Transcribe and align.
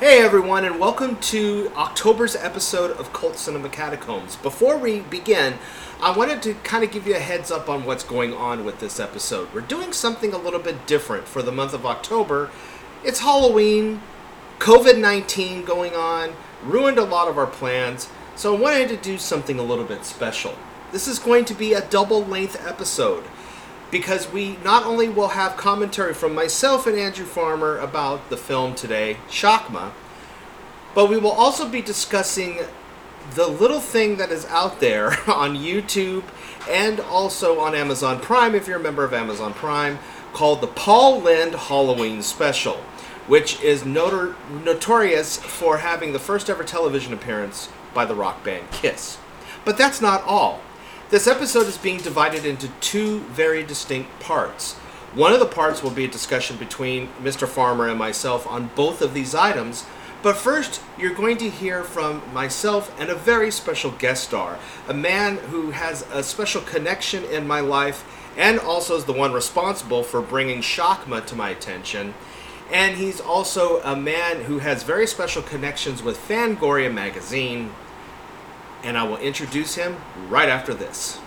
Hey 0.00 0.22
everyone, 0.22 0.64
and 0.64 0.80
welcome 0.80 1.16
to 1.16 1.70
October's 1.76 2.34
episode 2.34 2.92
of 2.92 3.12
Cult 3.12 3.36
Cinema 3.36 3.68
Catacombs. 3.68 4.36
Before 4.36 4.78
we 4.78 5.00
begin, 5.00 5.58
I 6.00 6.16
wanted 6.16 6.40
to 6.44 6.54
kind 6.54 6.82
of 6.82 6.90
give 6.90 7.06
you 7.06 7.16
a 7.16 7.18
heads 7.18 7.50
up 7.50 7.68
on 7.68 7.84
what's 7.84 8.02
going 8.02 8.32
on 8.32 8.64
with 8.64 8.80
this 8.80 8.98
episode. 8.98 9.52
We're 9.52 9.60
doing 9.60 9.92
something 9.92 10.32
a 10.32 10.38
little 10.38 10.58
bit 10.58 10.86
different 10.86 11.28
for 11.28 11.42
the 11.42 11.52
month 11.52 11.74
of 11.74 11.84
October. 11.84 12.48
It's 13.04 13.20
Halloween, 13.20 14.00
COVID 14.58 14.98
19 14.98 15.66
going 15.66 15.94
on, 15.94 16.32
ruined 16.64 16.96
a 16.96 17.04
lot 17.04 17.28
of 17.28 17.36
our 17.36 17.46
plans, 17.46 18.08
so 18.36 18.56
I 18.56 18.58
wanted 18.58 18.88
to 18.88 18.96
do 18.96 19.18
something 19.18 19.58
a 19.58 19.62
little 19.62 19.84
bit 19.84 20.06
special. 20.06 20.54
This 20.92 21.08
is 21.08 21.18
going 21.18 21.44
to 21.44 21.54
be 21.54 21.74
a 21.74 21.82
double 21.82 22.24
length 22.24 22.66
episode 22.66 23.24
because 23.90 24.30
we 24.30 24.56
not 24.64 24.84
only 24.84 25.08
will 25.08 25.28
have 25.28 25.56
commentary 25.56 26.14
from 26.14 26.34
myself 26.34 26.86
and 26.86 26.98
Andrew 26.98 27.24
Farmer 27.24 27.78
about 27.78 28.30
the 28.30 28.36
film 28.36 28.74
today, 28.74 29.16
Shakma, 29.28 29.92
but 30.94 31.08
we 31.08 31.18
will 31.18 31.30
also 31.30 31.68
be 31.68 31.82
discussing 31.82 32.60
the 33.34 33.46
little 33.46 33.80
thing 33.80 34.16
that 34.16 34.30
is 34.30 34.46
out 34.46 34.80
there 34.80 35.08
on 35.30 35.56
YouTube 35.56 36.24
and 36.68 37.00
also 37.00 37.60
on 37.60 37.74
Amazon 37.74 38.20
Prime, 38.20 38.54
if 38.54 38.66
you're 38.66 38.78
a 38.78 38.82
member 38.82 39.04
of 39.04 39.12
Amazon 39.12 39.54
Prime, 39.54 39.98
called 40.32 40.60
the 40.60 40.66
Paul 40.66 41.20
Lynde 41.20 41.54
Halloween 41.54 42.22
Special, 42.22 42.76
which 43.26 43.60
is 43.62 43.82
notor- 43.82 44.34
notorious 44.64 45.36
for 45.36 45.78
having 45.78 46.12
the 46.12 46.18
first 46.18 46.48
ever 46.48 46.64
television 46.64 47.12
appearance 47.12 47.68
by 47.94 48.04
the 48.04 48.14
rock 48.14 48.44
band 48.44 48.70
Kiss. 48.70 49.18
But 49.64 49.76
that's 49.76 50.00
not 50.00 50.22
all. 50.24 50.60
This 51.10 51.26
episode 51.26 51.66
is 51.66 51.76
being 51.76 51.98
divided 51.98 52.46
into 52.46 52.68
two 52.78 53.18
very 53.30 53.64
distinct 53.64 54.20
parts. 54.20 54.74
One 55.12 55.32
of 55.32 55.40
the 55.40 55.44
parts 55.44 55.82
will 55.82 55.90
be 55.90 56.04
a 56.04 56.08
discussion 56.08 56.56
between 56.56 57.08
Mr. 57.20 57.48
Farmer 57.48 57.88
and 57.88 57.98
myself 57.98 58.46
on 58.46 58.70
both 58.76 59.02
of 59.02 59.12
these 59.12 59.34
items. 59.34 59.84
But 60.22 60.36
first, 60.36 60.80
you're 60.96 61.12
going 61.12 61.36
to 61.38 61.50
hear 61.50 61.82
from 61.82 62.22
myself 62.32 62.94
and 63.00 63.10
a 63.10 63.16
very 63.16 63.50
special 63.50 63.90
guest 63.90 64.22
star, 64.22 64.60
a 64.86 64.94
man 64.94 65.38
who 65.38 65.72
has 65.72 66.06
a 66.12 66.22
special 66.22 66.62
connection 66.62 67.24
in 67.24 67.44
my 67.44 67.58
life 67.58 68.04
and 68.36 68.60
also 68.60 68.96
is 68.96 69.04
the 69.04 69.12
one 69.12 69.32
responsible 69.32 70.04
for 70.04 70.22
bringing 70.22 70.60
Shakma 70.60 71.26
to 71.26 71.34
my 71.34 71.50
attention. 71.50 72.14
And 72.70 72.96
he's 72.96 73.20
also 73.20 73.82
a 73.82 73.96
man 73.96 74.42
who 74.42 74.60
has 74.60 74.84
very 74.84 75.08
special 75.08 75.42
connections 75.42 76.04
with 76.04 76.16
Fangoria 76.16 76.94
magazine, 76.94 77.72
and 78.82 78.96
I 78.96 79.02
will 79.04 79.18
introduce 79.18 79.74
him 79.74 79.96
right 80.28 80.48
after 80.48 80.74
this. 80.74 81.18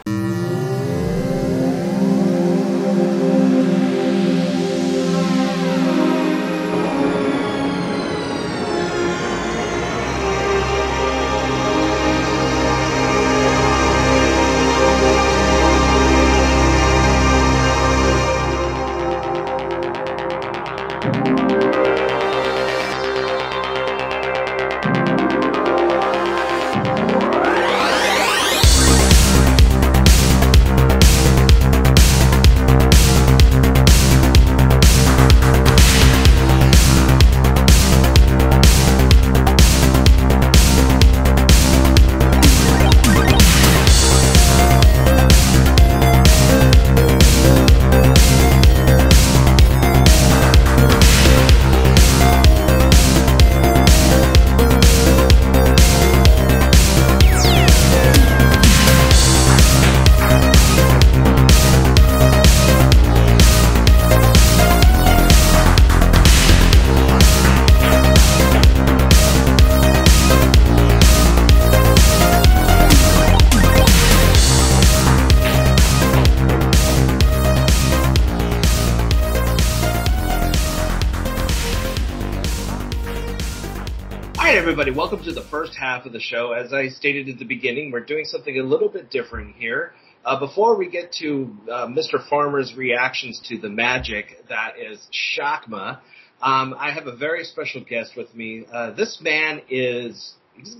Everybody, 84.83 84.99
welcome 84.99 85.23
to 85.23 85.31
the 85.31 85.47
first 85.49 85.77
half 85.79 86.05
of 86.05 86.11
the 86.11 86.19
show. 86.19 86.51
As 86.51 86.73
I 86.73 86.89
stated 86.89 87.29
at 87.29 87.39
the 87.39 87.45
beginning, 87.45 87.89
we're 87.89 88.01
doing 88.01 88.25
something 88.25 88.59
a 88.59 88.63
little 88.63 88.89
bit 88.89 89.09
different 89.09 89.55
here. 89.55 89.93
Uh, 90.25 90.37
before 90.37 90.77
we 90.77 90.89
get 90.89 91.13
to 91.21 91.55
uh, 91.71 91.87
Mr. 91.87 92.19
Farmer's 92.29 92.75
reactions 92.75 93.41
to 93.47 93.57
the 93.57 93.69
magic 93.69 94.43
that 94.49 94.73
is 94.77 94.99
Shakma, 95.39 95.99
um, 96.41 96.75
I 96.77 96.91
have 96.91 97.07
a 97.07 97.15
very 97.15 97.45
special 97.45 97.81
guest 97.81 98.17
with 98.17 98.35
me. 98.35 98.65
Uh, 98.69 98.91
this 98.91 99.19
man 99.21 99.61
is 99.69 100.33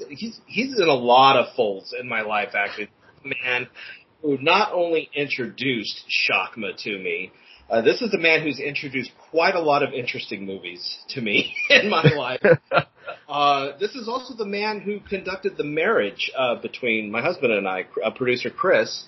he's, 0.09 0.37
he's 0.47 0.77
in 0.77 0.89
a 0.89 0.93
lot 0.93 1.37
of 1.37 1.55
folds 1.55 1.95
in 1.97 2.09
my 2.09 2.23
life. 2.23 2.49
Actually, 2.55 2.89
man 3.23 3.69
who 4.21 4.37
not 4.41 4.73
only 4.73 5.09
introduced 5.15 6.03
Shakma 6.09 6.75
to 6.83 6.99
me, 6.99 7.31
uh, 7.69 7.81
this 7.81 8.01
is 8.01 8.13
a 8.13 8.19
man 8.19 8.41
who's 8.41 8.59
introduced 8.59 9.11
quite 9.31 9.55
a 9.55 9.61
lot 9.61 9.81
of 9.81 9.93
interesting 9.93 10.45
movies 10.45 10.97
to 11.07 11.21
me 11.21 11.55
in 11.69 11.89
my 11.89 12.03
life. 12.03 12.41
Uh, 13.27 13.77
this 13.79 13.95
is 13.95 14.07
also 14.07 14.33
the 14.35 14.45
man 14.45 14.79
who 14.79 14.99
conducted 14.99 15.57
the 15.57 15.63
marriage 15.63 16.31
uh, 16.37 16.55
between 16.55 17.11
my 17.11 17.21
husband 17.21 17.53
and 17.53 17.67
I, 17.67 17.85
uh, 18.03 18.11
producer 18.11 18.49
Chris. 18.49 19.05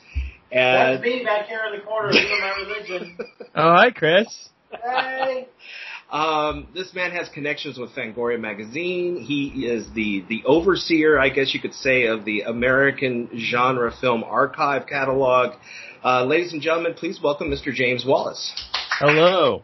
And 0.51 0.97
That's 0.97 1.03
me 1.03 1.23
back 1.23 1.47
here 1.47 1.61
in 1.71 1.79
the 1.79 1.85
corner 1.85 2.11
doing 2.11 2.39
my 2.39 2.55
religion. 2.57 3.17
Oh, 3.57 3.73
hi, 3.73 3.89
Chris. 3.89 4.27
Hey. 4.69 5.47
um, 6.11 6.67
this 6.73 6.93
man 6.93 7.11
has 7.11 7.29
connections 7.29 7.77
with 7.77 7.91
Fangoria 7.91 8.37
magazine. 8.37 9.17
He 9.17 9.65
is 9.65 9.87
the 9.93 10.25
the 10.27 10.43
overseer, 10.45 11.17
I 11.17 11.29
guess 11.29 11.53
you 11.53 11.61
could 11.61 11.73
say, 11.73 12.07
of 12.07 12.25
the 12.25 12.41
American 12.41 13.29
genre 13.37 13.93
film 14.01 14.25
archive 14.25 14.87
catalog. 14.87 15.55
Uh, 16.03 16.25
ladies 16.25 16.51
and 16.51 16.61
gentlemen, 16.61 16.95
please 16.95 17.21
welcome 17.23 17.49
Mr. 17.49 17.73
James 17.73 18.05
Wallace. 18.05 18.53
Hello. 18.99 19.63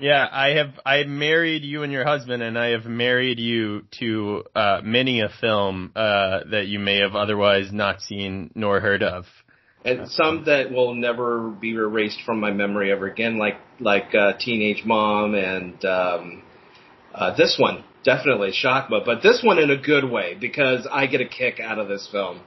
Yeah, 0.00 0.26
I 0.30 0.54
have 0.54 0.80
I 0.84 1.04
married 1.04 1.62
you 1.62 1.82
and 1.82 1.92
your 1.92 2.06
husband, 2.06 2.42
and 2.42 2.58
I 2.58 2.68
have 2.68 2.86
married 2.86 3.38
you 3.38 3.82
to 3.98 4.44
uh, 4.54 4.80
many 4.82 5.20
a 5.20 5.28
film 5.40 5.92
uh, 5.94 6.40
that 6.50 6.66
you 6.66 6.78
may 6.78 7.00
have 7.00 7.14
otherwise 7.14 7.70
not 7.70 8.00
seen 8.00 8.50
nor 8.54 8.80
heard 8.80 9.02
of. 9.02 9.26
and 9.84 10.08
some 10.08 10.44
that 10.46 10.70
will 10.70 10.94
never 10.94 11.50
be 11.50 11.72
erased 11.72 12.20
from 12.24 12.40
my 12.40 12.50
memory 12.50 12.90
ever 12.90 13.06
again, 13.06 13.38
like 13.38 13.58
like 13.78 14.14
uh, 14.14 14.32
Teenage 14.38 14.84
Mom 14.86 15.34
and 15.34 15.84
um, 15.84 16.42
uh, 17.14 17.36
this 17.36 17.56
one 17.58 17.84
definitely 18.02 18.52
Shakma, 18.52 19.04
but 19.04 19.22
this 19.22 19.42
one 19.44 19.58
in 19.58 19.70
a 19.70 19.76
good 19.76 20.10
way 20.10 20.34
because 20.34 20.88
I 20.90 21.06
get 21.06 21.20
a 21.20 21.28
kick 21.28 21.60
out 21.60 21.78
of 21.78 21.88
this 21.88 22.08
film. 22.10 22.40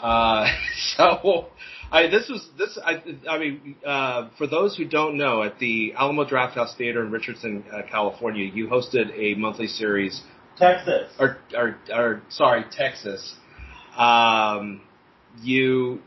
Uh, 0.00 0.46
so. 0.96 1.48
I, 1.90 2.08
this 2.08 2.28
was 2.28 2.46
this. 2.58 2.78
I, 2.84 3.02
I 3.28 3.38
mean, 3.38 3.76
uh, 3.86 4.28
for 4.38 4.46
those 4.46 4.76
who 4.76 4.84
don't 4.84 5.16
know, 5.16 5.42
at 5.42 5.58
the 5.58 5.94
Alamo 5.94 6.24
Drafthouse 6.24 6.76
Theater 6.76 7.04
in 7.04 7.10
Richardson, 7.10 7.64
uh, 7.72 7.82
California, 7.88 8.50
you 8.52 8.66
hosted 8.68 9.16
a 9.16 9.38
monthly 9.38 9.68
series 9.68 10.20
Texas. 10.58 11.12
or, 11.18 11.38
or, 11.56 11.76
or 11.92 12.22
sorry, 12.28 12.64
Texas, 12.72 13.34
um, 13.96 14.80
you 15.42 16.00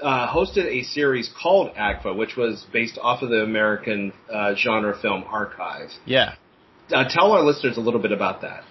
uh, 0.00 0.32
hosted 0.32 0.66
a 0.66 0.82
series 0.84 1.30
called 1.40 1.74
AGFA, 1.74 2.16
which 2.16 2.36
was 2.36 2.64
based 2.72 2.98
off 3.00 3.22
of 3.22 3.30
the 3.30 3.42
American 3.42 4.12
uh, 4.32 4.54
genre 4.56 4.98
film 5.00 5.24
archive. 5.26 5.90
Yeah. 6.04 6.34
Uh, 6.92 7.04
tell 7.08 7.32
our 7.32 7.42
listeners 7.42 7.76
a 7.76 7.80
little 7.80 8.00
bit 8.00 8.12
about 8.12 8.42
that. 8.42 8.62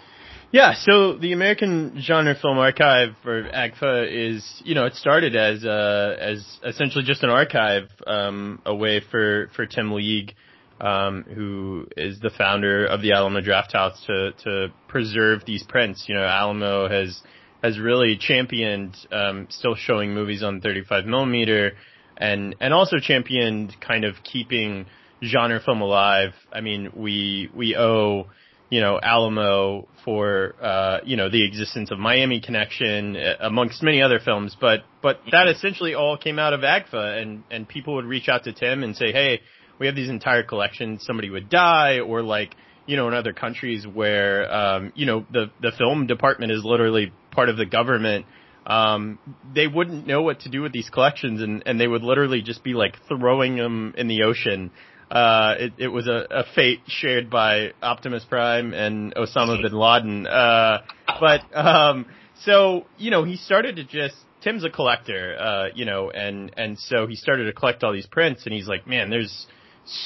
Yeah, 0.51 0.73
so 0.73 1.17
the 1.17 1.33
American 1.33 1.99
Genre 2.01 2.35
Film 2.39 2.57
Archive, 2.57 3.15
or 3.25 3.43
AGFA, 3.43 4.07
is 4.09 4.61
you 4.63 4.75
know 4.75 4.85
it 4.85 4.93
started 4.95 5.35
as 5.35 5.65
uh, 5.65 6.15
as 6.19 6.45
essentially 6.63 7.03
just 7.03 7.23
an 7.23 7.29
archive, 7.29 7.89
um, 8.07 8.61
a 8.65 8.73
way 8.73 9.01
for 9.11 9.49
for 9.55 9.65
Tim 9.65 9.91
League, 9.91 10.33
um, 10.79 11.23
who 11.23 11.87
is 11.97 12.19
the 12.19 12.29
founder 12.29 12.85
of 12.85 13.01
the 13.01 13.11
Alamo 13.11 13.41
Drafthouse, 13.41 14.05
to 14.05 14.31
to 14.43 14.73
preserve 14.87 15.43
these 15.45 15.63
prints. 15.63 16.05
You 16.07 16.15
know, 16.15 16.23
Alamo 16.23 16.87
has 16.87 17.21
has 17.61 17.79
really 17.79 18.17
championed 18.17 18.95
um, 19.11 19.47
still 19.49 19.75
showing 19.75 20.13
movies 20.13 20.43
on 20.43 20.61
35 20.61 21.05
millimeter, 21.05 21.73
and 22.17 22.55
and 22.61 22.73
also 22.73 22.97
championed 22.99 23.75
kind 23.81 24.05
of 24.05 24.15
keeping 24.23 24.85
genre 25.23 25.59
film 25.59 25.81
alive. 25.81 26.31
I 26.53 26.61
mean, 26.61 26.91
we 26.95 27.49
we 27.53 27.75
owe 27.75 28.27
you 28.69 28.81
know, 28.81 28.99
Alamo 29.01 29.87
for, 30.03 30.55
uh, 30.61 30.99
you 31.03 31.17
know, 31.17 31.29
the 31.29 31.45
existence 31.45 31.91
of 31.91 31.99
Miami 31.99 32.41
Connection, 32.41 33.15
uh, 33.15 33.35
amongst 33.41 33.81
many 33.83 34.01
other 34.01 34.19
films. 34.19 34.55
But, 34.59 34.81
but 35.01 35.19
that 35.31 35.47
essentially 35.47 35.93
all 35.93 36.17
came 36.17 36.39
out 36.39 36.53
of 36.53 36.61
AGFA 36.61 37.21
and, 37.21 37.43
and 37.49 37.67
people 37.67 37.95
would 37.95 38.05
reach 38.05 38.29
out 38.29 38.43
to 38.45 38.53
Tim 38.53 38.83
and 38.83 38.95
say, 38.95 39.11
hey, 39.11 39.41
we 39.79 39.87
have 39.87 39.95
these 39.95 40.09
entire 40.09 40.43
collections, 40.43 41.05
somebody 41.05 41.29
would 41.29 41.49
die 41.49 41.99
or 41.99 42.21
like, 42.21 42.55
you 42.85 42.95
know, 42.95 43.07
in 43.07 43.13
other 43.13 43.33
countries 43.33 43.85
where, 43.85 44.51
um, 44.53 44.93
you 44.95 45.05
know, 45.05 45.25
the, 45.31 45.51
the 45.61 45.71
film 45.77 46.07
department 46.07 46.51
is 46.51 46.63
literally 46.63 47.11
part 47.31 47.49
of 47.49 47.57
the 47.57 47.65
government, 47.65 48.25
um, 48.65 49.19
they 49.53 49.67
wouldn't 49.67 50.07
know 50.07 50.21
what 50.21 50.41
to 50.41 50.49
do 50.49 50.61
with 50.61 50.71
these 50.71 50.89
collections 50.89 51.41
and, 51.41 51.63
and 51.65 51.79
they 51.79 51.87
would 51.87 52.03
literally 52.03 52.41
just 52.41 52.63
be 52.63 52.73
like 52.73 52.95
throwing 53.07 53.55
them 53.55 53.93
in 53.97 54.07
the 54.07 54.23
ocean. 54.23 54.71
Uh, 55.09 55.55
it, 55.59 55.73
it 55.77 55.87
was 55.87 56.07
a, 56.07 56.25
a 56.29 56.43
fate 56.55 56.81
shared 56.87 57.29
by 57.29 57.71
Optimus 57.81 58.25
Prime 58.25 58.73
and 58.73 59.13
Osama 59.15 59.61
bin 59.61 59.73
Laden. 59.73 60.27
Uh, 60.27 60.81
but, 61.19 61.41
um, 61.55 62.05
so, 62.43 62.85
you 62.97 63.11
know, 63.11 63.23
he 63.23 63.37
started 63.37 63.75
to 63.77 63.83
just, 63.83 64.15
Tim's 64.41 64.63
a 64.63 64.69
collector, 64.69 65.37
uh, 65.39 65.65
you 65.75 65.85
know, 65.85 66.09
and, 66.09 66.51
and 66.57 66.77
so 66.77 67.07
he 67.07 67.15
started 67.15 67.45
to 67.45 67.53
collect 67.53 67.83
all 67.83 67.93
these 67.93 68.07
prints 68.07 68.45
and 68.45 68.53
he's 68.53 68.67
like, 68.67 68.87
man, 68.87 69.09
there's, 69.09 69.47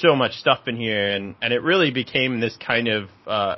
so 0.01 0.15
much 0.15 0.33
stuff 0.33 0.67
in 0.67 0.75
here 0.75 1.07
and, 1.11 1.35
and 1.41 1.53
it 1.53 1.63
really 1.63 1.91
became 1.91 2.39
this 2.39 2.57
kind 2.57 2.87
of, 2.87 3.09
uh, 3.25 3.55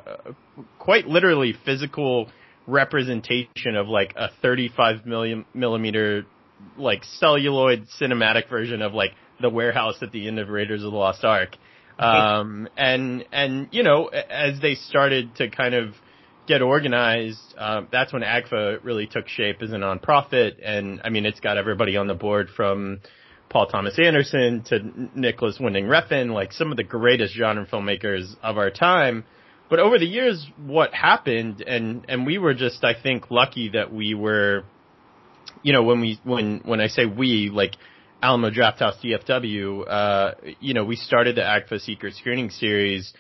quite 0.78 1.08
literally 1.08 1.56
physical 1.66 2.30
representation 2.68 3.76
of 3.76 3.88
like 3.88 4.14
a 4.16 4.30
35 4.42 5.06
million 5.06 5.46
millimeter, 5.54 6.26
like 6.78 7.04
celluloid 7.04 7.88
cinematic 8.00 8.50
version 8.50 8.82
of 8.82 8.94
like 8.94 9.12
the 9.42 9.50
warehouse 9.50 9.96
at 10.02 10.12
the 10.12 10.28
end 10.28 10.40
of 10.40 10.50
Raiders 10.50 10.84
of 10.84 10.92
the 10.92 10.98
Lost 10.98 11.24
Ark. 11.24 11.58
Um, 12.00 12.68
and, 12.78 13.26
and, 13.32 13.68
you 13.72 13.84
know, 13.84 14.08
as 14.08 14.60
they 14.60 14.76
started 14.76 15.36
to 15.36 15.50
kind 15.50 15.76
of 15.76 15.94
get 16.48 16.62
organized, 16.62 17.54
uh, 17.58 17.82
that's 17.92 18.12
when 18.12 18.24
AGFA 18.24 18.84
really 18.84 19.06
took 19.06 19.28
shape 19.28 19.62
as 19.62 19.72
a 19.72 19.76
nonprofit. 19.76 20.54
And 20.64 21.02
I 21.04 21.10
mean, 21.10 21.26
it's 21.26 21.40
got 21.40 21.58
everybody 21.58 21.98
on 21.98 22.08
the 22.08 22.16
board 22.16 22.50
from, 22.56 23.02
Paul 23.52 23.68
Thomas 23.68 24.00
Anderson 24.00 24.64
to 24.70 24.80
Nicolas 25.14 25.60
Winding 25.60 25.86
Refn, 25.86 26.32
like 26.32 26.54
some 26.54 26.72
of 26.72 26.78
the 26.78 26.86
greatest 26.86 27.36
genre 27.36 27.66
filmmakers 27.66 28.34
of 28.42 28.58
our 28.58 28.72
time. 28.72 29.26
But 29.70 29.80
over 29.80 30.00
the 30.00 30.06
years, 30.06 30.48
what 30.58 30.94
happened, 30.94 31.62
and 31.62 32.06
and 32.08 32.26
we 32.26 32.38
were 32.38 32.54
just, 32.54 32.84
I 32.84 32.94
think, 32.94 33.30
lucky 33.30 33.72
that 33.74 33.94
we 33.94 34.14
were, 34.14 34.64
you 35.64 35.74
know, 35.74 35.84
when 35.84 36.00
we 36.00 36.20
when 36.24 36.62
when 36.64 36.80
I 36.80 36.88
say 36.88 37.06
we, 37.06 37.50
like 37.54 37.76
Alamo 38.24 38.52
Drafthouse 38.52 39.04
DFW, 39.04 39.84
uh, 39.90 40.34
you 40.60 40.76
know, 40.76 40.86
we 40.86 40.96
started 40.96 41.36
the 41.38 41.42
AGFA 41.42 41.82
Secret 41.82 42.14
Screening 42.14 42.52
Series 42.52 43.12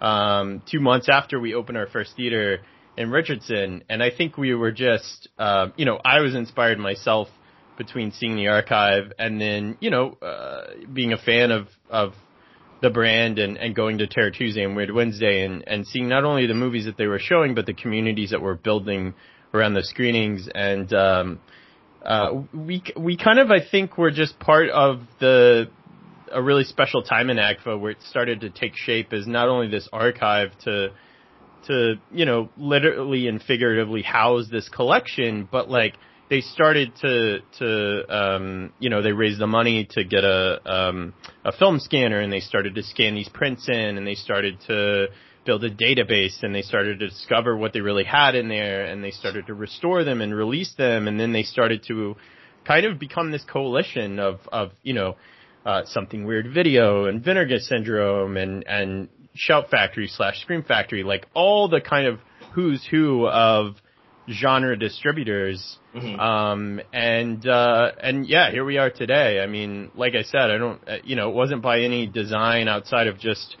um, 0.00 0.62
two 0.68 0.80
months 0.80 1.08
after 1.08 1.38
we 1.38 1.54
opened 1.54 1.78
our 1.78 1.86
first 1.86 2.16
theater 2.16 2.58
in 2.96 3.12
Richardson, 3.12 3.84
and 3.88 4.02
I 4.02 4.10
think 4.10 4.36
we 4.36 4.54
were 4.54 4.72
just, 4.72 5.28
uh, 5.38 5.68
you 5.76 5.84
know, 5.84 6.00
I 6.04 6.18
was 6.20 6.34
inspired 6.34 6.80
myself 6.80 7.28
between 7.76 8.10
seeing 8.10 8.34
the 8.34 8.48
archive 8.48 9.12
and 9.16 9.40
then, 9.40 9.76
you 9.78 9.90
know, 9.90 10.14
uh, 10.20 10.64
being 10.92 11.12
a 11.12 11.18
fan 11.18 11.52
of, 11.52 11.68
of 11.88 12.14
the 12.82 12.90
brand 12.90 13.38
and, 13.38 13.56
and 13.58 13.76
going 13.76 13.98
to 13.98 14.08
Terror 14.08 14.32
Tuesday 14.32 14.64
and 14.64 14.74
Weird 14.74 14.90
Wednesday 14.90 15.44
and, 15.44 15.62
and 15.68 15.86
seeing 15.86 16.08
not 16.08 16.24
only 16.24 16.48
the 16.48 16.54
movies 16.54 16.86
that 16.86 16.96
they 16.96 17.06
were 17.06 17.20
showing, 17.20 17.54
but 17.54 17.66
the 17.66 17.74
communities 17.74 18.30
that 18.30 18.42
were 18.42 18.56
building 18.56 19.14
around 19.54 19.74
the 19.74 19.84
screenings. 19.84 20.48
And, 20.52 20.92
um, 20.92 21.38
uh, 22.04 22.42
we, 22.54 22.82
we 22.96 23.16
kind 23.16 23.38
of, 23.38 23.50
I 23.50 23.58
think, 23.68 23.98
we're 23.98 24.10
just 24.10 24.38
part 24.38 24.70
of 24.70 25.00
the, 25.20 25.68
a 26.32 26.42
really 26.42 26.64
special 26.64 27.02
time 27.02 27.30
in 27.30 27.36
AGFA 27.36 27.78
where 27.78 27.90
it 27.90 28.02
started 28.02 28.40
to 28.42 28.50
take 28.50 28.72
shape 28.76 29.12
as 29.12 29.26
not 29.26 29.48
only 29.48 29.68
this 29.68 29.88
archive 29.92 30.50
to, 30.64 30.88
to, 31.66 31.94
you 32.12 32.24
know, 32.24 32.50
literally 32.56 33.28
and 33.28 33.42
figuratively 33.42 34.02
house 34.02 34.46
this 34.50 34.68
collection, 34.68 35.48
but 35.50 35.68
like, 35.68 35.94
they 36.30 36.40
started 36.40 36.92
to 37.00 37.38
to 37.58 38.14
um, 38.14 38.72
you 38.78 38.90
know 38.90 39.02
they 39.02 39.12
raised 39.12 39.40
the 39.40 39.46
money 39.46 39.88
to 39.92 40.04
get 40.04 40.24
a 40.24 40.60
um, 40.70 41.14
a 41.44 41.52
film 41.52 41.78
scanner 41.80 42.20
and 42.20 42.32
they 42.32 42.40
started 42.40 42.74
to 42.74 42.82
scan 42.82 43.14
these 43.14 43.28
prints 43.28 43.68
in 43.68 43.96
and 43.96 44.06
they 44.06 44.14
started 44.14 44.58
to 44.66 45.06
build 45.48 45.64
a 45.64 45.70
database 45.70 46.42
and 46.42 46.54
they 46.54 46.60
started 46.60 46.98
to 46.98 47.08
discover 47.08 47.56
what 47.56 47.72
they 47.72 47.80
really 47.80 48.04
had 48.04 48.34
in 48.34 48.48
there 48.50 48.84
and 48.84 49.02
they 49.02 49.10
started 49.10 49.46
to 49.46 49.54
restore 49.54 50.04
them 50.04 50.20
and 50.20 50.34
release 50.34 50.74
them 50.76 51.08
and 51.08 51.18
then 51.18 51.32
they 51.32 51.42
started 51.42 51.82
to 51.82 52.14
kind 52.66 52.84
of 52.84 52.98
become 52.98 53.30
this 53.30 53.44
coalition 53.50 54.18
of 54.18 54.40
of 54.52 54.72
you 54.82 54.92
know 54.92 55.16
uh, 55.64 55.80
something 55.86 56.26
weird 56.26 56.52
video 56.52 57.06
and 57.06 57.24
vinegar 57.24 57.58
syndrome 57.58 58.36
and 58.36 58.62
and 58.66 59.08
shout 59.34 59.70
factory 59.70 60.06
slash 60.06 60.38
scream 60.42 60.62
factory 60.62 61.02
like 61.02 61.26
all 61.32 61.66
the 61.66 61.80
kind 61.80 62.06
of 62.06 62.20
who's 62.54 62.86
who 62.90 63.26
of 63.26 63.76
genre 64.30 64.76
distributors. 64.78 65.78
Mm-hmm. 65.94 66.20
Um, 66.20 66.80
and, 66.92 67.48
uh, 67.48 67.92
and 67.98 68.28
yeah, 68.28 68.50
here 68.50 68.62
we 68.62 68.76
are 68.76 68.90
today. 68.90 69.40
I 69.40 69.46
mean, 69.46 69.90
like 69.94 70.14
I 70.14 70.22
said, 70.22 70.50
I 70.50 70.58
don't, 70.58 70.86
uh, 70.86 70.96
you 71.02 71.16
know, 71.16 71.30
it 71.30 71.34
wasn't 71.34 71.62
by 71.62 71.80
any 71.80 72.06
design 72.06 72.68
outside 72.68 73.06
of 73.06 73.18
just 73.18 73.56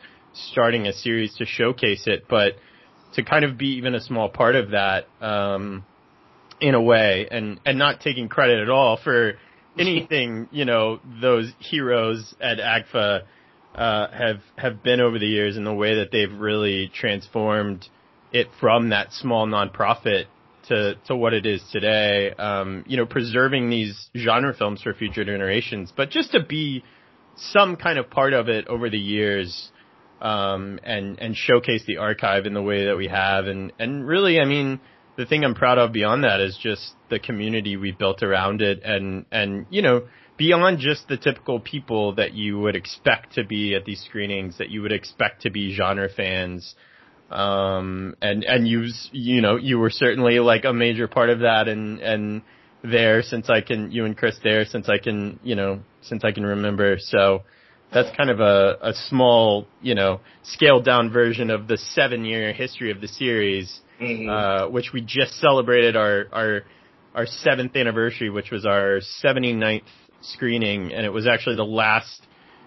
starting 0.50 0.86
a 0.86 0.92
series 0.92 1.34
to 1.36 1.46
showcase 1.46 2.06
it, 2.06 2.24
but 2.28 2.54
to 3.14 3.22
kind 3.22 3.44
of 3.44 3.56
be 3.56 3.76
even 3.76 3.94
a 3.94 4.00
small 4.00 4.28
part 4.28 4.54
of 4.54 4.70
that, 4.70 5.06
um, 5.20 5.84
in 6.60 6.74
a 6.74 6.82
way 6.82 7.28
and, 7.30 7.60
and 7.64 7.78
not 7.78 8.00
taking 8.00 8.28
credit 8.28 8.60
at 8.60 8.68
all 8.68 8.98
for 9.02 9.34
anything, 9.78 10.48
you 10.50 10.64
know, 10.64 11.00
those 11.20 11.52
heroes 11.58 12.34
at 12.40 12.58
AGFA, 12.58 13.22
uh, 13.74 14.10
have, 14.10 14.40
have 14.56 14.82
been 14.82 15.00
over 15.00 15.18
the 15.18 15.26
years 15.26 15.56
in 15.56 15.62
the 15.62 15.72
way 15.72 15.96
that 15.96 16.10
they've 16.10 16.32
really 16.32 16.90
transformed 16.92 17.86
it 18.32 18.48
from 18.60 18.90
that 18.90 19.12
small 19.12 19.46
nonprofit 19.46 20.24
to 20.68 20.94
to 21.06 21.16
what 21.16 21.32
it 21.32 21.46
is 21.46 21.62
today. 21.72 22.30
Um, 22.32 22.84
you 22.86 22.96
know, 22.96 23.06
preserving 23.06 23.70
these 23.70 24.10
genre 24.16 24.54
films 24.54 24.82
for 24.82 24.92
future 24.94 25.24
generations, 25.24 25.92
but 25.96 26.10
just 26.10 26.32
to 26.32 26.42
be 26.42 26.84
some 27.36 27.76
kind 27.76 27.98
of 27.98 28.10
part 28.10 28.32
of 28.32 28.48
it 28.48 28.66
over 28.68 28.90
the 28.90 28.98
years, 28.98 29.70
um, 30.20 30.80
and 30.82 31.18
and 31.20 31.36
showcase 31.36 31.84
the 31.86 31.98
archive 31.98 32.46
in 32.46 32.54
the 32.54 32.62
way 32.62 32.86
that 32.86 32.96
we 32.96 33.08
have, 33.08 33.46
and 33.46 33.72
and 33.78 34.06
really, 34.06 34.40
I 34.40 34.44
mean, 34.44 34.80
the 35.16 35.26
thing 35.26 35.44
I'm 35.44 35.54
proud 35.54 35.78
of 35.78 35.92
beyond 35.92 36.24
that 36.24 36.40
is 36.40 36.58
just 36.60 36.92
the 37.10 37.18
community 37.18 37.76
we 37.76 37.92
built 37.92 38.22
around 38.22 38.62
it, 38.62 38.82
and 38.84 39.26
and 39.30 39.66
you 39.70 39.82
know. 39.82 40.06
Beyond 40.36 40.78
just 40.78 41.08
the 41.08 41.16
typical 41.16 41.58
people 41.58 42.14
that 42.14 42.32
you 42.32 42.60
would 42.60 42.76
expect 42.76 43.32
to 43.32 43.44
be 43.44 43.74
at 43.74 43.84
these 43.84 44.00
screenings, 44.02 44.58
that 44.58 44.70
you 44.70 44.82
would 44.82 44.92
expect 44.92 45.42
to 45.42 45.50
be 45.50 45.74
genre 45.74 46.08
fans, 46.08 46.76
um, 47.30 48.14
and, 48.22 48.44
and 48.44 48.66
you, 48.66 48.86
you 49.12 49.40
know, 49.42 49.56
you 49.56 49.78
were 49.78 49.90
certainly 49.90 50.38
like 50.38 50.64
a 50.64 50.72
major 50.72 51.08
part 51.08 51.30
of 51.30 51.40
that 51.40 51.68
and, 51.68 52.00
and 52.00 52.42
there 52.82 53.22
since 53.22 53.50
I 53.50 53.60
can, 53.60 53.90
you 53.90 54.04
and 54.04 54.16
Chris 54.16 54.38
there 54.42 54.64
since 54.64 54.88
I 54.88 54.98
can, 54.98 55.38
you 55.42 55.54
know, 55.54 55.80
since 56.00 56.24
I 56.24 56.32
can 56.32 56.44
remember. 56.44 56.96
So 56.98 57.42
that's 57.92 58.14
kind 58.16 58.30
of 58.30 58.40
a, 58.40 58.78
a 58.82 58.92
small, 58.94 59.66
you 59.80 59.94
know, 59.94 60.20
scaled 60.42 60.84
down 60.84 61.10
version 61.10 61.50
of 61.50 61.68
the 61.68 61.78
seven 61.78 62.24
year 62.24 62.52
history 62.52 62.90
of 62.90 63.00
the 63.00 63.08
series, 63.08 63.80
mm-hmm. 64.00 64.28
uh, 64.28 64.68
which 64.68 64.92
we 64.92 65.00
just 65.00 65.34
celebrated 65.40 65.96
our, 65.96 66.26
our, 66.32 66.62
our 67.14 67.26
seventh 67.26 67.74
anniversary, 67.76 68.30
which 68.30 68.50
was 68.50 68.66
our 68.66 69.00
79th 69.24 69.82
screening. 70.20 70.92
And 70.92 71.06
it 71.06 71.10
was 71.10 71.26
actually 71.26 71.56
the 71.56 71.64
last, 71.64 72.20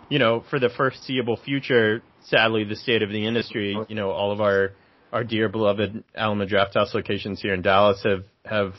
you 0.10 0.20
know, 0.20 0.44
for 0.50 0.60
the 0.60 0.70
foreseeable 0.70 1.38
future, 1.38 2.02
sadly 2.24 2.64
the 2.64 2.76
state 2.76 3.04
of 3.04 3.10
the 3.10 3.26
industry. 3.26 3.78
You 3.88 3.96
know, 3.96 4.10
all 4.12 4.32
of 4.32 4.42
our 4.42 4.72
our 5.12 5.24
dear 5.24 5.50
beloved 5.50 6.04
Alamo 6.16 6.46
Drafthouse 6.46 6.94
locations 6.94 7.42
here 7.42 7.54
in 7.54 7.62
Dallas 7.62 8.02
have 8.04 8.24
have 8.46 8.74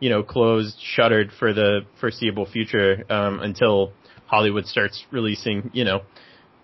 you 0.00 0.10
know 0.10 0.22
closed, 0.22 0.76
shuttered 0.80 1.30
for 1.38 1.52
the 1.52 1.80
foreseeable 2.00 2.46
future 2.46 3.04
um, 3.10 3.40
until 3.40 3.92
Hollywood 4.34 4.66
starts 4.66 5.04
releasing 5.12 5.70
you 5.72 5.84
know 5.84 6.02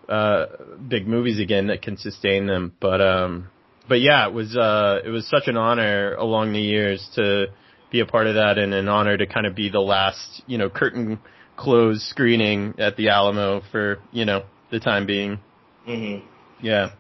uh, 0.09 0.47
big 0.89 1.07
movies 1.07 1.39
again 1.39 1.69
that 1.69 1.83
can 1.83 1.97
sustain 1.97 2.47
them. 2.47 2.73
But 2.81 3.01
um, 3.01 3.49
but 3.89 4.01
yeah, 4.01 4.27
it 4.27 4.33
was 4.33 4.57
uh, 4.57 5.01
it 5.05 5.11
was 5.11 5.29
such 5.29 5.47
an 5.47 5.57
honor 5.57 6.15
along 6.15 6.53
the 6.53 6.61
years 6.61 7.09
to 7.15 7.47
be 7.93 8.01
a 8.01 8.07
part 8.07 8.27
of 8.27 8.35
that, 8.35 8.59
and 8.59 8.75
an 8.75 8.89
honor 8.89 9.17
to 9.17 9.27
kind 9.27 9.47
of 9.47 9.55
be 9.55 9.71
the 9.71 9.81
last 9.81 10.43
you 10.47 10.59
know 10.59 10.69
curtain 10.69 11.21
closed 11.57 12.03
screening 12.03 12.75
at 12.79 12.97
the 12.97 13.09
Alamo 13.09 13.63
for 13.71 13.99
you 14.11 14.25
know 14.25 14.43
the 14.73 14.81
time 14.81 15.07
being. 15.07 15.39
Mm-hmm. 15.89 16.27
Yeah. 16.65 16.91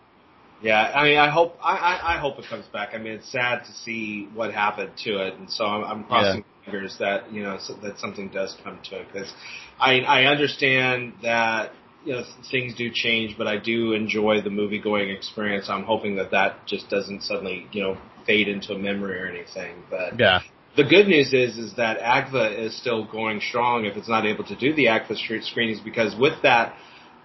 Yeah, 0.62 0.78
I 0.94 1.04
mean, 1.04 1.18
I 1.18 1.30
hope 1.30 1.56
I, 1.62 1.76
I, 1.76 2.14
I 2.14 2.18
hope 2.18 2.38
it 2.38 2.44
comes 2.48 2.66
back. 2.66 2.90
I 2.92 2.98
mean, 2.98 3.14
it's 3.14 3.30
sad 3.32 3.64
to 3.64 3.72
see 3.72 4.28
what 4.34 4.52
happened 4.52 4.92
to 5.04 5.26
it, 5.26 5.34
and 5.34 5.50
so 5.50 5.64
I'm, 5.64 5.84
I'm 5.84 6.04
crossing 6.04 6.44
yeah. 6.44 6.64
fingers 6.64 6.96
that 6.98 7.32
you 7.32 7.42
know 7.42 7.58
so 7.60 7.74
that 7.82 7.98
something 7.98 8.28
does 8.28 8.56
come 8.62 8.78
to 8.90 9.00
it 9.00 9.06
because 9.12 9.32
I 9.78 10.00
I 10.00 10.24
understand 10.24 11.14
that 11.22 11.72
you 12.04 12.12
know 12.12 12.24
things 12.50 12.74
do 12.74 12.90
change, 12.92 13.36
but 13.38 13.46
I 13.46 13.56
do 13.56 13.94
enjoy 13.94 14.42
the 14.42 14.50
movie 14.50 14.78
going 14.78 15.08
experience. 15.08 15.70
I'm 15.70 15.84
hoping 15.84 16.16
that 16.16 16.30
that 16.32 16.66
just 16.66 16.90
doesn't 16.90 17.22
suddenly 17.22 17.66
you 17.72 17.82
know 17.82 17.98
fade 18.26 18.48
into 18.48 18.74
a 18.74 18.78
memory 18.78 19.18
or 19.18 19.26
anything. 19.26 19.82
But 19.88 20.18
yeah. 20.18 20.40
The 20.76 20.84
good 20.84 21.08
news 21.08 21.32
is 21.32 21.58
is 21.58 21.74
that 21.76 21.98
AGFA 21.98 22.58
is 22.58 22.78
still 22.78 23.04
going 23.04 23.40
strong 23.40 23.86
if 23.86 23.96
it's 23.96 24.08
not 24.08 24.24
able 24.24 24.44
to 24.44 24.56
do 24.56 24.72
the 24.72 24.86
AGFA 24.86 25.16
street 25.16 25.44
screenings 25.44 25.80
because 25.80 26.14
with 26.16 26.42
that 26.42 26.74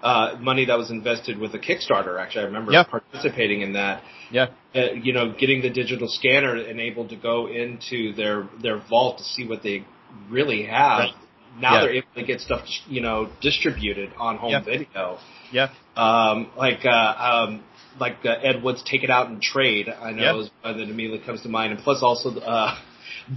uh, 0.03 0.35
money 0.39 0.65
that 0.65 0.77
was 0.77 0.91
invested 0.91 1.37
with 1.39 1.53
a 1.55 1.59
Kickstarter. 1.59 2.19
Actually, 2.19 2.41
I 2.41 2.45
remember 2.45 2.71
Yeah. 2.71 2.83
participating 2.83 3.61
in 3.61 3.73
that. 3.73 4.03
Yeah. 4.31 4.47
Uh, 4.75 4.91
you 4.93 5.13
know, 5.13 5.31
getting 5.31 5.61
the 5.61 5.69
digital 5.69 6.07
scanner 6.07 6.55
and 6.55 6.79
able 6.79 7.07
to 7.07 7.15
go 7.15 7.47
into 7.47 8.13
their 8.13 8.47
their 8.61 8.77
vault 8.77 9.17
to 9.19 9.23
see 9.23 9.47
what 9.47 9.63
they 9.63 9.83
really 10.29 10.63
have. 10.63 10.99
Right. 10.99 11.13
Now 11.59 11.73
Yeah. 11.75 11.81
they're 11.81 11.93
able 11.95 12.07
to 12.15 12.23
get 12.23 12.41
stuff, 12.41 12.61
you 12.87 13.01
know, 13.01 13.29
distributed 13.41 14.11
on 14.19 14.37
home 14.37 14.51
Yeah. 14.51 14.59
video. 14.59 15.17
Yeah. 15.51 15.69
Um, 15.95 16.47
like 16.57 16.85
uh, 16.85 17.15
um, 17.47 17.63
like 17.99 18.17
uh, 18.25 18.29
Ed 18.43 18.61
Wood's 18.61 18.83
"Take 18.83 19.03
It 19.03 19.09
Out 19.09 19.29
in 19.29 19.39
Trade." 19.39 19.87
I 19.89 20.11
know 20.11 20.23
Yeah. 20.23 20.41
is 20.43 20.49
one 20.61 20.77
that 20.77 20.89
immediately 20.89 21.19
comes 21.25 21.41
to 21.43 21.49
mind, 21.49 21.71
and 21.73 21.81
plus 21.81 22.03
also 22.03 22.37
uh, 22.41 22.75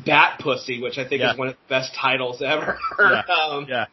"Bat 0.04 0.40
Pussy," 0.40 0.80
which 0.82 0.98
I 0.98 1.04
think 1.06 1.20
Yeah. 1.22 1.32
is 1.32 1.38
one 1.38 1.48
of 1.48 1.54
the 1.54 1.68
best 1.68 1.94
titles 1.94 2.42
ever. 2.42 2.78
Yeah. 2.98 3.22
um, 3.50 3.66
Yeah. 3.68 3.86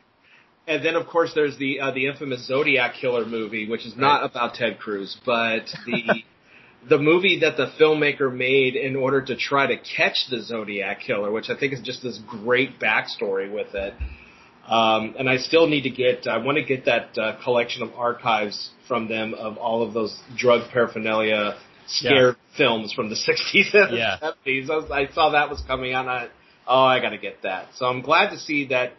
And 0.67 0.83
then, 0.85 0.95
of 0.95 1.07
course, 1.07 1.31
there's 1.35 1.57
the 1.57 1.79
uh, 1.79 1.91
the 1.91 2.07
infamous 2.07 2.47
Zodiac 2.47 2.95
Killer 2.95 3.25
movie, 3.25 3.67
which 3.69 3.85
is 3.85 3.95
not 3.95 4.23
about 4.23 4.55
Ted 4.55 4.79
Cruz, 4.79 5.17
but 5.25 5.65
the 5.85 6.23
the 6.89 6.97
movie 6.97 7.39
that 7.39 7.57
the 7.57 7.71
filmmaker 7.79 8.35
made 8.35 8.75
in 8.75 8.95
order 8.95 9.21
to 9.21 9.35
try 9.35 9.67
to 9.67 9.77
catch 9.77 10.27
the 10.29 10.41
Zodiac 10.41 11.01
Killer, 11.01 11.31
which 11.31 11.49
I 11.49 11.57
think 11.57 11.73
is 11.73 11.81
just 11.81 12.03
this 12.03 12.19
great 12.27 12.79
backstory 12.79 13.51
with 13.53 13.73
it. 13.73 13.93
Um, 14.67 15.15
and 15.19 15.29
I 15.29 15.37
still 15.37 15.67
need 15.67 15.83
to 15.83 15.91
get. 15.91 16.27
I 16.27 16.37
want 16.37 16.57
to 16.57 16.63
get 16.63 16.85
that 16.85 17.17
uh, 17.17 17.43
collection 17.43 17.83
of 17.83 17.93
archives 17.95 18.71
from 18.87 19.07
them 19.07 19.33
of 19.35 19.57
all 19.57 19.83
of 19.83 19.93
those 19.93 20.19
drug 20.35 20.69
paraphernalia 20.71 21.57
scared 21.87 22.35
films 22.57 22.91
from 22.91 23.09
the 23.09 23.15
60s 23.29 23.73
and 23.73 23.95
Yeah. 23.97 24.17
70s. 24.45 24.69
I, 24.69 24.75
was, 24.75 24.91
I 24.91 25.13
saw 25.13 25.29
that 25.31 25.49
was 25.51 25.61
coming 25.67 25.93
out. 25.93 26.01
And 26.01 26.09
I, 26.09 26.27
oh, 26.67 26.83
I 26.83 26.99
got 26.99 27.11
to 27.11 27.19
get 27.19 27.43
that. 27.43 27.67
So 27.75 27.85
I'm 27.85 28.01
glad 28.01 28.31
to 28.31 28.39
see 28.39 28.67
that 28.69 28.93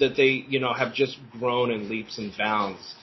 that 0.00 0.16
they, 0.16 0.44
you 0.48 0.60
know, 0.60 0.72
have 0.72 0.94
just 0.94 1.18
grown 1.38 1.70
in 1.70 1.88
leaps 1.88 2.18
and 2.18 2.32
bounds. 2.36 2.94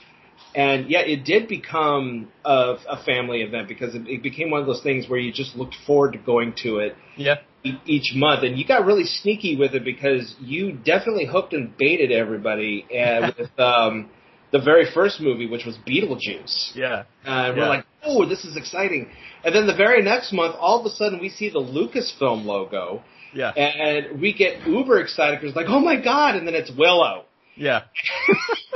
And 0.56 0.90
yet 0.90 1.10
it 1.10 1.26
did 1.26 1.50
become 1.50 2.32
a, 2.46 2.76
a 2.90 3.04
family 3.04 3.42
event 3.42 3.68
because 3.68 3.94
it, 3.94 4.08
it 4.08 4.24
became 4.24 4.50
one 4.52 4.62
of 4.62 4.68
those 4.68 4.82
things 4.82 5.10
where 5.10 5.20
you 5.20 5.34
just 5.34 5.56
looked 5.56 5.76
forward 5.86 6.14
to 6.14 6.18
going 6.18 6.54
to 6.64 6.78
it 6.78 6.96
Yeah. 7.18 7.36
e- 7.66 7.74
each 7.86 8.14
month, 8.16 8.44
and 8.44 8.58
you 8.58 8.66
got 8.66 8.86
really 8.86 9.04
sneaky 9.04 9.58
with 9.58 9.74
it 9.76 9.84
because 9.84 10.34
you 10.40 10.72
definitely 10.72 11.26
hooked 11.26 11.52
and 11.52 11.76
baited 11.78 12.12
everybody 12.14 12.86
uh, 12.90 13.32
with 13.38 13.60
um, 13.60 14.10
the 14.54 14.60
very 14.62 14.86
first 14.94 15.20
movie, 15.20 15.46
which 15.48 15.66
was 15.66 15.76
Beetlejuice. 15.86 16.72
Yeah. 16.74 17.04
And 17.26 17.58
we're 17.58 17.68
like, 17.68 17.86
oh, 18.04 18.26
this 18.26 18.46
is 18.46 18.56
exciting. 18.56 19.10
And 19.44 19.54
then 19.54 19.68
the 19.68 19.76
very 19.76 20.02
next 20.02 20.32
month, 20.32 20.56
all 20.58 20.80
of 20.80 20.86
a 20.86 20.96
sudden, 20.96 21.20
we 21.20 21.28
see 21.28 21.50
the 21.50 21.60
Lucasfilm 21.60 22.46
logo, 22.46 23.04
Yeah. 23.34 23.50
and 23.50 24.22
we 24.22 24.34
get 24.34 24.66
uber 24.68 25.00
excited 25.00 25.42
because 25.42 25.56
like, 25.56 25.68
oh 25.70 25.80
my 25.80 26.00
god! 26.02 26.36
And 26.36 26.48
then 26.48 26.56
it's 26.56 26.72
Willow. 26.72 27.26
Yeah. 27.56 27.84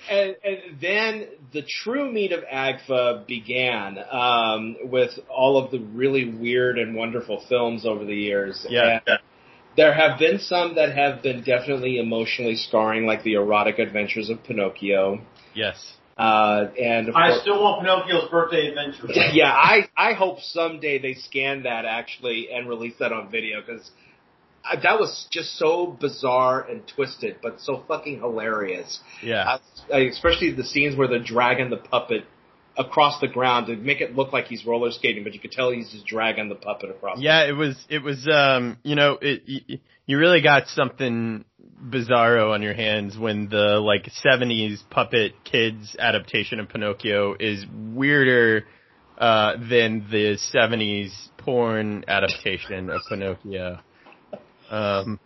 and, 0.10 0.36
and 0.44 0.82
then 0.82 1.27
the 1.53 1.62
true 1.84 2.12
meat 2.12 2.32
of 2.32 2.44
AGFA 2.44 3.27
began 3.27 3.98
um, 4.12 4.77
with 4.84 5.12
all 5.29 5.63
of 5.63 5.72
the 5.72 5.79
really 5.79 6.29
weird 6.29 6.79
and 6.79 6.96
wonderful 6.96 7.44
films 7.48 7.86
over 7.86 8.03
the 8.03 8.15
years. 8.15 8.65
Yeah. 8.70 9.00
And 9.06 9.20
there 9.77 9.94
have 9.94 10.20
been 10.20 10.39
some 10.39 10.75
that 10.75 10.96
have 10.96 11.22
been 11.22 11.44
definitely 11.44 12.00
emotionally 12.00 12.56
scarring, 12.56 13.06
like 13.06 13.24
the 13.24 13.36
erotic 13.36 13.79
adventures 13.79 14.29
of 14.29 14.44
Pinocchio. 14.44 15.22
Yes. 15.53 15.94
Uh, 16.20 16.70
and 16.78 17.10
I 17.16 17.30
course, 17.30 17.42
still 17.44 17.64
want 17.64 17.82
Pinocchio's 17.82 18.30
birthday 18.30 18.68
adventure. 18.68 19.08
yeah, 19.34 19.54
I 19.54 19.88
I 19.96 20.14
hope 20.14 20.40
someday 20.42 21.00
they 21.00 21.14
scan 21.14 21.64
that 21.64 21.86
actually 21.86 22.50
and 22.52 22.68
release 22.68 22.96
that 23.00 23.14
on 23.14 23.32
video 23.32 23.62
because 23.62 23.90
that 24.84 25.00
was 25.00 25.28
just 25.32 25.58
so 25.58 25.98
bizarre 26.00 26.62
and 26.62 26.86
twisted, 26.88 27.38
but 27.42 27.62
so 27.62 27.84
fucking 27.88 28.20
hilarious. 28.20 29.00
Yeah. 29.24 29.60
Uh, 29.92 30.00
especially 30.10 30.52
the 30.52 30.66
scenes 30.66 30.98
where 30.98 31.08
they're 31.08 31.24
dragging 31.24 31.70
the 31.70 31.78
puppet 31.78 32.26
across 32.78 33.20
the 33.22 33.28
ground 33.28 33.68
to 33.68 33.76
make 33.78 34.02
it 34.02 34.16
look 34.16 34.34
like 34.34 34.46
he's 34.48 34.66
roller 34.66 34.92
skating, 34.92 35.24
but 35.24 35.34
you 35.34 35.40
could 35.40 35.52
tell 35.52 35.72
he's 35.72 35.90
just 35.92 36.06
dragging 36.06 36.50
the 36.50 36.56
puppet 36.56 36.90
across. 36.90 37.20
Yeah, 37.22 37.48
it 37.48 37.54
was. 37.54 37.76
It 37.90 38.04
was. 38.04 38.28
Um, 38.28 38.78
you 38.84 38.96
know, 38.96 39.18
it. 39.22 39.44
y- 39.48 39.80
You 40.06 40.18
really 40.18 40.42
got 40.42 40.68
something 40.68 41.46
bizarro 41.83 42.53
on 42.53 42.62
your 42.62 42.74
hands 42.74 43.17
when 43.17 43.50
the 43.50 43.79
like 43.79 44.05
'70s 44.25 44.79
puppet 44.89 45.33
kids 45.43 45.95
adaptation 46.00 46.59
of 46.59 46.69
Pinocchio 46.69 47.36
is 47.39 47.65
weirder 47.71 48.65
uh, 49.17 49.53
than 49.57 50.07
the 50.12 50.38
'70s 50.53 51.12
porn 51.38 52.05
adaptation 52.07 52.89
of 52.89 53.01
Pinocchio. 53.09 53.79
Um, 54.69 55.19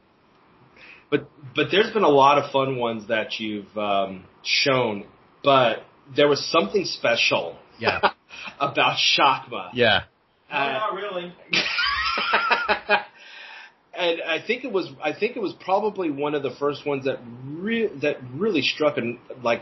But 1.10 1.30
but 1.56 1.68
there's 1.72 1.92
been 1.92 2.04
a 2.04 2.10
lot 2.10 2.38
of 2.38 2.52
fun 2.52 2.78
ones 2.78 3.08
that 3.10 3.40
you've 3.40 3.78
um, 3.78 4.26
shown, 4.44 5.06
but 5.44 5.84
there 6.16 6.28
was 6.28 6.44
something 6.52 6.86
special 6.86 7.58
yeah, 7.80 8.00
about 8.60 8.98
Shakma. 8.98 9.70
yeah, 9.74 10.04
No, 10.52 10.58
not 10.58 10.94
really. 10.94 11.34
and 14.12 14.22
I 14.22 14.46
think 14.46 14.64
it 14.64 14.72
was 14.72 14.90
I 15.04 15.14
think 15.14 15.36
it 15.36 15.42
was 15.42 15.54
probably 15.60 16.10
one 16.12 16.36
of 16.36 16.44
the 16.44 16.52
first 16.60 16.86
ones 16.86 17.06
that 17.06 17.20
re- 17.46 17.92
that 18.02 18.18
really 18.36 18.62
struck 18.62 18.98
a, 18.98 19.18
like 19.44 19.62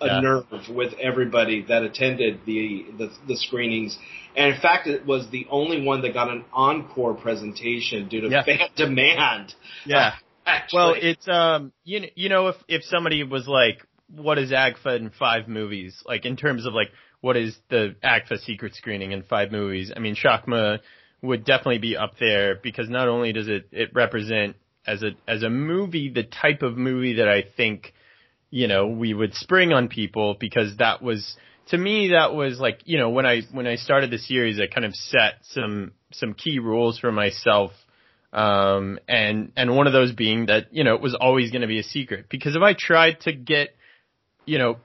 a 0.00 0.06
Yeah. 0.06 0.20
nerve 0.20 0.44
with 0.70 0.94
everybody 1.00 1.62
that 1.68 1.82
attended 1.82 2.40
the, 2.46 2.86
the 2.96 3.10
the 3.26 3.36
screenings. 3.36 3.98
And 4.36 4.54
in 4.54 4.60
fact, 4.60 4.86
it 4.86 5.04
was 5.04 5.28
the 5.30 5.46
only 5.50 5.82
one 5.82 6.02
that 6.02 6.14
got 6.14 6.30
an 6.30 6.44
encore 6.52 7.14
presentation 7.14 8.08
due 8.08 8.20
to 8.22 8.28
Yeah. 8.28 8.44
fan 8.44 8.58
demand. 8.76 9.54
yeah. 9.84 10.14
Actually. 10.46 10.76
Well, 10.78 10.94
it's 10.96 11.28
um, 11.28 11.72
you 11.84 12.00
kn- 12.00 12.12
you 12.14 12.28
know, 12.30 12.48
if 12.48 12.56
if 12.68 12.82
somebody 12.84 13.22
was 13.22 13.46
like, 13.46 13.84
what 14.14 14.38
is 14.38 14.50
AGFA 14.50 14.96
in 14.98 15.10
five 15.10 15.46
movies? 15.46 16.02
Like 16.06 16.24
in 16.24 16.36
terms 16.36 16.64
of 16.64 16.72
like, 16.72 16.88
what 17.20 17.36
is 17.36 17.54
the 17.68 17.94
AGFA 18.02 18.38
secret 18.38 18.74
screening 18.74 19.12
in 19.12 19.24
five 19.24 19.52
movies? 19.52 19.92
I 19.94 19.98
mean, 19.98 20.14
Shakma 20.16 20.78
would 21.22 21.44
definitely 21.44 21.78
be 21.78 21.96
up 21.96 22.14
there 22.18 22.56
because 22.62 22.88
not 22.88 23.08
only 23.08 23.32
does 23.32 23.48
it 23.48 23.68
it 23.72 23.90
represent 23.94 24.56
as 24.86 25.02
a 25.02 25.10
as 25.26 25.42
a 25.42 25.50
movie 25.50 26.10
the 26.10 26.22
type 26.22 26.62
of 26.62 26.76
movie 26.76 27.14
that 27.14 27.28
I 27.28 27.44
think 27.56 27.92
you 28.50 28.68
know 28.68 28.86
we 28.86 29.14
would 29.14 29.34
spring 29.34 29.72
on 29.72 29.88
people 29.88 30.36
because 30.38 30.76
that 30.78 31.02
was 31.02 31.36
to 31.68 31.78
me 31.78 32.08
that 32.08 32.34
was 32.34 32.58
like 32.60 32.80
you 32.84 32.98
know 32.98 33.10
when 33.10 33.26
I 33.26 33.42
when 33.52 33.66
I 33.66 33.76
started 33.76 34.10
the 34.10 34.18
series 34.18 34.60
I 34.60 34.72
kind 34.72 34.84
of 34.84 34.94
set 34.94 35.34
some 35.42 35.92
some 36.12 36.34
key 36.34 36.58
rules 36.58 36.98
for 36.98 37.10
myself 37.10 37.72
um, 38.32 38.98
and 39.08 39.52
and 39.56 39.74
one 39.74 39.86
of 39.86 39.92
those 39.92 40.12
being 40.12 40.46
that 40.46 40.72
you 40.72 40.84
know 40.84 40.94
it 40.94 41.00
was 41.00 41.16
always 41.18 41.50
going 41.50 41.62
to 41.62 41.68
be 41.68 41.80
a 41.80 41.84
secret 41.84 42.26
because 42.30 42.54
if 42.54 42.62
I 42.62 42.74
tried 42.78 43.20
to 43.22 43.32
get 43.32 43.70
you 44.44 44.58
know 44.58 44.76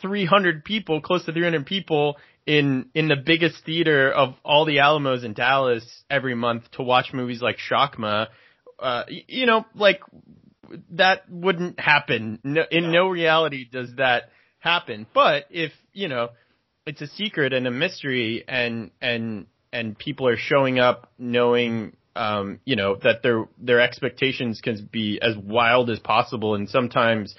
300 0.00 0.64
people, 0.64 1.00
close 1.00 1.24
to 1.26 1.32
300 1.32 1.66
people 1.66 2.16
in 2.46 2.90
in 2.94 3.08
the 3.08 3.16
biggest 3.16 3.64
theater 3.64 4.10
of 4.10 4.34
all 4.44 4.64
the 4.64 4.80
Alamos 4.80 5.24
in 5.24 5.32
Dallas 5.34 5.84
every 6.10 6.34
month 6.34 6.70
to 6.72 6.82
watch 6.82 7.12
movies 7.12 7.40
like 7.40 7.56
Shakma, 7.58 8.28
uh, 8.78 9.04
y- 9.08 9.24
you 9.28 9.46
know, 9.46 9.64
like 9.74 10.00
that 10.90 11.28
wouldn't 11.30 11.78
happen. 11.78 12.40
No, 12.42 12.62
in 12.70 12.90
no 12.92 13.08
reality 13.08 13.66
does 13.70 13.94
that 13.96 14.24
happen. 14.58 15.06
But 15.14 15.44
if 15.50 15.72
you 15.92 16.08
know 16.08 16.30
it's 16.86 17.00
a 17.00 17.06
secret 17.06 17.52
and 17.52 17.66
a 17.66 17.70
mystery 17.70 18.44
and 18.46 18.90
and 19.00 19.46
and 19.72 19.98
people 19.98 20.26
are 20.28 20.36
showing 20.36 20.78
up 20.78 21.12
knowing 21.18 21.96
um 22.16 22.60
you 22.64 22.76
know 22.76 22.96
that 23.02 23.22
their 23.22 23.44
their 23.58 23.80
expectations 23.80 24.60
can 24.60 24.88
be 24.90 25.18
as 25.22 25.36
wild 25.36 25.90
as 25.90 25.98
possible 26.00 26.54
and 26.54 26.68
sometimes 26.68 27.34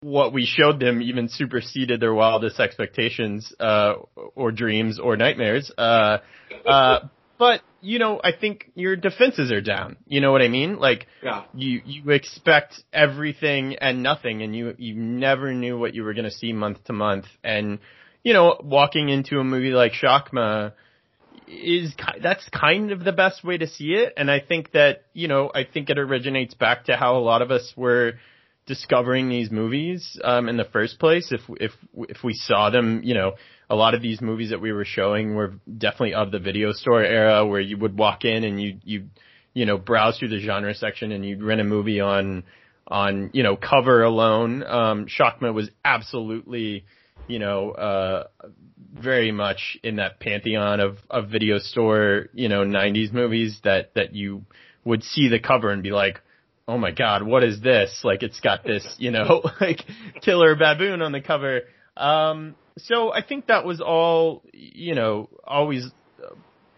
what 0.00 0.32
we 0.32 0.46
showed 0.46 0.80
them 0.80 1.02
even 1.02 1.28
superseded 1.28 2.00
their 2.00 2.14
wildest 2.14 2.60
expectations 2.60 3.52
uh 3.60 3.94
or 4.34 4.52
dreams 4.52 4.98
or 4.98 5.16
nightmares. 5.16 5.70
Uh 5.76 6.18
uh 6.66 7.00
but 7.38 7.60
you 7.80 7.98
know 7.98 8.20
i 8.22 8.32
think 8.32 8.70
your 8.74 8.96
defenses 8.96 9.52
are 9.52 9.60
down. 9.60 9.96
You 10.06 10.20
know 10.20 10.32
what 10.32 10.42
i 10.42 10.48
mean? 10.48 10.78
Like 10.78 11.06
yeah. 11.22 11.44
you 11.54 11.82
you 11.84 12.10
expect 12.10 12.82
everything 12.92 13.76
and 13.76 14.02
nothing 14.02 14.42
and 14.42 14.54
you 14.54 14.74
you 14.78 14.94
never 14.94 15.52
knew 15.52 15.78
what 15.78 15.94
you 15.94 16.04
were 16.04 16.14
going 16.14 16.24
to 16.24 16.30
see 16.30 16.52
month 16.52 16.84
to 16.84 16.92
month. 16.92 17.26
And 17.42 17.78
you 18.22 18.32
know 18.32 18.60
walking 18.62 19.08
into 19.08 19.38
a 19.38 19.44
movie 19.44 19.70
like 19.70 19.92
Shakma 19.92 20.72
is 21.48 21.94
that's 22.22 22.48
kind 22.48 22.90
of 22.90 23.04
the 23.04 23.12
best 23.12 23.44
way 23.44 23.58
to 23.58 23.66
see 23.66 23.92
it. 23.92 24.14
And 24.16 24.30
I 24.30 24.40
think 24.40 24.72
that 24.72 25.04
you 25.12 25.28
know 25.28 25.50
I 25.54 25.64
think 25.64 25.90
it 25.90 25.98
originates 25.98 26.54
back 26.54 26.86
to 26.86 26.96
how 26.96 27.16
a 27.16 27.20
lot 27.20 27.42
of 27.42 27.50
us 27.50 27.72
were 27.76 28.14
discovering 28.66 29.28
these 29.28 29.50
movies 29.50 30.18
um 30.24 30.48
in 30.48 30.56
the 30.56 30.64
first 30.64 30.98
place 30.98 31.32
if 31.32 31.40
if 31.60 31.72
if 32.08 32.24
we 32.24 32.34
saw 32.34 32.68
them 32.70 33.00
you 33.04 33.14
know 33.14 33.32
a 33.70 33.74
lot 33.74 33.94
of 33.94 34.02
these 34.02 34.20
movies 34.20 34.50
that 34.50 34.60
we 34.60 34.72
were 34.72 34.84
showing 34.84 35.34
were 35.34 35.54
definitely 35.78 36.14
of 36.14 36.30
the 36.30 36.38
video 36.38 36.72
store 36.72 37.02
era 37.02 37.46
where 37.46 37.60
you 37.60 37.76
would 37.76 37.96
walk 37.96 38.24
in 38.24 38.44
and 38.44 38.60
you 38.60 38.78
you 38.84 39.04
you 39.54 39.64
know 39.64 39.78
browse 39.78 40.18
through 40.18 40.28
the 40.28 40.38
genre 40.38 40.74
section 40.74 41.12
and 41.12 41.24
you'd 41.24 41.42
rent 41.42 41.60
a 41.60 41.64
movie 41.64 42.00
on 42.00 42.44
on 42.86 43.30
you 43.32 43.42
know 43.42 43.56
cover 43.56 44.02
alone. 44.02 44.62
Um 44.62 45.06
Shakma 45.06 45.52
was 45.52 45.70
absolutely 45.84 46.84
you 47.26 47.38
know 47.38 47.70
uh 47.70 48.24
very 48.92 49.32
much 49.32 49.78
in 49.82 49.96
that 49.96 50.20
pantheon 50.20 50.80
of 50.80 50.98
of 51.10 51.30
video 51.30 51.58
store 51.58 52.28
you 52.34 52.48
know 52.48 52.64
90s 52.64 53.12
movies 53.12 53.58
that 53.64 53.94
that 53.94 54.14
you 54.14 54.44
would 54.84 55.02
see 55.02 55.28
the 55.28 55.40
cover 55.40 55.70
and 55.70 55.82
be 55.82 55.90
like 55.90 56.20
oh 56.68 56.78
my 56.78 56.90
god, 56.90 57.22
what 57.22 57.44
is 57.44 57.60
this? 57.60 58.00
Like 58.02 58.22
it's 58.22 58.40
got 58.40 58.64
this, 58.64 58.96
you 58.98 59.10
know, 59.10 59.42
like 59.60 59.84
killer 60.20 60.54
baboon 60.56 61.02
on 61.02 61.12
the 61.12 61.20
cover. 61.20 61.62
Um, 61.96 62.56
so 62.78 63.12
I 63.12 63.22
think 63.22 63.46
that 63.46 63.64
was 63.64 63.80
all, 63.80 64.42
you 64.52 64.94
know, 64.94 65.28
always, 65.44 65.88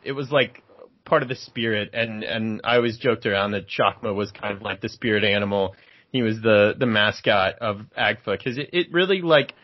it 0.05 0.13
was 0.13 0.31
like 0.31 0.63
part 1.05 1.23
of 1.23 1.29
the 1.29 1.35
spirit 1.35 1.91
and, 1.95 2.23
and 2.23 2.61
I 2.65 2.77
always 2.77 2.99
joked 2.99 3.25
around 3.27 3.53
that 3.53 3.67
Shakma 3.69 4.15
was 4.15 4.31
kind 4.31 4.55
of 4.55 4.63
like 4.63 4.81
the 4.81 4.89
spirit 4.89 5.25
animal. 5.25 5.75
He 6.13 6.23
was 6.23 6.41
the, 6.41 6.75
the 6.79 6.87
mascot 6.87 7.57
of 7.61 7.81
AGFA 7.99 8.45
cause 8.45 8.59
it, 8.59 8.71
it 8.73 8.93
really 8.93 9.23
like, 9.23 9.55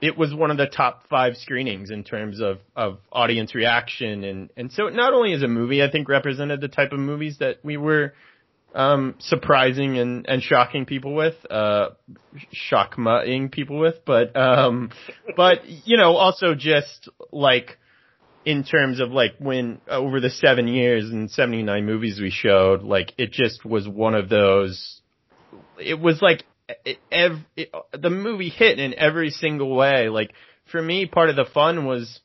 it 0.00 0.16
was 0.16 0.32
one 0.32 0.52
of 0.52 0.56
the 0.56 0.66
top 0.66 1.08
five 1.10 1.36
screenings 1.36 1.90
in 1.90 2.04
terms 2.04 2.40
of, 2.40 2.60
of 2.76 2.98
audience 3.10 3.56
reaction 3.56 4.22
and, 4.22 4.50
and 4.56 4.70
so 4.70 4.88
not 4.88 5.12
only 5.12 5.32
as 5.32 5.42
a 5.42 5.48
movie, 5.48 5.82
I 5.82 5.90
think 5.90 6.08
represented 6.08 6.60
the 6.60 6.68
type 6.68 6.92
of 6.92 7.00
movies 7.00 7.38
that 7.38 7.58
we 7.64 7.76
were, 7.76 8.14
um, 8.74 9.14
surprising 9.18 9.98
and, 9.98 10.26
and 10.28 10.42
shocking 10.42 10.86
people 10.86 11.14
with, 11.14 11.34
uh, 11.50 11.90
shockmaing 12.70 13.50
people 13.50 13.78
with, 13.78 14.04
but, 14.04 14.36
um, 14.36 14.90
but, 15.36 15.66
you 15.66 15.96
know, 15.96 16.16
also 16.16 16.54
just 16.54 17.08
like, 17.32 17.78
in 18.44 18.64
terms 18.64 18.98
of 19.00 19.10
like 19.10 19.34
when 19.38 19.78
over 19.88 20.20
the 20.20 20.30
seven 20.30 20.68
years 20.68 21.04
and 21.10 21.30
79 21.30 21.84
movies 21.84 22.18
we 22.18 22.30
showed, 22.30 22.82
like 22.82 23.12
it 23.18 23.30
just 23.30 23.64
was 23.64 23.86
one 23.86 24.14
of 24.14 24.30
those, 24.30 25.02
it 25.78 26.00
was 26.00 26.22
like 26.22 26.44
every, 27.12 27.44
it, 27.56 27.70
the 27.92 28.10
movie 28.10 28.48
hit 28.48 28.78
in 28.78 28.94
every 28.94 29.30
single 29.30 29.74
way. 29.74 30.08
Like 30.08 30.32
for 30.70 30.80
me, 30.80 31.06
part 31.06 31.30
of 31.30 31.36
the 31.36 31.44
fun 31.44 31.84
was 31.84 32.20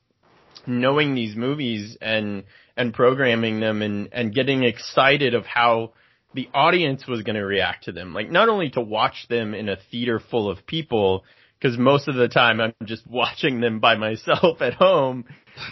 knowing 0.65 1.15
these 1.15 1.35
movies 1.35 1.97
and, 1.99 2.43
and 2.77 2.93
programming 2.93 3.59
them 3.59 3.81
and, 3.81 4.09
and 4.13 4.33
getting 4.33 4.63
excited 4.63 5.33
of 5.33 5.45
how 5.45 5.91
the 6.33 6.49
audience 6.53 7.07
was 7.07 7.21
going 7.23 7.35
to 7.35 7.45
react 7.45 7.85
to 7.85 7.91
them. 7.91 8.13
Like 8.13 8.29
not 8.29 8.49
only 8.49 8.69
to 8.71 8.81
watch 8.81 9.27
them 9.29 9.53
in 9.53 9.69
a 9.69 9.77
theater 9.91 10.19
full 10.19 10.49
of 10.49 10.65
people, 10.65 11.23
because 11.59 11.77
most 11.77 12.07
of 12.07 12.15
the 12.15 12.27
time 12.27 12.59
I'm 12.59 12.73
just 12.85 13.07
watching 13.09 13.61
them 13.61 13.79
by 13.79 13.95
myself 13.95 14.61
at 14.61 14.73
home, 14.73 15.25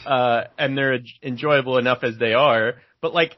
uh, 0.05 0.43
and 0.57 0.77
they're 0.77 0.99
enjoyable 1.23 1.77
enough 1.77 2.03
as 2.03 2.17
they 2.17 2.33
are. 2.33 2.75
But 3.01 3.13
like, 3.13 3.37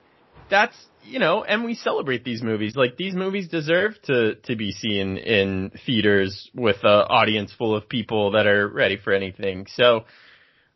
that's 0.50 0.76
you 1.06 1.20
know, 1.20 1.44
and 1.44 1.66
we 1.66 1.76
celebrate 1.76 2.24
these 2.24 2.42
movies. 2.42 2.76
Like 2.76 2.96
these 2.98 3.16
movies 3.16 3.48
deserve 3.48 3.94
to 4.04 4.36
to 4.36 4.56
be 4.56 4.72
seen 4.72 5.18
in 5.18 5.72
theaters 5.86 6.50
with 6.54 6.78
an 6.84 7.06
audience 7.10 7.52
full 7.58 7.76
of 7.76 7.90
people 7.90 8.32
that 8.32 8.48
are 8.48 8.68
ready 8.68 8.98
for 8.98 9.14
anything. 9.14 9.68
So, 9.76 10.06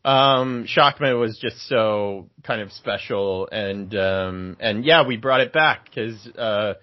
um, 0.05 0.65
Shakma 0.65 1.19
was 1.19 1.37
just 1.37 1.67
so 1.67 2.29
kind 2.43 2.61
of 2.61 2.71
special, 2.71 3.49
and 3.51 3.93
um, 3.95 4.57
and 4.59 4.85
yeah, 4.85 5.05
we 5.05 5.17
brought 5.17 5.41
it 5.41 5.51
back 5.51 5.85
because 5.85 6.27
uh, 6.37 6.75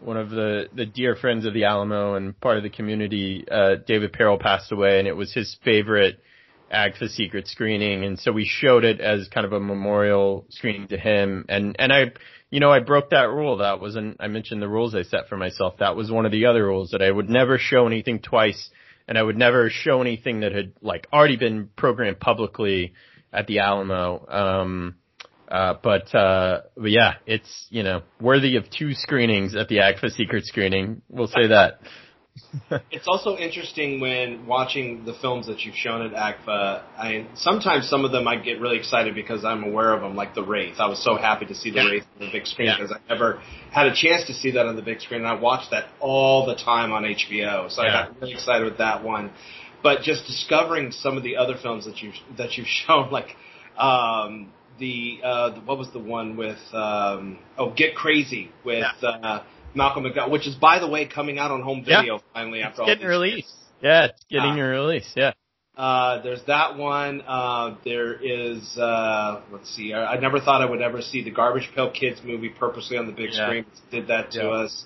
one 0.00 0.16
of 0.16 0.30
the 0.30 0.68
the 0.74 0.86
dear 0.86 1.14
friends 1.14 1.44
of 1.44 1.52
the 1.52 1.64
Alamo 1.64 2.14
and 2.14 2.38
part 2.40 2.56
of 2.56 2.62
the 2.62 2.70
community, 2.70 3.44
uh, 3.50 3.76
David 3.86 4.12
Perel, 4.12 4.40
passed 4.40 4.72
away, 4.72 4.98
and 4.98 5.06
it 5.06 5.16
was 5.16 5.32
his 5.32 5.58
favorite 5.64 6.20
AGFA 6.72 7.08
secret 7.10 7.48
screening, 7.48 8.04
and 8.04 8.18
so 8.18 8.32
we 8.32 8.46
showed 8.46 8.84
it 8.84 9.00
as 9.00 9.28
kind 9.28 9.44
of 9.44 9.52
a 9.52 9.60
memorial 9.60 10.46
screening 10.48 10.88
to 10.88 10.98
him, 10.98 11.44
and 11.48 11.76
and 11.78 11.92
I. 11.92 12.12
You 12.52 12.58
know, 12.58 12.72
I 12.72 12.80
broke 12.80 13.10
that 13.10 13.28
rule. 13.28 13.58
That 13.58 13.78
was, 13.78 13.94
an, 13.94 14.16
I 14.18 14.26
mentioned 14.26 14.60
the 14.60 14.68
rules 14.68 14.92
I 14.92 15.02
set 15.02 15.28
for 15.28 15.36
myself. 15.36 15.74
That 15.78 15.94
was 15.94 16.10
one 16.10 16.26
of 16.26 16.32
the 16.32 16.46
other 16.46 16.64
rules 16.64 16.90
that 16.90 17.00
I 17.00 17.08
would 17.08 17.30
never 17.30 17.58
show 17.58 17.86
anything 17.86 18.18
twice 18.18 18.70
and 19.10 19.18
I 19.18 19.22
would 19.24 19.36
never 19.36 19.68
show 19.68 20.00
anything 20.00 20.40
that 20.40 20.52
had 20.52 20.72
like 20.80 21.08
already 21.12 21.36
been 21.36 21.68
programmed 21.76 22.20
publicly 22.20 22.94
at 23.32 23.48
the 23.48 23.58
Alamo. 23.58 24.24
Um, 24.28 24.94
uh, 25.48 25.74
but, 25.82 26.14
uh, 26.14 26.60
but 26.76 26.92
yeah, 26.92 27.14
it's, 27.26 27.66
you 27.70 27.82
know, 27.82 28.02
worthy 28.20 28.54
of 28.54 28.70
two 28.70 28.94
screenings 28.94 29.56
at 29.56 29.66
the 29.66 29.78
AGFA 29.78 30.12
secret 30.12 30.46
screening. 30.46 31.02
We'll 31.08 31.26
say 31.26 31.48
that. 31.48 31.80
it's 32.90 33.06
also 33.06 33.36
interesting 33.36 34.00
when 34.00 34.46
watching 34.46 35.04
the 35.04 35.14
films 35.14 35.46
that 35.46 35.60
you've 35.60 35.74
shown 35.74 36.02
at 36.02 36.12
AGFA. 36.12 36.82
I 36.96 37.26
sometimes 37.34 37.88
some 37.88 38.04
of 38.04 38.12
them 38.12 38.26
I 38.28 38.36
get 38.36 38.60
really 38.60 38.78
excited 38.78 39.14
because 39.14 39.44
I'm 39.44 39.64
aware 39.64 39.92
of 39.92 40.00
them, 40.00 40.16
like 40.16 40.34
The 40.34 40.42
Wraith. 40.42 40.76
I 40.78 40.88
was 40.88 41.02
so 41.02 41.16
happy 41.16 41.46
to 41.46 41.54
see 41.54 41.70
The 41.70 41.76
yeah. 41.76 41.90
Wraith 41.90 42.04
on 42.18 42.26
the 42.26 42.32
big 42.32 42.46
screen 42.46 42.68
yeah. 42.68 42.76
because 42.78 42.92
I 42.92 43.12
never 43.12 43.40
had 43.70 43.86
a 43.86 43.94
chance 43.94 44.26
to 44.26 44.34
see 44.34 44.52
that 44.52 44.66
on 44.66 44.76
the 44.76 44.82
big 44.82 45.00
screen, 45.00 45.20
and 45.20 45.28
I 45.28 45.34
watched 45.34 45.70
that 45.70 45.88
all 46.00 46.46
the 46.46 46.54
time 46.54 46.92
on 46.92 47.02
HBO. 47.02 47.70
So 47.70 47.82
yeah. 47.82 47.88
I 47.88 48.06
got 48.06 48.20
really 48.20 48.34
excited 48.34 48.64
with 48.64 48.78
that 48.78 49.04
one. 49.04 49.30
But 49.82 50.02
just 50.02 50.26
discovering 50.26 50.92
some 50.92 51.16
of 51.16 51.22
the 51.22 51.36
other 51.36 51.56
films 51.60 51.86
that 51.86 52.02
you 52.02 52.12
that 52.36 52.56
you've 52.56 52.66
shown, 52.86 53.10
like 53.10 53.36
um, 53.78 54.52
the 54.78 55.20
uh, 55.22 55.60
what 55.64 55.78
was 55.78 55.90
the 55.92 56.00
one 56.00 56.36
with 56.36 56.58
um, 56.72 57.38
oh 57.58 57.72
Get 57.74 57.94
Crazy 57.94 58.50
with. 58.64 58.84
Uh, 59.02 59.42
Malcolm 59.74 60.04
McDowell, 60.04 60.30
which 60.30 60.46
is 60.46 60.54
by 60.54 60.78
the 60.78 60.88
way 60.88 61.06
coming 61.06 61.38
out 61.38 61.50
on 61.50 61.62
home 61.62 61.84
video 61.84 62.14
yeah. 62.14 62.18
finally 62.32 62.62
after 62.62 62.72
it's 62.72 62.80
all 62.80 62.86
getting 62.86 63.06
released. 63.06 63.48
Years. 63.48 63.54
Yeah, 63.82 64.04
it's 64.06 64.24
getting 64.28 64.58
a 64.58 64.64
release. 64.64 65.10
Yeah. 65.16 65.32
Uh, 65.76 66.20
there's 66.22 66.42
that 66.46 66.76
one. 66.76 67.22
Uh, 67.22 67.76
there 67.84 68.12
is, 68.12 68.76
uh, 68.76 69.40
let's 69.50 69.74
see, 69.74 69.94
I, 69.94 70.14
I, 70.14 70.20
never 70.20 70.38
thought 70.38 70.60
I 70.60 70.66
would 70.66 70.82
ever 70.82 71.00
see 71.00 71.24
the 71.24 71.30
Garbage 71.30 71.70
Pail 71.74 71.90
Kids 71.90 72.20
movie 72.22 72.50
purposely 72.50 72.98
on 72.98 73.06
the 73.06 73.12
big 73.12 73.30
yeah. 73.32 73.46
screen. 73.46 73.66
Did 73.90 74.08
that 74.08 74.32
to 74.32 74.42
yeah. 74.42 74.48
us. 74.48 74.84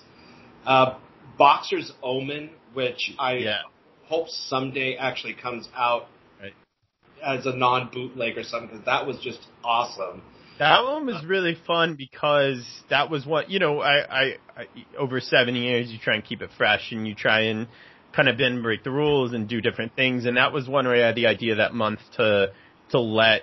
Uh, 0.65 0.97
Boxer's 1.37 1.91
Omen, 2.01 2.51
which 2.73 3.13
I 3.19 3.33
yeah. 3.33 3.61
hope 4.05 4.29
someday 4.29 4.95
actually 4.95 5.33
comes 5.33 5.67
out 5.75 6.07
right. 6.41 6.53
as 7.21 7.45
a 7.45 7.53
non 7.53 7.89
bootleg 7.91 8.37
or 8.37 8.43
something, 8.43 8.69
because 8.69 8.85
that 8.85 9.05
was 9.05 9.17
just 9.21 9.39
awesome. 9.65 10.21
That 10.59 10.83
one 10.83 11.05
was 11.05 11.25
really 11.25 11.57
fun 11.67 11.95
because 11.95 12.65
that 12.89 13.09
was 13.09 13.25
what 13.25 13.49
you 13.49 13.59
know. 13.59 13.81
I, 13.81 14.21
I, 14.21 14.23
I 14.55 14.65
over 14.97 15.19
seven 15.19 15.53
years, 15.55 15.91
you 15.91 15.99
try 15.99 16.15
and 16.15 16.23
keep 16.23 16.41
it 16.41 16.49
fresh, 16.57 16.91
and 16.91 17.05
you 17.05 17.13
try 17.13 17.41
and 17.41 17.67
kind 18.15 18.29
of 18.29 18.37
bend 18.37 18.63
break 18.63 18.83
the 18.83 18.91
rules 18.91 19.33
and 19.33 19.49
do 19.49 19.59
different 19.59 19.95
things. 19.97 20.25
And 20.25 20.37
that 20.37 20.53
was 20.53 20.67
one 20.67 20.85
where 20.85 20.95
I 20.95 21.07
had 21.07 21.15
the 21.15 21.27
idea 21.27 21.55
that 21.55 21.73
month 21.73 21.99
to 22.15 22.53
to 22.91 22.99
let 22.99 23.41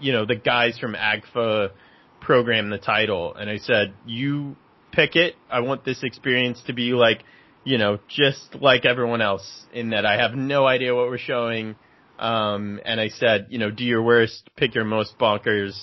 you 0.00 0.12
know 0.12 0.24
the 0.24 0.36
guys 0.36 0.78
from 0.78 0.94
AGFA 0.94 1.72
program 2.20 2.70
the 2.70 2.78
title, 2.78 3.34
and 3.34 3.50
I 3.50 3.58
said, 3.58 3.92
"You 4.06 4.56
pick 4.92 5.14
it. 5.14 5.34
I 5.50 5.60
want 5.60 5.84
this 5.84 6.02
experience 6.02 6.62
to 6.68 6.72
be 6.72 6.94
like, 6.94 7.22
you 7.64 7.76
know, 7.76 7.98
just 8.08 8.54
like 8.54 8.86
everyone 8.86 9.20
else. 9.20 9.66
In 9.74 9.90
that 9.90 10.06
I 10.06 10.16
have 10.16 10.34
no 10.34 10.66
idea 10.66 10.94
what 10.94 11.08
we're 11.08 11.18
showing." 11.18 11.76
Um, 12.22 12.80
and 12.84 13.00
I 13.00 13.08
said, 13.08 13.48
you 13.50 13.58
know, 13.58 13.72
do 13.72 13.82
your 13.82 14.00
worst, 14.00 14.48
pick 14.54 14.76
your 14.76 14.84
most 14.84 15.18
bonkers, 15.18 15.76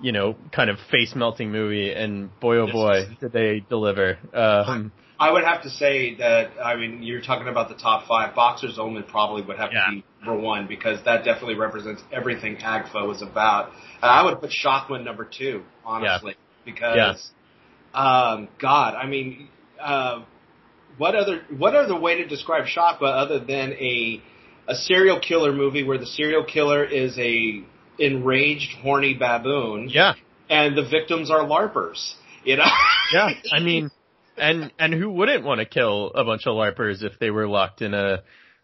you 0.00 0.10
know, 0.10 0.34
kind 0.50 0.70
of 0.70 0.78
face 0.90 1.14
melting 1.14 1.52
movie. 1.52 1.92
And 1.92 2.30
boy, 2.40 2.56
oh 2.56 2.72
boy, 2.72 3.04
did 3.20 3.32
they 3.32 3.62
deliver. 3.68 4.16
Um, 4.32 4.90
I 5.20 5.30
would 5.30 5.44
have 5.44 5.62
to 5.64 5.70
say 5.70 6.14
that, 6.16 6.52
I 6.62 6.76
mean, 6.76 7.02
you're 7.02 7.20
talking 7.20 7.48
about 7.48 7.68
the 7.68 7.74
top 7.74 8.08
five. 8.08 8.34
Boxer's 8.34 8.78
Omen 8.78 9.04
probably 9.04 9.42
would 9.42 9.58
have 9.58 9.70
yeah. 9.70 9.84
to 9.84 9.96
be 9.96 10.04
number 10.24 10.40
one 10.40 10.66
because 10.66 11.04
that 11.04 11.26
definitely 11.26 11.56
represents 11.56 12.02
everything 12.10 12.56
AGFA 12.56 13.06
was 13.06 13.20
about. 13.20 13.70
And 14.00 14.10
I 14.10 14.24
would 14.24 14.40
put 14.40 14.50
Shakma 14.50 15.04
number 15.04 15.26
two, 15.26 15.62
honestly, 15.84 16.36
yeah. 16.38 16.72
because, 16.72 17.30
yeah. 17.94 18.30
um, 18.32 18.48
God, 18.58 18.94
I 18.94 19.06
mean, 19.06 19.50
uh, 19.78 20.24
what 20.96 21.14
other, 21.14 21.42
what 21.54 21.76
other 21.76 22.00
way 22.00 22.16
to 22.16 22.26
describe 22.26 22.64
Shakma 22.64 23.02
other 23.02 23.40
than 23.40 23.72
a, 23.74 24.22
a 24.68 24.74
serial 24.74 25.20
killer 25.20 25.52
movie 25.52 25.84
where 25.84 25.98
the 25.98 26.06
serial 26.06 26.44
killer 26.44 26.84
is 26.84 27.18
a 27.18 27.62
enraged, 27.98 28.72
horny 28.82 29.14
baboon. 29.14 29.88
Yeah. 29.88 30.14
And 30.48 30.76
the 30.76 30.88
victims 30.88 31.30
are 31.30 31.40
larpers. 31.40 32.14
You 32.44 32.56
know. 32.56 32.64
yeah. 33.12 33.30
I 33.52 33.60
mean, 33.60 33.90
and 34.36 34.72
and 34.78 34.92
who 34.94 35.10
wouldn't 35.10 35.44
want 35.44 35.60
to 35.60 35.66
kill 35.66 36.12
a 36.14 36.24
bunch 36.24 36.46
of 36.46 36.54
larpers 36.54 37.02
if 37.02 37.18
they 37.18 37.30
were 37.30 37.48
locked 37.48 37.82
in 37.82 37.94
a 37.94 38.22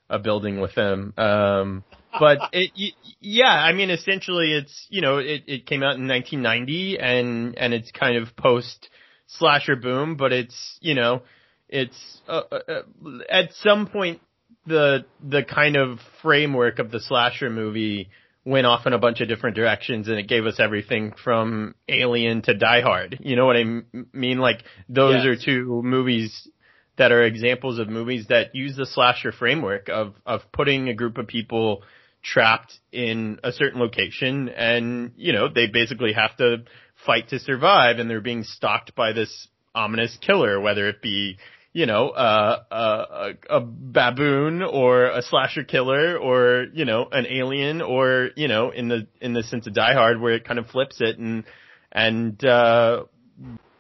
a 0.09 0.19
building 0.19 0.61
with 0.61 0.75
them? 0.75 1.15
Um, 1.17 1.85
but 2.19 2.39
it, 2.53 2.95
yeah, 3.21 3.47
I 3.47 3.73
mean, 3.73 3.91
essentially, 3.91 4.53
it's 4.53 4.87
you 4.91 5.01
know, 5.01 5.19
it 5.19 5.45
it 5.47 5.67
came 5.67 5.83
out 5.83 5.97
in 5.97 6.07
1990, 6.07 6.99
and 6.99 7.59
and 7.59 7.75
it's 7.75 7.91
kind 7.91 8.17
of 8.17 8.37
post 8.37 8.89
slasher 9.27 9.77
boom, 9.77 10.17
but 10.17 10.33
it's 10.33 10.79
you 10.81 10.95
know, 10.95 11.23
it's 11.69 12.21
uh, 12.29 12.43
uh, 12.53 12.59
uh 12.69 12.83
at 13.31 13.53
some 13.55 13.87
point 13.87 14.21
the 14.67 15.05
the 15.23 15.43
kind 15.43 15.77
of 15.77 15.99
framework 16.23 16.79
of 16.79 16.91
the 16.91 17.01
slasher 17.01 17.51
movie 17.51 18.11
went 18.45 18.67
off 18.67 18.87
in 18.87 18.93
a 18.93 18.99
bunch 18.99 19.21
of 19.21 19.29
different 19.29 19.55
directions 19.57 20.09
and 20.09 20.19
it 20.19 20.29
gave 20.29 20.47
us 20.47 20.59
everything 20.59 21.13
from 21.23 21.75
Alien 21.89 22.43
to 22.43 22.55
Die 22.55 22.81
Hard. 22.81 23.19
You 23.21 23.37
know 23.37 23.47
what 23.47 23.57
I 23.57 23.61
m- 23.61 24.09
mean? 24.13 24.39
Like 24.39 24.65
those 24.89 25.25
yes. 25.25 25.27
are 25.27 25.45
two 25.45 25.83
movies 25.85 26.49
that 26.97 27.13
are 27.13 27.23
examples 27.23 27.79
of 27.79 27.89
movies 27.89 28.27
that 28.29 28.55
use 28.55 28.77
the 28.77 28.87
slasher 28.87 29.33
framework 29.33 29.89
of 29.89 30.15
of 30.27 30.41
putting 30.53 30.89
a 30.89 30.95
group 30.95 31.19
of 31.19 31.27
people 31.27 31.83
trapped 32.23 32.79
in 32.93 33.39
a 33.43 33.51
certain 33.51 33.81
location 33.81 34.49
and 34.49 35.13
you 35.17 35.33
know 35.33 35.49
they 35.53 35.67
basically 35.67 36.13
have 36.13 36.37
to 36.37 36.59
fight 37.05 37.29
to 37.29 37.39
survive 37.41 37.99
and 37.99 38.09
they're 38.09 38.21
being 38.21 38.45
stalked 38.45 38.95
by 38.95 39.13
this 39.13 39.49
ominous 39.75 40.17
killer 40.25 40.61
whether 40.61 40.89
it 40.89 41.03
be 41.03 41.37
you 41.73 41.87
know, 41.87 42.11
uh, 42.11 42.63
a, 42.71 43.57
a 43.57 43.61
baboon 43.61 44.63
or 44.63 45.07
a 45.07 45.23
slasher 45.23 45.65
killer 45.65 46.19
or, 46.19 46.67
you 46.75 46.85
know, 46.85 47.09
an 47.11 47.27
alien 47.27 47.81
or, 47.81 48.31
you 48.37 48.49
know, 48.49 48.71
in 48.71 48.89
the, 48.89 49.07
in 49.21 49.33
the 49.33 49.43
sense 49.43 49.67
of 49.67 49.73
Die 49.73 49.95
Hard 49.95 50.21
where 50.21 50.35
it 50.35 50.45
kind 50.45 50.59
of 50.59 50.67
flips 50.67 51.01
it 51.01 51.19
and, 51.19 51.45
and, 51.91 52.45
uh, 52.45 53.05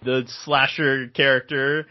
the 0.03 0.25
slasher 0.45 1.09
character 1.09 1.87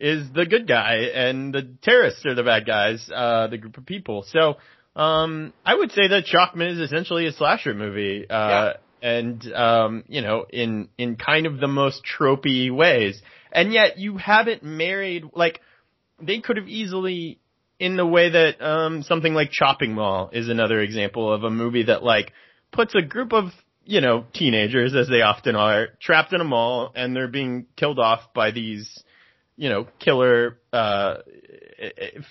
is 0.00 0.32
the 0.32 0.46
good 0.46 0.66
guy 0.66 1.10
and 1.14 1.52
the 1.52 1.76
terrorists 1.82 2.24
are 2.24 2.34
the 2.34 2.44
bad 2.44 2.64
guys, 2.64 3.10
uh, 3.14 3.48
the 3.48 3.58
group 3.58 3.76
of 3.76 3.84
people. 3.84 4.24
So, 4.28 4.56
um, 4.96 5.52
I 5.64 5.74
would 5.74 5.90
say 5.92 6.08
that 6.08 6.24
Shakma 6.26 6.72
is 6.72 6.78
essentially 6.78 7.26
a 7.26 7.32
slasher 7.32 7.74
movie. 7.74 8.24
Uh, 8.28 8.48
yeah. 8.48 8.72
And, 9.02 9.52
um, 9.52 10.04
you 10.08 10.22
know, 10.22 10.46
in, 10.50 10.88
in 10.98 11.16
kind 11.16 11.46
of 11.46 11.58
the 11.58 11.68
most 11.68 12.02
tropey 12.04 12.74
ways. 12.74 13.20
And 13.52 13.72
yet 13.72 13.98
you 13.98 14.16
haven't 14.16 14.62
married, 14.62 15.24
like, 15.34 15.60
they 16.20 16.40
could 16.40 16.56
have 16.56 16.68
easily, 16.68 17.38
in 17.78 17.96
the 17.96 18.06
way 18.06 18.30
that, 18.30 18.60
um, 18.60 19.02
something 19.02 19.34
like 19.34 19.50
Chopping 19.50 19.94
Mall 19.94 20.30
is 20.32 20.48
another 20.48 20.80
example 20.80 21.32
of 21.32 21.44
a 21.44 21.50
movie 21.50 21.84
that, 21.84 22.02
like, 22.02 22.32
puts 22.72 22.94
a 22.94 23.02
group 23.02 23.32
of 23.32 23.50
you 23.84 24.00
know, 24.00 24.24
teenagers 24.32 24.94
as 24.94 25.08
they 25.08 25.22
often 25.22 25.56
are, 25.56 25.88
trapped 26.00 26.32
in 26.32 26.40
a 26.40 26.44
mall 26.44 26.92
and 26.94 27.14
they're 27.14 27.26
being 27.26 27.66
killed 27.76 27.98
off 27.98 28.20
by 28.34 28.50
these, 28.52 29.02
you 29.56 29.68
know, 29.68 29.86
killer, 29.98 30.58
uh, 30.72 31.16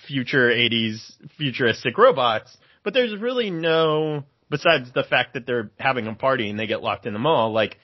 future 0.06 0.48
80s 0.48 1.12
futuristic 1.36 1.98
robots. 1.98 2.56
But 2.82 2.94
there's 2.94 3.14
really 3.20 3.50
no, 3.50 4.24
besides 4.50 4.90
the 4.92 5.04
fact 5.04 5.34
that 5.34 5.46
they're 5.46 5.70
having 5.78 6.06
a 6.06 6.14
party 6.14 6.50
and 6.50 6.58
they 6.58 6.66
get 6.66 6.82
locked 6.82 7.06
in 7.06 7.12
the 7.12 7.18
mall, 7.18 7.52
like, 7.52 7.78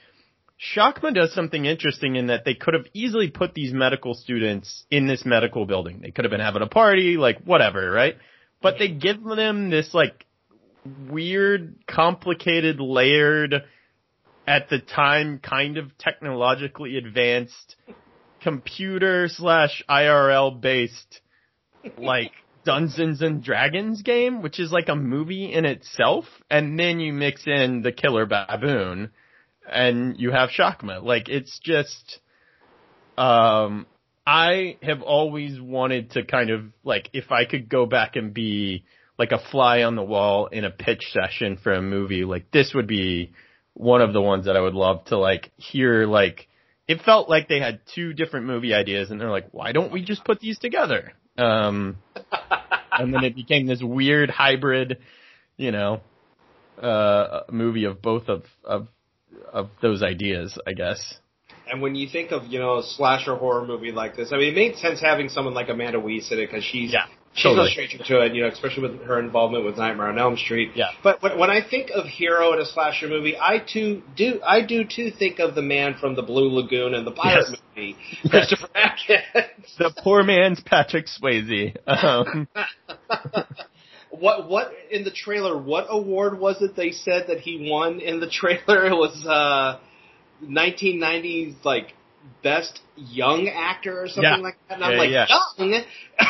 Shakma 0.75 1.13
does 1.13 1.33
something 1.33 1.65
interesting 1.65 2.15
in 2.15 2.27
that 2.27 2.43
they 2.43 2.55
could 2.55 2.73
have 2.73 2.87
easily 2.93 3.29
put 3.29 3.53
these 3.53 3.73
medical 3.73 4.15
students 4.15 4.85
in 4.89 5.05
this 5.05 5.23
medical 5.23 5.65
building. 5.67 5.99
They 6.01 6.09
could 6.09 6.25
have 6.25 6.31
been 6.31 6.39
having 6.39 6.63
a 6.63 6.67
party, 6.67 7.17
like 7.17 7.41
whatever, 7.43 7.91
right? 7.91 8.15
But 8.61 8.79
they 8.79 8.87
give 8.87 9.23
them 9.23 9.69
this 9.69 9.93
like 9.93 10.25
weird, 11.09 11.75
complicated, 11.87 12.79
layered, 12.79 13.63
at 14.47 14.69
the 14.69 14.79
time 14.79 15.39
kind 15.39 15.77
of 15.77 15.95
technologically 15.97 16.97
advanced 16.97 17.75
computer 18.41 19.27
slash 19.27 19.83
IRL 19.89 20.59
based 20.59 21.21
like 21.97 22.31
Dungeons 22.67 23.21
and 23.21 23.41
Dragons 23.41 24.01
game, 24.01 24.41
which 24.41 24.59
is 24.59 24.73
like 24.73 24.89
a 24.89 24.95
movie 24.95 25.53
in 25.53 25.63
itself, 25.63 26.25
and 26.49 26.77
then 26.77 26.99
you 26.99 27.13
mix 27.13 27.47
in 27.47 27.81
the 27.81 27.93
killer 27.93 28.25
baboon 28.25 29.11
and 29.65 30.19
you 30.19 30.31
have 30.31 30.49
Shakma. 30.49 31.01
Like 31.01 31.29
it's 31.29 31.59
just 31.63 32.19
um 33.17 33.85
I 34.25 34.75
have 34.83 35.01
always 35.01 35.61
wanted 35.61 36.11
to 36.11 36.25
kind 36.25 36.49
of 36.49 36.65
like 36.83 37.09
if 37.13 37.31
I 37.31 37.45
could 37.45 37.69
go 37.69 37.85
back 37.85 38.17
and 38.17 38.33
be 38.33 38.83
like 39.17 39.31
a 39.31 39.39
fly 39.49 39.83
on 39.83 39.95
the 39.95 40.03
wall 40.03 40.47
in 40.47 40.65
a 40.65 40.69
pitch 40.69 41.03
session 41.13 41.55
for 41.63 41.71
a 41.71 41.81
movie, 41.81 42.25
like 42.25 42.51
this 42.51 42.73
would 42.75 42.87
be 42.87 43.31
one 43.75 44.01
of 44.01 44.11
the 44.11 44.21
ones 44.21 44.45
that 44.45 44.57
I 44.57 44.59
would 44.59 44.73
love 44.73 45.05
to 45.05 45.17
like 45.17 45.53
hear 45.55 46.05
like 46.05 46.49
it 46.85 47.01
felt 47.03 47.29
like 47.29 47.47
they 47.47 47.61
had 47.61 47.79
two 47.95 48.11
different 48.11 48.45
movie 48.45 48.73
ideas 48.73 49.09
and 49.09 49.21
they're 49.21 49.31
like, 49.31 49.47
why 49.53 49.71
don't 49.71 49.93
we 49.93 50.03
just 50.03 50.25
put 50.25 50.41
these 50.41 50.59
together? 50.59 51.13
Um, 51.37 51.97
and 52.91 53.13
then 53.13 53.23
it 53.23 53.35
became 53.35 53.65
this 53.65 53.81
weird 53.81 54.29
hybrid, 54.29 54.97
you 55.57 55.71
know, 55.71 56.01
uh, 56.81 57.41
movie 57.51 57.85
of 57.85 58.01
both 58.01 58.29
of, 58.29 58.43
of, 58.63 58.87
of 59.51 59.69
those 59.81 60.03
ideas, 60.03 60.57
I 60.65 60.73
guess. 60.73 61.17
And 61.69 61.81
when 61.81 61.95
you 61.95 62.07
think 62.07 62.31
of, 62.31 62.45
you 62.45 62.59
know, 62.59 62.77
a 62.77 62.83
slasher 62.83 63.35
horror 63.35 63.65
movie 63.65 63.91
like 63.91 64.15
this, 64.15 64.31
I 64.31 64.37
mean, 64.37 64.53
it 64.53 64.55
made 64.55 64.75
sense 64.77 65.01
having 65.01 65.29
someone 65.29 65.53
like 65.53 65.69
Amanda 65.69 65.99
Weiss 65.99 66.31
in 66.31 66.39
it 66.39 66.47
because 66.47 66.63
she's 66.63 66.93
yeah. 66.93 67.07
She's 67.37 67.43
totally. 67.43 67.67
no 67.67 67.71
stranger 67.71 67.97
to 67.99 68.21
it, 68.25 68.33
you 68.33 68.41
know, 68.41 68.47
especially 68.47 68.81
with 68.89 69.03
her 69.03 69.19
involvement 69.19 69.63
with 69.63 69.77
Nightmare 69.77 70.07
on 70.07 70.17
Elm 70.17 70.37
Street. 70.37 70.71
Yeah. 70.73 70.87
But 71.03 71.21
when, 71.21 71.37
when 71.37 71.51
I 71.51 71.59
think 71.61 71.91
of 71.93 72.05
hero 72.07 72.51
in 72.53 72.59
a 72.59 72.65
slasher 72.65 73.07
movie, 73.07 73.37
I 73.39 73.59
too 73.59 74.01
do 74.15 74.41
I 74.43 74.65
do 74.65 74.83
too 74.83 75.11
think 75.11 75.37
of 75.37 75.53
the 75.53 75.61
man 75.61 75.93
from 76.01 76.15
the 76.15 76.23
Blue 76.23 76.49
Lagoon 76.49 76.95
and 76.95 77.05
the 77.05 77.11
pirate 77.11 77.45
Yes. 77.51 77.59
movie, 77.75 77.95
Christopher 78.27 78.69
Atkins. 78.75 79.75
The 79.77 79.93
poor 80.03 80.23
man's 80.23 80.61
Patrick 80.61 81.05
Swayze. 81.05 81.77
Um, 81.85 82.47
what 84.09 84.49
what 84.49 84.71
in 84.89 85.03
the 85.03 85.11
trailer? 85.11 85.55
What 85.61 85.85
award 85.89 86.39
was 86.39 86.59
it 86.63 86.75
they 86.75 86.89
said 86.91 87.25
that 87.27 87.41
he 87.41 87.67
won 87.69 87.99
in 87.99 88.19
the 88.19 88.29
trailer? 88.29 88.87
It 88.87 88.95
was 88.95 89.23
uh 89.27 89.79
1990s 90.43 91.63
like 91.63 91.93
best 92.43 92.79
young 92.95 93.47
actor 93.47 94.01
or 94.01 94.07
something 94.07 94.23
Yeah. 94.23 94.37
like 94.37 94.57
that. 94.69 94.75
And 94.75 94.83
I'm 94.83 94.97
like, 94.97 95.11
yeah. 95.11 95.27
young. 95.59 95.83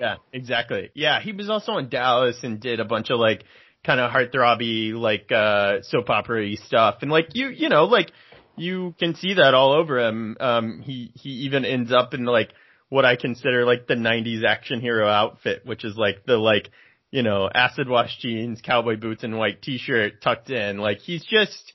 Yeah, 0.00 0.16
exactly. 0.32 0.90
Yeah, 0.94 1.20
he 1.20 1.32
was 1.32 1.48
also 1.48 1.76
in 1.78 1.88
Dallas 1.88 2.38
and 2.42 2.60
did 2.60 2.80
a 2.80 2.84
bunch 2.84 3.10
of 3.10 3.18
like 3.18 3.44
kind 3.84 4.00
of 4.00 4.10
heartthrobby 4.10 4.94
like 4.94 5.30
uh 5.30 5.82
soap 5.82 6.10
opera 6.10 6.56
stuff. 6.56 6.96
And 7.02 7.10
like 7.10 7.28
you 7.34 7.48
you 7.48 7.68
know, 7.68 7.84
like 7.84 8.10
you 8.56 8.94
can 8.98 9.14
see 9.14 9.34
that 9.34 9.54
all 9.54 9.72
over 9.72 9.98
him. 10.00 10.36
Um 10.40 10.80
he 10.82 11.12
he 11.14 11.30
even 11.46 11.64
ends 11.64 11.92
up 11.92 12.14
in 12.14 12.24
like 12.24 12.50
what 12.88 13.04
I 13.04 13.16
consider 13.16 13.64
like 13.64 13.86
the 13.86 13.94
90s 13.94 14.44
action 14.44 14.80
hero 14.80 15.08
outfit, 15.08 15.62
which 15.64 15.84
is 15.84 15.96
like 15.96 16.24
the 16.26 16.36
like 16.36 16.70
you 17.10 17.22
know, 17.22 17.48
acid 17.54 17.88
wash 17.88 18.18
jeans, 18.18 18.60
cowboy 18.60 18.96
boots 18.96 19.22
and 19.22 19.38
white 19.38 19.62
t-shirt 19.62 20.20
tucked 20.20 20.50
in. 20.50 20.78
Like 20.78 20.98
he's 20.98 21.24
just 21.24 21.72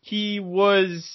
he 0.00 0.40
was 0.40 1.06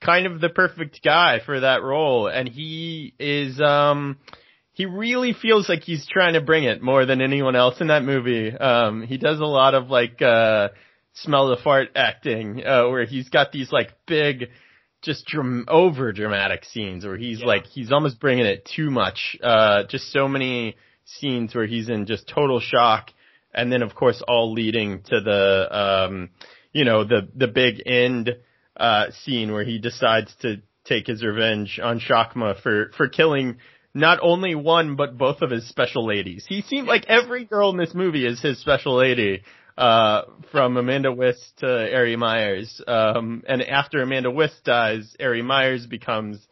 kind 0.00 0.26
of 0.26 0.40
the 0.40 0.48
perfect 0.48 1.02
guy 1.02 1.40
for 1.44 1.60
that 1.60 1.82
role 1.82 2.26
and 2.26 2.48
he 2.48 3.12
is 3.18 3.60
um 3.60 4.18
he 4.80 4.86
really 4.86 5.34
feels 5.34 5.68
like 5.68 5.82
he's 5.82 6.06
trying 6.06 6.32
to 6.32 6.40
bring 6.40 6.64
it 6.64 6.80
more 6.80 7.04
than 7.04 7.20
anyone 7.20 7.54
else 7.54 7.82
in 7.82 7.88
that 7.88 8.02
movie. 8.02 8.50
Um, 8.50 9.02
he 9.02 9.18
does 9.18 9.38
a 9.38 9.44
lot 9.44 9.74
of 9.74 9.90
like, 9.90 10.22
uh, 10.22 10.70
smell 11.12 11.48
the 11.48 11.58
fart 11.62 11.88
acting, 11.94 12.64
uh, 12.64 12.88
where 12.88 13.04
he's 13.04 13.28
got 13.28 13.52
these 13.52 13.70
like 13.70 13.90
big, 14.06 14.48
just 15.02 15.26
dram- 15.26 15.66
over 15.68 16.12
dramatic 16.12 16.64
scenes 16.64 17.04
where 17.04 17.18
he's 17.18 17.40
Yeah. 17.40 17.46
like, 17.46 17.66
he's 17.66 17.92
almost 17.92 18.18
bringing 18.20 18.46
it 18.46 18.64
too 18.64 18.90
much. 18.90 19.36
Uh, 19.42 19.82
just 19.84 20.10
so 20.12 20.26
many 20.26 20.76
scenes 21.04 21.54
where 21.54 21.66
he's 21.66 21.90
in 21.90 22.06
just 22.06 22.26
total 22.26 22.58
shock. 22.58 23.10
And 23.52 23.70
then 23.70 23.82
of 23.82 23.94
course 23.94 24.22
all 24.26 24.50
leading 24.54 25.02
to 25.10 25.20
the, 25.20 25.68
um, 25.78 26.30
you 26.72 26.86
know, 26.86 27.04
the, 27.04 27.28
the 27.36 27.48
big 27.48 27.82
end, 27.84 28.34
uh, 28.78 29.10
scene 29.10 29.52
where 29.52 29.64
he 29.64 29.78
decides 29.78 30.34
to 30.36 30.62
take 30.86 31.06
his 31.06 31.22
revenge 31.22 31.78
on 31.82 32.00
Shakma 32.00 32.58
for, 32.62 32.92
for 32.96 33.08
killing 33.08 33.58
not 33.94 34.18
only 34.22 34.54
one 34.54 34.96
but 34.96 35.18
both 35.18 35.42
of 35.42 35.50
his 35.50 35.68
special 35.68 36.06
ladies. 36.06 36.44
He 36.48 36.62
seemed 36.62 36.86
like 36.86 37.06
every 37.08 37.44
girl 37.44 37.70
in 37.70 37.76
this 37.76 37.94
movie 37.94 38.26
is 38.26 38.40
his 38.40 38.60
special 38.60 38.96
lady, 38.96 39.42
uh, 39.76 40.22
from 40.52 40.76
Amanda 40.76 41.12
Wyss 41.12 41.38
to 41.58 41.66
Ari 41.66 42.16
Meyers. 42.16 42.82
Um, 42.86 43.42
and 43.48 43.62
after 43.62 44.02
Amanda 44.02 44.30
Wyss 44.30 44.52
dies, 44.64 45.16
Ari 45.18 45.42
Meyers 45.42 45.86
becomes 45.86 46.46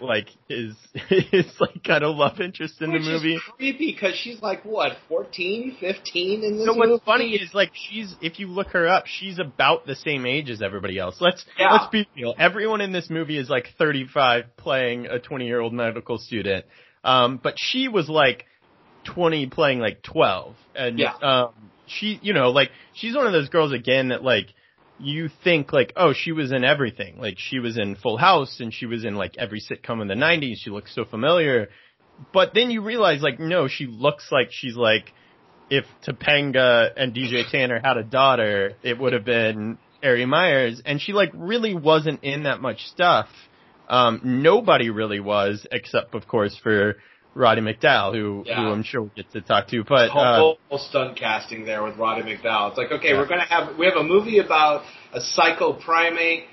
like 0.00 0.28
his 0.48 0.74
his 1.08 1.46
like 1.60 1.82
kind 1.84 2.04
of 2.04 2.16
love 2.16 2.40
interest 2.40 2.80
in 2.80 2.92
Which 2.92 3.02
the 3.02 3.10
movie. 3.10 3.34
is 3.36 3.42
creepy 3.56 3.92
because 3.92 4.14
she's 4.14 4.40
like 4.40 4.64
what 4.64 4.92
14, 5.08 5.76
15 5.78 6.44
in 6.44 6.56
this 6.58 6.66
So 6.66 6.74
what's 6.74 6.90
movie. 6.90 7.02
funny 7.04 7.30
is 7.34 7.52
like 7.54 7.70
she's 7.74 8.14
if 8.20 8.38
you 8.38 8.46
look 8.48 8.68
her 8.68 8.86
up, 8.88 9.06
she's 9.06 9.38
about 9.38 9.86
the 9.86 9.94
same 9.96 10.26
age 10.26 10.50
as 10.50 10.62
everybody 10.62 10.98
else. 10.98 11.16
Let's 11.20 11.44
Yeah. 11.58 11.72
let's 11.72 11.86
be 11.90 12.06
real. 12.16 12.34
Everyone 12.38 12.80
in 12.80 12.92
this 12.92 13.10
movie 13.10 13.38
is 13.38 13.48
like 13.48 13.68
35 13.78 14.56
playing 14.56 15.06
a 15.06 15.18
20 15.18 15.46
year 15.46 15.60
old 15.60 15.72
medical 15.72 16.18
student. 16.18 16.64
Um, 17.04 17.38
but 17.42 17.54
she 17.56 17.88
was 17.88 18.08
like 18.08 18.44
20 19.04 19.46
playing 19.46 19.78
like 19.80 20.02
12, 20.02 20.54
and 20.74 20.98
Yeah. 20.98 21.14
um, 21.22 21.72
she 21.86 22.18
you 22.22 22.32
know 22.34 22.50
like 22.50 22.70
she's 22.92 23.14
one 23.16 23.26
of 23.26 23.32
those 23.32 23.48
girls 23.48 23.72
again 23.72 24.08
that 24.08 24.22
like 24.22 24.46
you 25.00 25.28
think 25.44 25.72
like, 25.72 25.92
oh, 25.96 26.12
she 26.12 26.32
was 26.32 26.52
in 26.52 26.64
everything. 26.64 27.18
Like 27.18 27.38
she 27.38 27.58
was 27.58 27.78
in 27.78 27.96
Full 27.96 28.16
House 28.16 28.60
and 28.60 28.72
she 28.72 28.86
was 28.86 29.04
in 29.04 29.14
like 29.14 29.36
every 29.38 29.60
sitcom 29.60 30.02
in 30.02 30.08
the 30.08 30.14
90s. 30.14 30.56
She 30.58 30.70
looks 30.70 30.94
so 30.94 31.04
familiar. 31.04 31.68
But 32.32 32.52
then 32.54 32.70
you 32.70 32.82
realize 32.82 33.22
like, 33.22 33.40
no, 33.40 33.68
she 33.68 33.86
looks 33.86 34.30
like 34.30 34.48
she's 34.50 34.76
like, 34.76 35.12
if 35.70 35.84
Topanga 36.06 36.90
and 36.96 37.14
DJ 37.14 37.48
Tanner 37.50 37.80
had 37.82 37.96
a 37.96 38.02
daughter, 38.02 38.74
it 38.82 38.98
would 38.98 39.12
have 39.12 39.24
been 39.24 39.78
Ari 40.02 40.26
Meyers. 40.26 40.82
And 40.84 41.00
she 41.00 41.12
like 41.12 41.30
really 41.34 41.74
wasn't 41.74 42.22
in 42.22 42.42
that 42.42 42.60
much 42.60 42.86
stuff. 42.86 43.28
Um, 43.88 44.20
nobody 44.42 44.90
really 44.90 45.20
was, 45.20 45.66
except 45.72 46.14
of 46.14 46.28
course 46.28 46.56
for 46.62 46.96
Roddy 47.34 47.60
McDowall, 47.62 48.14
who, 48.14 48.44
Yeah. 48.46 48.56
who 48.56 48.70
I'm 48.70 48.82
sure 48.82 49.02
we'll 49.02 49.12
get 49.16 49.30
to 49.32 49.40
talk 49.40 49.68
to. 49.68 49.84
But, 49.84 50.10
whole, 50.10 50.22
uh, 50.22 50.36
whole, 50.68 50.78
stunt 50.78 51.16
casting 51.16 51.64
there 51.64 51.82
with 51.82 51.96
Roddy 51.96 52.22
McDowall. 52.22 52.70
It's 52.70 52.78
like, 52.78 52.90
okay, 52.92 53.10
Yeah. 53.12 53.18
we're 53.18 53.26
gonna 53.28 53.46
have 53.46 53.76
we 53.76 53.86
have 53.86 53.96
a 53.96 54.02
movie 54.02 54.38
about 54.38 54.82
a 55.12 55.20
psycho 55.20 55.72
primate, 55.72 56.44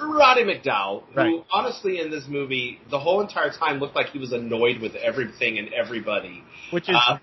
Roddy 0.00 0.44
McDowall, 0.44 1.02
who 1.12 1.14
Right. 1.14 1.44
honestly 1.50 2.00
in 2.00 2.10
this 2.10 2.26
movie 2.28 2.80
the 2.90 2.98
whole 2.98 3.20
entire 3.20 3.50
time 3.50 3.78
looked 3.80 3.96
like 3.96 4.10
he 4.10 4.18
was 4.18 4.32
annoyed 4.32 4.80
with 4.80 4.94
everything 4.96 5.58
and 5.58 5.72
everybody. 5.72 6.42
which 6.70 6.88
is 6.88 6.96
Uh, 6.96 7.18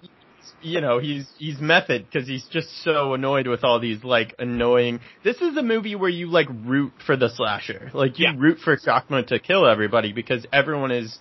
you 0.62 0.80
know 0.80 1.00
he's 1.00 1.28
he's 1.38 1.60
method 1.60 2.06
because 2.06 2.28
he's 2.28 2.46
just 2.50 2.70
so 2.84 3.14
annoyed 3.16 3.48
with 3.48 3.64
all 3.64 3.80
these 3.80 4.04
like 4.04 4.36
annoying 4.38 5.00
this 5.24 5.38
is 5.42 5.58
a 5.58 5.64
movie 5.64 5.96
where 5.96 6.10
you 6.10 6.28
like 6.28 6.48
root 6.64 6.94
for 7.06 7.16
the 7.18 7.30
slasher 7.30 7.90
like 7.96 8.20
you 8.20 8.26
Yeah. 8.28 8.34
root 8.38 8.60
for 8.60 8.78
Shakma 8.78 9.26
to 9.28 9.40
kill 9.40 9.66
everybody 9.66 10.14
because 10.14 10.46
everyone 10.54 10.92
is 10.92 11.18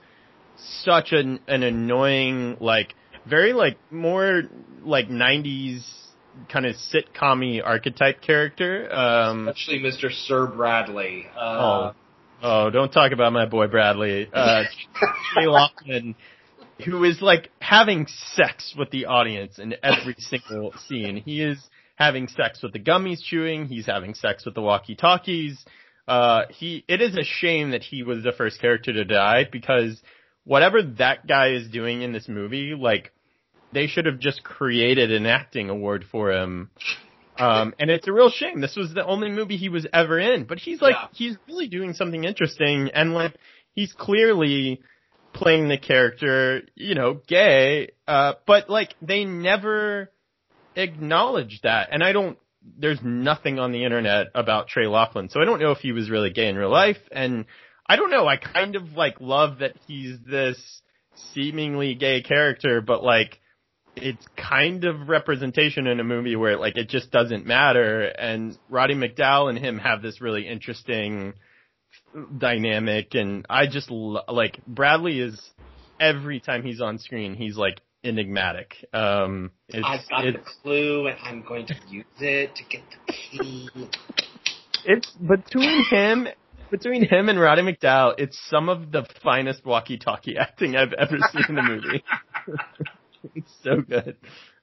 such 0.56 1.12
an 1.12 1.40
an 1.46 1.62
annoying 1.62 2.56
like 2.60 2.94
very 3.26 3.52
like 3.52 3.78
more 3.90 4.42
like 4.82 5.08
90s 5.08 5.82
kind 6.48 6.66
of 6.66 6.74
sitcom 6.76 7.60
archetype 7.64 8.20
character 8.20 8.92
um 8.92 9.48
Especially 9.48 9.80
Mr. 9.80 10.12
Sir 10.12 10.46
Bradley. 10.46 11.26
Uh, 11.36 11.40
Oh. 11.40 11.94
Oh, 12.46 12.68
don't 12.70 12.90
talk 12.92 13.12
about 13.12 13.32
my 13.32 13.46
boy 13.46 13.68
Bradley. 13.68 14.28
Uh, 14.30 14.64
Laughlin, 15.36 16.14
who 16.84 17.04
is 17.04 17.22
like 17.22 17.50
having 17.60 18.06
sex 18.34 18.74
with 18.76 18.90
the 18.90 19.06
audience 19.06 19.58
in 19.58 19.74
every 19.82 20.16
single 20.18 20.74
scene. 20.86 21.16
He 21.16 21.42
is 21.42 21.58
having 21.96 22.28
sex 22.28 22.62
with 22.62 22.72
the 22.72 22.78
gum 22.80 23.06
he's 23.06 23.22
chewing. 23.22 23.66
He's 23.66 23.86
having 23.86 24.12
sex 24.14 24.44
with 24.44 24.54
the 24.54 24.60
walkie-talkies. 24.60 25.64
Uh, 26.06 26.42
he, 26.50 26.84
it 26.86 27.00
is 27.00 27.16
a 27.16 27.24
shame 27.24 27.70
that 27.70 27.82
he 27.82 28.02
was 28.02 28.22
the 28.22 28.32
first 28.32 28.60
character 28.60 28.92
to 28.92 29.04
die 29.04 29.46
because 29.50 30.02
whatever 30.44 30.82
that 30.98 31.26
guy 31.26 31.52
is 31.52 31.68
doing 31.70 32.02
in 32.02 32.12
this 32.12 32.28
movie, 32.28 32.74
like, 32.78 33.12
they 33.72 33.86
should 33.86 34.06
have 34.06 34.18
just 34.18 34.44
created 34.44 35.10
an 35.10 35.26
acting 35.26 35.68
award 35.68 36.04
for 36.10 36.32
him. 36.32 36.70
Um, 37.36 37.74
and 37.80 37.90
it's 37.90 38.06
a 38.06 38.12
real 38.12 38.30
shame. 38.30 38.60
This 38.60 38.76
was 38.76 38.94
the 38.94 39.04
only 39.04 39.30
movie 39.30 39.56
he 39.56 39.68
was 39.68 39.86
ever 39.92 40.20
in, 40.20 40.44
but 40.44 40.58
he's 40.58 40.80
like, 40.80 40.94
Yeah. 40.94 41.08
he's 41.12 41.36
really 41.48 41.66
doing 41.66 41.92
something 41.92 42.22
interesting 42.22 42.90
and 42.94 43.12
like, 43.12 43.34
he's 43.72 43.92
clearly 43.92 44.80
playing 45.32 45.68
the 45.68 45.78
character, 45.78 46.62
you 46.76 46.94
know, 46.94 47.20
gay, 47.26 47.90
uh, 48.06 48.34
but 48.46 48.70
like, 48.70 48.94
they 49.02 49.24
never 49.24 50.12
acknowledge 50.76 51.60
that. 51.64 51.88
And 51.90 52.04
I 52.04 52.12
don't, 52.12 52.38
there's 52.78 53.00
nothing 53.02 53.58
on 53.58 53.72
the 53.72 53.84
internet 53.84 54.28
about 54.34 54.68
Trey 54.68 54.86
Laughlin, 54.86 55.28
so 55.28 55.40
I 55.40 55.44
don't 55.44 55.60
know 55.60 55.72
if 55.72 55.78
he 55.78 55.90
was 55.90 56.08
really 56.08 56.30
gay 56.30 56.48
in 56.48 56.56
real 56.56 56.70
life, 56.70 56.96
and 57.10 57.46
I 57.86 57.96
don't 57.96 58.10
know, 58.10 58.26
I 58.26 58.36
kind 58.36 58.76
of 58.76 58.92
like 58.92 59.20
love 59.20 59.58
that 59.58 59.74
he's 59.86 60.18
this 60.26 60.58
seemingly 61.32 61.94
gay 61.94 62.22
character, 62.22 62.80
but 62.80 63.02
like, 63.02 63.40
it's 63.96 64.26
kind 64.36 64.84
of 64.84 65.08
representation 65.08 65.86
in 65.86 66.00
a 66.00 66.04
movie 66.04 66.36
where 66.36 66.56
like 66.56 66.76
it 66.76 66.88
just 66.88 67.10
doesn't 67.10 67.46
matter. 67.46 68.02
And 68.02 68.58
Roddy 68.68 68.94
McDowall 68.94 69.48
and 69.48 69.58
him 69.58 69.78
have 69.78 70.02
this 70.02 70.20
really 70.20 70.48
interesting 70.48 71.34
dynamic. 72.38 73.14
And 73.14 73.46
I 73.48 73.66
just 73.66 73.90
lo- 73.90 74.24
like 74.28 74.60
Bradley 74.66 75.20
is 75.20 75.40
every 76.00 76.40
time 76.40 76.64
he's 76.64 76.80
on 76.80 76.98
screen 76.98 77.34
he's 77.34 77.56
like 77.56 77.80
enigmatic. 78.02 78.74
Um 78.92 79.52
it's, 79.68 79.86
I've 79.86 80.08
got 80.08 80.24
the 80.24 80.50
clue 80.62 81.06
and 81.06 81.16
I'm 81.22 81.42
going 81.42 81.66
to 81.66 81.74
use 81.88 82.04
it 82.18 82.54
to 82.56 82.64
get 82.64 82.82
the 83.06 83.12
key. 83.12 83.68
it's 84.84 85.10
between 85.12 85.84
him 85.84 86.26
between 86.74 87.04
him 87.08 87.28
and 87.28 87.38
Roddy 87.38 87.62
McDowall 87.62 88.14
it's 88.18 88.38
some 88.50 88.68
of 88.68 88.90
the 88.90 89.06
finest 89.22 89.64
walkie-talkie 89.64 90.36
acting 90.40 90.76
I've 90.76 90.92
ever 90.92 91.18
seen 91.32 91.44
in 91.50 91.58
a 91.58 91.62
movie 91.62 92.04
it's 93.34 93.52
so 93.62 93.80
good. 93.80 94.16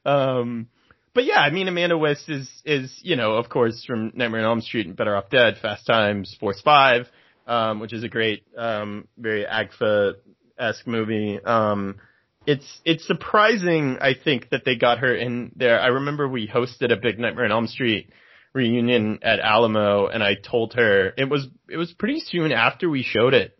Um, 0.05 0.67
but 1.13 1.25
yeah, 1.25 1.39
I 1.39 1.49
mean, 1.49 1.67
Amanda 1.67 1.97
West 1.97 2.29
is, 2.29 2.49
is, 2.65 2.99
you 3.03 3.15
know, 3.15 3.33
of 3.33 3.49
course 3.49 3.83
from 3.85 4.11
Nightmare 4.15 4.41
on 4.41 4.45
Elm 4.45 4.61
Street 4.61 4.87
and 4.87 4.95
Better 4.95 5.15
Off 5.15 5.29
Dead, 5.29 5.55
Fast 5.61 5.85
Times, 5.85 6.35
Force 6.39 6.61
5, 6.61 7.07
um, 7.47 7.79
which 7.79 7.93
is 7.93 8.03
a 8.03 8.07
great, 8.07 8.43
um, 8.57 9.07
very 9.17 9.45
Agfa-esque 9.45 10.87
movie. 10.87 11.39
Um, 11.43 11.97
it's, 12.45 12.79
it's 12.85 13.05
surprising, 13.05 13.97
I 14.01 14.15
think, 14.21 14.49
that 14.49 14.63
they 14.65 14.75
got 14.75 14.99
her 14.99 15.13
in 15.13 15.51
there. 15.55 15.79
I 15.79 15.87
remember 15.87 16.27
we 16.27 16.47
hosted 16.47 16.91
a 16.91 16.97
big 16.97 17.19
Nightmare 17.19 17.45
on 17.45 17.51
Elm 17.51 17.67
Street 17.67 18.09
reunion 18.53 19.19
at 19.21 19.39
Alamo 19.39 20.07
and 20.07 20.23
I 20.23 20.35
told 20.35 20.73
her, 20.73 21.13
it 21.17 21.29
was, 21.29 21.47
it 21.69 21.77
was 21.77 21.93
pretty 21.93 22.19
soon 22.19 22.51
after 22.51 22.89
we 22.89 23.03
showed 23.03 23.33
it. 23.33 23.57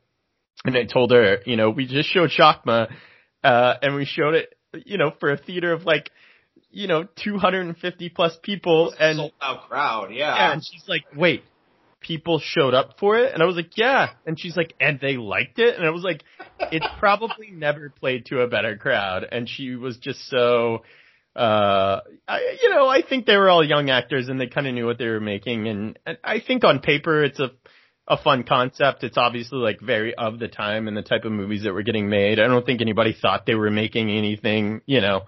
And 0.64 0.76
I 0.78 0.84
told 0.86 1.12
her, 1.12 1.40
you 1.46 1.56
know, 1.56 1.70
we 1.72 1.88
just 1.88 2.10
showed 2.10 2.30
Shakma, 2.30 2.92
uh, 3.44 3.74
and 3.82 3.96
we 3.96 4.06
showed 4.06 4.36
it, 4.36 4.56
you 4.86 4.98
know, 4.98 5.12
for 5.20 5.32
a 5.32 5.38
theater 5.38 5.74
of 5.74 5.86
like, 5.86 6.12
you 6.70 6.88
know, 6.88 7.08
250 7.24 8.10
plus 8.10 8.38
people 8.44 8.94
and, 9.00 9.18
sold 9.18 9.34
out 9.42 9.68
crowd, 9.68 10.10
yeah. 10.14 10.36
yeah, 10.36 10.54
and 10.54 10.64
she's 10.64 10.88
like, 10.88 11.04
wait, 11.16 11.44
people 12.02 12.40
showed 12.44 12.74
up 12.74 12.98
for 13.00 13.18
it? 13.18 13.34
And 13.34 13.42
I 13.42 13.46
was 13.46 13.56
like, 13.56 13.78
yeah. 13.78 14.10
And 14.26 14.40
she's 14.40 14.58
like, 14.58 14.74
and 14.80 15.00
they 15.00 15.18
liked 15.18 15.60
it? 15.60 15.76
And 15.78 15.86
I 15.86 15.92
was 15.92 16.04
like, 16.04 16.24
it's 16.72 16.88
probably 17.00 17.52
never 17.52 17.90
played 17.90 18.26
to 18.28 18.42
a 18.42 18.48
better 18.48 18.76
crowd. 18.76 19.26
And 19.32 19.48
she 19.48 19.76
was 19.76 19.98
just 19.98 20.28
so, 20.30 20.84
uh, 21.36 22.02
I, 22.28 22.58
you 22.62 22.70
know, 22.70 22.88
I 22.88 23.02
think 23.02 23.26
they 23.26 23.38
were 23.38 23.50
all 23.50 23.64
young 23.64 23.90
actors 23.90 24.28
and 24.28 24.40
they 24.40 24.48
kind 24.48 24.68
of 24.68 24.74
knew 24.74 24.86
what 24.86 24.98
they 24.98 25.08
were 25.08 25.22
making. 25.22 25.68
And, 25.68 26.00
and 26.06 26.18
I 26.24 26.40
think 26.40 26.64
on 26.64 26.80
paper 26.80 27.24
it's 27.24 27.40
a, 27.40 27.52
a 28.08 28.18
fun 28.18 28.44
concept. 28.44 29.04
It's 29.04 29.18
obviously 29.18 29.60
like 29.60 29.80
very 29.80 30.14
of 30.16 30.40
the 30.40 30.50
time 30.50 30.88
and 30.88 30.98
the 30.98 31.02
type 31.02 31.24
of 31.24 31.32
movies 31.32 31.64
that 31.64 31.74
were 31.74 31.84
getting 31.84 32.10
made. 32.10 32.40
I 32.40 32.48
don't 32.48 32.66
think 32.66 32.82
anybody 32.82 33.16
thought 33.20 33.46
they 33.46 33.56
were 33.56 33.72
making 33.72 34.10
anything, 34.10 34.82
you 34.86 35.00
know, 35.00 35.22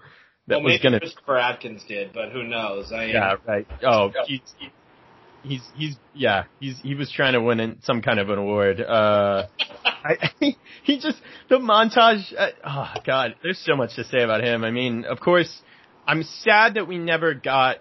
that 0.48 0.56
well, 0.56 0.72
was 0.72 0.80
gonna 0.82 1.00
Christopher 1.00 1.38
Atkins 1.38 1.84
did, 1.88 2.12
but 2.12 2.30
who 2.30 2.42
knows? 2.42 2.92
I 2.92 3.06
yeah, 3.06 3.36
right. 3.46 3.66
Oh, 3.82 4.12
he's, 4.26 4.40
he's, 5.42 5.62
he's, 5.74 5.96
yeah, 6.14 6.44
he's, 6.60 6.78
he 6.82 6.94
was 6.94 7.10
trying 7.10 7.32
to 7.32 7.40
win 7.40 7.78
some 7.82 8.02
kind 8.02 8.18
of 8.18 8.28
an 8.28 8.38
award. 8.38 8.78
Uh, 8.82 9.46
I, 9.86 10.16
he 10.82 10.98
just, 10.98 11.16
the 11.48 11.56
montage, 11.56 12.34
uh, 12.36 12.48
oh 12.62 12.92
god, 13.06 13.36
there's 13.42 13.58
so 13.58 13.74
much 13.74 13.96
to 13.96 14.04
say 14.04 14.22
about 14.22 14.44
him. 14.44 14.64
I 14.64 14.70
mean, 14.70 15.06
of 15.06 15.18
course, 15.20 15.62
I'm 16.06 16.22
sad 16.22 16.74
that 16.74 16.86
we 16.86 16.98
never 16.98 17.34
got 17.34 17.78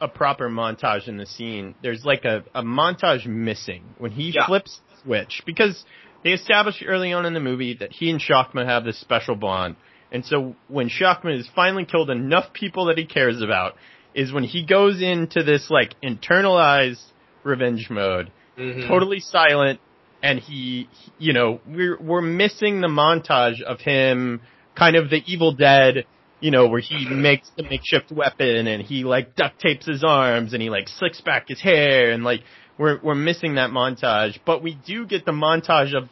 a 0.00 0.08
proper 0.08 0.48
montage 0.48 1.08
in 1.08 1.16
the 1.16 1.26
scene. 1.26 1.74
There's 1.82 2.04
like 2.04 2.24
a, 2.24 2.44
a 2.54 2.62
montage 2.62 3.26
missing 3.26 3.84
when 3.98 4.12
he 4.12 4.30
Yeah. 4.34 4.46
flips 4.46 4.80
the 4.90 5.02
switch 5.02 5.42
because 5.46 5.84
they 6.22 6.30
established 6.32 6.82
early 6.86 7.12
on 7.12 7.24
in 7.26 7.34
the 7.34 7.40
movie 7.40 7.74
that 7.80 7.92
he 7.92 8.10
and 8.10 8.20
Shakma 8.20 8.66
have 8.66 8.84
this 8.84 8.98
special 9.00 9.36
bond. 9.36 9.76
And 10.12 10.24
so 10.24 10.54
when 10.68 10.88
Shakma 10.88 11.36
has 11.36 11.48
finally 11.54 11.84
killed 11.84 12.10
enough 12.10 12.52
people 12.52 12.86
that 12.86 12.98
he 12.98 13.06
cares 13.06 13.40
about 13.40 13.74
is 14.14 14.32
when 14.32 14.44
he 14.44 14.64
goes 14.64 15.00
into 15.02 15.42
this 15.42 15.70
like 15.70 15.94
internalized 16.02 17.02
revenge 17.42 17.88
mode, 17.90 18.30
Mhm. 18.58 18.88
totally 18.88 19.20
silent, 19.20 19.80
and 20.22 20.38
he, 20.40 20.88
you 21.18 21.32
know, 21.32 21.60
we're 21.66 21.98
we're 22.00 22.22
missing 22.22 22.80
the 22.80 22.88
montage 22.88 23.60
of 23.62 23.80
him 23.80 24.40
kind 24.74 24.96
of 24.96 25.10
the 25.10 25.22
Evil 25.26 25.52
Dead, 25.52 26.06
you 26.46 26.52
know, 26.52 26.68
where 26.68 26.78
he 26.80 27.08
makes 27.08 27.50
the 27.56 27.64
makeshift 27.64 28.12
weapon 28.12 28.68
and 28.68 28.80
he 28.80 29.02
like 29.02 29.34
duct 29.34 29.60
tapes 29.60 29.84
his 29.84 30.04
arms 30.04 30.52
and 30.52 30.62
he 30.62 30.70
like 30.70 30.86
slicks 30.86 31.20
back 31.20 31.48
his 31.48 31.60
hair 31.60 32.12
and 32.12 32.22
like 32.22 32.42
we're 32.78 33.00
we're 33.02 33.16
missing 33.16 33.56
that 33.56 33.70
montage, 33.70 34.38
but 34.46 34.62
we 34.62 34.78
do 34.86 35.06
get 35.06 35.24
the 35.24 35.32
montage 35.32 35.92
of 35.92 36.08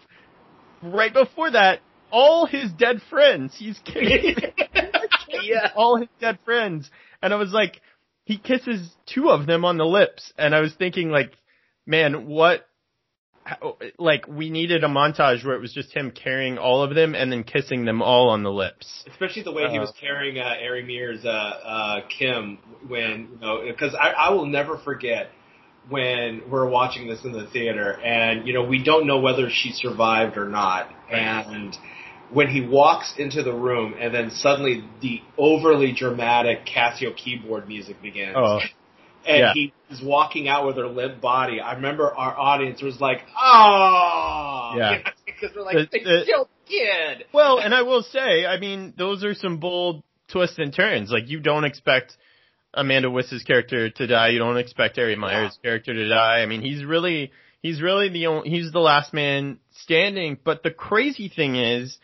right 0.82 1.14
before 1.14 1.52
that 1.52 1.78
all 2.10 2.46
his 2.46 2.72
dead 2.72 3.00
friends. 3.08 3.54
He's 3.56 3.78
killing 3.84 4.34
yeah. 5.44 5.70
all 5.76 5.98
his 5.98 6.08
dead 6.20 6.40
friends. 6.44 6.90
And 7.22 7.32
I 7.32 7.36
was 7.36 7.52
like, 7.52 7.80
he 8.24 8.36
kisses 8.36 8.90
two 9.06 9.30
of 9.30 9.46
them 9.46 9.64
on 9.64 9.76
the 9.76 9.84
lips. 9.84 10.32
And 10.36 10.52
I 10.52 10.62
was 10.62 10.74
thinking 10.74 11.10
like, 11.10 11.30
man, 11.86 12.26
what, 12.26 12.66
like 13.98 14.26
we 14.26 14.50
needed 14.50 14.84
a 14.84 14.88
montage 14.88 15.44
where 15.44 15.54
it 15.54 15.60
was 15.60 15.72
just 15.72 15.92
him 15.92 16.10
carrying 16.10 16.58
all 16.58 16.82
of 16.82 16.94
them 16.94 17.14
and 17.14 17.30
then 17.30 17.44
kissing 17.44 17.84
them 17.84 18.00
all 18.02 18.30
on 18.30 18.42
the 18.42 18.50
lips. 18.50 19.04
Especially 19.06 19.42
the 19.42 19.52
way 19.52 19.68
he 19.70 19.78
Uh, 19.78 19.82
was 19.82 19.92
carrying 20.00 20.38
uh, 20.38 20.56
Ari 20.62 20.84
Meyers, 20.84 21.24
uh, 21.24 21.28
uh, 21.28 22.00
Kim, 22.08 22.58
when, 22.88 23.28
you 23.32 23.38
know, 23.40 23.62
because 23.66 23.94
I, 23.94 24.10
I 24.10 24.30
will 24.30 24.46
never 24.46 24.78
forget 24.78 25.30
when 25.88 26.42
we're 26.50 26.68
watching 26.68 27.06
this 27.06 27.24
in 27.24 27.32
the 27.32 27.46
theater 27.46 28.00
and, 28.02 28.46
you 28.46 28.54
know, 28.54 28.64
we 28.64 28.82
don't 28.82 29.06
know 29.06 29.20
whether 29.20 29.50
she 29.50 29.72
survived 29.72 30.38
or 30.38 30.48
not. 30.48 30.90
And 31.10 31.76
when 32.32 32.48
he 32.48 32.62
walks 32.62 33.14
into 33.18 33.42
the 33.42 33.52
room 33.52 33.94
and 34.00 34.14
then 34.14 34.30
suddenly 34.30 34.82
the 35.02 35.20
overly 35.36 35.92
dramatic 35.92 36.64
Casio 36.64 37.14
keyboard 37.14 37.68
music 37.68 38.00
begins. 38.00 38.34
Oh, 38.36 38.60
and 39.26 39.38
yeah. 39.38 39.52
he 39.54 39.72
is 39.90 40.02
walking 40.02 40.48
out 40.48 40.66
with 40.66 40.76
her 40.76 40.86
limp 40.86 41.20
body. 41.20 41.60
I 41.60 41.74
remember 41.74 42.12
our 42.14 42.36
audience 42.38 42.82
was 42.82 43.00
like, 43.00 43.22
"Oh, 43.40 44.74
Yeah. 44.76 44.98
because 45.26 45.54
they're 45.54 45.62
like, 45.62 45.76
The- 45.76 45.88
they 45.92 46.04
the- 46.04 46.22
killed 46.26 46.48
the 46.66 46.70
kid." 46.70 47.24
well, 47.32 47.58
and 47.58 47.74
I 47.74 47.82
will 47.82 48.02
say, 48.02 48.46
I 48.46 48.58
mean, 48.58 48.94
those 48.96 49.24
are 49.24 49.34
some 49.34 49.58
bold 49.58 50.02
twists 50.28 50.58
and 50.58 50.74
turns. 50.74 51.10
Like 51.10 51.28
you 51.28 51.40
don't 51.40 51.64
expect 51.64 52.16
Amanda 52.72 53.10
Wyss's 53.10 53.42
character 53.42 53.90
to 53.90 54.06
die. 54.06 54.28
You 54.28 54.38
don't 54.38 54.56
expect 54.56 54.96
Harry 54.96 55.16
Meyer's 55.16 55.58
character 55.62 55.94
to 55.94 56.08
die. 56.08 56.40
I 56.40 56.46
mean, 56.46 56.60
he's 56.62 56.84
really, 56.84 57.30
he's 57.62 57.80
really 57.80 58.08
the 58.08 58.26
only, 58.26 58.50
he's 58.50 58.72
the 58.72 58.80
last 58.80 59.12
man 59.12 59.58
standing. 59.72 60.38
But 60.42 60.62
the 60.62 60.70
crazy 60.70 61.28
thing 61.28 61.56
is, 61.56 61.98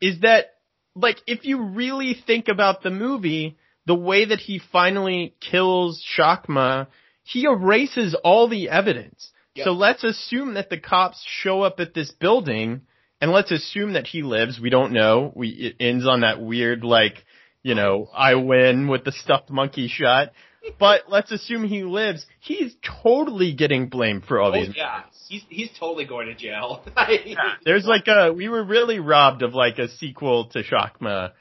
is 0.00 0.20
that 0.20 0.54
like 0.94 1.20
if 1.26 1.44
you 1.44 1.60
really 1.62 2.14
think 2.26 2.48
about 2.48 2.82
the 2.82 2.90
movie, 2.90 3.56
the 3.86 3.94
way 3.94 4.24
that 4.26 4.38
he 4.38 4.60
finally 4.72 5.34
kills 5.40 6.02
Shakma, 6.18 6.86
he 7.22 7.44
erases 7.44 8.14
all 8.24 8.48
the 8.48 8.68
evidence. 8.68 9.30
Yep. 9.54 9.64
So 9.66 9.72
let's 9.72 10.04
assume 10.04 10.54
that 10.54 10.70
the 10.70 10.78
cops 10.78 11.22
show 11.26 11.62
up 11.62 11.78
at 11.80 11.94
this 11.94 12.10
building 12.10 12.82
and 13.20 13.30
let's 13.30 13.50
assume 13.52 13.92
that 13.92 14.06
he 14.06 14.22
lives. 14.22 14.58
We 14.60 14.70
don't 14.70 14.92
know. 14.92 15.32
We, 15.34 15.48
it 15.48 15.76
ends 15.80 16.06
on 16.06 16.22
that 16.22 16.40
weird 16.40 16.82
like, 16.84 17.24
you 17.62 17.74
know, 17.74 18.08
I 18.14 18.34
win 18.34 18.88
with 18.88 19.04
the 19.04 19.12
stuffed 19.12 19.50
monkey 19.50 19.88
shot. 19.88 20.32
But 20.78 21.02
let's 21.08 21.30
assume 21.30 21.68
he 21.68 21.82
lives. 21.84 22.24
He's 22.40 22.74
totally 23.02 23.52
getting 23.52 23.88
blamed 23.90 24.24
for 24.24 24.40
all 24.40 24.48
Oh, 24.48 24.64
these. 24.64 24.74
yeah, 24.74 25.02
he's 25.28 25.44
he's 25.50 25.70
totally 25.78 26.06
going 26.06 26.26
to 26.28 26.34
jail. 26.34 26.82
There's 27.66 27.84
like 27.84 28.08
a, 28.08 28.32
we 28.32 28.48
were 28.48 28.64
really 28.64 28.98
robbed 28.98 29.42
of 29.42 29.52
like 29.54 29.78
a 29.78 29.88
sequel 29.88 30.46
to 30.52 30.62
Shakma, 30.62 31.32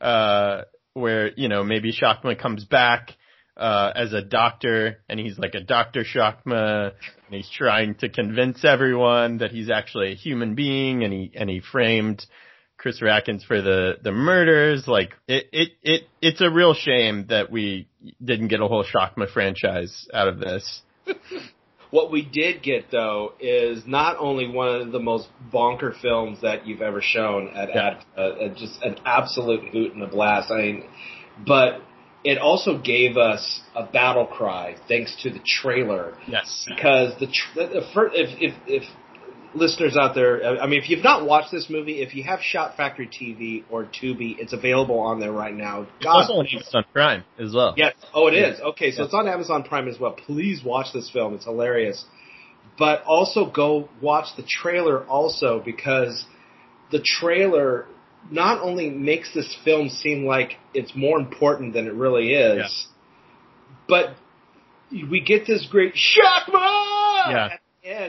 uh, 0.00 0.62
where, 0.94 1.30
you 1.32 1.48
know, 1.48 1.64
maybe 1.64 1.92
Shakma 1.92 2.38
comes 2.38 2.64
back, 2.64 3.16
uh, 3.60 3.92
as 3.94 4.12
a 4.14 4.22
doctor, 4.22 5.02
and 5.08 5.20
he's 5.20 5.38
like 5.38 5.54
a 5.54 5.60
Doctor 5.60 6.02
Shakma, 6.02 6.92
and 7.26 7.34
he's 7.34 7.50
trying 7.50 7.94
to 7.96 8.08
convince 8.08 8.64
everyone 8.64 9.38
that 9.38 9.50
he's 9.50 9.70
actually 9.70 10.12
a 10.12 10.14
human 10.14 10.54
being, 10.54 11.04
and 11.04 11.12
he 11.12 11.30
and 11.34 11.50
he 11.50 11.60
framed 11.60 12.24
Chris 12.78 13.00
Rackins 13.00 13.44
for 13.44 13.60
the 13.60 13.98
the 14.02 14.12
murders. 14.12 14.88
Like 14.88 15.10
it 15.28 15.46
it 15.52 15.68
it 15.82 16.02
it's 16.22 16.40
a 16.40 16.50
real 16.50 16.72
shame 16.72 17.26
that 17.28 17.52
we 17.52 17.86
didn't 18.24 18.48
get 18.48 18.60
a 18.60 18.66
whole 18.66 18.84
Shakma 18.84 19.30
franchise 19.30 20.08
out 20.14 20.28
of 20.28 20.40
this. 20.40 20.82
What 21.90 22.12
we 22.12 22.22
did 22.22 22.62
get 22.62 22.90
though 22.90 23.32
is 23.40 23.82
not 23.86 24.16
only 24.18 24.48
one 24.48 24.80
of 24.80 24.92
the 24.92 25.00
most 25.00 25.28
bonker 25.52 25.94
films 26.00 26.40
that 26.42 26.66
you've 26.66 26.82
ever 26.82 27.00
shown 27.02 27.48
at, 27.48 27.68
Yeah. 27.70 27.98
at 28.16 28.20
uh, 28.20 28.48
just 28.56 28.80
an 28.82 28.96
absolute 29.04 29.68
hoot 29.72 29.94
and 29.94 30.02
a 30.02 30.06
blast. 30.06 30.50
I 30.50 30.56
mean, 30.58 30.84
but 31.46 31.80
it 32.22 32.38
also 32.38 32.78
gave 32.78 33.16
us 33.16 33.60
a 33.74 33.84
battle 33.84 34.26
cry 34.26 34.76
thanks 34.88 35.16
to 35.22 35.30
the 35.30 35.40
trailer 35.44 36.16
Yes. 36.28 36.66
because 36.68 37.18
the, 37.18 37.26
tr- 37.26 37.54
the, 37.56 37.66
the 37.66 38.10
if 38.14 38.38
if 38.40 38.54
if 38.66 38.82
listeners 39.54 39.96
out 39.96 40.14
there, 40.14 40.60
I 40.60 40.66
mean, 40.66 40.80
if 40.80 40.88
you've 40.88 41.02
not 41.04 41.26
watched 41.26 41.50
this 41.50 41.68
movie, 41.68 42.02
if 42.02 42.14
you 42.14 42.22
have 42.24 42.40
Shout 42.40 42.76
Factory 42.76 43.08
TV 43.08 43.64
or 43.70 43.84
Tubi, 43.84 44.36
it's 44.38 44.52
available 44.52 44.98
on 45.00 45.18
there 45.20 45.32
right 45.32 45.54
now. 45.54 45.86
It's 45.98 46.06
also 46.06 46.34
on 46.34 46.46
Amazon 46.46 46.84
Prime 46.92 47.24
as 47.38 47.52
well. 47.54 47.74
Yes. 47.76 47.94
Oh, 48.14 48.28
it 48.28 48.34
is. 48.34 48.60
Okay, 48.60 48.90
so 48.92 49.02
Yes. 49.02 49.06
it's 49.06 49.14
on 49.14 49.28
Amazon 49.28 49.62
Prime 49.64 49.88
as 49.88 49.98
well. 49.98 50.12
Please 50.12 50.62
watch 50.64 50.92
this 50.92 51.10
film. 51.10 51.34
It's 51.34 51.44
hilarious. 51.44 52.04
But 52.78 53.02
also 53.04 53.50
go 53.50 53.88
watch 54.00 54.26
the 54.36 54.42
trailer 54.42 55.04
also 55.06 55.60
because 55.64 56.24
the 56.90 57.00
trailer 57.00 57.86
not 58.30 58.62
only 58.62 58.90
makes 58.90 59.32
this 59.34 59.54
film 59.64 59.88
seem 59.88 60.24
like 60.26 60.56
it's 60.74 60.94
more 60.94 61.18
important 61.18 61.72
than 61.74 61.86
it 61.86 61.94
really 61.94 62.32
is, 62.34 62.58
Yeah. 62.58 62.92
but 63.88 64.14
we 65.10 65.20
get 65.20 65.46
this 65.46 65.66
great 65.66 65.94
Shakma 65.94 67.30
Yeah. 67.30 67.48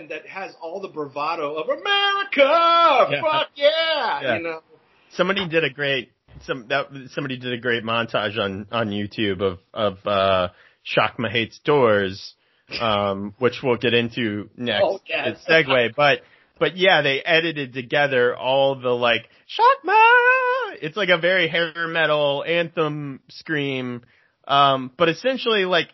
End 0.01 0.11
that 0.11 0.25
has 0.27 0.53
all 0.61 0.81
the 0.81 0.87
bravado 0.87 1.55
of 1.55 1.69
America. 1.69 3.09
Yeah. 3.11 3.21
Fuck 3.21 3.49
yeah. 3.55 4.21
Yeah. 4.21 4.37
You 4.37 4.43
know. 4.43 4.61
Somebody 5.11 5.47
did 5.47 5.63
a 5.63 5.69
great 5.69 6.11
some 6.43 6.67
that 6.69 6.87
somebody 7.13 7.37
did 7.37 7.53
a 7.53 7.57
great 7.57 7.83
montage 7.83 8.37
on 8.39 8.67
on 8.71 8.89
YouTube 8.89 9.41
of 9.41 9.59
of 9.73 10.05
uh 10.05 10.49
Shakma 10.85 11.29
hates 11.29 11.59
doors, 11.59 12.33
um, 12.79 13.35
which 13.37 13.59
we'll 13.61 13.77
get 13.77 13.93
into 13.93 14.49
next. 14.57 14.83
Oh, 14.83 14.99
yes. 15.07 15.43
Segue, 15.47 15.93
but 15.95 16.21
but 16.59 16.77
yeah, 16.77 17.01
they 17.01 17.21
edited 17.21 17.73
together 17.73 18.35
all 18.35 18.79
the 18.79 18.89
like 18.89 19.27
Shakma. 19.47 20.77
It's 20.81 20.97
like 20.97 21.09
a 21.09 21.19
very 21.19 21.47
hair 21.47 21.87
metal 21.87 22.43
anthem 22.47 23.19
scream, 23.29 24.01
um, 24.47 24.91
but 24.97 25.09
essentially 25.09 25.65
like 25.65 25.89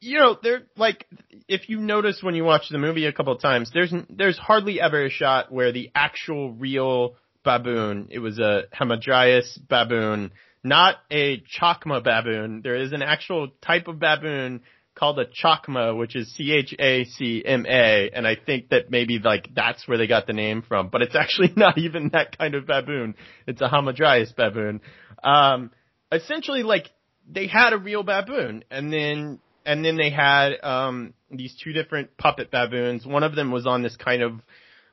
you 0.00 0.18
know, 0.18 0.36
they're 0.42 0.62
like 0.76 1.06
if 1.48 1.68
you 1.68 1.80
notice 1.80 2.22
when 2.22 2.34
you 2.34 2.44
watch 2.44 2.68
the 2.70 2.78
movie 2.78 3.06
a 3.06 3.12
couple 3.12 3.32
of 3.32 3.40
times, 3.40 3.70
there's 3.72 3.92
there's 4.08 4.38
hardly 4.38 4.80
ever 4.80 5.06
a 5.06 5.10
shot 5.10 5.50
where 5.50 5.72
the 5.72 5.90
actual 5.94 6.52
real 6.52 7.16
baboon, 7.44 8.08
it 8.10 8.18
was 8.18 8.38
a 8.38 8.64
Hamadryas 8.78 9.58
baboon, 9.68 10.32
not 10.62 10.96
a 11.10 11.42
Chacma 11.58 12.04
baboon. 12.04 12.60
There 12.62 12.76
is 12.76 12.92
an 12.92 13.02
actual 13.02 13.48
type 13.62 13.88
of 13.88 13.98
baboon 13.98 14.60
called 14.94 15.18
a 15.18 15.24
Chacma, 15.24 15.96
which 15.96 16.14
is 16.14 16.34
C 16.34 16.52
H 16.52 16.74
A 16.78 17.04
C 17.04 17.42
M 17.44 17.64
A, 17.66 18.10
and 18.12 18.26
I 18.26 18.36
think 18.36 18.68
that 18.68 18.90
maybe 18.90 19.18
like 19.18 19.48
that's 19.54 19.88
where 19.88 19.96
they 19.96 20.06
got 20.06 20.26
the 20.26 20.34
name 20.34 20.62
from, 20.62 20.88
but 20.88 21.00
it's 21.00 21.16
actually 21.16 21.52
not 21.56 21.78
even 21.78 22.10
that 22.12 22.36
kind 22.36 22.54
of 22.54 22.66
baboon. 22.66 23.14
It's 23.46 23.62
a 23.62 23.68
Hamadryas 23.68 24.36
baboon. 24.36 24.82
Um, 25.24 25.70
essentially, 26.12 26.62
like 26.62 26.90
they 27.26 27.46
had 27.46 27.72
a 27.72 27.78
real 27.78 28.02
baboon, 28.02 28.64
and 28.70 28.92
then 28.92 29.38
and 29.64 29.84
then 29.84 29.96
they 29.96 30.10
had 30.10 30.52
um 30.62 31.14
these 31.30 31.56
two 31.62 31.72
different 31.72 32.16
puppet 32.16 32.50
baboons. 32.50 33.06
One 33.06 33.22
of 33.22 33.34
them 33.34 33.50
was 33.50 33.66
on 33.66 33.82
this 33.82 33.96
kind 33.96 34.22
of 34.22 34.40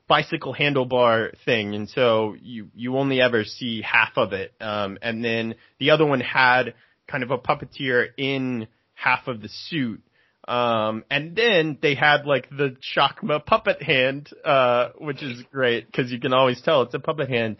bicycle 0.08 0.54
handlebar 0.54 1.36
thing, 1.44 1.74
and 1.74 1.88
so 1.88 2.34
you 2.40 2.68
you 2.74 2.96
only 2.96 3.20
ever 3.20 3.44
see 3.44 3.82
half 3.82 4.12
of 4.16 4.32
it. 4.32 4.52
Um, 4.60 4.98
and 5.02 5.24
then 5.24 5.54
the 5.78 5.90
other 5.90 6.06
one 6.06 6.20
had 6.20 6.74
kind 7.06 7.22
of 7.22 7.30
a 7.30 7.38
puppeteer 7.38 8.08
in 8.16 8.68
half 8.94 9.28
of 9.28 9.40
the 9.40 9.48
suit. 9.48 10.02
Um, 10.46 11.04
and 11.10 11.36
then 11.36 11.78
they 11.82 11.94
had 11.94 12.24
like 12.24 12.48
the 12.48 12.76
Shakma 12.96 13.44
puppet 13.44 13.82
hand, 13.82 14.30
uh, 14.44 14.90
which 14.98 15.22
is 15.22 15.42
great 15.52 15.86
because 15.86 16.10
you 16.10 16.18
can 16.18 16.32
always 16.32 16.60
tell 16.62 16.82
it's 16.82 16.94
a 16.94 16.98
puppet 16.98 17.28
hand. 17.28 17.58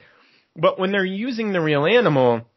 But 0.56 0.78
when 0.78 0.90
they're 0.90 1.04
using 1.04 1.52
the 1.52 1.60
real 1.60 1.84
animal, 1.86 2.48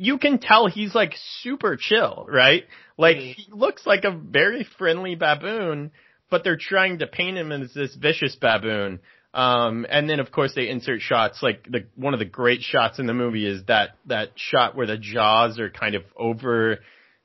you 0.00 0.16
can 0.16 0.38
tell 0.38 0.66
he's 0.66 0.94
like 0.94 1.14
super 1.42 1.76
chill, 1.76 2.24
right? 2.26 2.64
Like 2.96 3.18
Mhm. 3.18 3.34
he 3.34 3.52
looks 3.52 3.86
like 3.86 4.04
a 4.04 4.10
very 4.10 4.64
friendly 4.64 5.14
baboon, 5.14 5.90
but 6.30 6.42
they're 6.42 6.56
trying 6.56 7.00
to 7.00 7.06
paint 7.06 7.36
him 7.36 7.52
as 7.52 7.74
this 7.74 7.94
vicious 7.96 8.34
baboon. 8.34 9.00
Um, 9.34 9.86
and 9.90 10.08
then 10.08 10.18
of 10.18 10.32
course 10.32 10.54
they 10.54 10.70
insert 10.70 11.02
shots 11.02 11.42
like 11.42 11.64
the 11.70 11.84
one 11.96 12.14
of 12.14 12.18
the 12.18 12.24
great 12.24 12.62
shots 12.62 12.98
in 12.98 13.06
the 13.06 13.12
movie 13.12 13.46
is 13.46 13.62
that 13.66 13.90
that 14.06 14.30
shot 14.36 14.74
where 14.74 14.86
the 14.86 14.96
jaws 14.96 15.60
are 15.60 15.68
kind 15.68 15.94
of 15.94 16.04
over 16.16 16.78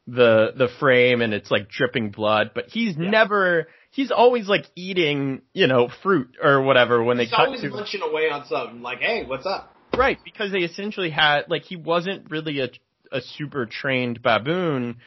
the 0.05 0.51
the 0.55 0.67
frame 0.79 1.21
and 1.21 1.33
it's 1.33 1.49
like 1.49 1.69
dripping 1.69 2.09
blood, 2.11 2.51
but 2.53 2.65
he's 2.67 2.97
never 2.97 3.69
he's 3.91 4.11
always 4.11 4.49
like 4.49 4.65
eating, 4.75 5.41
you 5.53 5.67
know, 5.67 5.87
fruit 6.03 6.35
or 6.43 6.61
whatever 6.61 7.01
when 7.01 7.15
they 7.15 7.23
He's 7.23 7.31
cut 7.31 7.45
always 7.45 7.61
to 7.61 7.69
munching 7.69 8.01
away 8.01 8.29
on 8.29 8.45
something. 8.47 8.81
Like, 8.81 8.99
hey, 8.99 9.23
what's 9.25 9.45
up? 9.45 9.74
Right, 9.97 10.19
because 10.23 10.51
they 10.51 10.59
essentially 10.59 11.09
had 11.09 11.43
like 11.49 11.63
he 11.63 11.75
wasn't 11.75 12.29
really 12.29 12.59
a 12.59 12.69
a 13.11 13.21
super 13.21 13.65
trained 13.65 14.21
baboon, 14.21 14.97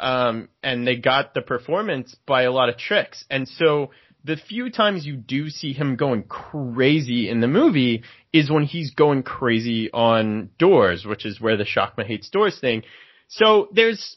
um, 0.00 0.48
and 0.62 0.86
they 0.86 0.96
got 0.96 1.34
the 1.34 1.42
performance 1.42 2.16
by 2.26 2.42
a 2.42 2.52
lot 2.52 2.68
of 2.68 2.78
tricks. 2.78 3.24
And 3.30 3.48
so 3.48 3.90
the 4.24 4.36
few 4.36 4.70
times 4.70 5.06
you 5.06 5.16
do 5.16 5.48
see 5.48 5.72
him 5.72 5.96
going 5.96 6.24
crazy 6.24 7.28
in 7.28 7.40
the 7.40 7.48
movie 7.48 8.04
is 8.32 8.50
when 8.50 8.64
he's 8.64 8.92
going 8.94 9.22
crazy 9.22 9.90
on 9.92 10.50
doors, 10.58 11.04
which 11.04 11.24
is 11.24 11.40
where 11.40 11.56
the 11.56 11.64
Shakma 11.64 12.06
hates 12.06 12.28
doors 12.30 12.58
thing. 12.60 12.82
So 13.28 13.68
there's 13.72 14.16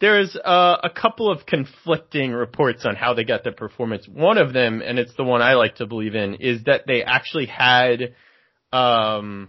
there's 0.00 0.36
uh, 0.36 0.76
a 0.82 0.90
couple 0.90 1.30
of 1.30 1.44
conflicting 1.44 2.32
reports 2.32 2.86
on 2.86 2.94
how 2.94 3.14
they 3.14 3.24
got 3.24 3.42
the 3.42 3.52
performance. 3.52 4.06
One 4.06 4.38
of 4.38 4.52
them, 4.52 4.80
and 4.80 4.98
it's 4.98 5.14
the 5.16 5.24
one 5.24 5.42
I 5.42 5.54
like 5.54 5.76
to 5.76 5.86
believe 5.86 6.14
in, 6.14 6.34
is 6.34 6.64
that 6.64 6.86
they 6.86 7.02
actually 7.02 7.46
had 7.46 8.14
um, 8.72 9.48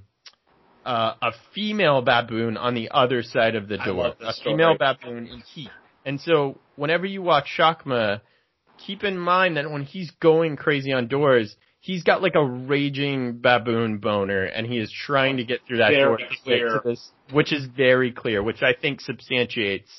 uh, 0.86 1.14
a 1.22 1.32
female 1.54 2.02
baboon 2.02 2.58
on 2.58 2.74
the 2.74 2.90
other 2.92 3.24
side 3.24 3.56
of 3.56 3.68
the 3.68 3.78
door, 3.78 4.16
a 4.20 4.34
story. 4.34 4.56
female 4.56 4.78
baboon 4.78 5.28
in 5.28 5.42
heat. 5.54 5.70
And 6.06 6.20
so 6.20 6.58
whenever 6.76 7.06
you 7.06 7.22
watch 7.22 7.48
Shakma, 7.58 8.22
keep 8.86 9.04
in 9.04 9.18
mind 9.18 9.58
that 9.58 9.70
when 9.70 9.84
he's 9.84 10.12
going 10.22 10.56
crazy 10.56 10.94
on 10.94 11.08
doors, 11.08 11.56
he's 11.80 12.04
got 12.04 12.22
like 12.22 12.36
a 12.36 12.44
raging 12.44 13.40
baboon 13.40 13.98
boner, 13.98 14.46
and 14.46 14.66
he 14.66 14.78
is 14.78 14.92
trying 14.92 15.38
to 15.38 15.44
get 15.44 15.60
through 15.68 15.78
that 15.78 15.90
Very 15.90 16.04
door 16.04 16.18
to 16.18 16.26
clear. 16.44 16.68
to 16.70 16.82
this, 16.86 17.12
which 17.32 17.54
is 17.54 17.66
very 17.66 18.12
clear, 18.12 18.42
which 18.42 18.62
I 18.62 18.74
think 18.80 19.02
substantiates 19.02 19.90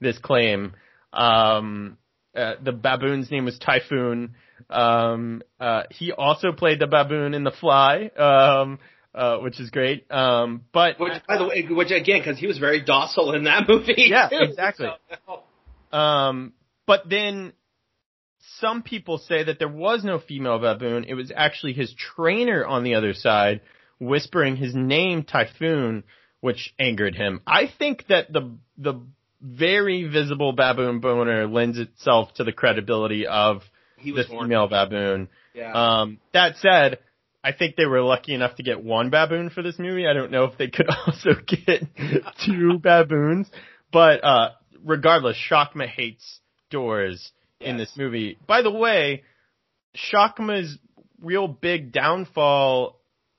this 0.00 0.18
claim. 0.18 0.74
Um, 1.12 1.98
uh, 2.36 2.54
the 2.62 2.72
baboon's 2.72 3.30
name 3.30 3.44
was 3.44 3.58
Typhoon. 3.58 4.34
Um, 4.70 5.42
uh, 5.60 5.84
he 5.90 6.12
also 6.12 6.52
played 6.52 6.78
the 6.80 6.86
baboon 6.86 7.34
in 7.34 7.44
The 7.44 7.50
Fly, 7.52 8.10
um, 8.16 8.78
uh, 9.14 9.38
which 9.38 9.60
is 9.60 9.70
great. 9.70 10.10
Um, 10.10 10.62
but 10.72 10.98
Which, 10.98 11.12
by 11.26 11.38
the 11.38 11.46
way, 11.46 11.66
which 11.70 11.90
again, 11.90 12.20
because 12.20 12.38
he 12.38 12.46
was 12.46 12.58
very 12.58 12.82
docile 12.82 13.32
in 13.34 13.44
that 13.44 13.64
movie. 13.68 13.94
Yeah, 13.96 14.28
too. 14.28 14.38
exactly. 14.40 14.88
So- 15.26 15.96
Um, 15.96 16.52
but 16.86 17.08
then 17.08 17.52
some 18.60 18.82
people 18.82 19.18
say 19.18 19.44
that 19.44 19.58
there 19.58 19.68
was 19.68 20.04
no 20.04 20.18
female 20.18 20.58
baboon. 20.58 21.04
It 21.04 21.14
was 21.14 21.32
actually 21.34 21.72
his 21.72 21.94
trainer 21.94 22.64
on 22.64 22.82
the 22.84 22.94
other 22.94 23.14
side 23.14 23.60
whispering 23.98 24.56
his 24.56 24.74
name, 24.74 25.22
Typhoon, 25.22 26.04
which 26.40 26.74
angered 26.78 27.14
him. 27.14 27.40
I 27.46 27.68
think 27.78 28.06
that 28.08 28.32
the 28.32 28.56
the 28.76 29.00
very 29.40 30.04
visible 30.08 30.52
baboon 30.52 31.00
boner 31.00 31.46
lends 31.46 31.78
itself 31.78 32.32
to 32.34 32.44
the 32.44 32.52
credibility 32.52 33.26
of 33.26 33.62
he 34.04 34.10
the 34.10 34.18
was 34.18 34.26
horny. 34.26 34.48
female 34.48 34.68
baboon. 34.68 35.28
Yeah. 35.54 35.72
Um, 35.72 36.18
that 36.32 36.56
said, 36.58 36.98
I 37.42 37.52
think 37.52 37.76
they 37.76 37.86
were 37.86 38.00
lucky 38.00 38.34
enough 38.34 38.56
to 38.56 38.62
get 38.62 38.82
one 38.82 39.10
baboon 39.10 39.50
for 39.50 39.62
this 39.62 39.78
movie. 39.78 40.06
I 40.06 40.14
don't 40.14 40.30
know 40.30 40.44
if 40.44 40.56
they 40.56 40.68
could 40.68 40.88
also 41.06 41.30
get 41.46 41.82
two 42.46 42.78
baboons, 42.82 43.50
but 43.92 44.24
uh, 44.24 44.50
regardless, 44.82 45.36
Shakma 45.50 45.86
hates 45.86 46.40
doors 46.70 47.32
in 47.60 47.76
this 47.76 47.92
movie. 47.96 48.38
By 48.46 48.62
the 48.62 48.70
way, 48.70 49.24
Shakma's 49.96 50.78
real 51.20 51.48
big 51.48 51.92
downfall, 51.92 52.98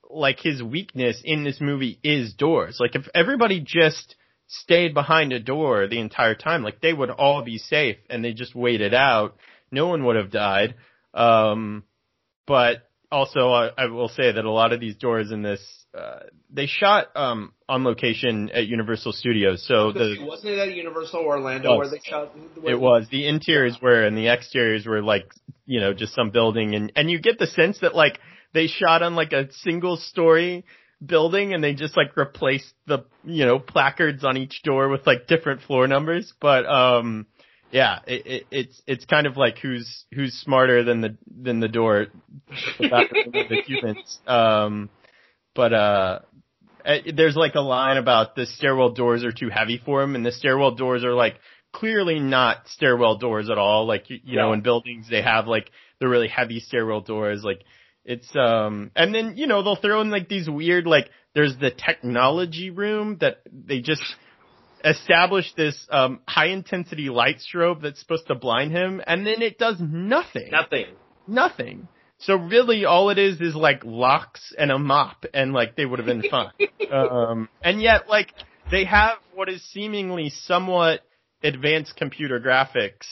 like 0.09 0.39
his 0.39 0.61
weakness 0.61 1.21
in 1.23 1.43
this 1.43 1.59
movie, 1.59 1.99
is 2.03 2.33
doors. 2.33 2.77
Like 2.79 2.95
if 2.95 3.07
everybody 3.13 3.59
just 3.59 4.15
stayed 4.47 4.93
behind 4.93 5.33
a 5.33 5.39
door 5.39 5.87
the 5.87 5.99
entire 5.99 6.35
time, 6.35 6.63
like 6.63 6.81
they 6.81 6.93
would 6.93 7.09
all 7.09 7.43
be 7.43 7.57
safe 7.57 7.97
and 8.09 8.23
they 8.23 8.33
just 8.33 8.55
waited 8.55 8.93
out. 8.93 9.35
No 9.75 9.87
one 9.87 10.05
would 10.05 10.15
have 10.15 10.31
died. 10.31 10.75
Um, 11.13 11.83
but 12.47 12.89
also 13.11 13.51
I, 13.51 13.69
I 13.77 13.85
will 13.87 14.09
say 14.09 14.31
that 14.31 14.43
a 14.43 14.51
lot 14.51 14.73
of 14.73 14.79
these 14.79 14.95
doors 14.95 15.31
in 15.31 15.41
this 15.41 15.61
uh, 15.97 16.19
they 16.49 16.65
shot 16.65 17.07
um, 17.15 17.53
on 17.69 17.83
location 17.83 18.49
at 18.53 18.67
Universal 18.67 19.13
Studios. 19.13 19.65
So 19.67 19.91
the 19.91 20.17
wasn't 20.21 20.53
it 20.53 20.59
at 20.59 20.75
Universal 20.75 21.21
Orlando 21.21 21.77
where 21.77 21.89
they 21.89 21.99
shot? 22.03 22.31
Where 22.59 22.73
it 22.73 22.79
was. 22.79 23.07
The 23.09 23.27
interiors 23.27 23.77
were 23.81 24.03
and 24.03 24.17
the 24.17 24.29
exteriors 24.29 24.85
were 24.85 25.01
like 25.01 25.25
you 25.65 25.79
know 25.79 25.93
just 25.93 26.15
some 26.15 26.31
building, 26.31 26.75
and 26.75 26.91
and 26.95 27.11
you 27.11 27.19
get 27.19 27.37
the 27.37 27.47
sense 27.47 27.79
that 27.79 27.95
like 27.95 28.19
they 28.53 28.67
shot 28.67 29.03
on 29.03 29.15
like 29.15 29.33
a 29.33 29.51
single 29.51 29.97
story 29.97 30.65
building 31.05 31.53
and 31.53 31.63
they 31.63 31.73
just 31.73 31.95
like 31.97 32.15
replaced 32.15 32.73
the 32.87 33.05
you 33.23 33.45
know 33.45 33.59
placards 33.59 34.23
on 34.23 34.37
each 34.37 34.61
door 34.63 34.89
with 34.89 35.05
like 35.05 35.27
different 35.27 35.61
floor 35.61 35.87
numbers, 35.87 36.33
but 36.41 36.65
um 36.65 37.27
yeah, 37.75 37.99
it, 38.07 38.25
it, 38.25 38.43
it's 38.51 38.81
it's 38.87 39.05
kind 39.05 39.27
of 39.27 39.35
like 39.35 39.57
who's 39.57 40.05
who's 40.13 40.31
smarter 40.31 40.85
than 40.85 41.01
the 41.01 41.17
than 41.27 41.59
the 41.59 41.67
door, 41.67 42.07
the 42.79 43.61
humans. 43.67 44.17
Um, 44.25 44.89
but 45.53 45.73
uh, 45.73 46.19
eh, 46.85 47.11
there's 47.13 47.35
like 47.35 47.55
a 47.55 47.59
line 47.59 47.97
about 47.97 48.33
the 48.33 48.45
stairwell 48.45 48.91
doors 48.91 49.25
are 49.25 49.33
too 49.33 49.49
heavy 49.49 49.81
for 49.83 50.01
him, 50.01 50.15
and 50.15 50.25
the 50.25 50.31
stairwell 50.31 50.75
doors 50.75 51.03
are 51.03 51.13
like 51.13 51.35
clearly 51.73 52.17
not 52.17 52.65
stairwell 52.69 53.17
doors 53.17 53.49
at 53.49 53.57
all. 53.57 53.85
Like 53.85 54.09
you, 54.09 54.19
you 54.23 54.37
yeah. 54.37 54.43
know, 54.43 54.53
in 54.53 54.61
buildings 54.61 55.09
they 55.09 55.21
have 55.21 55.45
like 55.45 55.69
the 55.99 56.07
really 56.07 56.29
heavy 56.29 56.61
stairwell 56.61 57.01
doors. 57.01 57.43
Like 57.43 57.65
it's 58.05 58.33
um, 58.37 58.91
and 58.95 59.13
then 59.13 59.35
you 59.35 59.47
know 59.47 59.63
they'll 59.63 59.75
throw 59.75 59.99
in 59.99 60.11
like 60.11 60.29
these 60.29 60.49
weird 60.49 60.87
like 60.87 61.09
there's 61.33 61.57
the 61.57 61.71
technology 61.71 62.69
room 62.69 63.17
that 63.19 63.41
they 63.51 63.81
just 63.81 64.01
establish 64.85 65.51
this 65.55 65.87
um, 65.89 66.19
high 66.27 66.47
intensity 66.47 67.09
light 67.09 67.37
strobe 67.39 67.81
that's 67.81 67.99
supposed 67.99 68.27
to 68.27 68.35
blind 68.35 68.71
him, 68.71 69.01
and 69.05 69.25
then 69.25 69.41
it 69.41 69.57
does 69.57 69.77
nothing. 69.79 70.51
Nothing. 70.51 70.85
Nothing. 71.27 71.87
So 72.19 72.35
really, 72.35 72.85
all 72.85 73.09
it 73.09 73.17
is 73.17 73.41
is 73.41 73.55
like 73.55 73.83
locks 73.83 74.53
and 74.57 74.71
a 74.71 74.79
mop, 74.79 75.25
and 75.33 75.51
like 75.51 75.75
they 75.75 75.85
would 75.85 75.99
have 75.99 76.05
been 76.05 76.23
fine. 76.29 76.51
um, 76.91 77.49
and 77.61 77.81
yet, 77.81 78.07
like 78.07 78.31
they 78.71 78.85
have 78.85 79.17
what 79.33 79.49
is 79.49 79.63
seemingly 79.71 80.29
somewhat 80.29 81.01
advanced 81.43 81.95
computer 81.97 82.39
graphics 82.39 83.05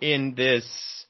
in 0.00 0.34
this 0.34 1.06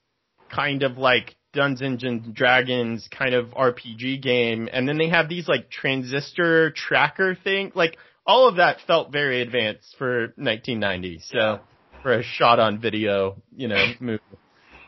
kind 0.51 0.83
of 0.83 0.99
like 0.99 1.37
Dungeons 1.55 2.05
and 2.05 2.35
Dragons 2.35 3.09
kind 3.11 3.35
of 3.35 3.47
RPG 3.51 4.21
game, 4.21 4.69
and 4.73 4.87
then 4.87 4.99
they 4.99 5.09
have 5.09 5.29
these 5.29 5.49
like 5.49 5.71
transistor 5.71 6.71
tracker 6.73 7.35
thing, 7.35 7.73
like 7.75 7.97
all 8.27 8.49
of 8.49 8.57
that 8.57 8.79
felt 8.87 9.13
very 9.13 9.43
advanced 9.43 9.95
for 9.99 10.33
1990. 10.37 11.21
So 11.25 11.39
yeah. 11.39 11.59
for 12.03 12.13
a 12.13 12.23
shot 12.23 12.59
on 12.61 12.81
video, 12.81 13.43
you 13.55 13.69
know, 13.69 13.85
movie. 14.01 14.23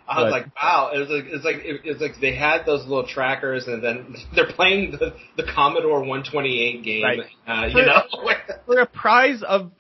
I 0.07 0.23
was 0.23 0.33
but, 0.33 0.43
like, 0.43 0.63
wow! 0.63 0.91
It 0.93 0.99
was 0.99 1.09
like 1.09 1.25
it's 1.27 1.45
like 1.45 1.57
it's 1.65 2.01
like 2.01 2.21
they 2.21 2.35
had 2.35 2.67
those 2.67 2.83
little 2.83 3.07
trackers, 3.07 3.67
and 3.67 3.83
then 3.83 4.15
they're 4.35 4.53
playing 4.53 4.93
the 4.93 5.15
the 5.37 5.51
Commodore 5.51 6.01
128 6.01 6.85
game. 6.85 7.03
Right. 7.03 7.21
Uh, 7.47 7.67
you 7.69 7.87
know, 7.87 8.03
for 8.67 8.81
a 8.81 8.87
prize 8.87 9.43
of 9.43 9.73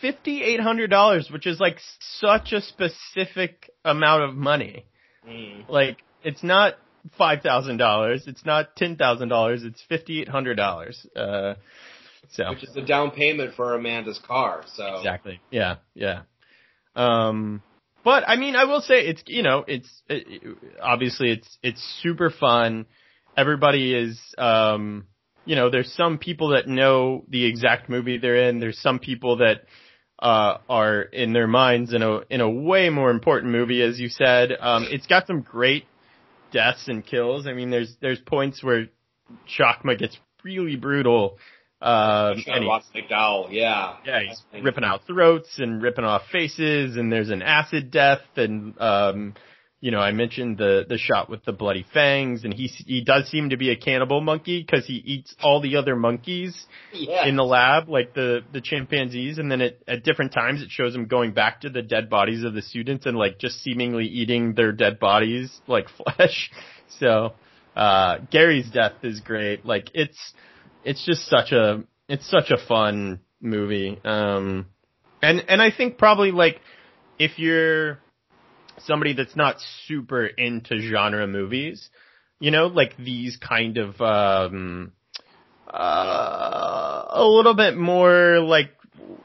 fifty 0.00 0.42
eight 0.42 0.60
hundred 0.60 0.88
dollars, 0.88 1.28
which 1.30 1.46
is 1.46 1.60
like 1.60 1.78
such 2.20 2.52
a 2.52 2.62
specific 2.62 3.70
amount 3.84 4.22
of 4.22 4.34
money. 4.34 4.86
Mm. 5.28 5.68
Like 5.68 5.98
it's 6.22 6.42
not 6.42 6.74
five 7.18 7.42
thousand 7.42 7.76
dollars, 7.76 8.24
it's 8.26 8.44
not 8.44 8.76
ten 8.76 8.96
thousand 8.96 9.28
dollars, 9.28 9.62
it's 9.62 9.82
fifty 9.88 10.22
eight 10.22 10.28
hundred 10.28 10.56
dollars. 10.56 11.06
Uh, 11.14 11.54
so 12.30 12.50
which 12.50 12.64
is 12.64 12.74
the 12.74 12.82
down 12.82 13.10
payment 13.10 13.54
for 13.54 13.74
Amanda's 13.74 14.20
car. 14.26 14.64
So 14.74 14.96
exactly, 14.96 15.40
yeah, 15.50 15.76
yeah. 15.94 16.22
Um, 16.94 17.62
but 18.06 18.22
I 18.28 18.36
mean, 18.36 18.54
I 18.54 18.66
will 18.66 18.80
say 18.80 19.00
it's 19.00 19.22
you 19.26 19.42
know 19.42 19.64
it's 19.66 19.90
it, 20.08 20.56
obviously 20.80 21.32
it's 21.32 21.58
it's 21.60 22.00
super 22.02 22.30
fun. 22.30 22.86
Everybody 23.36 23.94
is 23.94 24.20
um 24.38 25.08
you 25.44 25.56
know 25.56 25.70
there's 25.70 25.92
some 25.92 26.18
people 26.18 26.50
that 26.50 26.68
know 26.68 27.24
the 27.28 27.44
exact 27.44 27.88
movie 27.88 28.18
they're 28.18 28.48
in. 28.48 28.60
There's 28.60 28.78
some 28.80 29.00
people 29.00 29.38
that 29.38 29.64
uh 30.20 30.58
are 30.68 31.02
in 31.02 31.32
their 31.32 31.48
minds 31.48 31.92
in 31.92 32.02
a 32.02 32.20
in 32.30 32.40
a 32.40 32.48
way 32.48 32.90
more 32.90 33.10
important 33.10 33.50
movie 33.50 33.82
as 33.82 33.98
you 33.98 34.08
said. 34.08 34.52
Um 34.60 34.86
it's 34.88 35.08
got 35.08 35.26
some 35.26 35.40
great 35.40 35.84
deaths 36.52 36.86
and 36.86 37.04
kills. 37.04 37.48
I 37.48 37.54
mean 37.54 37.70
there's 37.70 37.96
there's 38.00 38.20
points 38.20 38.62
where 38.62 38.86
Shakma 39.58 39.98
gets 39.98 40.16
really 40.44 40.76
brutal 40.76 41.38
uh, 41.80 42.34
and 42.46 42.64
he, 42.64 43.02
McDowall, 43.02 43.48
yeah. 43.50 43.96
Yeah, 44.04 44.20
he's 44.22 44.42
ripping 44.62 44.84
out 44.84 45.02
throats 45.06 45.58
and 45.58 45.82
ripping 45.82 46.04
off 46.04 46.22
faces, 46.32 46.96
and 46.96 47.12
there's 47.12 47.28
an 47.28 47.42
acid 47.42 47.90
death, 47.90 48.22
and 48.36 48.80
um, 48.80 49.34
you 49.80 49.90
know, 49.90 50.00
I 50.00 50.12
mentioned 50.12 50.56
the 50.56 50.86
the 50.88 50.96
shot 50.96 51.28
with 51.28 51.44
the 51.44 51.52
bloody 51.52 51.84
fangs, 51.92 52.44
and 52.44 52.54
he 52.54 52.68
he 52.68 53.04
does 53.04 53.28
seem 53.28 53.50
to 53.50 53.58
be 53.58 53.70
a 53.70 53.76
cannibal 53.76 54.22
monkey 54.22 54.64
because 54.66 54.86
he 54.86 54.94
eats 54.94 55.34
all 55.42 55.60
the 55.60 55.76
other 55.76 55.96
monkeys 55.96 56.66
yeah. 56.94 57.26
in 57.26 57.36
the 57.36 57.44
lab, 57.44 57.90
like 57.90 58.14
the 58.14 58.40
the 58.54 58.62
chimpanzees, 58.62 59.36
and 59.36 59.52
then 59.52 59.60
it, 59.60 59.82
at 59.86 60.02
different 60.02 60.32
times 60.32 60.62
it 60.62 60.70
shows 60.70 60.94
him 60.94 61.06
going 61.06 61.32
back 61.32 61.60
to 61.60 61.68
the 61.68 61.82
dead 61.82 62.08
bodies 62.08 62.42
of 62.42 62.54
the 62.54 62.62
students 62.62 63.04
and 63.04 63.18
like 63.18 63.38
just 63.38 63.62
seemingly 63.62 64.06
eating 64.06 64.54
their 64.54 64.72
dead 64.72 64.98
bodies 64.98 65.60
like 65.66 65.88
flesh. 66.16 66.50
So 66.98 67.34
uh 67.76 68.18
Gary's 68.30 68.70
death 68.70 68.94
is 69.02 69.20
great. 69.20 69.66
Like 69.66 69.90
it's 69.92 70.32
it's 70.86 71.04
just 71.04 71.28
such 71.28 71.50
a 71.50 71.82
it's 72.08 72.30
such 72.30 72.50
a 72.50 72.56
fun 72.56 73.20
movie. 73.40 74.00
Um, 74.04 74.66
and 75.20 75.44
and 75.48 75.60
I 75.60 75.70
think 75.76 75.98
probably 75.98 76.30
like 76.30 76.60
if 77.18 77.38
you're 77.38 77.98
somebody 78.78 79.12
that's 79.12 79.34
not 79.34 79.56
super 79.86 80.24
into 80.24 80.78
genre 80.78 81.26
movies, 81.26 81.90
you 82.38 82.52
know, 82.52 82.68
like 82.68 82.96
these 82.96 83.36
kind 83.36 83.78
of 83.78 84.00
um, 84.00 84.92
uh, 85.68 87.04
a 87.08 87.24
little 87.24 87.54
bit 87.54 87.76
more 87.76 88.38
like 88.38 88.70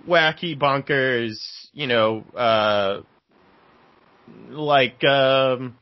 wacky 0.07 0.57
bonkers, 0.57 1.38
you 1.74 1.86
know, 1.86 2.24
uh, 2.36 3.01
like 4.49 5.03
um, 5.03 5.78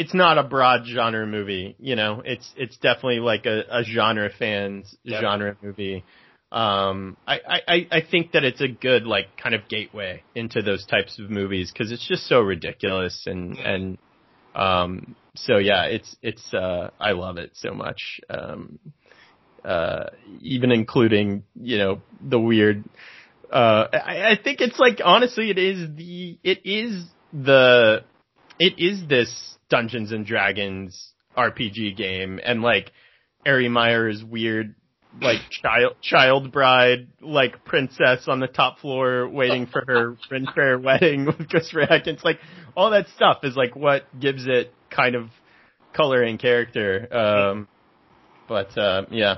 it's 0.00 0.14
not 0.14 0.38
a 0.38 0.42
broad 0.42 0.86
genre 0.86 1.26
movie, 1.26 1.76
you 1.78 1.94
know. 1.94 2.22
It's 2.24 2.50
it's 2.56 2.78
definitely 2.78 3.20
like 3.20 3.44
a, 3.44 3.64
a 3.70 3.84
genre 3.84 4.30
fans 4.30 4.96
yep. 5.04 5.20
genre 5.20 5.56
movie. 5.62 6.04
Um, 6.50 7.18
I, 7.26 7.38
I 7.68 7.86
I 7.92 8.00
think 8.10 8.32
that 8.32 8.42
it's 8.42 8.62
a 8.62 8.68
good 8.68 9.04
like 9.04 9.36
kind 9.36 9.54
of 9.54 9.68
gateway 9.68 10.22
into 10.34 10.62
those 10.62 10.86
types 10.86 11.18
of 11.18 11.28
movies 11.28 11.70
because 11.70 11.92
it's 11.92 12.08
just 12.08 12.26
so 12.26 12.40
ridiculous 12.40 13.24
and 13.26 13.58
and 13.58 13.98
um 14.54 15.14
so 15.36 15.58
yeah 15.58 15.84
it's 15.84 16.16
it's 16.22 16.54
uh 16.54 16.90
I 16.98 17.12
love 17.12 17.36
it 17.36 17.50
so 17.52 17.74
much 17.74 18.20
um 18.30 18.78
uh 19.64 20.06
even 20.40 20.72
including 20.72 21.44
you 21.54 21.76
know 21.76 22.00
the 22.20 22.40
weird 22.40 22.84
uh 23.52 23.86
I, 23.92 24.32
I 24.32 24.38
think 24.42 24.62
it's 24.62 24.78
like 24.78 25.00
honestly 25.04 25.50
it 25.50 25.58
is 25.58 25.88
the 25.94 26.38
it 26.42 26.60
is 26.64 27.04
the 27.32 28.02
it 28.58 28.78
is 28.78 29.06
this 29.06 29.56
Dungeons 29.70 30.12
and 30.12 30.26
Dragons 30.26 31.12
RPG 31.36 31.96
game, 31.96 32.40
and 32.44 32.60
like 32.60 32.92
Ari 33.46 33.68
Meyers' 33.68 34.22
weird 34.22 34.74
like 35.20 35.38
child 35.50 35.96
child 36.02 36.52
bride 36.52 37.08
like 37.20 37.64
princess 37.64 38.28
on 38.28 38.40
the 38.40 38.46
top 38.46 38.78
floor 38.78 39.28
waiting 39.28 39.66
for 39.66 39.82
her 39.86 40.16
Ren 40.30 40.46
Fair 40.54 40.78
wedding 40.78 41.26
with 41.26 41.48
Christopher 41.48 41.82
Atkins. 41.82 42.20
Like 42.22 42.38
all 42.76 42.90
that 42.90 43.06
stuff 43.16 43.38
is 43.44 43.56
like 43.56 43.74
what 43.74 44.04
gives 44.18 44.46
it 44.46 44.74
kind 44.90 45.14
of 45.14 45.30
color 45.94 46.22
and 46.22 46.38
character. 46.38 47.08
Um, 47.12 47.68
but 48.48 48.76
uh, 48.76 49.06
yeah. 49.10 49.36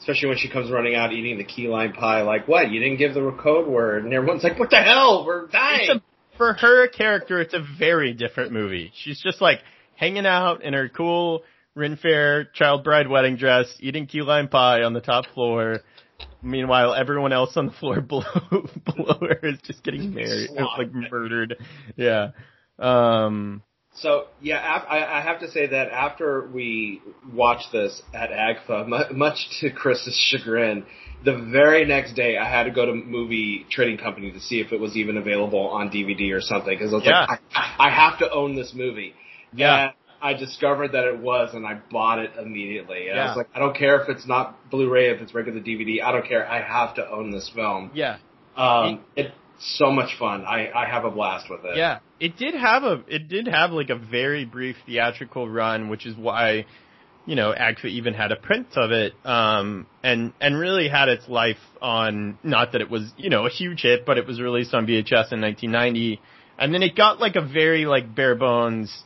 Especially 0.00 0.28
when 0.28 0.38
she 0.38 0.50
comes 0.50 0.70
running 0.70 0.94
out 0.94 1.12
eating 1.12 1.38
the 1.38 1.44
key 1.44 1.66
lime 1.66 1.92
pie, 1.92 2.22
like, 2.22 2.46
what? 2.46 2.70
You 2.70 2.78
didn't 2.80 2.98
give 2.98 3.14
the 3.14 3.34
code 3.42 3.66
word, 3.66 4.04
and 4.04 4.12
everyone's 4.12 4.42
like, 4.42 4.58
what 4.58 4.68
the 4.68 4.76
hell? 4.76 5.24
We're 5.24 5.46
dying 5.46 6.02
for 6.36 6.52
her 6.52 6.88
character, 6.88 7.40
it's 7.40 7.54
a 7.54 7.64
very 7.78 8.12
different 8.12 8.52
movie. 8.52 8.92
She's 8.94 9.20
just 9.20 9.40
like 9.40 9.60
hanging 9.96 10.26
out 10.26 10.62
in 10.62 10.74
her 10.74 10.88
cool 10.88 11.42
Ren 11.74 11.96
Fair 11.96 12.44
child 12.44 12.84
bride 12.84 13.08
wedding 13.08 13.36
dress, 13.36 13.66
eating 13.80 14.06
key 14.06 14.22
lime 14.22 14.48
pie 14.48 14.82
on 14.82 14.92
the 14.92 15.00
top 15.00 15.26
floor. 15.34 15.80
Meanwhile, 16.42 16.94
everyone 16.94 17.32
else 17.32 17.56
on 17.56 17.66
the 17.66 17.72
floor 17.72 18.00
below, 18.00 18.24
below 18.84 19.18
her 19.20 19.40
is 19.42 19.58
just 19.64 19.82
getting 19.82 20.14
married, 20.14 20.50
like 20.50 20.92
murdered. 20.92 21.56
Yeah. 21.96 22.30
Um, 22.78 23.62
so 23.94 24.26
yeah, 24.40 24.58
I 24.58 25.20
have 25.20 25.40
to 25.40 25.50
say 25.50 25.68
that 25.68 25.90
after 25.90 26.48
we 26.52 27.00
watched 27.32 27.70
this 27.72 28.02
at 28.12 28.30
AGFA, 28.30 29.12
much 29.14 29.36
to 29.60 29.70
Chris's 29.70 30.16
chagrin, 30.16 30.84
the 31.24 31.48
very 31.52 31.84
next 31.84 32.14
day 32.14 32.36
I 32.36 32.48
had 32.48 32.64
to 32.64 32.70
go 32.70 32.86
to 32.86 32.92
movie 32.92 33.66
trading 33.70 33.98
company 33.98 34.32
to 34.32 34.40
see 34.40 34.60
if 34.60 34.72
it 34.72 34.80
was 34.80 34.96
even 34.96 35.16
available 35.16 35.68
on 35.68 35.90
DVD 35.90 36.34
or 36.34 36.40
something 36.40 36.76
because 36.76 36.92
I 36.92 36.96
was 36.96 37.04
yeah. 37.04 37.26
like, 37.28 37.40
I, 37.54 37.88
I, 37.88 37.90
have 37.90 38.18
to 38.18 38.30
own 38.30 38.56
this 38.56 38.72
movie. 38.74 39.14
Yeah. 39.54 39.84
And 39.84 39.92
I 40.20 40.34
discovered 40.34 40.92
that 40.92 41.04
it 41.04 41.20
was, 41.20 41.54
and 41.54 41.66
I 41.66 41.80
bought 41.90 42.18
it 42.18 42.32
immediately. 42.38 43.08
And 43.08 43.16
yeah. 43.16 43.24
I 43.24 43.28
was 43.28 43.36
like, 43.36 43.48
I 43.54 43.58
don't 43.58 43.76
care 43.76 44.00
if 44.00 44.08
it's 44.08 44.26
not 44.26 44.70
Blu-ray, 44.70 45.10
if 45.10 45.20
it's 45.20 45.34
regular 45.34 45.60
DVD. 45.60 46.02
I 46.02 46.12
don't 46.12 46.26
care. 46.26 46.48
I 46.48 46.62
have 46.62 46.96
to 46.96 47.08
own 47.08 47.30
this 47.30 47.50
film. 47.54 47.90
Yeah. 47.94 48.18
Um, 48.56 49.04
it, 49.16 49.32
so 49.58 49.90
much 49.90 50.18
fun. 50.18 50.44
I, 50.44 50.70
I 50.74 50.86
have 50.86 51.04
a 51.04 51.10
blast 51.10 51.48
with 51.48 51.64
it. 51.64 51.76
Yeah. 51.76 52.00
It 52.20 52.36
did 52.36 52.54
have 52.54 52.82
a, 52.82 53.02
it 53.08 53.28
did 53.28 53.46
have 53.46 53.70
like 53.72 53.90
a 53.90 53.96
very 53.96 54.44
brief 54.44 54.76
theatrical 54.86 55.48
run, 55.48 55.88
which 55.88 56.06
is 56.06 56.16
why 56.16 56.66
you 57.26 57.36
know, 57.36 57.54
AGFA 57.58 57.86
even 57.86 58.14
had 58.14 58.32
a 58.32 58.36
print 58.36 58.66
of 58.76 58.90
it, 58.90 59.14
um, 59.24 59.86
and, 60.02 60.32
and 60.40 60.58
really 60.58 60.88
had 60.88 61.08
its 61.08 61.26
life 61.28 61.58
on, 61.80 62.38
not 62.42 62.72
that 62.72 62.80
it 62.80 62.90
was, 62.90 63.10
you 63.16 63.30
know, 63.30 63.46
a 63.46 63.50
huge 63.50 63.82
hit, 63.82 64.04
but 64.04 64.18
it 64.18 64.26
was 64.26 64.40
released 64.40 64.74
on 64.74 64.86
VHS 64.86 65.32
in 65.32 65.40
1990, 65.40 66.20
and 66.58 66.74
then 66.74 66.82
it 66.82 66.94
got 66.94 67.20
like 67.20 67.36
a 67.36 67.40
very 67.40 67.86
like 67.86 68.14
bare 68.14 68.34
bones 68.34 69.04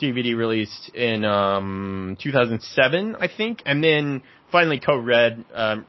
DVD 0.00 0.34
released 0.36 0.90
in, 0.94 1.24
um, 1.24 2.16
2007, 2.22 3.16
I 3.20 3.28
think, 3.28 3.62
and 3.66 3.84
then 3.84 4.22
finally 4.50 4.80
Code 4.80 5.04
Red. 5.04 5.44
um, 5.52 5.84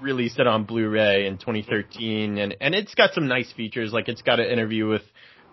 released 0.00 0.38
it 0.38 0.46
on 0.46 0.64
Blu-ray 0.64 1.26
in 1.26 1.38
2013, 1.38 2.38
and, 2.38 2.56
and 2.60 2.74
it's 2.74 2.94
got 2.94 3.12
some 3.14 3.26
nice 3.26 3.52
features, 3.52 3.92
like 3.92 4.08
it's 4.08 4.22
got 4.22 4.40
an 4.40 4.46
interview 4.50 4.88
with, 4.88 5.02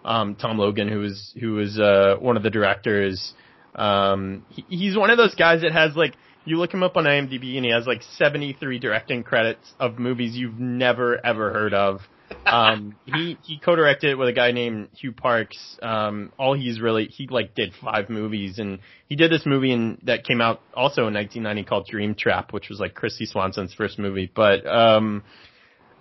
um, 0.04 0.36
Tom 0.36 0.58
Logan, 0.58 0.88
who 0.88 1.00
was, 1.00 1.34
who 1.40 1.54
was, 1.54 1.80
uh, 1.80 2.16
one 2.20 2.38
of 2.38 2.44
the 2.44 2.50
directors, 2.50 3.34
um, 3.76 4.46
he, 4.50 4.66
he's 4.70 4.98
one 4.98 5.10
of 5.10 5.18
those 5.18 5.36
guys 5.36 5.62
that 5.62 5.72
has 5.72 5.96
like, 5.96 6.16
you 6.46 6.58
look 6.58 6.74
him 6.74 6.84
up 6.84 6.96
on 6.96 7.06
IMDb 7.06 7.56
and 7.56 7.66
he 7.66 7.72
has 7.72 7.88
like 7.88 8.02
73 8.18 8.80
directing 8.80 9.24
credits 9.24 9.74
of 9.80 9.98
movies 9.98 10.36
you've 10.36 10.60
never 10.60 11.24
ever 11.26 11.52
heard 11.52 11.74
of. 11.74 12.02
Um, 12.46 12.96
he, 13.06 13.38
he 13.44 13.60
co-directed 13.60 14.12
it 14.12 14.16
with 14.16 14.28
a 14.30 14.34
guy 14.34 14.52
named 14.52 14.90
Hugh 14.94 15.12
Parks. 15.12 15.58
Um, 15.82 16.32
all 16.38 16.54
he's 16.54 16.80
really, 16.80 17.06
he 17.06 17.28
like 17.28 17.56
did 17.56 17.74
five 17.82 18.10
movies 18.10 18.60
and 18.60 18.80
he 19.08 19.16
did 19.16 19.32
this 19.32 19.46
movie 19.46 19.72
in, 19.72 20.00
that 20.04 20.24
came 20.24 20.42
out 20.42 20.62
also 20.74 21.08
in 21.08 21.14
1990 21.14 21.64
called 21.64 21.88
Dream 21.88 22.16
Trap, 22.16 22.54
which 22.54 22.70
was 22.70 22.80
like 22.80 22.96
Kristy 22.96 23.28
Swanson's 23.28 23.74
first 23.74 24.00
movie. 24.00 24.32
But, 24.34 24.66
um, 24.66 25.24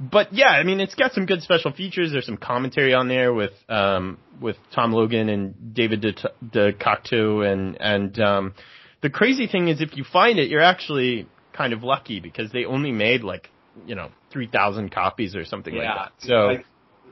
but 0.01 0.33
yeah, 0.33 0.49
I 0.49 0.65
mean, 0.65 0.81
it's 0.81 0.95
got 0.95 1.13
some 1.13 1.27
good 1.27 1.43
special 1.43 1.73
features. 1.73 2.13
There's 2.13 2.27
some 2.27 2.37
commentary 2.37 2.95
on 2.95 3.09
there 3.09 3.33
with 3.33 3.53
um, 3.69 4.19
with 4.41 4.57
Tom 4.75 4.93
Logan 4.93 5.29
and 5.29 5.75
David 5.75 6.01
De, 6.01 6.15
DeCoteau, 6.45 7.51
and 7.51 7.81
and 7.81 8.19
um, 8.19 8.55
the 9.03 9.11
crazy 9.11 9.47
thing 9.47 9.69
is, 9.69 9.81
if 9.81 9.97
you 9.97 10.05
find 10.05 10.39
it, 10.39 10.51
you're 10.51 10.61
actually 10.61 11.29
kind 11.53 11.73
of 11.73 11.85
lucky 11.85 12.19
because 12.19 12.51
they 12.51 12.65
only 12.65 12.91
made 12.91 13.23
like 13.23 13.51
you 13.87 13.95
know 13.95 14.11
three 14.35 14.49
thousand 14.49 14.93
copies 14.93 15.35
or 15.35 15.47
something 15.47 15.75
yeah. 15.75 15.95
like 15.95 15.97
that. 15.97 16.13
So 16.19 16.51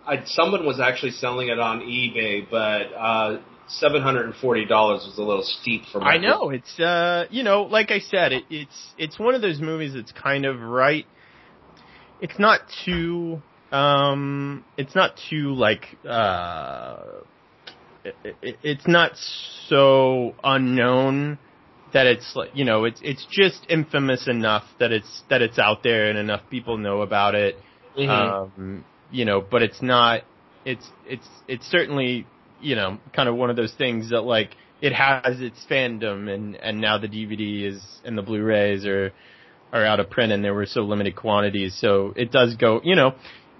I, 0.04 0.12
I, 0.14 0.24
someone 0.26 0.66
was 0.66 0.80
actually 0.80 1.12
selling 1.12 1.48
it 1.48 1.58
on 1.58 1.80
eBay, 1.80 2.46
but 2.50 2.92
uh, 2.94 3.40
seven 3.68 4.02
hundred 4.02 4.26
and 4.26 4.34
forty 4.34 4.66
dollars 4.66 5.06
was 5.06 5.16
a 5.16 5.22
little 5.22 5.44
steep 5.44 5.84
for 5.90 6.00
me. 6.00 6.06
I 6.06 6.18
know 6.18 6.50
it's 6.50 6.78
uh 6.78 7.24
you 7.30 7.44
know 7.44 7.62
like 7.62 7.90
I 7.90 8.00
said, 8.00 8.32
it, 8.32 8.44
it's 8.50 8.92
it's 8.98 9.18
one 9.18 9.34
of 9.34 9.40
those 9.40 9.60
movies 9.60 9.94
that's 9.94 10.12
kind 10.12 10.44
of 10.44 10.60
right 10.60 11.06
it's 12.22 12.38
not 12.38 12.60
too 12.84 13.42
um 13.72 14.64
it's 14.78 14.94
not 14.94 15.18
too 15.28 15.52
like 15.54 15.84
uh 16.08 17.02
it, 18.04 18.36
it, 18.42 18.56
it's 18.62 18.86
not 18.86 19.12
so 19.68 20.34
unknown 20.42 21.38
that 21.92 22.06
it's 22.06 22.34
like 22.34 22.50
you 22.54 22.64
know 22.64 22.84
it's 22.84 23.00
it's 23.02 23.26
just 23.30 23.66
infamous 23.68 24.26
enough 24.28 24.64
that 24.78 24.92
it's 24.92 25.22
that 25.28 25.42
it's 25.42 25.58
out 25.58 25.82
there 25.82 26.08
and 26.08 26.18
enough 26.18 26.42
people 26.50 26.78
know 26.78 27.02
about 27.02 27.34
it 27.34 27.56
Mhm. 27.96 28.08
um 28.08 28.84
you 29.10 29.24
know 29.24 29.40
but 29.40 29.62
it's 29.62 29.82
not 29.82 30.22
it's 30.64 30.88
it's 31.06 31.28
it's 31.48 31.66
certainly 31.66 32.26
you 32.60 32.74
know 32.74 32.98
kind 33.14 33.28
of 33.28 33.34
one 33.36 33.50
of 33.50 33.56
those 33.56 33.74
things 33.74 34.10
that 34.10 34.22
like 34.22 34.56
it 34.80 34.92
has 34.92 35.40
its 35.40 35.64
fandom 35.70 36.32
and 36.32 36.56
and 36.56 36.80
now 36.80 36.98
the 36.98 37.08
DVD 37.08 37.64
is 37.66 37.82
and 38.04 38.16
the 38.16 38.22
Blu-rays 38.22 38.86
are 38.86 39.12
are 39.72 39.84
out 39.84 40.00
of 40.00 40.10
print 40.10 40.32
and 40.32 40.44
there 40.44 40.54
were 40.54 40.66
so 40.66 40.82
limited 40.82 41.16
quantities 41.16 41.76
so 41.78 42.12
it 42.16 42.30
does 42.32 42.54
go 42.56 42.80
you 42.84 42.94
know 42.96 43.14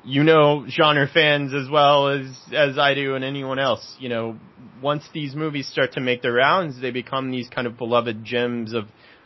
you 0.05 0.25
know 0.25 0.65
genre 0.69 1.07
fans 1.13 1.55
as 1.55 1.71
well 1.71 2.09
as 2.09 2.27
as 2.53 2.79
I 2.79 2.95
do 2.95 3.15
and 3.15 3.25
anyone 3.25 3.59
else. 3.59 3.97
You 3.99 4.09
know 4.09 4.37
once 4.83 5.05
these 5.13 5.35
movies 5.35 5.69
start 5.69 5.93
to 5.93 6.01
make 6.01 6.23
their 6.23 6.33
rounds 6.33 6.81
they 6.81 6.91
become 6.91 7.31
these 7.31 7.49
kind 7.49 7.67
of 7.67 7.77
beloved 7.77 8.25
gems 8.25 8.73
of 8.73 8.85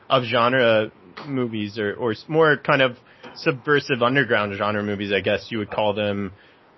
of 0.08 0.24
genre 0.24 0.90
movies 1.26 1.78
or 1.78 1.94
or 1.94 2.14
more 2.28 2.56
kind 2.56 2.82
of 2.82 2.96
subversive 3.34 4.02
underground 4.02 4.54
genre 4.56 4.82
movies 4.82 5.12
I 5.12 5.20
guess 5.20 5.48
you 5.50 5.58
would 5.58 5.70
call 5.70 5.94
them. 5.94 6.32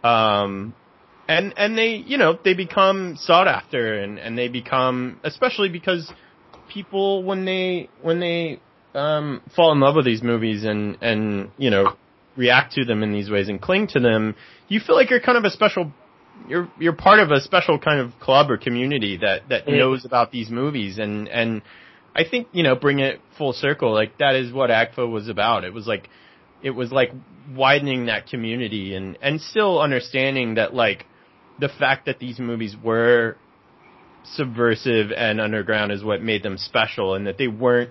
Um 0.04 0.74
and 1.28 1.54
and 1.56 1.76
they 1.76 1.96
you 1.96 2.18
know 2.18 2.38
they 2.42 2.54
become 2.54 3.16
sought 3.16 3.48
after 3.48 4.00
and 4.00 4.18
and 4.18 4.38
they 4.38 4.48
become 4.48 5.20
especially 5.24 5.68
because 5.68 6.10
people 6.72 7.24
when 7.24 7.44
they 7.44 7.88
when 8.02 8.20
they 8.20 8.60
um 8.94 9.42
fall 9.54 9.72
in 9.72 9.80
love 9.80 9.96
with 9.96 10.04
these 10.04 10.22
movies 10.22 10.64
and 10.64 10.96
and 11.02 11.50
you 11.58 11.70
know 11.70 11.96
react 12.38 12.72
to 12.74 12.84
them 12.84 13.02
in 13.02 13.12
these 13.12 13.28
ways 13.28 13.48
and 13.48 13.60
cling 13.60 13.88
to 13.88 14.00
them 14.00 14.34
you 14.68 14.80
feel 14.80 14.94
like 14.94 15.10
you're 15.10 15.20
kind 15.20 15.36
of 15.36 15.44
a 15.44 15.50
special 15.50 15.92
you're 16.48 16.68
you're 16.78 16.94
part 16.94 17.18
of 17.18 17.30
a 17.32 17.40
special 17.40 17.78
kind 17.78 18.00
of 18.00 18.12
club 18.20 18.50
or 18.50 18.56
community 18.56 19.18
that 19.18 19.48
that 19.48 19.66
Mm. 19.66 19.78
knows 19.78 20.04
about 20.04 20.30
these 20.30 20.48
movies 20.48 20.98
and 20.98 21.28
and 21.28 21.62
I 22.14 22.22
think 22.24 22.46
you 22.52 22.62
know 22.62 22.76
bring 22.76 23.00
it 23.00 23.20
full 23.36 23.52
circle 23.52 23.92
like 23.92 24.18
that 24.18 24.36
is 24.36 24.52
what 24.52 24.70
AGFA 24.70 25.10
was 25.10 25.28
about 25.28 25.64
it 25.64 25.74
was 25.74 25.86
like 25.86 26.08
it 26.62 26.70
was 26.70 26.92
like 26.92 27.10
widening 27.54 28.06
that 28.06 28.28
community 28.28 28.94
and 28.94 29.18
and 29.20 29.40
still 29.40 29.80
understanding 29.80 30.54
that 30.54 30.72
like 30.74 31.06
the 31.58 31.68
fact 31.68 32.06
that 32.06 32.20
these 32.20 32.38
movies 32.38 32.76
were 32.82 33.36
subversive 34.24 35.10
and 35.10 35.40
underground 35.40 35.90
is 35.90 36.04
what 36.04 36.22
made 36.22 36.42
them 36.42 36.56
special 36.56 37.14
and 37.14 37.26
that 37.26 37.36
they 37.38 37.48
weren't 37.48 37.90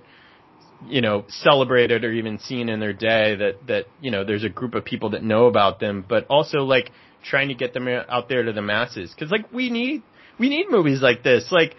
you 0.86 1.01
know 1.01 1.25
celebrated 1.28 2.03
or 2.03 2.11
even 2.11 2.39
seen 2.39 2.69
in 2.69 2.80
their 2.80 2.93
day 2.93 3.36
that 3.36 3.67
that 3.67 3.86
you 4.01 4.11
know 4.11 4.23
there's 4.23 4.43
a 4.43 4.49
group 4.49 4.75
of 4.75 4.86
people 4.86 5.11
that 5.11 5.23
know 5.23 5.45
about 5.45 5.80
them 5.80 6.05
but 6.07 6.25
also 6.30 6.59
like 6.59 6.91
trying 7.23 7.47
to 7.47 7.55
get 7.55 7.73
them 7.73 7.88
out 7.88 8.30
there 8.30 8.43
to 8.43 8.53
the 8.53 8.61
masses 8.61 9.13
cuz 9.17 9.32
like 9.32 9.51
we 9.51 9.69
need 9.69 10.03
we 10.39 10.49
need 10.49 10.69
movies 10.69 11.01
like 11.01 11.23
this 11.23 11.51
like 11.51 11.75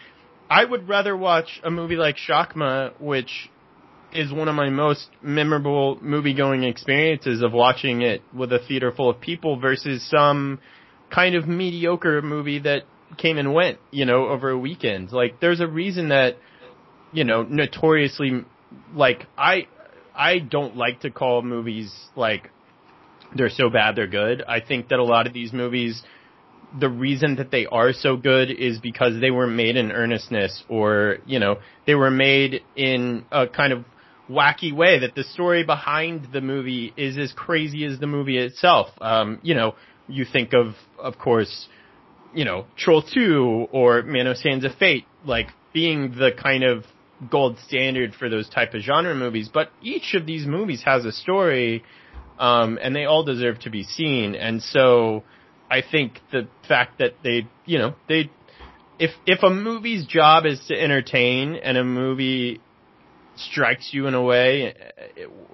I 0.50 0.64
would 0.64 0.88
rather 0.88 1.16
watch 1.16 1.60
a 1.62 1.70
movie 1.70 1.96
like 1.96 2.16
Shakma 2.16 2.92
which 3.00 3.50
is 4.12 4.32
one 4.32 4.48
of 4.48 4.54
my 4.54 4.70
most 4.70 5.08
memorable 5.22 5.98
movie 6.00 6.34
going 6.34 6.64
experiences 6.64 7.42
of 7.42 7.52
watching 7.52 8.02
it 8.02 8.22
with 8.32 8.52
a 8.52 8.58
theater 8.58 8.90
full 8.90 9.10
of 9.10 9.20
people 9.20 9.58
versus 9.58 10.08
some 10.08 10.58
kind 11.10 11.34
of 11.34 11.46
mediocre 11.46 12.22
movie 12.22 12.58
that 12.60 12.82
came 13.16 13.38
and 13.38 13.54
went, 13.54 13.78
you 13.90 14.04
know, 14.04 14.28
over 14.28 14.50
a 14.50 14.58
weekend. 14.58 15.12
Like 15.12 15.40
there's 15.40 15.60
a 15.60 15.66
reason 15.66 16.08
that, 16.08 16.36
you 17.12 17.24
know, 17.24 17.42
notoriously 17.42 18.44
like 18.94 19.26
I 19.36 19.66
I 20.14 20.38
don't 20.38 20.76
like 20.76 21.00
to 21.00 21.10
call 21.10 21.42
movies 21.42 21.94
like 22.16 22.50
they're 23.34 23.50
so 23.50 23.70
bad 23.70 23.96
they're 23.96 24.06
good. 24.06 24.42
I 24.46 24.60
think 24.60 24.88
that 24.88 24.98
a 24.98 25.04
lot 25.04 25.26
of 25.26 25.32
these 25.32 25.52
movies 25.52 26.02
the 26.78 26.88
reason 26.88 27.36
that 27.36 27.50
they 27.50 27.66
are 27.66 27.92
so 27.92 28.16
good 28.16 28.50
is 28.50 28.78
because 28.78 29.20
they 29.20 29.30
were 29.30 29.46
made 29.46 29.76
in 29.76 29.90
earnestness 29.90 30.64
or, 30.68 31.18
you 31.26 31.38
know, 31.38 31.58
they 31.86 31.94
were 31.94 32.10
made 32.10 32.62
in 32.76 33.24
a 33.32 33.46
kind 33.46 33.72
of 33.72 33.84
wacky 34.28 34.74
way 34.74 34.98
that 34.98 35.14
the 35.14 35.24
story 35.24 35.64
behind 35.64 36.28
the 36.32 36.40
movie 36.40 36.92
is 36.96 37.16
as 37.16 37.32
crazy 37.32 37.84
as 37.84 37.98
the 37.98 38.06
movie 38.06 38.36
itself. 38.36 38.88
Um, 39.00 39.38
you 39.42 39.54
know, 39.54 39.74
you 40.08 40.26
think 40.30 40.52
of, 40.52 40.74
of 40.98 41.18
course, 41.18 41.68
you 42.34 42.44
know, 42.44 42.66
Troll 42.76 43.02
2 43.02 43.68
or 43.72 44.02
Man 44.02 44.26
of 44.26 44.36
Sands 44.36 44.64
of 44.64 44.74
Fate, 44.74 45.06
like 45.24 45.48
being 45.72 46.12
the 46.12 46.30
kind 46.36 46.64
of 46.64 46.84
gold 47.30 47.58
standard 47.66 48.14
for 48.14 48.28
those 48.28 48.48
type 48.48 48.74
of 48.74 48.82
genre 48.82 49.14
movies, 49.14 49.48
but 49.52 49.70
each 49.82 50.14
of 50.14 50.26
these 50.26 50.46
movies 50.46 50.82
has 50.84 51.04
a 51.04 51.12
story, 51.12 51.82
um, 52.38 52.78
and 52.80 52.94
they 52.94 53.04
all 53.04 53.24
deserve 53.24 53.58
to 53.60 53.70
be 53.70 53.82
seen. 53.82 54.34
And 54.34 54.62
so 54.62 55.24
I 55.70 55.82
think 55.82 56.20
the 56.30 56.48
fact 56.66 56.98
that 56.98 57.14
they, 57.24 57.48
you 57.66 57.78
know, 57.78 57.94
they, 58.08 58.30
if, 58.98 59.10
if 59.26 59.42
a 59.42 59.50
movie's 59.50 60.06
job 60.06 60.46
is 60.46 60.60
to 60.68 60.80
entertain 60.80 61.56
and 61.56 61.76
a 61.76 61.84
movie 61.84 62.60
strikes 63.36 63.90
you 63.92 64.06
in 64.06 64.14
a 64.14 64.22
way, 64.22 64.74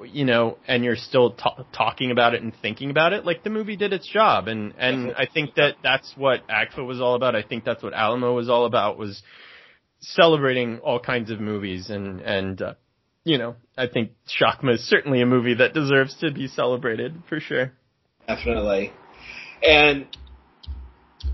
you 0.04 0.24
know, 0.24 0.58
and 0.66 0.84
you're 0.84 0.96
still 0.96 1.32
ta- 1.32 1.64
talking 1.74 2.10
about 2.10 2.34
it 2.34 2.42
and 2.42 2.52
thinking 2.62 2.90
about 2.90 3.12
it, 3.12 3.24
like 3.24 3.44
the 3.44 3.50
movie 3.50 3.76
did 3.76 3.92
its 3.92 4.08
job. 4.08 4.48
And, 4.48 4.74
and 4.78 5.12
I 5.16 5.26
think 5.26 5.54
that 5.56 5.76
that's 5.82 6.14
what 6.16 6.46
AGFA 6.48 6.86
was 6.86 7.00
all 7.00 7.14
about. 7.14 7.36
I 7.36 7.42
think 7.42 7.64
that's 7.64 7.82
what 7.82 7.92
Alamo 7.92 8.34
was 8.34 8.48
all 8.48 8.64
about 8.66 8.98
was 8.98 9.22
celebrating 10.04 10.78
all 10.80 11.00
kinds 11.00 11.30
of 11.30 11.40
movies 11.40 11.90
and, 11.90 12.20
and, 12.20 12.60
uh, 12.62 12.74
you 13.24 13.38
know, 13.38 13.56
I 13.76 13.86
think 13.86 14.12
Shakma 14.28 14.74
is 14.74 14.86
certainly 14.88 15.22
a 15.22 15.26
movie 15.26 15.54
that 15.54 15.72
deserves 15.72 16.14
to 16.20 16.30
be 16.30 16.46
celebrated 16.46 17.22
for 17.28 17.40
sure. 17.40 17.72
Definitely. 18.28 18.92
And 19.62 20.06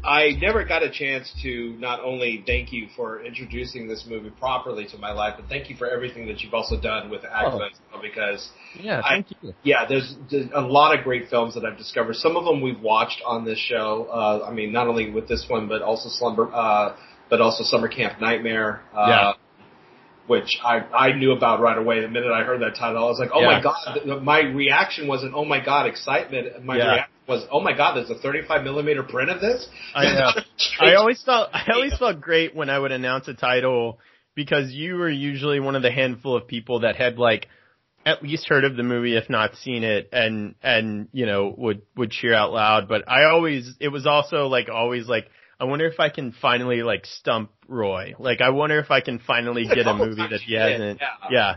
I 0.05 0.31
never 0.41 0.65
got 0.65 0.83
a 0.85 0.91
chance 0.91 1.31
to 1.43 1.77
not 1.79 2.01
only 2.01 2.43
thank 2.47 2.73
you 2.73 2.87
for 2.97 3.23
introducing 3.25 3.89
this 3.89 4.07
movie 4.09 4.31
properly 4.31 4.87
to 4.93 4.99
my 4.99 5.11
life, 5.13 5.35
but 5.37 5.49
thank 5.49 5.69
you 5.69 5.77
for 5.77 5.91
everything 5.91 6.27
that 6.29 6.41
you've 6.41 6.55
also 6.55 6.81
done 6.81 7.11
with 7.11 7.23
AGFA 7.23 7.71
because 8.01 8.49
Yeah, 8.81 9.01
I- 9.05 9.09
thank 9.15 9.27
you. 9.43 9.53
yeah, 9.65 9.85
there's, 9.89 10.15
there's 10.31 10.47
a 10.55 10.61
lot 10.61 10.97
of 10.97 11.05
great 11.05 11.29
films 11.29 11.55
that 11.55 11.65
I've 11.65 11.77
discovered. 11.77 12.15
Some 12.17 12.37
of 12.37 12.45
them 12.45 12.61
we've 12.63 12.81
watched 12.81 13.21
on 13.27 13.45
this 13.45 13.59
show. 13.59 14.05
Uh, 14.11 14.47
I 14.49 14.53
mean, 14.55 14.73
not 14.73 14.87
only 14.87 15.11
with 15.11 15.27
this 15.29 15.45
one, 15.49 15.67
but 15.69 15.83
also 15.83 16.09
Slumber, 16.09 16.49
uh, 16.55 16.97
but 17.31 17.41
also 17.41 17.65
Summer 17.65 17.89
Camp 17.89 18.21
Nightmare. 18.21 18.83
Uh, 18.93 19.07
Yeah. 19.09 19.33
Which 20.27 20.59
I 20.65 20.79
I 20.95 21.13
knew 21.13 21.33
about 21.33 21.61
right 21.61 21.77
away. 21.77 22.01
The 22.03 22.09
minute 22.09 22.31
I 22.31 22.45
heard 22.45 22.61
that 22.61 22.77
title, 22.77 23.05
I 23.05 23.09
was 23.09 23.19
like, 23.19 23.31
"Oh 23.35 23.41
Yeah. 23.41 23.47
my 23.47 23.61
god!" 23.61 24.23
My 24.23 24.41
reaction 24.43 25.09
wasn't 25.09 25.35
"Oh 25.35 25.45
my 25.45 25.59
god!" 25.65 25.87
excitement. 25.87 26.65
My 26.65 26.77
Yeah. 26.77 26.93
reaction 26.93 27.15
was 27.27 27.47
"Oh 27.51 27.59
my 27.61 27.73
god!" 27.73 27.97
There's 27.97 28.11
a 28.11 28.15
35 28.15 28.63
millimeter 28.63 29.03
print 29.03 29.31
of 29.31 29.41
this. 29.41 29.67
I 29.93 30.05
know. 30.13 30.31
I 30.81 30.95
always 30.95 31.21
felt 31.25 31.49
I 31.53 31.65
always 31.73 31.97
felt 31.99 32.21
great 32.21 32.55
when 32.55 32.71
I 32.71 32.79
would 32.79 32.93
announce 32.93 33.27
a 33.27 33.35
title 33.35 33.99
because 34.37 34.71
you 34.73 34.97
were 34.97 35.11
usually 35.11 35.59
one 35.59 35.75
of 35.75 35.83
the 35.83 35.91
handful 35.91 36.37
of 36.37 36.47
people 36.47 36.81
that 36.81 36.95
had 36.95 37.19
like 37.19 37.49
at 38.07 38.23
least 38.23 38.49
heard 38.49 38.65
of 38.65 38.77
the 38.77 38.83
movie, 38.83 39.17
if 39.17 39.29
not 39.29 39.57
seen 39.57 39.83
it, 39.83 40.11
and 40.13 40.55
and 40.63 41.09
you 41.13 41.27
know 41.27 41.53
would 41.57 41.83
would 41.97 42.11
cheer 42.13 42.35
out 42.35 42.53
loud. 42.53 42.89
But 42.89 43.09
I 43.09 43.25
always 43.25 43.77
it 43.81 43.89
was 43.89 44.07
also 44.07 44.47
like 44.47 44.69
always 44.69 45.09
like 45.09 45.27
I 45.61 45.65
wonder 45.65 45.87
if 45.87 46.01
I 46.01 46.09
can 46.09 46.33
finally 46.33 46.83
like 46.83 47.05
stump 47.05 47.51
Roy. 47.69 48.15
Like 48.19 48.41
I 48.41 48.49
wonder 48.51 48.79
if 48.79 48.91
I 48.91 49.03
can 49.03 49.19
finally 49.19 49.67
get 49.67 49.87
a 49.87 49.95
movie 49.95 50.27
that 50.31 50.41
he 50.41 50.55
hasn't. 50.55 51.01
Yeah. 51.01 51.29
Yeah. 51.31 51.57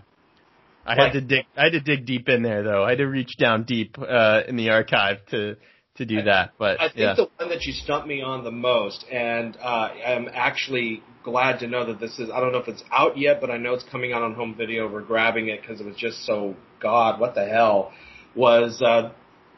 I 0.85 0.95
had 0.95 1.13
to 1.13 1.21
dig. 1.21 1.45
I 1.55 1.63
had 1.63 1.71
to 1.71 1.79
dig 1.79 2.05
deep 2.05 2.27
in 2.27 2.43
there 2.43 2.63
though. 2.63 2.83
I 2.83 2.89
had 2.89 2.97
to 2.97 3.07
reach 3.07 3.37
down 3.39 3.63
deep 3.63 3.95
uh, 3.97 4.41
in 4.45 4.57
the 4.57 4.71
archive 4.71 5.25
to 5.27 5.55
to 5.95 6.05
do 6.05 6.23
that. 6.23 6.53
But 6.57 6.81
I 6.81 6.87
think 6.87 6.97
yeah. 6.97 7.13
the 7.15 7.29
one 7.37 7.49
that 7.49 7.63
you 7.63 7.71
stumped 7.71 8.07
me 8.07 8.21
on 8.21 8.43
the 8.43 8.51
most, 8.51 9.05
and 9.09 9.55
uh, 9.61 9.89
I'm 10.05 10.27
actually 10.33 11.01
glad 11.23 11.59
to 11.59 11.67
know 11.67 11.85
that 11.85 12.01
this 12.01 12.19
is. 12.19 12.29
I 12.29 12.41
don't 12.41 12.51
know 12.51 12.57
if 12.57 12.67
it's 12.67 12.83
out 12.91 13.17
yet, 13.17 13.39
but 13.39 13.49
I 13.49 13.57
know 13.57 13.73
it's 13.73 13.85
coming 13.89 14.11
out 14.11 14.21
on 14.21 14.33
home 14.33 14.55
video. 14.55 14.91
We're 14.91 15.01
grabbing 15.01 15.47
it 15.47 15.61
because 15.61 15.79
it 15.79 15.85
was 15.85 15.95
just 15.95 16.25
so 16.25 16.55
God, 16.81 17.19
what 17.19 17.35
the 17.35 17.45
hell 17.45 17.93
was 18.35 18.81
uh, 18.81 19.11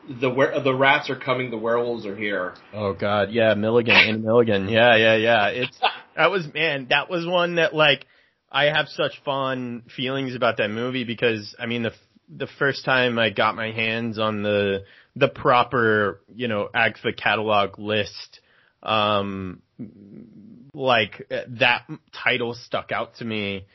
the 0.09 0.29
were 0.29 0.59
the 0.61 0.73
rats 0.73 1.09
are 1.09 1.15
coming, 1.15 1.51
the 1.51 1.57
werewolves 1.57 2.05
are 2.05 2.15
here. 2.15 2.53
Oh 2.73 2.93
God, 2.93 3.31
yeah, 3.31 3.53
Milligan, 3.53 3.95
and 3.95 4.23
Milligan, 4.23 4.67
yeah, 4.67 4.95
yeah, 4.95 5.15
yeah. 5.15 5.47
It's 5.47 5.77
that 6.15 6.31
was 6.31 6.47
man, 6.53 6.87
that 6.89 7.09
was 7.09 7.25
one 7.25 7.55
that 7.55 7.73
like 7.73 8.05
I 8.51 8.65
have 8.65 8.87
such 8.87 9.13
fond 9.23 9.83
feelings 9.95 10.35
about 10.35 10.57
that 10.57 10.69
movie 10.69 11.03
because 11.03 11.55
I 11.59 11.65
mean 11.65 11.83
the 11.83 11.93
the 12.33 12.47
first 12.59 12.85
time 12.85 13.19
I 13.19 13.29
got 13.29 13.55
my 13.55 13.71
hands 13.71 14.19
on 14.19 14.43
the 14.43 14.83
the 15.15 15.27
proper 15.27 16.21
you 16.33 16.47
know 16.47 16.69
AGFA 16.73 17.17
catalog 17.17 17.79
list, 17.79 18.39
um, 18.83 19.61
like 20.73 21.27
that 21.29 21.87
title 22.23 22.53
stuck 22.53 22.91
out 22.91 23.15
to 23.15 23.25
me. 23.25 23.65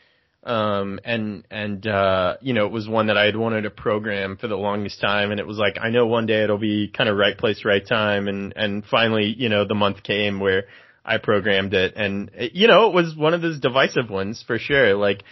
Um, 0.43 1.01
and, 1.05 1.47
and, 1.51 1.87
uh, 1.87 2.37
you 2.41 2.55
know, 2.55 2.67
it 2.67 2.73
was 2.73 2.89
one 2.89 3.09
that 3.09 3.19
I 3.19 3.27
had 3.27 3.37
wanted 3.37 3.63
to 3.63 3.71
program 3.71 4.37
for 4.39 4.49
the 4.49 4.57
longest 4.57 5.01
time. 5.01 5.31
And 5.31 5.39
it 5.39 5.47
was 5.47 5.59
like, 5.59 5.77
I 5.81 5.91
know 5.91 6.07
one 6.07 6.27
day 6.27 6.43
it'll 6.43 6.59
be 6.59 6.89
kind 6.89 7.11
of 7.11 7.17
right 7.17 7.37
place, 7.37 7.65
right 7.65 7.87
time. 7.87 8.27
And, 8.27 8.55
and 8.57 8.85
finally, 8.85 9.35
you 9.37 9.49
know, 9.51 9.67
the 9.67 9.75
month 9.75 10.03
came 10.03 10.41
where 10.41 10.65
I 11.05 11.19
programmed 11.19 11.75
it 11.75 11.95
and, 11.97 12.31
it, 12.35 12.53
you 12.55 12.69
know, 12.69 12.89
it 12.89 12.95
was 12.95 13.15
one 13.15 13.35
of 13.35 13.43
those 13.43 13.61
divisive 13.61 14.09
ones 14.09 14.43
for 14.47 14.59
sure. 14.59 14.95
Like, 14.95 15.25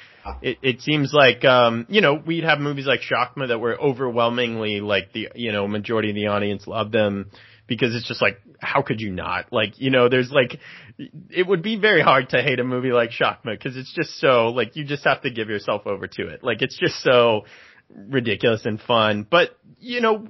it, 0.43 0.59
it 0.63 0.81
seems 0.83 1.13
like, 1.15 1.45
um, 1.45 1.87
you 1.89 2.03
know, 2.03 2.15
we'd 2.15 2.45
have 2.45 2.59
movies 2.59 2.87
like 2.87 3.01
Shakma 3.01 3.49
that 3.49 3.61
were 3.61 3.81
overwhelmingly 3.81 4.81
like 4.81 5.13
the, 5.13 5.29
you 5.35 5.53
know, 5.53 5.67
majority 5.67 6.11
of 6.11 6.17
the 6.17 6.27
audience 6.27 6.67
loved 6.67 6.93
them 6.93 7.31
because 7.69 7.95
it's 7.95 8.09
just 8.09 8.21
like, 8.21 8.41
how 8.61 8.83
could 8.83 9.01
you 9.01 9.13
not? 9.13 9.53
Like, 9.53 9.79
you 9.79 9.91
know, 9.91 10.09
there's 10.09 10.33
like, 10.33 10.59
it 11.31 11.47
would 11.47 11.63
be 11.63 11.77
very 11.79 12.01
hard 12.01 12.31
to 12.31 12.43
hate 12.43 12.59
a 12.59 12.65
movie 12.65 12.91
like 12.91 13.11
Shakma 13.11 13.53
because 13.53 13.77
it's 13.77 13.93
just 13.95 14.19
so, 14.19 14.49
like, 14.49 14.75
you 14.75 14.85
just 14.85 15.05
have 15.05 15.23
to 15.23 15.31
give 15.31 15.49
yourself 15.49 15.87
over 15.87 16.09
to 16.09 16.29
it. 16.29 16.43
Like, 16.43 16.63
it's 16.63 16.77
just 16.77 17.01
so 17.03 17.45
ridiculous 17.95 18.65
and 18.65 18.81
fun. 18.81 19.27
But, 19.31 19.51
you 19.79 20.01
know, 20.01 20.29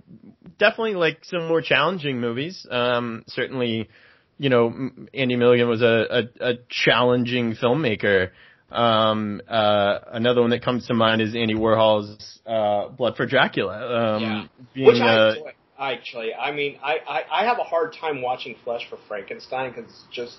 definitely 0.58 0.96
like 0.96 1.24
some 1.24 1.46
more 1.46 1.62
challenging 1.62 2.20
movies. 2.20 2.66
Um, 2.70 3.24
certainly, 3.28 3.88
you 4.36 4.50
know, 4.50 4.90
Andy 5.14 5.36
Milligan 5.36 5.68
was 5.68 5.80
a, 5.80 6.06
a, 6.40 6.50
a 6.50 6.54
challenging 6.68 7.54
filmmaker. 7.54 8.30
Um, 8.70 9.40
uh, 9.48 10.00
another 10.12 10.42
one 10.42 10.50
that 10.50 10.62
comes 10.62 10.88
to 10.88 10.94
mind 10.94 11.22
is 11.22 11.34
Andy 11.34 11.54
Warhol's, 11.54 12.40
uh, 12.44 12.88
Blood 12.88 13.16
for 13.16 13.26
Dracula. 13.26 14.16
Um, 14.16 14.22
Yeah. 14.22 14.46
being, 14.74 14.86
Which 14.88 15.00
I 15.00 15.16
uh, 15.16 15.28
enjoy. 15.30 15.52
Actually, 15.78 16.34
I 16.34 16.50
mean, 16.52 16.78
I, 16.82 16.96
I, 17.08 17.22
I 17.42 17.44
have 17.46 17.58
a 17.58 17.62
hard 17.64 17.94
time 18.00 18.20
watching 18.20 18.56
Flesh 18.64 18.82
for 18.90 18.98
Frankenstein 19.06 19.70
because 19.70 19.90
it's 19.90 20.04
just 20.10 20.36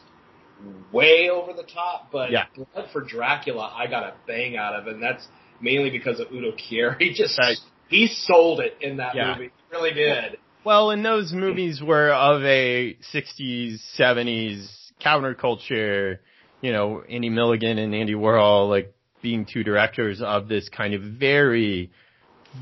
way 0.91 1.29
over 1.29 1.53
the 1.53 1.63
top. 1.63 2.09
But 2.11 2.31
Yeah. 2.31 2.45
Blood 2.55 2.89
for 2.91 3.01
Dracula, 3.01 3.71
I 3.73 3.87
got 3.87 4.03
a 4.03 4.13
bang 4.27 4.57
out 4.57 4.75
of, 4.75 4.87
it, 4.87 4.95
and 4.95 5.03
that's 5.03 5.27
mainly 5.61 5.89
because 5.91 6.19
of 6.19 6.27
Udo 6.31 6.51
Kier. 6.57 6.95
He 6.99 7.13
just 7.13 7.37
Right. 7.39 7.57
he 7.87 8.07
sold 8.07 8.59
it 8.59 8.77
in 8.81 8.97
that 8.97 9.15
Yeah. 9.15 9.33
movie. 9.35 9.45
He 9.45 9.75
really 9.75 9.93
did. 9.93 10.37
Well, 10.65 10.91
and 10.91 11.05
those 11.05 11.31
movies 11.31 11.81
were 11.81 12.11
of 12.13 12.43
a 12.43 12.97
60s, 13.13 13.79
70s 13.97 14.91
counterculture, 15.01 16.19
you 16.61 16.73
know, 16.73 17.01
Andy 17.09 17.29
Milligan 17.29 17.77
and 17.77 17.95
Andy 17.95 18.13
Warhol, 18.13 18.69
like 18.69 18.93
being 19.21 19.45
two 19.45 19.63
directors 19.63 20.21
of 20.21 20.49
this 20.49 20.67
kind 20.69 20.93
of 20.93 21.01
very, 21.01 21.91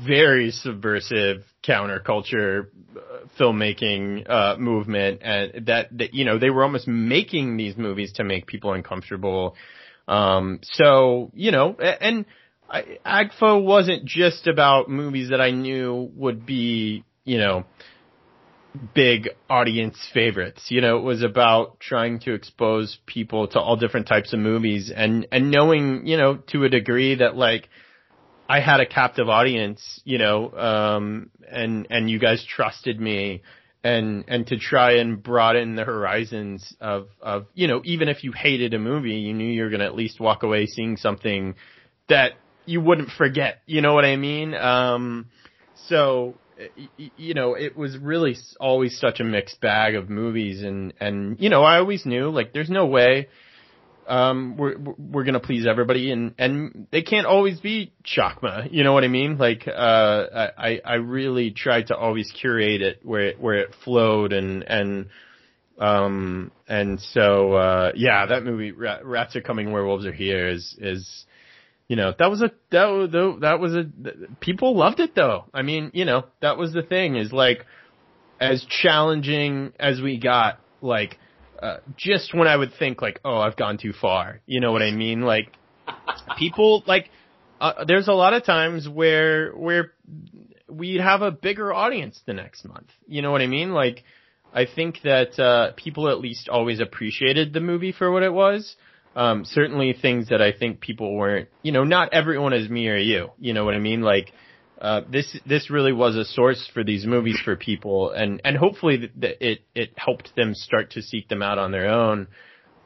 very 0.06 0.50
subversive 0.50 1.44
counterculture 1.62 2.68
uh, 2.96 3.26
filmmaking 3.38 4.28
uh, 4.28 4.56
movement, 4.58 5.20
and 5.22 5.66
that 5.66 5.96
that 5.98 6.14
you 6.14 6.24
know 6.24 6.38
they 6.38 6.50
were 6.50 6.62
almost 6.62 6.88
making 6.88 7.56
these 7.56 7.76
movies 7.76 8.12
to 8.14 8.24
make 8.24 8.46
people 8.46 8.72
uncomfortable. 8.72 9.56
Um, 10.06 10.60
so 10.62 11.30
you 11.34 11.50
know, 11.50 11.74
and 11.74 12.26
AGFA 12.70 13.62
wasn't 13.62 14.04
just 14.04 14.46
about 14.46 14.88
movies 14.88 15.30
that 15.30 15.40
I 15.40 15.50
knew 15.50 16.10
would 16.14 16.44
be 16.46 17.04
you 17.24 17.38
know 17.38 17.64
big 18.94 19.30
audience 19.48 19.98
favorites. 20.12 20.66
You 20.68 20.80
know, 20.80 20.98
it 20.98 21.02
was 21.02 21.22
about 21.22 21.80
trying 21.80 22.20
to 22.20 22.34
expose 22.34 22.98
people 23.06 23.48
to 23.48 23.60
all 23.60 23.76
different 23.76 24.06
types 24.06 24.32
of 24.32 24.38
movies 24.38 24.92
and, 24.94 25.26
and 25.32 25.50
knowing, 25.50 26.06
you 26.06 26.16
know, 26.16 26.36
to 26.48 26.64
a 26.64 26.68
degree 26.68 27.16
that 27.16 27.36
like, 27.36 27.68
I 28.48 28.60
had 28.60 28.80
a 28.80 28.86
captive 28.86 29.28
audience, 29.28 30.00
you 30.04 30.16
know, 30.16 30.50
um, 30.52 31.30
and, 31.50 31.86
and 31.90 32.08
you 32.08 32.18
guys 32.18 32.44
trusted 32.48 32.98
me 32.98 33.42
and, 33.84 34.24
and 34.26 34.46
to 34.46 34.56
try 34.58 34.98
and 34.98 35.22
broaden 35.22 35.76
the 35.76 35.84
horizons 35.84 36.74
of, 36.80 37.08
of, 37.20 37.46
you 37.54 37.68
know, 37.68 37.82
even 37.84 38.08
if 38.08 38.24
you 38.24 38.32
hated 38.32 38.72
a 38.72 38.78
movie, 38.78 39.16
you 39.16 39.34
knew 39.34 39.46
you 39.46 39.64
were 39.64 39.70
to 39.70 39.84
at 39.84 39.94
least 39.94 40.18
walk 40.18 40.42
away 40.42 40.64
seeing 40.66 40.96
something 40.96 41.56
that 42.08 42.32
you 42.64 42.80
wouldn't 42.80 43.10
forget. 43.10 43.60
You 43.66 43.82
know 43.82 43.92
what 43.92 44.06
I 44.06 44.16
mean? 44.16 44.54
Um, 44.54 45.26
so, 45.86 46.34
you 46.96 47.34
know, 47.34 47.54
it 47.54 47.76
was 47.76 47.98
really 47.98 48.34
always 48.58 48.98
such 48.98 49.20
a 49.20 49.24
mixed 49.24 49.60
bag 49.60 49.94
of 49.94 50.08
movies 50.08 50.62
and, 50.62 50.94
and, 51.00 51.38
you 51.38 51.50
know, 51.50 51.62
I 51.62 51.78
always 51.78 52.06
knew 52.06 52.30
like 52.30 52.54
there's 52.54 52.70
no 52.70 52.86
way, 52.86 53.28
um, 54.08 54.56
we're, 54.56 54.76
we're 54.78 55.24
gonna 55.24 55.38
please 55.38 55.66
everybody 55.66 56.10
and, 56.10 56.34
and 56.38 56.86
they 56.90 57.02
can't 57.02 57.26
always 57.26 57.60
be 57.60 57.92
Shakma. 58.04 58.72
You 58.72 58.82
know 58.82 58.92
what 58.92 59.04
I 59.04 59.08
mean? 59.08 59.38
Like, 59.38 59.68
uh, 59.68 60.50
I, 60.56 60.80
I 60.84 60.94
really 60.94 61.50
tried 61.50 61.88
to 61.88 61.96
always 61.96 62.32
curate 62.32 62.82
it 62.82 63.00
where 63.04 63.28
it, 63.28 63.40
where 63.40 63.56
it 63.56 63.74
flowed 63.84 64.32
and, 64.32 64.62
and, 64.62 65.08
um, 65.78 66.50
and 66.66 67.00
so, 67.00 67.52
uh, 67.52 67.92
yeah, 67.94 68.26
that 68.26 68.42
movie, 68.42 68.72
Rats 68.72 69.36
Are 69.36 69.42
Coming, 69.42 69.70
Werewolves 69.70 70.06
Are 70.06 70.12
Here 70.12 70.48
is, 70.48 70.74
is, 70.80 71.26
you 71.86 71.96
know, 71.96 72.12
that 72.18 72.30
was 72.30 72.42
a, 72.42 72.50
that 72.72 72.86
was, 72.86 73.14
a, 73.14 73.40
that 73.40 73.60
was 73.60 73.74
a, 73.74 73.84
people 74.40 74.76
loved 74.76 75.00
it 75.00 75.14
though. 75.14 75.44
I 75.54 75.62
mean, 75.62 75.90
you 75.94 76.04
know, 76.04 76.24
that 76.40 76.56
was 76.56 76.72
the 76.72 76.82
thing 76.82 77.16
is 77.16 77.32
like, 77.32 77.66
as 78.40 78.64
challenging 78.82 79.72
as 79.78 80.00
we 80.00 80.18
got, 80.18 80.60
like, 80.80 81.18
uh, 81.62 81.78
just 81.96 82.34
when 82.34 82.48
I 82.48 82.56
would 82.56 82.72
think 82.78 83.02
like, 83.02 83.20
oh, 83.24 83.38
I've 83.38 83.56
gone 83.56 83.78
too 83.78 83.92
far. 83.92 84.40
You 84.46 84.60
know 84.60 84.72
what 84.72 84.82
I 84.82 84.90
mean? 84.90 85.22
Like, 85.22 85.52
people, 86.38 86.82
like, 86.86 87.10
uh, 87.60 87.84
there's 87.86 88.08
a 88.08 88.12
lot 88.12 88.34
of 88.34 88.44
times 88.44 88.88
where, 88.88 89.52
where 89.52 89.92
we'd 90.68 91.00
have 91.00 91.22
a 91.22 91.30
bigger 91.30 91.72
audience 91.72 92.20
the 92.26 92.34
next 92.34 92.64
month. 92.66 92.90
You 93.06 93.22
know 93.22 93.32
what 93.32 93.40
I 93.40 93.46
mean? 93.46 93.72
Like, 93.72 94.04
I 94.52 94.66
think 94.66 95.00
that, 95.04 95.38
uh, 95.38 95.72
people 95.76 96.08
at 96.08 96.20
least 96.20 96.48
always 96.48 96.80
appreciated 96.80 97.52
the 97.52 97.60
movie 97.60 97.92
for 97.92 98.10
what 98.10 98.22
it 98.22 98.32
was. 98.32 98.76
Um, 99.16 99.44
certainly 99.44 99.94
things 100.00 100.28
that 100.28 100.40
I 100.40 100.52
think 100.52 100.80
people 100.80 101.16
weren't, 101.16 101.48
you 101.62 101.72
know, 101.72 101.82
not 101.82 102.12
everyone 102.12 102.52
is 102.52 102.70
me 102.70 102.88
or 102.88 102.96
you. 102.96 103.30
You 103.38 103.52
know 103.52 103.64
what 103.64 103.74
I 103.74 103.80
mean? 103.80 104.02
Like, 104.02 104.32
uh, 104.80 105.00
this, 105.10 105.36
this 105.46 105.70
really 105.70 105.92
was 105.92 106.16
a 106.16 106.24
source 106.24 106.68
for 106.72 106.84
these 106.84 107.04
movies 107.06 107.38
for 107.44 107.56
people 107.56 108.10
and, 108.10 108.40
and 108.44 108.56
hopefully 108.56 109.10
th- 109.20 109.36
it, 109.40 109.60
it 109.74 109.90
helped 109.96 110.34
them 110.36 110.54
start 110.54 110.92
to 110.92 111.02
seek 111.02 111.28
them 111.28 111.42
out 111.42 111.58
on 111.58 111.72
their 111.72 111.88
own. 111.88 112.28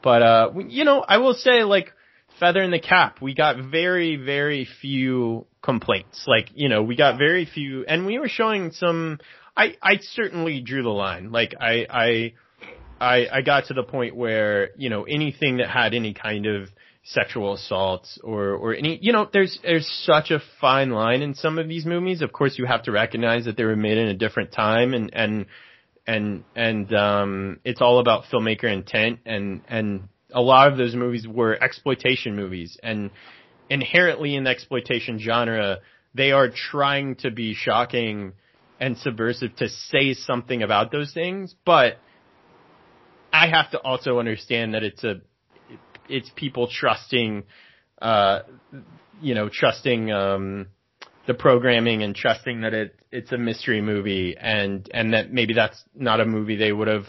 But, 0.03 0.23
uh, 0.23 0.51
you 0.69 0.85
know, 0.85 1.05
I 1.07 1.19
will 1.19 1.35
say 1.35 1.65
like, 1.65 1.93
feather 2.41 2.63
in 2.63 2.71
the 2.71 2.81
cap, 2.81 3.19
we 3.21 3.35
got 3.35 3.57
very, 3.71 4.17
very 4.17 4.67
few 4.81 5.47
complaints. 5.63 6.25
Like, 6.27 6.51
you 6.55 6.69
know, 6.69 6.83
we 6.83 6.97
got 6.97 7.19
very 7.19 7.45
few, 7.45 7.85
and 7.87 8.05
we 8.05 8.19
were 8.19 8.29
showing 8.29 8.73
some, 8.73 9.21
I, 9.57 9.77
I 9.83 9.99
certainly 10.01 10.61
drew 10.61 10.83
the 10.83 10.89
line. 10.89 11.31
Like, 11.31 11.55
I, 11.61 11.87
I, 11.89 12.35
I, 13.01 13.27
I 13.33 13.43
got 13.43 13.67
to 13.67 13.75
the 13.75 13.85
point 13.85 14.17
where, 14.17 14.71
you 14.77 14.91
know, 14.91 15.05
anything 15.05 15.59
that 15.59 15.69
had 15.69 15.95
any 15.95 16.15
kind 16.15 16.47
of 16.47 16.69
sexual 17.05 17.55
assaults 17.55 18.19
or, 18.23 18.51
or 18.51 18.75
any, 18.75 18.99
you 19.03 19.13
know, 19.13 19.29
there's, 19.33 19.59
there's 19.63 19.89
such 20.05 20.31
a 20.31 20.41
fine 20.61 20.91
line 20.91 21.23
in 21.23 21.35
some 21.35 21.59
of 21.59 21.69
these 21.69 21.85
movies. 21.85 22.23
Of 22.23 22.33
course, 22.33 22.59
you 22.59 22.67
have 22.67 22.85
to 22.85 22.93
recognize 22.93 23.45
that 23.47 23.57
they 23.57 23.65
were 23.65 23.77
made 23.77 23.99
in 23.99 24.09
a 24.09 24.15
different 24.15 24.53
time 24.53 24.95
and, 24.95 25.11
and, 25.13 25.47
and, 26.07 26.45
and, 26.55 26.95
um, 26.95 27.61
it's 27.65 27.81
all 27.81 27.99
about 27.99 28.25
filmmaker 28.33 28.73
intent 28.73 29.21
and, 29.27 29.63
and 29.69 30.09
a 30.33 30.41
lot 30.41 30.71
of 30.71 30.79
those 30.79 30.95
movies 30.95 31.27
were 31.27 31.61
exploitation 31.63 32.37
movies 32.37 32.79
and 32.83 33.11
inherently 33.69 34.37
in 34.37 34.45
the 34.45 34.51
exploitation 34.51 35.19
genre, 35.19 35.79
they 36.15 36.31
are 36.31 36.49
trying 36.51 37.17
to 37.17 37.31
be 37.31 37.55
shocking 37.55 38.33
and 38.79 38.97
subversive 38.99 39.57
to 39.57 39.69
say 39.69 40.15
something 40.15 40.63
about 40.63 40.93
those 40.93 41.13
things, 41.13 41.55
but 41.65 41.99
I 43.33 43.49
have 43.49 43.71
to 43.71 43.79
also 43.79 44.19
understand 44.19 44.75
that 44.75 44.83
it's 44.83 45.03
a, 45.05 45.21
it's 46.09 46.31
people 46.37 46.69
trusting 46.69 47.45
uh, 48.03 48.41
you 49.21 49.35
know, 49.35 49.49
trusting 49.49 50.11
um, 50.11 50.67
the 51.27 51.35
programming 51.35 52.03
and 52.03 52.15
trusting 52.15 52.63
that 52.63 52.75
it 52.75 52.97
it's 53.11 53.31
a 53.31 53.39
mystery 53.39 53.81
movie 53.81 54.37
and 54.39 54.91
and 54.93 55.15
that 55.15 55.33
maybe 55.33 55.55
that's 55.55 55.83
not 55.95 56.21
a 56.21 56.25
movie 56.25 56.57
they 56.57 56.73
would 56.73 56.89
have 56.89 57.07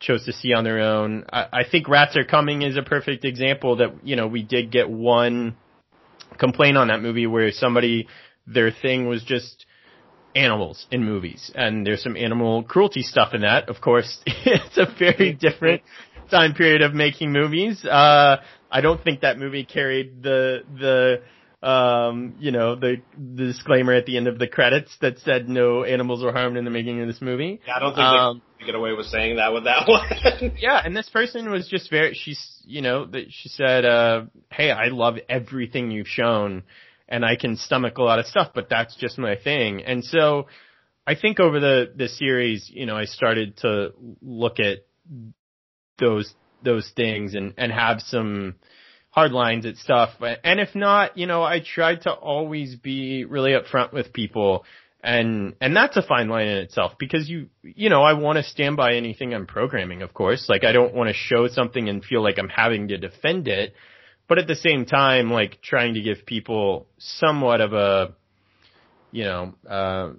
chose 0.00 0.24
to 0.24 0.32
see 0.32 0.52
on 0.54 0.64
their 0.64 0.80
own. 0.80 1.24
I, 1.30 1.46
I 1.52 1.62
think 1.70 1.88
Rats 1.88 2.16
Are 2.16 2.24
Coming 2.24 2.62
is 2.62 2.76
a 2.76 2.82
perfect 2.82 3.24
example 3.24 3.76
that 3.76 3.94
you 4.02 4.16
know 4.16 4.26
we 4.26 4.42
did 4.42 4.72
get 4.72 4.88
one 4.88 5.56
complaint 6.38 6.78
on 6.78 6.88
that 6.88 7.02
movie 7.02 7.26
where 7.26 7.50
somebody 7.52 8.08
their 8.46 8.70
thing 8.72 9.06
was 9.06 9.22
just 9.22 9.66
animals 10.34 10.86
in 10.90 11.04
movies 11.04 11.52
and 11.54 11.86
there's 11.86 12.02
some 12.02 12.16
animal 12.16 12.62
cruelty 12.62 13.02
stuff 13.02 13.34
in 13.34 13.42
that. 13.42 13.68
Of 13.68 13.82
course, 13.82 14.18
it's 14.26 14.78
a 14.78 14.86
very 14.98 15.34
different 15.34 15.82
time 16.30 16.54
period 16.54 16.82
of 16.82 16.94
making 16.94 17.32
movies. 17.32 17.84
Uh, 17.84 18.36
I 18.70 18.80
don't 18.80 19.02
think 19.02 19.20
that 19.20 19.38
movie 19.38 19.64
carried 19.64 20.22
the 20.22 20.62
the 20.78 21.22
um, 21.62 22.34
you 22.40 22.50
know, 22.50 22.74
the, 22.74 22.96
the 23.16 23.46
disclaimer 23.46 23.92
at 23.92 24.04
the 24.04 24.16
end 24.16 24.26
of 24.26 24.38
the 24.38 24.48
credits 24.48 24.96
that 25.00 25.20
said 25.20 25.48
no 25.48 25.84
animals 25.84 26.22
were 26.22 26.32
harmed 26.32 26.56
in 26.56 26.64
the 26.64 26.70
making 26.70 27.00
of 27.00 27.06
this 27.06 27.20
movie. 27.20 27.60
Yeah, 27.66 27.76
I 27.76 27.78
don't 27.78 27.94
think 27.94 28.04
um, 28.04 28.42
they 28.58 28.66
get 28.66 28.74
away 28.74 28.92
with 28.94 29.06
saying 29.06 29.36
that 29.36 29.52
with 29.52 29.64
that 29.64 29.84
one. 29.86 30.56
yeah, 30.58 30.80
and 30.84 30.96
this 30.96 31.08
person 31.08 31.50
was 31.50 31.68
just 31.68 31.88
very, 31.88 32.14
she's, 32.14 32.60
you 32.64 32.82
know, 32.82 33.06
that 33.06 33.26
she 33.30 33.48
said, 33.48 33.84
uh, 33.84 34.24
hey, 34.50 34.72
I 34.72 34.88
love 34.88 35.18
everything 35.28 35.92
you've 35.92 36.08
shown 36.08 36.64
and 37.08 37.24
I 37.24 37.36
can 37.36 37.56
stomach 37.56 37.98
a 37.98 38.02
lot 38.02 38.18
of 38.18 38.26
stuff, 38.26 38.50
but 38.54 38.68
that's 38.68 38.96
just 38.96 39.16
my 39.16 39.36
thing. 39.36 39.84
And 39.84 40.04
so 40.04 40.48
I 41.06 41.14
think 41.14 41.38
over 41.38 41.60
the, 41.60 41.92
the 41.94 42.08
series, 42.08 42.68
you 42.74 42.86
know, 42.86 42.96
I 42.96 43.04
started 43.04 43.56
to 43.58 43.92
look 44.20 44.58
at 44.58 44.78
those, 45.98 46.34
those 46.64 46.90
things 46.96 47.34
and, 47.34 47.54
and 47.56 47.72
have 47.72 48.00
some, 48.00 48.56
hard 49.12 49.30
lines 49.30 49.66
at 49.66 49.76
stuff. 49.76 50.10
And 50.42 50.58
if 50.58 50.74
not, 50.74 51.16
you 51.16 51.26
know, 51.26 51.42
I 51.42 51.60
tried 51.60 52.02
to 52.02 52.12
always 52.12 52.74
be 52.76 53.24
really 53.26 53.52
upfront 53.52 53.92
with 53.92 54.12
people. 54.12 54.64
And, 55.04 55.54
and 55.60 55.76
that's 55.76 55.96
a 55.96 56.02
fine 56.02 56.28
line 56.28 56.48
in 56.48 56.58
itself 56.58 56.92
because 56.98 57.28
you, 57.28 57.48
you 57.62 57.90
know, 57.90 58.02
I 58.02 58.14
want 58.14 58.38
to 58.38 58.42
stand 58.42 58.76
by 58.76 58.94
anything 58.94 59.34
I'm 59.34 59.46
programming, 59.46 60.00
of 60.00 60.14
course. 60.14 60.46
Like 60.48 60.64
I 60.64 60.72
don't 60.72 60.94
want 60.94 61.08
to 61.08 61.14
show 61.14 61.46
something 61.48 61.88
and 61.88 62.02
feel 62.02 62.22
like 62.22 62.38
I'm 62.38 62.48
having 62.48 62.88
to 62.88 62.96
defend 62.96 63.48
it. 63.48 63.74
But 64.28 64.38
at 64.38 64.46
the 64.46 64.54
same 64.54 64.86
time, 64.86 65.30
like 65.30 65.60
trying 65.60 65.94
to 65.94 66.00
give 66.00 66.24
people 66.24 66.86
somewhat 66.98 67.60
of 67.60 67.74
a, 67.74 68.14
you 69.12 69.24
know, 69.24 69.54
uh, 69.68 70.12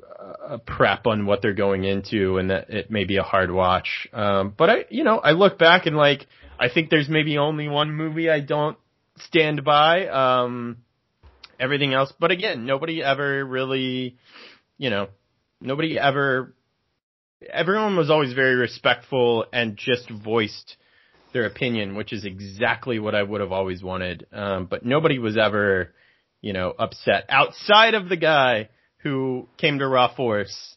a 0.48 0.60
prep 0.60 1.08
on 1.08 1.26
what 1.26 1.41
they're 1.41 1.54
going 1.54 1.84
into 1.84 2.38
and 2.38 2.52
that 2.52 2.70
it 2.70 2.91
may 2.91 3.04
be 3.04 3.18
a 3.18 3.24
hard 3.24 3.52
watch. 3.52 4.08
Um, 4.14 4.54
but 4.56 4.70
I, 4.70 4.86
you 4.89 5.04
know, 5.04 5.18
I 5.18 5.32
look 5.32 5.58
back 5.58 5.88
and 5.88 5.98
like, 5.98 6.28
I 6.60 6.70
think 6.70 6.89
there's 6.89 7.10
maybe 7.10 7.39
only 7.39 7.68
one 7.68 7.91
movie 7.91 8.30
I 8.30 8.39
don't 8.39 8.78
stand 9.18 9.64
by. 9.66 10.08
Um, 10.08 10.78
everything 11.60 11.94
else, 11.94 12.14
but 12.20 12.30
again, 12.30 12.66
nobody 12.66 13.02
ever 13.02 13.44
really, 13.44 14.18
you 14.78 14.91
know, 14.91 15.08
nobody 15.60 15.98
ever, 15.98 16.54
everyone 17.52 17.98
was 17.98 18.12
always 18.12 18.34
very 18.34 18.56
respectful 18.56 19.46
and 19.52 19.76
just 19.76 20.10
voiced 20.10 20.78
their 21.34 21.46
opinion, 21.46 21.96
which 21.96 22.14
is 22.14 22.26
exactly 22.26 23.00
what 23.00 23.16
I 23.16 23.24
would 23.24 23.41
have 23.41 23.52
always 23.52 23.82
wanted. 23.82 24.28
Um, 24.32 24.68
but 24.68 24.86
nobody 24.86 25.18
was 25.18 25.36
ever, 25.36 25.94
you 26.41 26.54
know, 26.54 26.74
upset 26.78 27.26
outside 27.30 27.96
of 27.96 28.08
the 28.08 28.18
guy 28.18 28.70
who 29.04 29.47
came 29.58 29.80
to 29.80 29.88
Raw 29.88 30.16
Force 30.16 30.74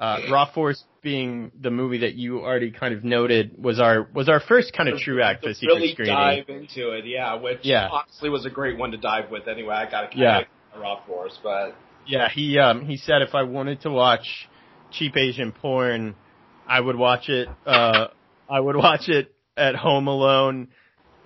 uh, 0.00 0.20
Raw 0.30 0.50
Force 0.50 0.82
being 1.02 1.52
the 1.60 1.70
movie 1.70 1.98
that 1.98 2.14
you 2.14 2.40
already 2.40 2.70
kind 2.70 2.94
of 2.94 3.04
noted 3.04 3.62
was 3.62 3.78
our 3.78 4.08
was 4.14 4.30
our 4.30 4.40
first 4.40 4.72
kind 4.72 4.88
of 4.88 4.98
true 4.98 5.22
act 5.22 5.44
secret 5.44 5.66
really 5.66 5.92
screening. 5.92 6.14
dive 6.14 6.48
into 6.48 6.92
it, 6.92 7.04
yeah, 7.04 7.34
which 7.34 7.58
yeah. 7.62 7.88
honestly 7.92 8.30
was 8.30 8.46
a 8.46 8.50
great 8.50 8.78
one 8.78 8.92
to 8.92 8.96
dive 8.96 9.30
with. 9.30 9.46
Anyway, 9.46 9.74
I 9.74 9.90
got 9.90 10.00
to 10.02 10.06
kind 10.08 10.20
yeah. 10.20 10.80
Raw 10.80 11.04
Force, 11.06 11.38
but 11.42 11.76
yeah, 12.06 12.30
he 12.30 12.58
um 12.58 12.86
he 12.86 12.96
said 12.96 13.20
if 13.20 13.34
I 13.34 13.42
wanted 13.42 13.82
to 13.82 13.90
watch 13.90 14.48
cheap 14.90 15.18
Asian 15.18 15.52
porn, 15.52 16.14
I 16.66 16.80
would 16.80 16.96
watch 16.96 17.28
it. 17.28 17.48
Uh, 17.66 18.06
I 18.48 18.58
would 18.58 18.76
watch 18.76 19.08
it 19.08 19.34
at 19.54 19.76
home 19.76 20.06
alone 20.08 20.68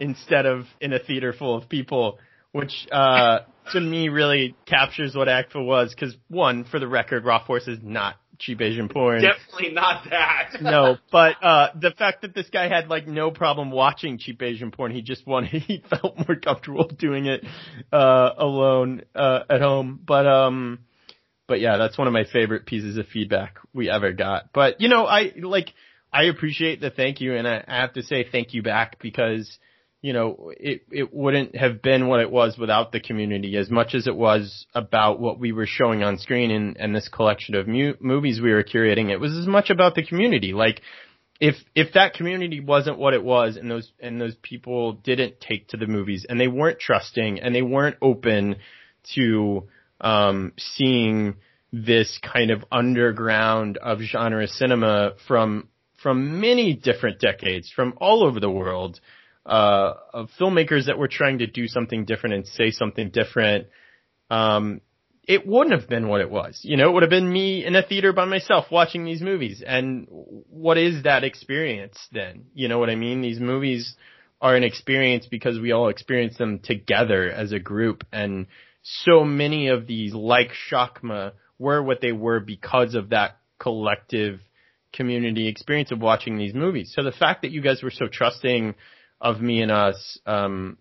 instead 0.01 0.47
of 0.47 0.65
in 0.81 0.93
a 0.93 0.99
theater 0.99 1.33
full 1.33 1.57
of 1.57 1.69
people, 1.69 2.19
which 2.55 2.87
uh 2.93 3.41
to 3.73 3.81
me 3.81 4.09
really 4.09 4.55
captures 4.65 5.15
what 5.17 5.27
AGFA 5.27 5.65
was. 5.65 5.93
Because 5.93 6.17
one, 6.29 6.65
for 6.65 6.79
the 6.79 6.87
record, 6.87 7.25
Raw 7.25 7.45
Force 7.45 7.67
is 7.67 7.81
not 7.83 8.15
cheap 8.39 8.61
Asian 8.61 8.89
porn. 8.89 9.23
Definitely 9.23 9.73
not 9.73 10.05
that. 10.11 10.51
no, 10.61 10.97
but 11.11 11.43
uh 11.43 11.71
the 11.75 11.91
fact 11.91 12.23
that 12.23 12.33
this 12.33 12.49
guy 12.51 12.69
had 12.69 12.89
like 12.89 13.09
no 13.09 13.33
problem 13.33 13.73
watching 13.73 14.19
cheap 14.19 14.41
Asian 14.41 14.71
porn, 14.71 14.93
he 14.93 15.03
just 15.03 15.27
wanted 15.27 15.63
he 15.63 15.83
felt 15.91 16.17
more 16.17 16.37
comfortable 16.37 16.87
doing 16.87 17.27
it 17.27 17.45
uh 17.93 18.31
alone 18.39 19.03
uh 19.17 19.41
at 19.51 19.61
home. 19.61 19.99
But 20.07 20.27
um 20.29 20.79
but 21.49 21.59
yeah, 21.61 21.77
that's 21.77 21.99
one 21.99 22.07
of 22.07 22.13
my 22.13 22.25
favorite 22.25 22.67
pieces 22.67 22.97
of 22.99 23.09
feedback 23.09 23.57
we 23.73 23.91
ever 23.91 24.13
got. 24.13 24.53
But 24.55 24.81
you 24.81 24.89
know, 24.89 25.07
I 25.07 25.33
like 25.43 25.73
I 26.13 26.25
appreciate 26.25 26.81
the 26.81 26.91
thank 26.91 27.21
you 27.21 27.35
and 27.35 27.49
I 27.49 27.65
have 27.67 27.95
to 27.95 28.05
say 28.05 28.25
thank 28.31 28.55
you 28.55 28.63
back 28.63 29.01
because 29.01 29.59
you 30.05 30.13
know, 30.13 30.53
it, 30.55 30.83
it 30.91 31.15
wouldn't 31.15 31.57
have 31.57 31.81
been 31.81 32.09
what 32.09 32.21
it 32.21 32.31
was 32.31 32.59
without 32.59 32.93
the 32.93 33.01
community 33.01 33.57
as 33.57 33.71
much 33.71 33.95
as 33.95 34.07
it 34.07 34.15
was 34.15 34.67
about 34.75 35.19
what 35.19 35.41
we 35.41 35.51
were 35.51 35.65
showing 35.65 36.03
on 36.03 36.19
screen 36.19 36.51
and, 36.51 36.77
and 36.77 36.95
this 36.95 37.09
collection 37.09 37.55
of 37.55 37.67
mu- 37.67 37.95
movies 38.01 38.39
we 38.39 38.53
were 38.53 38.63
curating. 38.63 39.11
It 39.11 39.19
was 39.19 39.35
as 39.35 39.47
much 39.47 39.71
about 39.71 39.95
the 39.95 40.05
community. 40.05 40.53
Like, 40.53 40.83
if, 41.41 41.55
if 41.75 41.95
that 41.95 42.13
community 42.13 42.61
wasn't 42.61 42.99
what 42.99 43.15
it 43.15 43.25
was 43.25 43.57
and 43.57 43.71
those, 43.71 43.91
and 43.99 44.21
those 44.21 44.37
people 44.43 44.93
didn't 44.93 45.41
take 45.41 45.69
to 45.69 45.79
the 45.79 45.87
movies 45.87 46.27
and 46.29 46.39
they 46.39 46.49
weren't 46.49 46.81
trusting 46.81 47.41
and 47.41 47.55
they 47.55 47.63
weren't 47.63 47.97
open 48.03 48.57
to, 49.15 49.69
um, 50.03 50.53
seeing 50.59 51.37
this 51.73 52.21
kind 52.23 52.51
of 52.51 52.63
underground 52.71 53.79
of 53.79 54.01
genre 54.01 54.47
cinema 54.49 55.13
from, 55.27 55.69
from 56.03 56.43
many 56.43 56.75
different 56.75 57.21
decades 57.21 57.73
from 57.75 57.95
all 57.97 58.23
over 58.23 58.39
the 58.39 58.51
world, 58.51 59.01
uh, 59.47 59.95
of 60.13 60.31
filmmakers 60.41 60.87
that 60.87 60.99
were 60.99 61.09
trying 61.09 61.39
to 61.39 61.47
do 61.47 61.69
something 61.69 62.05
different 62.05 62.35
and 62.35 62.47
say 62.47 62.71
something 62.71 63.11
different, 63.11 63.67
um, 64.31 64.81
it 65.27 65.47
wouldn't 65.47 65.79
have 65.79 65.89
been 65.89 66.09
what 66.09 66.21
it 66.21 66.31
was. 66.31 66.61
You 66.63 66.77
know, 66.77 66.91
it 66.91 66.93
would 66.93 67.03
have 67.03 67.11
been 67.11 67.31
me 67.31 67.65
in 67.65 67.75
a 67.77 67.83
theater 67.83 68.13
by 68.13 68.25
myself 68.27 68.67
watching 68.71 69.05
these 69.05 69.23
movies. 69.23 69.63
And 69.67 70.07
what 70.11 70.77
is 70.77 71.05
that 71.05 71.25
experience 71.25 71.99
then? 72.13 72.47
You 72.55 72.69
know 72.69 72.79
what 72.79 72.91
I 72.91 72.95
mean? 72.95 73.23
These 73.23 73.41
movies 73.41 73.97
are 74.41 74.55
an 74.55 74.65
experience 74.65 75.27
because 75.27 75.59
we 75.59 75.73
all 75.73 75.89
experience 75.89 76.37
them 76.37 76.59
together 76.59 77.31
as 77.31 77.53
a 77.53 77.59
group. 77.59 78.05
And 78.13 78.47
so 78.83 79.25
many 79.25 79.69
of 79.69 79.87
these, 79.87 80.13
like 80.13 80.51
Shakma, 80.71 81.33
were 81.59 81.83
what 81.83 82.01
they 82.03 82.13
were 82.13 82.41
because 82.41 82.95
of 82.95 83.11
that 83.11 83.39
collective 83.59 84.41
community 84.93 85.49
experience 85.49 85.91
of 85.91 86.01
watching 86.01 86.37
these 86.37 86.55
movies. 86.55 86.93
So 86.95 87.03
the 87.03 87.13
fact 87.13 87.43
that 87.43 87.51
you 87.51 87.63
guys 87.63 87.83
were 87.83 87.91
so 87.91 88.07
trusting 88.07 88.75
of 89.25 89.41
me 89.41 89.63
and 89.63 89.73
us, 89.73 90.19
um, 90.27 90.77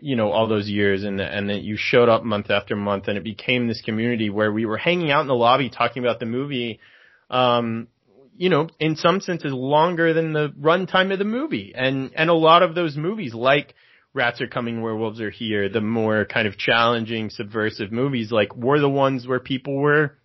you 0.00 0.16
know, 0.16 0.32
all 0.32 0.48
those 0.48 0.66
years 0.66 1.04
and, 1.04 1.20
and 1.20 1.50
that 1.50 1.60
you 1.60 1.76
showed 1.78 2.08
up 2.08 2.24
month 2.24 2.50
after 2.50 2.74
month 2.74 3.06
and 3.06 3.18
it 3.18 3.22
became 3.22 3.68
this 3.68 3.82
community 3.82 4.30
where 4.30 4.50
we 4.50 4.64
were 4.64 4.78
hanging 4.78 5.10
out 5.10 5.20
in 5.20 5.26
the 5.26 5.34
lobby 5.34 5.68
talking 5.68 6.02
about 6.02 6.18
the 6.18 6.26
movie, 6.26 6.80
um, 7.28 7.86
you 8.34 8.48
know, 8.48 8.70
in 8.80 8.96
some 8.96 9.20
senses 9.20 9.52
longer 9.52 10.14
than 10.14 10.32
the 10.32 10.48
runtime 10.58 11.12
of 11.12 11.18
the 11.18 11.24
movie. 11.26 11.74
And, 11.76 12.12
and 12.16 12.30
a 12.30 12.34
lot 12.34 12.62
of 12.62 12.74
those 12.74 12.96
movies 12.96 13.34
like 13.34 13.74
Rats 14.14 14.40
Are 14.40 14.46
Coming, 14.48 14.80
Werewolves 14.80 15.20
Are 15.20 15.30
Here, 15.30 15.68
the 15.68 15.82
more 15.82 16.24
kind 16.24 16.48
of 16.48 16.56
challenging, 16.56 17.28
subversive 17.28 17.92
movies, 17.92 18.32
like 18.32 18.56
were 18.56 18.80
the 18.80 18.88
ones 18.88 19.26
where 19.26 19.38
people 19.38 19.76
were 19.76 20.16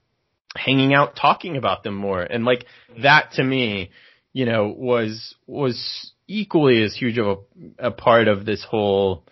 hanging 0.55 0.93
out 0.93 1.17
talking 1.17 1.57
about 1.57 1.83
them 1.83 1.95
more. 1.95 2.21
And 2.21 2.45
like 2.45 2.65
that 3.03 3.33
to 3.33 3.43
me, 3.43 3.91
you 4.31 4.45
know, 4.45 4.73
was, 4.75 5.35
was 5.47 6.13
equally 6.27 6.83
as 6.83 6.95
huge 6.95 7.17
of 7.17 7.27
a, 7.79 7.87
a 7.87 7.91
part 7.91 8.27
of 8.27 8.45
this 8.45 8.63
whole 8.63 9.25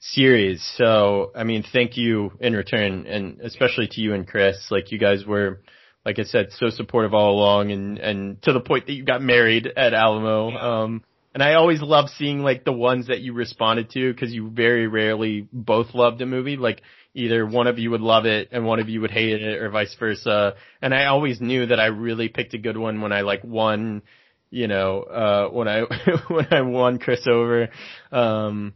series. 0.00 0.62
So, 0.76 1.32
I 1.34 1.44
mean, 1.44 1.64
thank 1.72 1.96
you 1.96 2.32
in 2.40 2.54
return, 2.54 3.06
and 3.06 3.40
especially 3.40 3.88
to 3.88 4.00
you 4.00 4.14
and 4.14 4.26
Chris. 4.26 4.70
Like, 4.70 4.92
you 4.92 4.98
guys 4.98 5.24
were, 5.24 5.60
like 6.04 6.18
I 6.18 6.24
said, 6.24 6.48
so 6.52 6.70
supportive 6.70 7.14
all 7.14 7.34
along, 7.34 7.72
and 7.72 7.98
and 7.98 8.42
to 8.42 8.52
the 8.52 8.60
point 8.60 8.86
that 8.86 8.92
you 8.92 9.04
got 9.04 9.22
married 9.22 9.66
at 9.66 9.94
Alamo. 9.94 10.50
Yeah. 10.50 10.82
Um, 10.82 11.04
and 11.34 11.42
I 11.42 11.54
always 11.54 11.80
love 11.80 12.08
seeing 12.08 12.40
like 12.40 12.64
the 12.64 12.72
ones 12.72 13.08
that 13.08 13.20
you 13.20 13.32
responded 13.32 13.90
to 13.90 14.12
because 14.12 14.32
you 14.32 14.50
very 14.50 14.88
rarely 14.88 15.46
both 15.52 15.94
loved 15.94 16.20
a 16.20 16.26
movie. 16.26 16.56
Like 16.56 16.82
either 17.14 17.46
one 17.46 17.66
of 17.66 17.78
you 17.78 17.90
would 17.90 18.00
love 18.00 18.24
it 18.24 18.48
and 18.50 18.64
one 18.64 18.80
of 18.80 18.88
you 18.88 19.00
would 19.02 19.10
hate 19.10 19.40
it, 19.40 19.62
or 19.62 19.70
vice 19.70 19.94
versa. 19.98 20.54
And 20.82 20.94
I 20.94 21.06
always 21.06 21.40
knew 21.40 21.66
that 21.66 21.78
I 21.78 21.86
really 21.86 22.28
picked 22.28 22.54
a 22.54 22.58
good 22.58 22.76
one 22.76 23.00
when 23.02 23.12
I 23.12 23.20
like 23.20 23.44
won 23.44 24.02
you 24.50 24.68
know, 24.68 25.02
uh, 25.02 25.48
when 25.50 25.68
I, 25.68 25.82
when 26.28 26.46
I 26.52 26.62
won 26.62 26.98
Chris 26.98 27.26
over. 27.26 27.68
Um, 28.12 28.74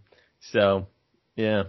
so 0.52 0.86
yeah. 1.36 1.64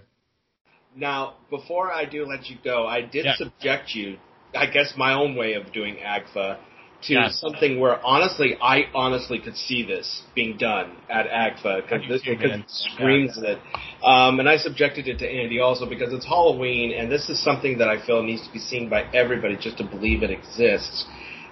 Now, 0.95 1.35
before 1.49 1.91
I 1.91 2.05
do 2.05 2.25
let 2.25 2.49
you 2.49 2.57
go, 2.63 2.85
I 2.85 3.01
did 3.01 3.25
Yeah. 3.25 3.35
subject 3.35 3.95
you, 3.95 4.17
I 4.55 4.67
guess 4.67 4.93
my 4.95 5.13
own 5.13 5.35
way 5.35 5.53
of 5.53 5.71
doing 5.71 5.95
AGFA, 5.95 6.57
to 7.03 7.13
Yeah. 7.13 7.29
something 7.29 7.79
where 7.79 7.99
honestly, 8.05 8.55
I 8.61 8.87
honestly 8.93 9.39
could 9.39 9.57
see 9.57 9.83
this 9.83 10.23
being 10.35 10.55
done 10.57 10.95
at 11.09 11.27
AGFA 11.29 11.81
because 11.81 12.07
this 12.07 12.21
too, 12.21 12.31
because 12.31 12.51
man. 12.51 12.59
it 12.61 12.69
screams 12.69 13.37
it. 13.37 13.59
Um, 14.03 14.39
and 14.39 14.47
I 14.47 14.57
subjected 14.57 15.07
it 15.07 15.19
to 15.19 15.27
Andy 15.29 15.59
also 15.59 15.85
because 15.85 16.13
it's 16.13 16.25
Halloween, 16.25 16.93
and 16.93 17.11
this 17.11 17.29
is 17.29 17.43
something 17.43 17.79
that 17.79 17.89
I 17.89 18.05
feel 18.05 18.23
needs 18.23 18.45
to 18.47 18.53
be 18.53 18.59
seen 18.59 18.87
by 18.89 19.03
everybody 19.13 19.57
just 19.57 19.77
to 19.79 19.83
believe 19.83 20.23
it 20.23 20.31
exists. 20.31 21.05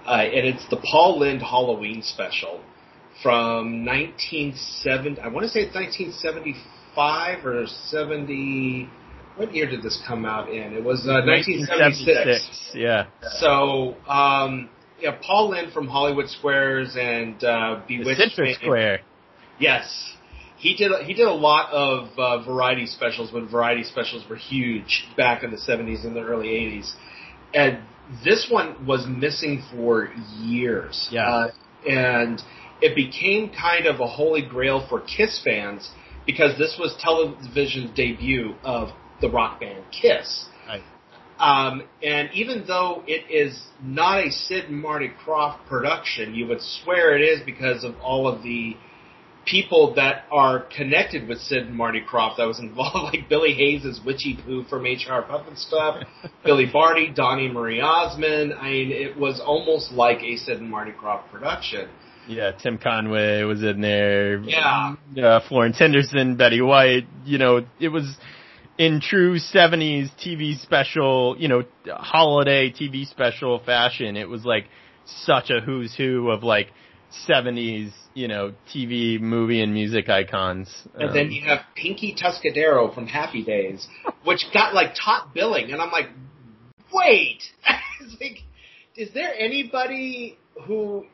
Uh, 0.06 0.22
and 0.22 0.46
it's 0.46 0.66
the 0.68 0.76
Paul 0.78 1.20
Lynde 1.20 1.42
Halloween 1.42 2.02
special 2.02 2.60
from 3.22 3.84
1970. 3.86 5.20
I 5.20 5.28
want 5.28 5.44
to 5.44 5.48
say 5.48 5.60
it's 5.60 5.74
1975 5.74 7.46
or 7.46 7.66
70. 7.66 8.88
What 9.36 9.54
year 9.54 9.68
did 9.70 9.82
this 9.82 10.02
come 10.06 10.24
out 10.24 10.48
in? 10.50 10.72
It 10.74 10.82
was 10.84 11.06
uh, 11.06 11.22
1976. 11.24 12.72
Yeah. 12.74 13.06
So, 13.38 13.96
um, 14.08 14.68
yeah, 15.00 15.16
Paul 15.24 15.50
Lynde 15.50 15.72
from 15.72 15.88
Hollywood 15.88 16.28
Squares 16.28 16.96
and 16.98 17.42
uh, 17.42 17.80
Bewitched. 17.88 18.36
Fame- 18.36 18.54
Square. 18.60 19.00
Yes, 19.58 20.12
he 20.56 20.74
did. 20.76 20.90
He 21.04 21.14
did 21.14 21.26
a 21.26 21.32
lot 21.32 21.72
of 21.72 22.08
uh, 22.18 22.42
variety 22.44 22.86
specials 22.86 23.32
when 23.32 23.48
variety 23.48 23.84
specials 23.84 24.24
were 24.28 24.36
huge 24.36 25.04
back 25.16 25.42
in 25.42 25.50
the 25.50 25.56
'70s 25.56 26.04
and 26.04 26.14
the 26.16 26.20
early 26.20 26.48
'80s, 26.48 26.92
and 27.54 27.78
this 28.24 28.48
one 28.50 28.86
was 28.86 29.06
missing 29.06 29.62
for 29.72 30.10
years. 30.38 31.08
Yeah. 31.10 31.28
uh, 31.28 31.50
and 31.88 32.42
it 32.80 32.94
became 32.94 33.50
kind 33.50 33.86
of 33.86 34.00
a 34.00 34.06
holy 34.06 34.42
grail 34.42 34.86
for 34.88 35.00
Kiss 35.00 35.40
fans 35.44 35.90
because 36.26 36.56
this 36.58 36.76
was 36.78 36.94
television's 37.00 37.94
debut 37.96 38.54
of 38.64 38.90
the 39.20 39.30
rock 39.30 39.60
band 39.60 39.84
Kiss. 39.90 40.46
Right. 40.66 40.82
Um, 41.38 41.82
and 42.02 42.28
even 42.34 42.64
though 42.66 43.02
it 43.06 43.30
is 43.30 43.60
not 43.82 44.24
a 44.24 44.30
Sid 44.30 44.66
and 44.66 44.80
Marty 44.80 45.10
Krofft 45.24 45.66
production, 45.68 46.34
you 46.34 46.46
would 46.46 46.60
swear 46.60 47.16
it 47.16 47.22
is 47.22 47.40
because 47.44 47.84
of 47.84 47.96
all 48.00 48.28
of 48.28 48.42
the 48.42 48.76
people 49.44 49.94
that 49.94 50.24
are 50.30 50.60
connected 50.60 51.28
with 51.28 51.38
Sid 51.38 51.66
and 51.66 51.76
Marty 51.76 52.00
Krofft 52.00 52.36
that 52.36 52.46
was 52.46 52.58
involved, 52.58 52.94
like 53.14 53.28
Billie 53.28 53.54
Hayes 53.54 53.84
Witchiepoo 54.00 54.68
from 54.68 54.82
HR 54.82 55.22
Pufnstuf, 55.22 56.04
Billy 56.44 56.66
Barty, 56.72 57.12
Donny 57.14 57.48
Marie 57.48 57.80
Osmond. 57.80 58.54
I 58.54 58.70
mean, 58.70 58.92
it 58.92 59.16
was 59.16 59.40
almost 59.40 59.92
like 59.92 60.22
a 60.22 60.36
Sid 60.36 60.58
and 60.58 60.70
Marty 60.70 60.92
Krofft 60.92 61.30
production. 61.30 61.88
Yeah, 62.28 62.52
Tim 62.52 62.78
Conway 62.78 63.42
was 63.42 63.62
in 63.62 63.80
there. 63.80 64.38
Yeah. 64.38 64.94
Uh, 65.20 65.40
Florence 65.48 65.78
Henderson, 65.78 66.36
Betty 66.36 66.60
White. 66.60 67.06
You 67.24 67.38
know, 67.38 67.66
it 67.80 67.88
was 67.88 68.16
in 68.78 69.00
true 69.00 69.38
70s 69.38 70.10
TV 70.24 70.60
special, 70.60 71.36
you 71.38 71.48
know, 71.48 71.64
holiday 71.88 72.70
TV 72.70 73.06
special 73.06 73.58
fashion. 73.64 74.16
It 74.16 74.28
was 74.28 74.44
like 74.44 74.66
such 75.04 75.50
a 75.50 75.60
who's 75.60 75.94
who 75.96 76.30
of 76.30 76.42
like 76.42 76.68
70s, 77.28 77.92
you 78.14 78.28
know, 78.28 78.52
TV, 78.74 79.20
movie, 79.20 79.62
and 79.62 79.72
music 79.72 80.08
icons. 80.08 80.68
And 80.94 81.08
Um, 81.10 81.14
then 81.14 81.32
you 81.32 81.42
have 81.44 81.60
Pinky 81.74 82.14
Tuscadero 82.14 82.94
from 82.94 83.06
Happy 83.06 83.42
Days, 83.42 83.86
which 84.24 84.46
got 84.52 84.74
like 84.74 84.94
top 84.94 85.32
billing, 85.34 85.72
and 85.72 85.80
I'm 85.80 85.90
like, 85.90 86.08
wait, 86.92 87.42
like, 88.20 88.42
is 88.96 89.12
there 89.14 89.32
anybody 89.38 90.38
who 90.66 91.06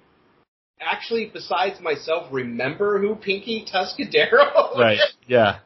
actually, 0.81 1.31
besides 1.33 1.81
myself, 1.81 2.29
remember 2.33 2.99
who 3.01 3.15
Pinky 3.15 3.65
Tuscadero? 3.73 4.73
is? 4.73 4.79
right. 4.79 4.99
Yeah. 5.27 5.59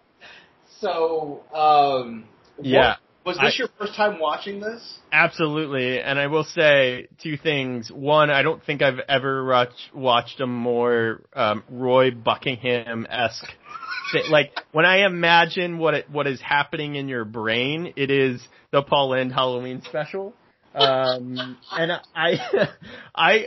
So, 0.80 1.43
um, 1.55 2.24
Yeah. 2.61 2.97
Was 3.24 3.36
this 3.36 3.54
I- 3.54 3.58
your 3.58 3.68
first 3.78 3.94
time 3.94 4.18
watching 4.18 4.60
this? 4.60 4.98
Absolutely, 5.12 6.00
and 6.00 6.18
I 6.18 6.26
will 6.26 6.44
say 6.44 7.06
two 7.22 7.36
things. 7.36 7.90
One, 7.92 8.30
I 8.30 8.42
don't 8.42 8.62
think 8.64 8.82
I've 8.82 8.98
ever 9.08 9.44
watch, 9.44 9.74
watched 9.94 10.40
a 10.40 10.46
more 10.46 11.22
um, 11.34 11.62
Roy 11.70 12.10
Buckingham 12.10 13.06
esque. 13.08 13.44
Thing. 13.44 13.52
Like 14.30 14.50
when 14.72 14.84
I 14.84 15.06
imagine 15.06 15.78
what 15.78 15.94
it, 15.94 16.10
what 16.10 16.26
is 16.26 16.38
happening 16.38 16.96
in 16.96 17.08
your 17.08 17.24
brain, 17.24 17.94
it 17.96 18.10
is 18.10 18.46
the 18.70 18.82
Paul 18.82 19.10
Lynde 19.10 19.32
Halloween 19.32 19.80
special. 19.86 20.34
Um, 20.74 21.56
and 21.72 21.92
I, 22.14 22.68
I 23.14 23.46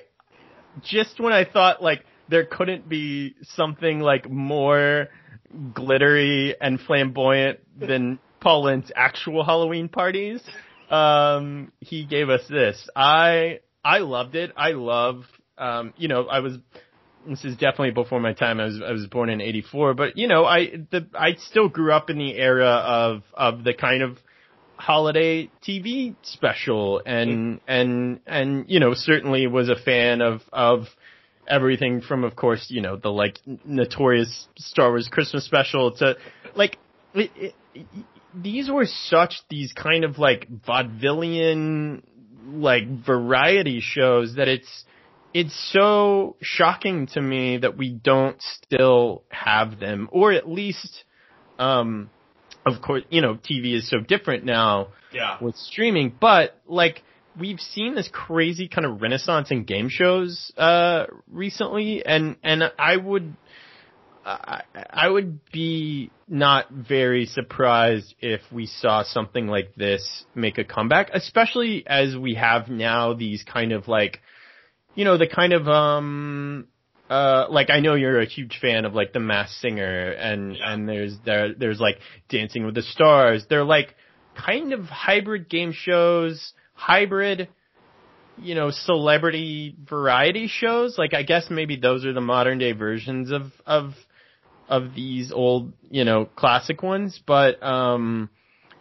just 0.82 1.19
when 1.19 1.34
I 1.34 1.45
thought 1.45 1.84
like 1.84 2.03
there 2.30 2.45
couldn't 2.45 2.89
be 2.89 3.36
something 3.43 3.99
like 3.99 4.28
more 4.28 5.09
glittery 5.73 6.55
and 6.59 6.80
flamboyant 6.80 7.59
than 7.80 8.17
Paul 8.46 8.80
actual 8.96 9.43
Halloween 9.43 9.89
parties, 9.89 10.39
um, 10.91 11.72
he 11.80 12.06
gave 12.06 12.30
us 12.30 12.48
this. 12.48 12.88
I 12.96 13.62
I 13.84 14.00
loved 14.00 14.36
it. 14.36 14.52
I 14.56 14.74
love 14.74 15.24
um, 15.58 15.93
you 15.98 16.08
know, 16.08 16.28
I 16.28 16.41
was 16.41 16.60
this 17.28 17.43
is 17.43 17.56
definitely 17.56 17.89
before 17.89 18.20
my 18.20 18.34
time. 18.34 18.60
I 18.60 18.66
was 18.66 18.82
I 18.88 18.91
was 18.91 19.08
born 19.08 19.32
in 19.32 19.41
'84, 19.41 19.96
but 19.96 20.16
you 20.16 20.28
know, 20.28 20.46
I 20.46 20.68
the 20.91 21.08
I 21.16 21.34
still 21.38 21.70
grew 21.70 21.91
up 21.91 22.12
in 22.12 22.20
the 22.20 22.36
era 22.36 22.68
of 22.68 23.24
of 23.34 23.64
the 23.64 23.74
kind 23.74 24.04
of 24.04 24.20
holiday 24.78 25.50
TV 25.68 26.16
special 26.22 27.02
and 27.04 27.62
and 27.68 28.20
and 28.28 28.66
you 28.68 28.80
know 28.80 28.93
certainly 28.93 29.48
was 29.48 29.70
a 29.70 29.76
fan 29.76 30.22
of 30.22 30.41
of 30.54 30.84
everything 31.48 32.02
from 32.02 32.24
of 32.24 32.36
course 32.36 32.68
you 32.70 32.82
know 32.82 32.98
the 32.98 33.10
like 33.10 33.39
notorious 33.64 34.48
Star 34.58 34.89
Wars 34.89 35.08
Christmas 35.10 35.46
special 35.46 35.96
to 35.96 36.16
like 36.56 36.78
it, 37.16 37.32
it, 37.74 37.86
these 38.42 38.70
were 38.70 38.86
such 38.86 39.42
these 39.50 39.74
kind 39.74 40.04
of 40.04 40.18
like 40.18 40.48
vaudevillian 40.68 42.02
like 42.48 42.84
variety 43.06 43.80
shows 43.82 44.36
that 44.36 44.48
it's 44.48 44.86
it's 45.34 45.72
so 45.74 46.38
shocking 46.42 47.08
to 47.08 47.22
me 47.22 47.58
that 47.58 47.78
we 47.78 47.90
don't 47.92 48.42
still 48.42 49.24
have 49.30 49.80
them. 49.80 50.08
Or 50.12 50.32
at 50.32 50.48
least 50.50 51.04
um 51.60 52.10
of 52.66 52.82
course 52.82 53.04
you 53.10 53.22
know 53.22 53.36
TV 53.36 53.76
is 53.76 53.90
so 53.90 54.00
different 54.00 54.44
now 54.46 54.88
Yeah. 55.14 55.38
with 55.42 55.56
streaming, 55.56 56.16
but 56.20 56.60
like 56.68 57.04
we've 57.38 57.60
seen 57.60 57.96
this 57.96 58.10
crazy 58.12 58.68
kind 58.70 58.86
of 58.86 59.02
renaissance 59.02 59.52
in 59.52 59.64
game 59.66 59.90
shows 59.90 60.52
uh 60.58 61.06
recently. 61.32 62.06
And 62.06 62.38
and 62.44 62.64
I 62.80 62.96
would 62.98 63.36
I, 64.26 64.63
I 64.89 65.07
would 65.07 65.39
be 65.51 66.09
not 66.28 66.71
very 66.71 67.28
surprised 67.28 68.15
if 68.19 68.41
we 68.51 68.65
saw 68.65 69.03
something 69.03 69.47
like 69.47 69.76
this 69.76 70.26
make 70.34 70.57
a 70.57 70.63
comeback, 70.63 71.11
especially 71.13 71.86
as 71.86 72.17
we 72.17 72.34
have 72.34 72.67
now 72.67 73.13
these 73.13 73.43
kind 73.43 73.71
of 73.71 73.88
like, 73.88 74.19
you 74.95 75.05
know, 75.05 75.17
the 75.17 75.28
kind 75.28 75.53
of, 75.53 75.67
um, 75.67 76.67
uh, 77.07 77.45
like 77.49 77.69
I 77.69 77.82
know 77.82 77.93
you're 77.93 78.19
a 78.19 78.26
huge 78.26 78.57
fan 78.59 78.86
of 78.86 78.95
like 78.95 79.13
the 79.13 79.19
Masked 79.19 79.61
Singer 79.61 80.11
and, 80.11 80.55
Yeah. 80.55 80.73
and 80.73 80.89
there's, 80.89 81.15
there, 81.23 81.53
there's 81.53 81.80
like 81.80 81.99
Dancing 82.28 82.65
with 82.65 82.73
the 82.73 82.82
Stars. 82.82 83.45
They're 83.47 83.63
like 83.63 83.93
kind 84.36 84.73
of 84.73 84.86
hybrid 84.86 85.49
game 85.49 85.71
shows, 85.71 86.53
hybrid, 86.73 87.47
you 88.41 88.55
know, 88.55 88.71
celebrity 88.71 89.76
variety 89.88 90.47
shows. 90.47 90.97
Like 90.97 91.13
I 91.13 91.21
guess 91.21 91.45
maybe 91.51 91.76
those 91.76 92.05
are 92.05 92.13
the 92.13 92.21
modern 92.21 92.57
day 92.57 92.71
versions 92.71 93.30
of, 93.32 93.51
of, 93.67 93.93
of 94.68 94.95
these 94.95 95.32
old, 95.32 95.74
you 95.89 96.03
know, 96.03 96.26
classic 96.26 96.82
ones. 96.82 97.20
But, 97.26 97.61
um, 97.63 98.30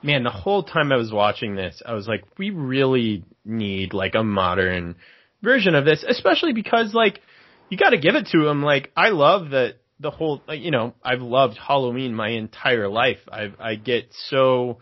man, 0.02 0.22
the 0.22 0.30
whole 0.30 0.62
time 0.62 0.92
I 0.92 0.96
was 0.96 1.12
watching 1.12 1.56
this, 1.56 1.82
I 1.84 1.94
was 1.94 2.06
like, 2.06 2.24
we 2.38 2.50
really 2.50 3.24
need 3.44 3.92
like 3.92 4.14
a 4.14 4.24
modern 4.24 4.96
version 5.42 5.74
of 5.74 5.84
this, 5.84 6.04
especially 6.06 6.52
because 6.52 6.94
like, 6.94 7.20
you 7.68 7.78
gotta 7.78 7.98
give 7.98 8.14
it 8.14 8.28
to 8.32 8.44
them. 8.44 8.62
Like, 8.62 8.90
I 8.96 9.10
love 9.10 9.50
that 9.50 9.76
the 10.00 10.10
whole, 10.10 10.42
you 10.48 10.70
know, 10.70 10.94
I've 11.02 11.22
loved 11.22 11.56
Halloween 11.56 12.14
my 12.14 12.30
entire 12.30 12.88
life. 12.88 13.20
I, 13.30 13.52
I 13.58 13.74
get 13.76 14.08
so, 14.28 14.78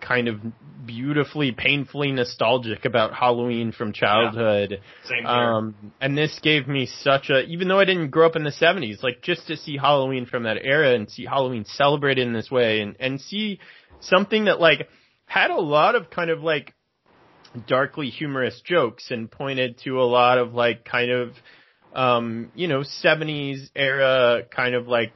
kind 0.00 0.28
of 0.28 0.40
beautifully, 0.86 1.52
painfully 1.52 2.12
nostalgic 2.12 2.84
about 2.84 3.14
Halloween 3.14 3.72
from 3.72 3.92
childhood. 3.92 4.80
Same 5.04 5.18
here. 5.18 5.26
Um, 5.28 5.92
and 6.00 6.16
this 6.16 6.38
gave 6.42 6.66
me 6.66 6.86
such 6.86 7.30
a, 7.30 7.44
even 7.44 7.68
though 7.68 7.78
I 7.78 7.84
didn't 7.84 8.10
grow 8.10 8.26
up 8.26 8.36
in 8.36 8.44
the 8.44 8.50
70s, 8.50 9.02
like 9.02 9.22
just 9.22 9.46
to 9.48 9.56
see 9.56 9.76
Halloween 9.76 10.26
from 10.26 10.44
that 10.44 10.56
era 10.62 10.94
and 10.94 11.10
see 11.10 11.24
Halloween 11.24 11.64
celebrated 11.66 12.26
in 12.26 12.32
this 12.32 12.50
way 12.50 12.80
and, 12.80 12.96
and 12.98 13.20
see 13.20 13.60
something 14.00 14.46
that 14.46 14.60
like 14.60 14.88
had 15.26 15.50
a 15.50 15.60
lot 15.60 15.94
of 15.94 16.10
kind 16.10 16.30
of 16.30 16.40
like 16.40 16.74
darkly 17.66 18.08
humorous 18.08 18.60
jokes 18.64 19.10
and 19.10 19.30
pointed 19.30 19.78
to 19.84 20.00
a 20.00 20.04
lot 20.04 20.38
of 20.38 20.54
like 20.54 20.84
kind 20.84 21.10
of, 21.10 21.32
um, 21.94 22.50
you 22.54 22.68
know, 22.68 22.80
70s 22.80 23.70
era 23.74 24.42
kind 24.50 24.74
of 24.74 24.88
like, 24.88 25.12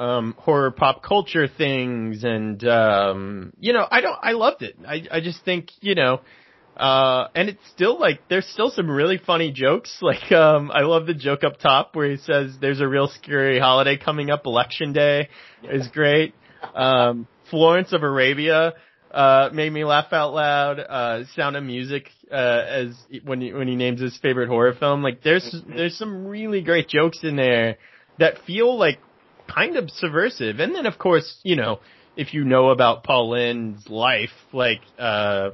um, 0.00 0.34
horror 0.38 0.70
pop 0.70 1.02
culture 1.02 1.46
things 1.46 2.24
and, 2.24 2.64
um, 2.64 3.52
you 3.60 3.74
know, 3.74 3.86
I 3.88 4.00
don't, 4.00 4.18
I 4.22 4.32
loved 4.32 4.62
it. 4.62 4.76
I, 4.86 5.02
I 5.10 5.20
just 5.20 5.44
think, 5.44 5.68
you 5.82 5.94
know, 5.94 6.22
uh, 6.74 7.28
and 7.34 7.50
it's 7.50 7.60
still 7.74 8.00
like, 8.00 8.20
there's 8.30 8.46
still 8.46 8.70
some 8.70 8.90
really 8.90 9.18
funny 9.18 9.52
jokes. 9.52 9.98
Like, 10.02 10.32
um, 10.32 10.70
I 10.72 10.80
love 10.80 11.06
the 11.06 11.12
joke 11.12 11.44
up 11.44 11.58
top 11.58 11.94
where 11.94 12.10
he 12.10 12.16
says 12.16 12.56
there's 12.62 12.80
a 12.80 12.88
real 12.88 13.08
scary 13.08 13.60
holiday 13.60 13.98
coming 13.98 14.30
up, 14.30 14.46
election 14.46 14.94
day 14.94 15.28
is 15.64 15.86
great. 15.88 16.34
Um, 16.74 17.28
Florence 17.50 17.92
of 17.92 18.02
Arabia, 18.02 18.72
uh, 19.10 19.50
made 19.52 19.70
me 19.70 19.84
laugh 19.84 20.12
out 20.12 20.32
loud. 20.32 20.78
Uh, 20.80 21.24
Sound 21.34 21.56
of 21.56 21.64
Music, 21.64 22.08
uh, 22.32 22.34
as 22.34 22.96
when 23.24 23.42
he, 23.42 23.52
when 23.52 23.68
he 23.68 23.76
names 23.76 24.00
his 24.00 24.16
favorite 24.22 24.48
horror 24.48 24.72
film. 24.72 25.02
Like 25.02 25.22
there's 25.22 25.54
there's 25.68 25.98
some 25.98 26.26
really 26.26 26.62
great 26.62 26.88
jokes 26.88 27.18
in 27.22 27.34
there 27.34 27.76
that 28.18 28.34
feel 28.46 28.78
like 28.78 29.00
kind 29.54 29.76
of 29.76 29.90
subversive. 29.90 30.60
And 30.60 30.74
then 30.74 30.86
of 30.86 30.98
course, 30.98 31.38
you 31.42 31.56
know, 31.56 31.80
if 32.16 32.34
you 32.34 32.44
know 32.44 32.70
about 32.70 33.04
Paul 33.04 33.30
Lynde's 33.30 33.88
life, 33.88 34.30
like 34.52 34.80
uh, 34.98 35.50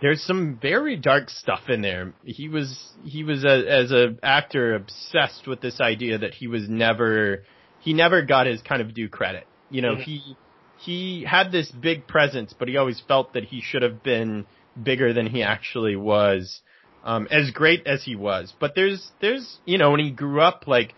there's 0.00 0.22
some 0.22 0.58
very 0.60 0.96
dark 0.96 1.30
stuff 1.30 1.68
in 1.68 1.82
there. 1.82 2.12
He 2.24 2.48
was 2.48 2.92
he 3.04 3.24
was 3.24 3.44
a, 3.44 3.64
as 3.68 3.90
a 3.90 4.16
actor 4.22 4.74
obsessed 4.74 5.46
with 5.46 5.60
this 5.60 5.80
idea 5.80 6.18
that 6.18 6.34
he 6.34 6.46
was 6.46 6.68
never 6.68 7.44
he 7.80 7.92
never 7.92 8.22
got 8.22 8.46
his 8.46 8.62
kind 8.62 8.82
of 8.82 8.94
due 8.94 9.08
credit. 9.08 9.46
You 9.70 9.82
know, 9.82 9.92
mm-hmm. 9.94 10.02
he 10.02 10.36
he 10.78 11.26
had 11.28 11.52
this 11.52 11.70
big 11.70 12.06
presence, 12.06 12.54
but 12.58 12.68
he 12.68 12.76
always 12.76 13.02
felt 13.06 13.32
that 13.34 13.44
he 13.44 13.60
should 13.60 13.82
have 13.82 14.02
been 14.02 14.46
bigger 14.80 15.12
than 15.12 15.26
he 15.26 15.42
actually 15.42 15.96
was. 15.96 16.60
Um, 17.04 17.28
as 17.30 17.50
great 17.50 17.86
as 17.86 18.02
he 18.02 18.16
was, 18.16 18.54
but 18.58 18.74
there's 18.74 19.10
there's 19.20 19.58
you 19.66 19.76
know 19.76 19.90
when 19.90 20.00
he 20.00 20.10
grew 20.10 20.40
up 20.40 20.64
like 20.66 20.94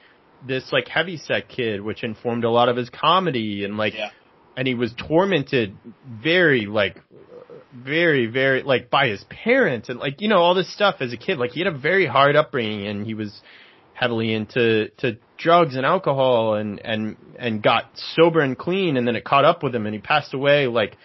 this 0.47 0.72
like 0.72 0.88
heavy 0.88 1.16
set 1.16 1.49
kid, 1.49 1.80
which 1.80 2.05
informed 2.05 2.44
a 2.44 2.51
lot 2.51 2.68
of 2.68 2.76
his 2.76 2.90
comedy 2.90 3.64
and 3.64 3.76
like, 3.76 3.94
yeah. 3.94 4.11
and 4.57 4.66
he 4.66 4.74
was 4.74 4.94
tormented 4.97 5.76
very 6.22 6.66
like 6.66 6.97
very, 7.74 8.26
very 8.26 8.62
like 8.62 8.90
by 8.90 9.09
his 9.09 9.24
parents 9.24 9.88
and 9.88 9.99
like 9.99 10.20
you 10.20 10.28
know 10.28 10.38
all 10.38 10.55
this 10.55 10.72
stuff 10.72 10.97
as 11.01 11.12
a 11.12 11.16
kid. 11.16 11.38
Like 11.38 11.51
he 11.51 11.61
had 11.61 11.72
a 11.72 11.76
very 11.76 12.07
hard 12.07 12.36
upbringing 12.36 12.86
and 12.86 13.07
he 13.07 13.14
was 13.14 13.40
heavily 13.94 14.32
into 14.32 14.88
to 14.99 15.16
drugs 15.38 15.74
and 15.76 15.86
alcohol 15.86 16.55
and 16.55 16.80
and 16.84 17.16
and 17.38 17.62
got 17.62 17.90
sober 18.14 18.40
and 18.40 18.57
clean 18.57 18.97
and 18.97 19.07
then 19.07 19.16
it 19.16 19.24
caught 19.24 19.44
up 19.44 19.62
with 19.62 19.74
him 19.74 19.86
and 19.86 19.94
he 19.94 20.01
passed 20.01 20.34
away 20.34 20.66
like 20.66 20.97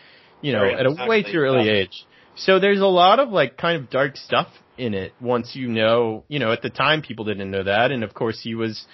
you 0.41 0.51
know 0.51 0.65
at 0.65 0.85
a 0.85 1.07
way 1.07 1.23
too 1.23 1.37
early 1.37 1.69
age. 1.69 2.05
So 2.35 2.59
there's 2.59 2.79
a 2.79 2.87
lot 2.87 3.19
of 3.19 3.29
like 3.29 3.57
kind 3.57 3.81
of 3.81 3.89
dark 3.89 4.15
stuff 4.15 4.47
in 4.77 4.93
it 4.93 5.13
once 5.19 5.51
you 5.55 5.67
know, 5.67 6.23
you 6.27 6.39
know, 6.39 6.51
at 6.51 6.61
the 6.61 6.69
time 6.69 7.01
people 7.01 7.25
didn't 7.25 7.51
know 7.51 7.63
that 7.63 7.91
and 7.91 8.03
of 8.03 8.13
course 8.13 8.39
he 8.41 8.55
was 8.55 8.85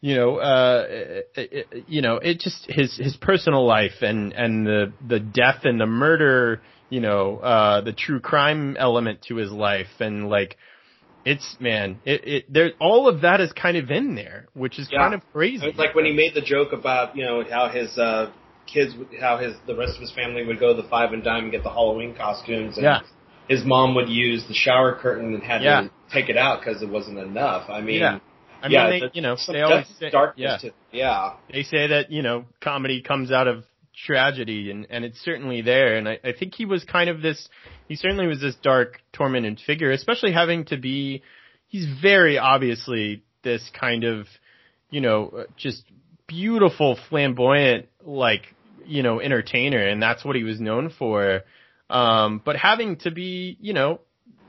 you 0.00 0.14
know, 0.14 0.36
uh, 0.36 0.86
it, 1.34 1.84
you 1.88 2.02
know, 2.02 2.16
it 2.16 2.38
just 2.38 2.66
his 2.68 2.96
his 2.96 3.16
personal 3.16 3.66
life 3.66 4.02
and 4.02 4.32
and 4.32 4.66
the 4.66 4.92
the 5.06 5.18
death 5.18 5.64
and 5.64 5.80
the 5.80 5.86
murder, 5.86 6.60
you 6.88 7.00
know, 7.00 7.38
uh, 7.38 7.80
the 7.80 7.92
true 7.92 8.20
crime 8.20 8.76
element 8.78 9.22
to 9.28 9.36
his 9.36 9.50
life 9.50 10.00
and 10.00 10.28
like 10.28 10.56
it's 11.24 11.56
man, 11.58 11.98
it 12.04 12.26
it 12.26 12.52
there 12.52 12.70
all 12.80 13.08
of 13.08 13.22
that 13.22 13.40
is 13.40 13.52
kind 13.52 13.76
of 13.76 13.90
in 13.90 14.14
there, 14.14 14.46
which 14.54 14.78
is 14.78 14.88
yeah. 14.90 15.00
kind 15.00 15.14
of 15.14 15.22
crazy. 15.32 15.66
It's 15.66 15.78
like 15.78 15.94
when 15.94 16.04
he 16.04 16.12
made 16.12 16.34
the 16.34 16.42
joke 16.42 16.72
about 16.72 17.16
you 17.16 17.24
know 17.24 17.42
how 17.48 17.68
his 17.68 17.98
uh, 17.98 18.30
kids, 18.72 18.94
how 19.20 19.38
his 19.38 19.56
the 19.66 19.74
rest 19.74 19.96
of 19.96 20.00
his 20.00 20.12
family 20.12 20.46
would 20.46 20.60
go 20.60 20.76
to 20.76 20.80
the 20.80 20.88
Five 20.88 21.12
and 21.12 21.24
Dime 21.24 21.44
and 21.44 21.52
get 21.52 21.64
the 21.64 21.70
Halloween 21.70 22.14
costumes, 22.14 22.76
and 22.76 22.84
yeah. 22.84 23.00
his 23.48 23.64
mom 23.64 23.96
would 23.96 24.08
use 24.08 24.44
the 24.46 24.54
shower 24.54 24.94
curtain 24.94 25.34
and 25.34 25.42
had 25.42 25.62
yeah. 25.62 25.82
to 25.82 25.90
take 26.12 26.28
it 26.28 26.36
out 26.36 26.60
because 26.60 26.82
it 26.82 26.88
wasn't 26.88 27.18
enough. 27.18 27.68
I 27.68 27.80
mean. 27.80 28.00
Yeah. 28.00 28.20
I 28.60 28.68
mean, 28.68 28.72
yeah, 28.72 28.90
they, 28.90 29.02
you 29.12 29.22
know, 29.22 29.36
they 29.46 29.60
always 29.60 29.86
say, 30.00 30.10
darkness 30.10 30.60
yeah. 30.62 30.70
To, 30.70 30.74
yeah. 30.92 31.34
They 31.52 31.62
say 31.62 31.88
that, 31.88 32.10
you 32.10 32.22
know, 32.22 32.44
comedy 32.60 33.02
comes 33.02 33.30
out 33.30 33.46
of 33.46 33.64
tragedy 34.06 34.70
and, 34.70 34.86
and 34.90 35.04
it's 35.04 35.20
certainly 35.20 35.62
there. 35.62 35.96
And 35.96 36.08
I, 36.08 36.18
I 36.24 36.32
think 36.38 36.54
he 36.54 36.64
was 36.64 36.84
kind 36.84 37.08
of 37.08 37.22
this, 37.22 37.48
he 37.88 37.94
certainly 37.94 38.26
was 38.26 38.40
this 38.40 38.56
dark, 38.62 39.00
tormented 39.12 39.60
figure, 39.64 39.92
especially 39.92 40.32
having 40.32 40.64
to 40.66 40.76
be, 40.76 41.22
he's 41.68 41.86
very 42.00 42.38
obviously 42.38 43.22
this 43.42 43.68
kind 43.78 44.04
of, 44.04 44.26
you 44.90 45.00
know, 45.00 45.44
just 45.56 45.84
beautiful, 46.26 46.98
flamboyant, 47.08 47.86
like, 48.04 48.42
you 48.84 49.02
know, 49.02 49.20
entertainer. 49.20 49.86
And 49.86 50.02
that's 50.02 50.24
what 50.24 50.34
he 50.34 50.42
was 50.42 50.60
known 50.60 50.90
for. 50.98 51.42
Um, 51.90 52.42
but 52.44 52.56
having 52.56 52.96
to 52.98 53.10
be, 53.10 53.56
you 53.60 53.72
know, 53.72 54.00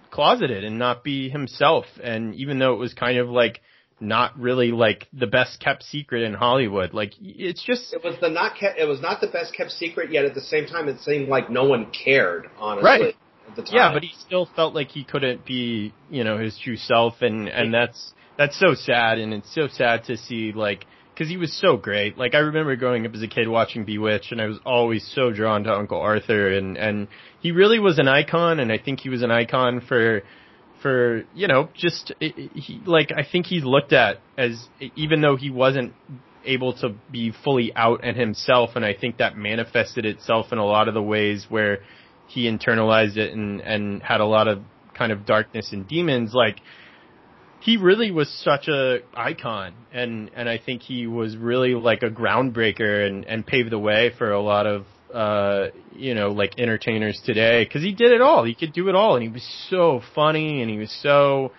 closeted 0.10 0.64
and 0.64 0.80
not 0.80 1.03
be 1.03 1.30
himself. 1.30 1.86
And 2.03 2.34
even 2.36 2.57
though 2.57 2.74
it 2.74 2.78
was 2.78 2.93
kind 2.93 3.20
of 3.20 3.30
like, 3.30 3.62
not 4.00 4.38
really 4.39 4.72
like 4.72 5.08
the 5.14 5.28
best 5.28 5.60
kept 5.60 5.84
secret 5.84 6.24
in 6.24 6.34
Hollywood. 6.34 6.93
Like 6.93 7.14
it's 7.20 7.64
just 7.64 7.93
it 7.93 8.04
was 8.04 8.16
the 8.22 8.30
not 8.30 8.58
kept, 8.58 8.80
it 8.80 8.86
was 8.86 9.02
not 9.02 9.22
the 9.22 9.28
best 9.28 9.54
kept 9.54 9.72
secret 9.72 10.12
yet 10.12 10.26
at 10.26 10.34
the 10.34 10.41
same 10.41 10.66
time 10.66 10.88
it 10.88 11.00
seemed 11.02 11.28
like 11.28 11.50
no 11.50 11.66
one 11.66 11.91
cared 11.91 12.50
honestly. 12.58 12.86
Right. 12.86 13.16
Yeah, 13.72 13.93
but 13.93 14.04
he 14.04 14.12
still 14.20 14.47
felt 14.56 14.76
like 14.76 14.89
he 14.89 15.04
couldn't 15.04 15.43
be, 15.43 15.91
you 16.10 16.24
know, 16.24 16.38
his 16.38 16.58
true 16.58 16.78
self 16.78 17.22
and 17.22 17.50
and 17.50 17.74
that's 17.74 18.14
that's 18.38 18.58
so 18.60 18.74
sad 18.74 19.18
and 19.18 19.34
it's 19.34 19.54
so 19.54 19.68
sad 19.68 20.06
to 20.06 20.18
see 20.18 20.52
like 20.54 20.86
cuz 21.18 21.28
he 21.28 21.36
was 21.36 21.52
so 21.52 21.76
great. 21.76 22.18
Like 22.18 22.36
I 22.36 22.39
remember 22.39 22.76
growing 22.76 23.06
up 23.06 23.14
as 23.16 23.24
a 23.24 23.28
kid 23.28 23.47
watching 23.47 23.86
Bewitched 23.86 24.32
and 24.32 24.39
I 24.39 24.45
was 24.45 24.60
always 24.66 25.06
so 25.16 25.32
drawn 25.32 25.64
to 25.64 25.74
Uncle 25.74 26.00
Arthur 26.00 26.50
and 26.50 26.78
and 26.78 27.08
he 27.41 27.52
really 27.52 27.80
was 27.80 28.00
an 28.00 28.08
icon 28.08 28.60
and 28.60 28.72
I 28.72 28.78
think 28.78 29.00
he 29.00 29.10
was 29.10 29.24
an 29.24 29.32
icon 29.32 29.82
for 29.82 30.22
for 30.82 31.24
you 31.34 31.48
know 31.48 31.70
just 31.76 32.14
he, 32.20 32.82
like 32.86 33.12
I 33.16 33.24
think 33.30 33.46
he's 33.46 33.64
looked 33.64 33.94
at 33.94 34.18
as 34.38 34.68
even 34.96 35.22
though 35.22 35.36
he 35.36 35.50
wasn't 35.50 35.94
able 36.46 36.74
to 36.74 36.96
be 37.12 37.34
fully 37.44 37.74
out 37.76 38.04
and 38.04 38.18
himself, 38.18 38.72
and 38.76 38.86
I 38.86 38.94
think 38.94 39.18
that 39.18 39.38
manifested 39.38 40.06
itself 40.06 40.48
in 40.52 40.58
a 40.58 40.66
lot 40.66 40.88
of 40.88 40.94
the 40.94 41.02
ways 41.02 41.46
where 41.50 41.80
he 42.28 42.50
internalized 42.50 43.18
it 43.18 43.34
and 43.34 43.62
and 43.62 44.02
had 44.02 44.22
a 44.22 44.26
lot 44.26 44.48
of 44.48 44.62
kind 44.94 45.12
of 45.12 45.26
darkness 45.26 45.72
and 45.72 45.88
demons 45.88 46.34
like 46.34 46.58
he 47.62 47.78
really 47.78 48.12
was 48.12 48.30
such 48.30 48.68
a 48.68 49.00
icon 49.14 49.74
and 49.94 50.30
and 50.36 50.48
I 50.48 50.58
think 50.58 50.82
he 50.82 51.08
was 51.08 51.36
really 51.36 51.74
like 51.74 52.04
a 52.04 52.10
groundbreaker 52.10 53.08
and 53.08 53.26
and 53.26 53.46
paved 53.46 53.72
the 53.72 53.80
way 53.80 54.12
for 54.18 54.32
a 54.32 54.42
lot 54.42 54.68
of 54.68 54.86
uh, 55.14 55.68
you 55.93 56.14
know, 56.14 56.30
like 56.30 56.60
entertainers 56.60 57.22
today 57.26 57.64
because 57.64 57.82
he 57.82 57.93
did 57.93 58.12
it 58.12 58.22
all. 58.22 58.43
He 58.43 58.55
could 58.55 58.74
do 58.74 58.89
it 58.89 58.95
all, 58.95 59.16
and 59.16 59.24
he 59.24 59.30
was 59.30 59.47
so 59.70 60.01
funny, 60.16 60.62
and 60.62 60.70
he 60.70 60.78
was 60.78 60.91
so 61.01 61.51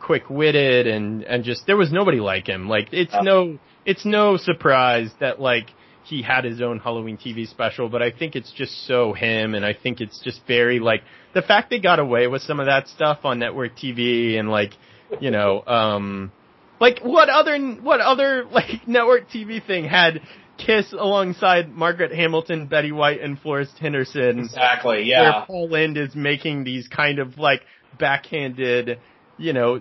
quick 0.00 0.28
witted, 0.28 0.86
and 0.86 1.22
and 1.24 1.44
just 1.44 1.66
there 1.66 1.76
was 1.76 1.92
nobody 1.92 2.18
like 2.18 2.46
him. 2.46 2.68
Like 2.68 2.88
it's 2.92 3.14
uh, 3.14 3.22
no, 3.22 3.58
it's 3.84 4.04
no 4.04 4.36
surprise 4.36 5.10
that 5.20 5.40
like 5.40 5.70
he 6.04 6.22
had 6.22 6.44
his 6.44 6.60
own 6.60 6.78
Halloween 6.78 7.16
TV 7.16 7.48
special, 7.48 7.88
but 7.88 8.02
I 8.02 8.10
think 8.12 8.36
it's 8.36 8.52
just 8.52 8.86
so 8.86 9.12
him, 9.12 9.54
and 9.54 9.64
I 9.64 9.74
think 9.74 10.00
it's 10.00 10.20
just 10.22 10.40
very 10.46 10.78
like 10.78 11.02
the 11.34 11.42
fact 11.42 11.70
they 11.70 11.80
got 11.80 11.98
away 11.98 12.26
with 12.28 12.42
some 12.42 12.60
of 12.60 12.66
that 12.66 12.88
stuff 12.88 13.20
on 13.24 13.38
network 13.38 13.76
TV, 13.76 14.38
and 14.38 14.48
like 14.48 14.72
you 15.20 15.30
know, 15.30 15.64
um, 15.66 16.32
like 16.80 17.00
what 17.02 17.28
other 17.28 17.58
what 17.58 18.00
other 18.00 18.44
like 18.50 18.86
network 18.86 19.28
TV 19.28 19.64
thing 19.64 19.84
had 19.84 20.20
Kiss 20.58 20.92
alongside 20.92 21.70
Margaret 21.70 22.12
Hamilton, 22.12 22.66
Betty 22.66 22.92
White, 22.92 23.20
and 23.20 23.38
Florence 23.38 23.70
Henderson. 23.78 24.40
Exactly, 24.40 25.04
yeah. 25.04 25.22
Where 25.22 25.46
Paul 25.46 25.68
Lynde 25.68 25.98
is 25.98 26.14
making 26.14 26.64
these 26.64 26.88
kind 26.88 27.18
of 27.18 27.38
like 27.38 27.62
backhanded, 27.98 28.98
you 29.36 29.52
know, 29.52 29.80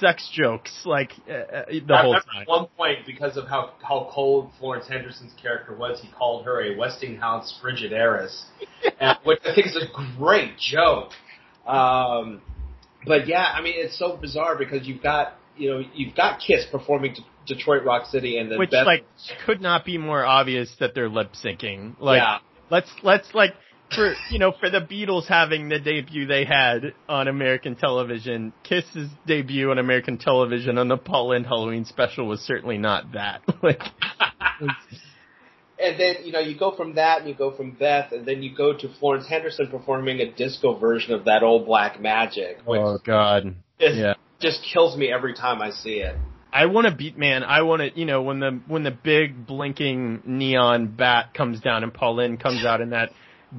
sex 0.00 0.28
jokes 0.32 0.82
like 0.84 1.12
uh, 1.28 1.32
uh 1.32 1.64
the 1.68 1.94
I 1.94 2.02
whole 2.02 2.14
time. 2.14 2.42
At 2.42 2.48
one 2.48 2.66
point, 2.76 2.98
because 3.06 3.36
of 3.36 3.46
how 3.46 3.74
how 3.82 4.10
cold 4.12 4.50
Florence 4.58 4.88
Henderson's 4.88 5.32
character 5.40 5.74
was, 5.74 6.00
he 6.00 6.08
called 6.10 6.44
her 6.44 6.60
a 6.60 6.76
Westinghouse 6.76 7.58
frigid 7.60 7.92
heiress, 7.92 8.46
and, 9.00 9.18
which 9.24 9.40
I 9.44 9.54
think 9.54 9.68
is 9.68 9.76
a 9.76 10.18
great 10.18 10.58
joke. 10.58 11.10
Um, 11.66 12.42
but 13.06 13.28
yeah, 13.28 13.52
I 13.54 13.62
mean, 13.62 13.74
it's 13.76 13.98
so 13.98 14.16
bizarre 14.16 14.56
because 14.58 14.86
you've 14.86 15.02
got 15.02 15.34
you 15.56 15.70
know 15.70 15.82
you've 15.94 16.14
got 16.14 16.40
Kiss 16.40 16.66
performing 16.70 17.14
to 17.14 17.22
Detroit 17.46 17.84
Rock 17.84 18.06
City 18.06 18.38
and 18.38 18.50
the 18.50 18.58
which 18.58 18.70
best- 18.70 18.86
like 18.86 19.04
could 19.44 19.60
not 19.60 19.84
be 19.84 19.98
more 19.98 20.24
obvious 20.24 20.74
that 20.80 20.94
they're 20.94 21.08
lip 21.08 21.32
syncing. 21.32 21.94
Like 22.00 22.20
yeah. 22.20 22.38
let's 22.70 22.90
let's 23.02 23.34
like 23.34 23.54
for 23.94 24.14
you 24.30 24.38
know 24.38 24.52
for 24.52 24.70
the 24.70 24.80
Beatles 24.80 25.26
having 25.26 25.68
the 25.68 25.78
debut 25.78 26.26
they 26.26 26.44
had 26.44 26.94
on 27.08 27.28
American 27.28 27.76
television, 27.76 28.52
Kiss's 28.64 29.10
debut 29.26 29.70
on 29.70 29.78
American 29.78 30.18
television 30.18 30.78
on 30.78 30.88
the 30.88 30.96
Paul 30.96 31.28
Lynde 31.28 31.46
Halloween 31.46 31.84
special 31.84 32.26
was 32.26 32.40
certainly 32.40 32.78
not 32.78 33.12
that. 33.12 33.42
like. 33.62 33.80
and 35.78 36.00
then 36.00 36.16
you 36.24 36.32
know 36.32 36.40
you 36.40 36.58
go 36.58 36.74
from 36.74 36.94
that 36.96 37.20
and 37.20 37.28
you 37.28 37.34
go 37.34 37.54
from 37.56 37.72
Beth 37.72 38.12
and 38.12 38.26
then 38.26 38.42
you 38.42 38.54
go 38.56 38.76
to 38.76 38.88
Florence 38.98 39.28
Henderson 39.28 39.68
performing 39.68 40.20
a 40.20 40.32
disco 40.32 40.78
version 40.78 41.12
of 41.14 41.26
that 41.26 41.42
old 41.42 41.66
Black 41.66 42.00
Magic. 42.00 42.58
oh 42.66 42.98
God! 43.04 43.54
yeah, 43.78 44.14
just 44.40 44.60
kills 44.72 44.96
me 44.96 45.12
every 45.12 45.34
time 45.34 45.62
I 45.62 45.70
see 45.70 46.00
it. 46.00 46.16
I 46.56 46.66
want 46.66 46.86
to 46.86 46.94
beat 46.94 47.18
man. 47.18 47.44
I 47.44 47.62
want 47.62 47.82
to, 47.82 47.98
you 47.98 48.06
know, 48.06 48.22
when 48.22 48.40
the 48.40 48.60
when 48.66 48.82
the 48.82 48.90
big 48.90 49.46
blinking 49.46 50.22
neon 50.24 50.86
bat 50.86 51.34
comes 51.34 51.60
down 51.60 51.82
and 51.82 51.92
Paul 51.92 52.16
Lynde 52.16 52.40
comes 52.40 52.64
out 52.64 52.80
in 52.80 52.90
that 52.90 53.10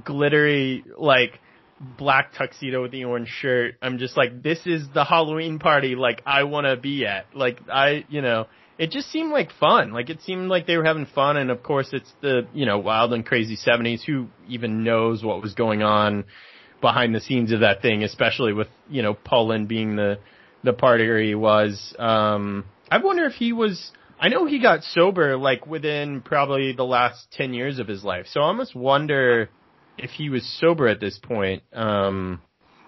glittery 0.03 0.83
like 0.97 1.39
black 1.79 2.33
tuxedo 2.33 2.81
with 2.81 2.91
the 2.91 3.03
orange 3.03 3.27
shirt. 3.27 3.75
I'm 3.83 3.99
just 3.99 4.17
like, 4.17 4.41
this 4.41 4.65
is 4.65 4.87
the 4.95 5.03
Halloween 5.03 5.59
party 5.59 5.93
like 5.93 6.23
I 6.25 6.45
want 6.45 6.65
to 6.65 6.75
be 6.75 7.05
at. 7.05 7.27
Like 7.35 7.59
I, 7.71 8.03
you 8.09 8.23
know, 8.23 8.47
it 8.79 8.89
just 8.89 9.11
seemed 9.11 9.31
like 9.31 9.51
fun. 9.59 9.91
Like 9.91 10.09
it 10.09 10.21
seemed 10.21 10.49
like 10.49 10.65
they 10.65 10.75
were 10.75 10.83
having 10.83 11.05
fun, 11.05 11.37
and 11.37 11.51
of 11.51 11.61
course 11.61 11.89
it's 11.93 12.11
the 12.21 12.47
you 12.51 12.65
know 12.65 12.79
wild 12.79 13.13
and 13.13 13.23
crazy 13.23 13.57
'70s. 13.57 14.01
Who 14.05 14.25
even 14.47 14.83
knows 14.83 15.23
what 15.23 15.43
was 15.43 15.53
going 15.53 15.83
on 15.83 16.25
behind 16.81 17.13
the 17.13 17.21
scenes 17.21 17.51
of 17.51 17.59
that 17.59 17.83
thing, 17.83 18.01
especially 18.03 18.53
with 18.53 18.69
you 18.89 19.03
know 19.03 19.13
Paul 19.13 19.49
Lynde 19.49 19.67
being 19.67 19.95
the 19.95 20.17
the 20.63 20.73
partier 20.73 21.23
he 21.23 21.35
was. 21.35 21.95
Um, 21.99 22.65
I 22.89 22.97
wonder 22.99 23.25
if 23.25 23.33
he 23.33 23.53
was. 23.53 23.91
I 24.19 24.29
know 24.29 24.45
he 24.45 24.59
got 24.59 24.83
sober 24.83 25.37
like 25.37 25.67
within 25.67 26.21
probably 26.21 26.73
the 26.73 26.83
last 26.83 27.31
ten 27.31 27.53
years 27.53 27.79
of 27.79 27.87
his 27.87 28.03
life. 28.03 28.25
So 28.29 28.41
I 28.41 28.45
almost 28.45 28.75
wonder 28.75 29.49
if 29.97 30.11
he 30.11 30.29
was 30.29 30.45
sober 30.59 30.87
at 30.87 30.99
this 30.99 31.19
point. 31.19 31.63
Um, 31.73 32.41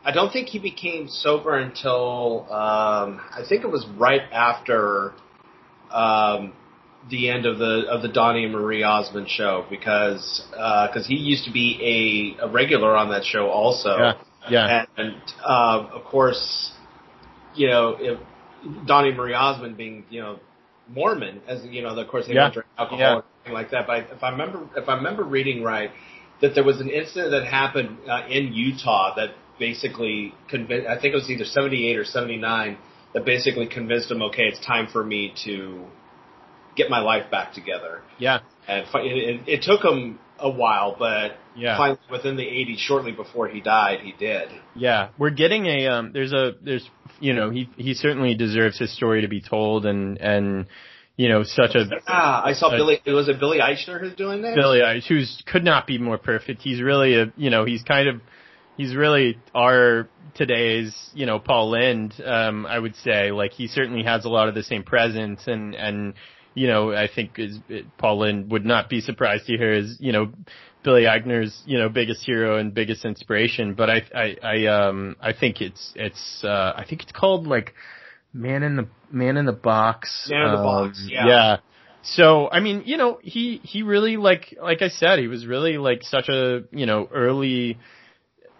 I 0.03 0.11
don't 0.11 0.31
think 0.31 0.47
he 0.47 0.59
became 0.59 1.07
sober 1.07 1.57
until 1.57 2.47
um, 2.51 3.21
I 3.31 3.43
think 3.47 3.63
it 3.63 3.67
was 3.67 3.85
right 3.97 4.21
after 4.31 5.13
um, 5.91 6.53
the 7.09 7.29
end 7.29 7.45
of 7.45 7.59
the 7.59 7.85
of 7.89 8.01
the 8.01 8.07
Donny 8.07 8.45
and 8.45 8.53
Marie 8.53 8.83
Osmond 8.83 9.29
show 9.29 9.65
because 9.69 10.45
because 10.51 11.05
uh, 11.05 11.07
he 11.07 11.15
used 11.15 11.45
to 11.45 11.51
be 11.51 12.35
a, 12.39 12.45
a 12.45 12.49
regular 12.49 12.95
on 12.95 13.09
that 13.09 13.23
show 13.23 13.49
also. 13.49 13.97
Yeah. 13.97 14.13
Yeah. 14.49 14.85
And, 14.97 15.07
and 15.07 15.21
uh, 15.43 15.89
of 15.93 16.05
course, 16.05 16.71
you 17.55 17.67
know, 17.67 17.97
if 17.99 18.19
Donny 18.85 19.11
Marie 19.11 19.33
Osmond 19.33 19.77
being 19.77 20.05
you 20.09 20.21
know 20.21 20.39
Mormon, 20.87 21.41
as 21.47 21.63
you 21.65 21.81
know, 21.81 21.89
of 21.89 22.07
course 22.07 22.27
they 22.27 22.33
Yeah. 22.33 22.43
don't 22.43 22.53
drink 22.53 22.67
alcohol 22.77 22.99
Yeah. 22.99 23.15
or 23.15 23.23
anything 23.45 23.53
like 23.53 23.71
that. 23.71 23.87
But 23.87 24.07
if 24.11 24.23
I 24.23 24.29
remember, 24.31 24.67
if 24.75 24.89
I 24.89 24.95
remember 24.95 25.23
reading 25.23 25.63
right, 25.63 25.91
that 26.41 26.55
there 26.55 26.63
was 26.63 26.79
an 26.81 26.89
incident 26.89 27.31
that 27.31 27.45
happened 27.45 27.97
uh, 28.09 28.23
in 28.29 28.53
Utah 28.53 29.15
that 29.15 29.29
basically 29.59 30.33
convinced. 30.49 30.87
I 30.87 30.95
think 30.99 31.13
it 31.13 31.15
was 31.15 31.29
either 31.29 31.45
seventy 31.45 31.89
eight 31.89 31.97
or 31.97 32.05
seventy 32.05 32.37
nine 32.37 32.77
that 33.13 33.25
basically 33.25 33.67
convinced 33.67 34.09
him, 34.11 34.21
okay, 34.21 34.43
it's 34.43 34.63
time 34.65 34.87
for 34.87 35.03
me 35.03 35.33
to 35.45 35.85
get 36.75 36.89
my 36.89 36.99
life 36.99 37.29
back 37.31 37.53
together. 37.53 38.01
yeah. 38.19 38.39
And 38.67 38.85
it, 38.85 38.97
it, 39.01 39.41
it 39.47 39.61
took 39.63 39.83
him 39.83 40.19
a 40.41 40.49
while, 40.49 40.95
but 40.97 41.37
Yeah. 41.55 41.77
finally 41.77 41.99
within 42.09 42.35
the 42.37 42.43
80s, 42.43 42.77
shortly 42.79 43.11
before 43.11 43.47
he 43.47 43.59
died, 43.61 43.99
he 44.01 44.13
did. 44.13 44.49
Yeah, 44.75 45.09
we're 45.17 45.29
getting 45.31 45.65
a 45.65 45.87
um. 45.87 46.11
There's 46.13 46.33
a 46.33 46.55
there's 46.61 46.87
you 47.19 47.33
know 47.33 47.49
he 47.49 47.69
he 47.77 47.93
certainly 47.93 48.35
deserves 48.35 48.77
his 48.79 48.91
story 48.95 49.21
to 49.21 49.27
be 49.27 49.41
told 49.41 49.85
and 49.85 50.17
and 50.19 50.65
you 51.17 51.27
know 51.27 51.43
such 51.43 51.75
a 51.75 51.85
Ah, 52.07 52.43
I 52.45 52.53
saw 52.53 52.67
Uh, 52.67 52.77
Billy. 52.77 53.01
Was 53.07 53.27
it 53.27 53.39
Billy 53.39 53.59
Eichner 53.59 53.99
who's 53.99 54.13
doing 54.15 54.41
that? 54.43 54.55
Billy 54.55 54.79
Eichner, 54.79 55.07
who's 55.07 55.43
could 55.45 55.63
not 55.63 55.85
be 55.85 55.97
more 55.97 56.17
perfect. 56.17 56.61
He's 56.61 56.81
really 56.81 57.15
a 57.19 57.31
you 57.35 57.49
know 57.49 57.65
he's 57.65 57.83
kind 57.83 58.07
of 58.07 58.21
he's 58.77 58.95
really 58.95 59.37
our 59.53 60.07
today's 60.35 60.95
you 61.13 61.25
know 61.25 61.39
Paul 61.39 61.71
Lynde. 61.71 62.13
Um, 62.25 62.65
I 62.65 62.79
would 62.79 62.95
say 62.97 63.31
like 63.31 63.51
he 63.51 63.67
certainly 63.67 64.03
has 64.03 64.23
a 64.25 64.29
lot 64.29 64.47
of 64.47 64.55
the 64.55 64.63
same 64.63 64.83
presence 64.83 65.41
and 65.47 65.75
and 65.75 66.13
you 66.53 66.67
know 66.67 66.93
I 66.93 67.07
think 67.13 67.37
is 67.37 67.59
Paul 67.97 68.19
Lynde 68.19 68.51
would 68.51 68.65
not 68.65 68.89
be 68.89 69.01
surprised 69.01 69.45
to 69.47 69.57
hear 69.57 69.73
is 69.73 69.97
you 69.99 70.11
know 70.11 70.31
Billy 70.83 71.03
Eichner's 71.03 71.61
you 71.65 71.77
know 71.77 71.89
biggest 71.89 72.25
hero 72.25 72.57
and 72.57 72.73
biggest 72.73 73.05
inspiration. 73.05 73.73
But 73.73 73.89
I 73.89 74.01
I 74.15 74.35
I 74.43 74.65
um 74.67 75.15
I 75.21 75.33
think 75.33 75.61
it's 75.61 75.93
it's 75.95 76.43
uh 76.43 76.73
I 76.75 76.85
think 76.87 77.03
it's 77.03 77.11
called 77.11 77.47
like 77.47 77.73
Man 78.33 78.63
in 78.63 78.75
the 78.75 78.87
Man 79.11 79.37
in 79.37 79.45
the 79.45 79.51
Box. 79.53 80.27
Man 80.29 80.45
in 80.45 80.51
the 80.51 80.57
Um, 80.57 80.63
Box, 80.63 81.07
yeah. 81.09 81.27
Yeah. 81.27 81.57
So 82.01 82.49
I 82.49 82.59
mean, 82.61 82.83
you 82.85 82.97
know, 82.97 83.19
he 83.21 83.59
he 83.63 83.83
really 83.83 84.17
like 84.17 84.57
like 84.61 84.81
I 84.81 84.89
said, 84.89 85.19
he 85.19 85.27
was 85.27 85.45
really 85.45 85.77
like 85.77 86.03
such 86.03 86.29
a 86.29 86.63
you 86.71 86.85
know 86.85 87.09
early 87.11 87.77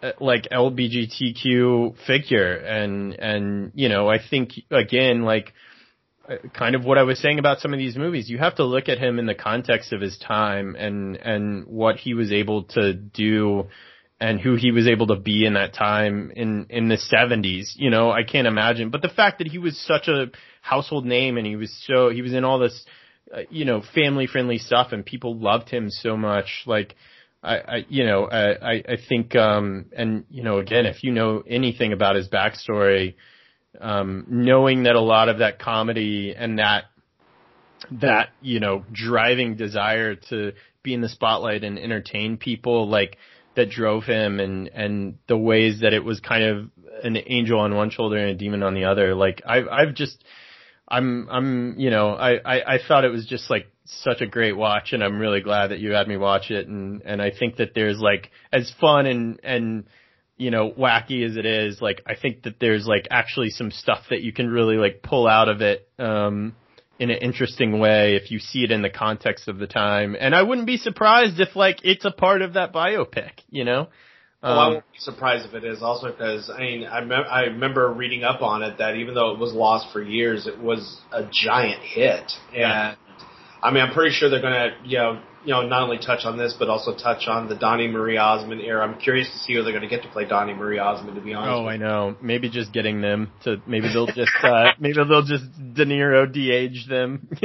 uh, 0.04 0.12
like 0.20 0.48
LBGTQ 0.52 1.96
figure, 2.06 2.54
and 2.54 3.14
and 3.14 3.72
you 3.76 3.90
know, 3.90 4.10
I 4.10 4.18
think 4.20 4.54
again 4.72 5.24
like 5.24 5.54
kind 6.54 6.76
of 6.76 6.86
what 6.86 6.98
I 6.98 7.04
was 7.04 7.20
saying 7.20 7.40
about 7.40 7.60
some 7.60 7.74
of 7.74 7.80
these 7.80 7.96
movies, 7.96 8.30
you 8.30 8.38
have 8.38 8.56
to 8.56 8.64
look 8.64 8.90
at 8.90 8.98
him 8.98 9.20
in 9.20 9.26
the 9.26 9.36
context 9.36 9.94
of 9.94 10.02
his 10.02 10.18
time 10.18 10.76
and 10.76 11.16
and 11.18 11.68
what 11.68 11.98
he 11.98 12.14
was 12.14 12.32
able 12.32 12.64
to 12.64 12.94
do 12.94 13.68
and 14.20 14.40
who 14.40 14.56
he 14.56 14.72
was 14.72 14.88
able 14.88 15.08
to 15.08 15.16
be 15.16 15.46
in 15.46 15.54
that 15.54 15.74
time 15.74 16.32
in 16.36 16.66
in 16.70 16.90
the 16.90 16.98
70s 16.98 17.72
you 17.76 17.90
know 17.90 18.12
i 18.12 18.24
can't 18.24 18.48
imagine. 18.48 18.90
But 18.90 19.02
the 19.02 19.10
fact 19.10 19.40
that 19.40 19.48
he 19.48 19.58
was 19.58 19.80
such 19.80 20.08
a 20.08 20.28
household 20.62 21.06
name 21.06 21.38
and 21.38 21.48
he 21.48 21.56
was 21.56 21.74
so 21.88 22.10
he 22.10 22.22
was 22.22 22.34
in 22.34 22.44
all 22.44 22.60
this 22.60 22.86
uh, 23.34 23.42
you 23.50 23.66
know 23.66 23.82
family 23.94 24.28
friendly 24.28 24.58
stuff 24.58 24.92
and 24.92 25.06
people 25.06 25.38
loved 25.38 25.70
him 25.70 25.90
so 25.90 26.18
much 26.18 26.64
like 26.66 26.96
I, 27.42 27.58
I 27.58 27.86
you 27.88 28.06
know 28.06 28.26
I, 28.26 28.84
I 28.88 28.98
think 29.08 29.36
um 29.36 29.86
and 29.96 30.26
you 30.30 30.44
know 30.44 30.60
again 30.60 30.86
if 30.86 31.04
you 31.04 31.12
know 31.12 31.44
anything 31.48 31.94
about 31.94 32.16
his 32.16 32.28
backstory 32.28 33.16
um 33.80 34.26
knowing 34.28 34.84
that 34.84 34.96
a 34.96 35.02
lot 35.02 35.30
of 35.30 35.40
that 35.40 35.60
comedy 35.60 36.34
and 36.36 36.60
that 36.60 36.86
that 37.92 38.30
you 38.42 38.60
know 38.60 38.84
driving 38.92 39.56
desire 39.56 40.16
to 40.16 40.54
be 40.84 40.94
in 40.94 41.02
the 41.02 41.10
spotlight 41.10 41.64
and 41.64 41.78
entertain 41.78 42.38
people 42.38 42.88
like 42.88 43.18
that 43.56 43.70
drove 43.70 44.04
him 44.04 44.40
and 44.40 44.68
and 44.70 45.18
the 45.28 45.38
ways 45.38 45.82
that 45.82 45.94
it 45.94 46.04
was 46.04 46.20
kind 46.20 46.44
of 46.44 46.70
an 47.04 47.18
angel 47.28 47.60
on 47.60 47.76
one 47.76 47.90
shoulder 47.90 48.18
and 48.18 48.32
a 48.32 48.36
demon 48.36 48.64
on 48.64 48.74
the 48.74 48.86
other. 48.86 49.16
Like 49.16 49.42
i've 49.46 49.68
i've 49.68 49.94
just 49.94 50.24
i'm 50.88 51.28
i'm 51.30 51.80
you 51.80 51.90
know 51.90 52.10
i 52.10 52.36
i, 52.38 52.76
I 52.76 52.80
thought 52.86 53.06
it 53.06 53.12
was 53.12 53.26
just 53.26 53.50
like 53.50 53.68
such 53.86 54.22
a 54.22 54.28
great 54.28 54.56
watch 54.56 54.94
and 54.94 55.04
i'm 55.04 55.20
really 55.20 55.42
glad 55.42 55.68
that 55.68 55.80
you 55.80 55.92
had 55.94 56.08
me 56.08 56.18
watch 56.18 56.52
it 56.52 56.68
and 56.68 57.02
and 57.04 57.22
i 57.22 57.32
think 57.32 57.58
that 57.58 57.74
there's 57.74 58.00
like 58.00 58.30
as 58.52 58.72
fun 58.80 59.06
and 59.08 59.40
and 59.44 59.86
you 60.40 60.50
know 60.50 60.72
wacky 60.72 61.24
as 61.24 61.38
it 61.38 61.46
is 61.46 61.80
like 61.82 62.02
i 62.08 62.16
think 62.16 62.44
that 62.44 62.60
there's 62.60 62.88
like 62.88 63.08
actually 63.12 63.50
some 63.50 63.70
stuff 63.70 64.06
that 64.10 64.24
you 64.24 64.34
can 64.34 64.50
really 64.50 64.78
like 64.78 65.04
pull 65.04 65.28
out 65.28 65.50
of 65.50 65.62
it 65.62 65.88
um 66.00 66.56
in 67.00 67.12
an 67.12 67.18
interesting 67.18 67.80
way 67.80 68.16
if 68.16 68.30
you 68.30 68.40
see 68.40 68.64
it 68.64 68.72
in 68.72 68.82
the 68.82 68.90
context 68.90 69.48
of 69.48 69.58
the 69.58 69.68
time. 69.68 70.18
And 70.20 70.36
I 70.36 70.44
wouldn't 70.44 70.68
be 70.68 70.76
surprised 70.76 71.40
if 71.40 71.56
like 71.56 71.80
it's 71.84 72.04
a 72.04 72.12
part 72.12 72.42
of 72.42 72.54
that 72.54 72.74
biopic, 72.74 73.32
you 73.50 73.64
know? 73.64 73.88
Well, 74.44 74.60
I 74.60 74.68
Um, 74.68 74.74
won't 74.74 74.92
be 74.92 75.00
surprised 75.00 75.46
if 75.48 75.54
it 75.54 75.64
is 75.64 75.82
also 75.82 76.12
because 76.12 76.50
I 76.50 76.60
mean 76.60 76.86
I, 76.86 77.02
mem- 77.02 77.26
I 77.30 77.42
remember 77.44 77.90
reading 77.92 78.24
up 78.26 78.42
on 78.42 78.64
it 78.64 78.78
that 78.80 78.96
even 78.98 79.14
though 79.16 79.32
it 79.32 79.40
was 79.40 79.54
lost 79.54 79.94
for 79.94 80.02
years, 80.02 80.46
it 80.46 80.60
was 80.60 81.00
a 81.14 81.24
giant 81.32 81.82
hit. 81.84 82.32
And 82.52 82.60
Yeah. 82.60 82.96
I 83.64 83.72
mean 83.72 83.84
I'm 83.84 83.94
pretty 83.94 84.14
sure 84.14 84.30
they're 84.30 84.42
gonna 84.42 84.72
you 84.84 84.98
know 84.98 85.22
you 85.46 85.54
know 85.54 85.62
not 85.66 85.84
only 85.84 85.98
touch 85.98 86.26
on 86.26 86.38
this 86.38 86.54
but 86.58 86.68
also 86.70 86.96
touch 86.96 87.28
on 87.28 87.48
the 87.48 87.56
Donny 87.56 87.88
Marie 87.88 88.18
Osmond 88.18 88.62
era. 88.62 88.86
I'm 88.86 89.00
curious 89.00 89.30
to 89.32 89.38
see 89.40 89.54
who 89.54 89.64
they're 89.64 89.74
gonna 89.74 89.88
get 89.88 90.04
to 90.04 90.10
play 90.10 90.26
Donny 90.26 90.54
Marie 90.54 90.80
Osmond. 90.80 91.16
To 91.16 91.22
be 91.22 91.34
honest, 91.34 91.52
Oh, 91.52 91.68
I 91.68 91.78
know. 91.78 92.18
Maybe 92.22 92.50
just 92.50 92.74
getting 92.74 93.02
them 93.02 93.32
to 93.44 93.62
maybe 93.66 93.88
they'll 93.94 94.08
just 94.08 94.32
uh 94.44 94.72
maybe 94.80 94.96
they'll 94.96 95.24
just 95.26 95.46
De 95.74 95.86
Niro 95.86 96.32
de-age 96.32 96.88
them. 96.88 97.28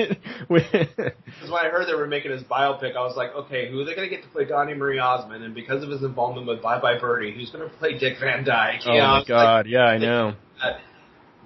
Because 0.49 1.51
when 1.51 1.67
I 1.67 1.69
heard 1.71 1.89
they 1.89 1.95
were 1.95 2.07
making 2.07 2.31
his 2.33 2.43
biopic, 2.43 2.97
I 2.97 3.01
was 3.01 3.17
like, 3.17 3.35
okay, 3.35 3.71
who 3.71 3.81
are 3.81 3.85
they 3.85 3.95
going 3.95 4.09
to 4.09 4.15
get 4.15 4.23
to 4.25 4.31
play 4.31 4.45
Donny 4.45 4.75
Marie 4.75 4.99
Osmond? 4.99 5.43
And 5.43 5.55
because 5.55 5.83
of 5.83 5.89
his 5.91 6.03
involvement 6.03 6.47
with 6.47 6.63
Bye 6.63 6.81
Bye 6.81 6.99
Birdie, 6.99 7.33
who's 7.35 7.51
going 7.51 7.69
to 7.69 7.75
play 7.77 7.99
Dick 7.99 8.19
Van 8.21 8.45
Dyke? 8.45 8.81
oh 8.87 8.93
know, 8.93 8.99
my 8.99 9.21
it's 9.21 9.29
like, 9.29 9.45
god, 9.45 9.67
yeah, 9.67 9.85
I 9.85 9.99
know. 9.99 10.35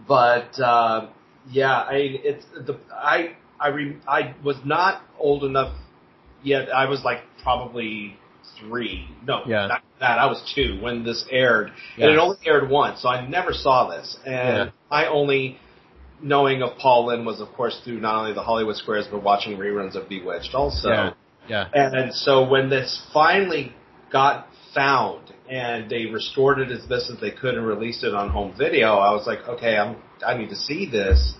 but 0.06 0.58
uh, 0.60 1.08
yeah, 1.50 1.72
I 1.72 1.94
it's 1.96 2.44
the 2.54 2.78
I 2.92 3.36
I 3.60 3.68
re, 3.68 3.96
I 4.06 4.34
was 4.44 4.56
not 4.64 5.02
old 5.18 5.44
enough 5.44 5.74
yet. 6.42 6.72
I 6.74 6.86
was 6.86 7.04
like 7.04 7.20
probably 7.42 8.16
three. 8.58 9.06
No, 9.26 9.42
Yeah. 9.46 9.66
not 9.66 9.82
that 10.00 10.18
I 10.18 10.26
was 10.26 10.42
two 10.54 10.78
when 10.80 11.04
this 11.04 11.24
aired, 11.30 11.72
Yeah. 11.96 12.06
and 12.06 12.14
it 12.14 12.18
only 12.18 12.36
aired 12.46 12.68
once, 12.68 13.02
so 13.02 13.08
I 13.08 13.26
never 13.26 13.52
saw 13.52 13.88
this. 13.88 14.18
And 14.24 14.56
Yeah. 14.56 14.70
I 14.90 15.06
only 15.06 15.58
knowing 16.20 16.62
of 16.62 16.76
Paul 16.78 17.06
Lynde 17.06 17.24
was, 17.24 17.40
of 17.40 17.52
course, 17.54 17.78
through 17.84 18.00
not 18.00 18.16
only 18.16 18.32
the 18.32 18.42
Hollywood 18.42 18.76
Squares 18.76 19.06
but 19.06 19.22
watching 19.22 19.56
reruns 19.56 19.94
of 19.94 20.08
Bewitched 20.08 20.54
also. 20.54 20.90
Yeah. 20.90 21.10
Yeah. 21.48 21.66
And 21.72 22.12
so 22.14 22.42
when 22.42 22.68
this 22.68 23.00
finally 23.12 23.72
got 24.10 24.48
found 24.74 25.20
and 25.48 25.88
they 25.88 26.06
restored 26.06 26.58
it 26.58 26.70
as 26.70 26.84
best 26.86 27.10
as 27.10 27.18
they 27.20 27.30
could 27.30 27.54
and 27.54 27.66
released 27.66 28.04
it 28.04 28.14
on 28.14 28.28
home 28.28 28.52
video, 28.58 28.96
I 28.98 29.12
was 29.12 29.26
like, 29.26 29.46
okay, 29.48 29.76
I'm 29.78 29.96
I 30.26 30.36
need 30.36 30.50
to 30.50 30.56
see 30.56 30.86
this. 30.86 31.34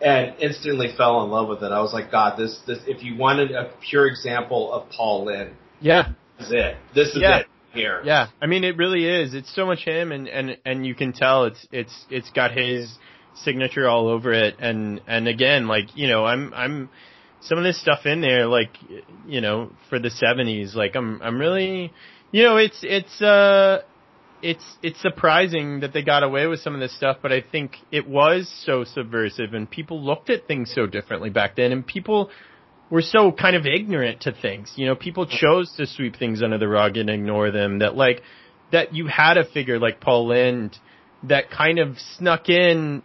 And 0.00 0.34
instantly 0.40 0.94
fell 0.96 1.24
in 1.24 1.30
love 1.30 1.48
with 1.48 1.62
it. 1.62 1.72
I 1.72 1.80
was 1.80 1.92
like, 1.92 2.10
God, 2.12 2.38
this 2.38 2.60
this 2.66 2.78
if 2.86 3.02
you 3.02 3.16
wanted 3.16 3.50
a 3.50 3.70
pure 3.80 4.06
example 4.06 4.72
of 4.72 4.88
Paul 4.90 5.24
Lynde, 5.24 5.54
Yeah. 5.80 6.10
this 6.38 6.46
is 6.46 6.52
it. 6.52 6.76
This 6.94 7.08
is 7.16 7.22
Yeah. 7.22 7.38
it 7.38 7.46
here. 7.72 8.00
Yeah, 8.04 8.28
I 8.40 8.46
mean 8.46 8.62
it 8.62 8.76
really 8.76 9.04
is. 9.06 9.34
It's 9.34 9.52
so 9.54 9.66
much 9.66 9.84
him, 9.84 10.12
and 10.12 10.28
and 10.28 10.56
and 10.64 10.86
you 10.86 10.94
can 10.94 11.12
tell 11.12 11.44
it's 11.46 11.66
it's 11.72 12.06
it's 12.10 12.30
got 12.30 12.52
his 12.52 12.96
signature 13.34 13.88
all 13.88 14.08
over 14.08 14.32
it. 14.32 14.54
And 14.60 15.00
and 15.08 15.26
again, 15.26 15.66
like 15.66 15.96
you 15.96 16.06
know, 16.06 16.24
I'm 16.24 16.52
I'm 16.54 16.90
some 17.40 17.58
of 17.58 17.64
this 17.64 17.80
stuff 17.80 18.06
in 18.06 18.20
there, 18.20 18.46
like 18.46 18.70
you 19.26 19.40
know, 19.40 19.72
for 19.88 19.98
the 19.98 20.10
'70s. 20.10 20.74
Like 20.76 20.94
I'm 20.94 21.20
I'm 21.22 21.38
really, 21.40 21.92
you 22.30 22.44
know, 22.44 22.56
it's 22.56 22.78
it's 22.82 23.20
uh. 23.20 23.82
It's 24.42 24.64
it's 24.82 25.00
surprising 25.00 25.80
that 25.80 25.92
they 25.92 26.02
got 26.02 26.22
away 26.22 26.46
with 26.46 26.60
some 26.60 26.74
of 26.74 26.80
this 26.80 26.96
stuff, 26.96 27.18
but 27.22 27.32
I 27.32 27.42
think 27.42 27.76
it 27.90 28.08
was 28.08 28.48
so 28.64 28.84
subversive, 28.84 29.54
and 29.54 29.68
people 29.70 30.02
looked 30.02 30.30
at 30.30 30.46
things 30.46 30.72
so 30.74 30.86
differently 30.86 31.30
back 31.30 31.56
then, 31.56 31.72
and 31.72 31.86
people 31.86 32.30
were 32.90 33.02
so 33.02 33.32
kind 33.32 33.56
of 33.56 33.66
ignorant 33.66 34.22
to 34.22 34.32
things. 34.32 34.72
You 34.76 34.86
know, 34.86 34.94
people 34.94 35.26
chose 35.26 35.72
to 35.76 35.86
sweep 35.86 36.16
things 36.16 36.42
under 36.42 36.58
the 36.58 36.68
rug 36.68 36.96
and 36.96 37.10
ignore 37.10 37.50
them. 37.50 37.80
That 37.80 37.96
like 37.96 38.22
that 38.72 38.94
you 38.94 39.06
had 39.06 39.36
a 39.38 39.44
figure 39.44 39.78
like 39.78 40.00
Paul 40.00 40.28
Lynde 40.28 40.76
that 41.24 41.50
kind 41.50 41.78
of 41.78 41.96
snuck 42.16 42.48
in 42.48 43.02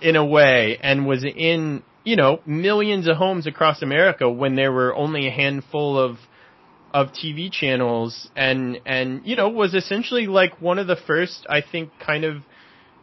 in 0.00 0.16
a 0.16 0.24
way 0.24 0.78
and 0.82 1.06
was 1.06 1.24
in 1.24 1.82
you 2.04 2.16
know 2.16 2.40
millions 2.44 3.06
of 3.08 3.16
homes 3.16 3.46
across 3.46 3.82
America 3.82 4.28
when 4.28 4.56
there 4.56 4.72
were 4.72 4.94
only 4.94 5.28
a 5.28 5.30
handful 5.30 5.98
of 5.98 6.16
of 6.92 7.08
TV 7.08 7.50
channels 7.50 8.28
and 8.36 8.80
and 8.84 9.26
you 9.26 9.36
know 9.36 9.48
was 9.48 9.74
essentially 9.74 10.26
like 10.26 10.60
one 10.60 10.78
of 10.78 10.86
the 10.86 10.96
first 10.96 11.46
I 11.48 11.62
think 11.62 11.90
kind 12.04 12.24
of 12.24 12.42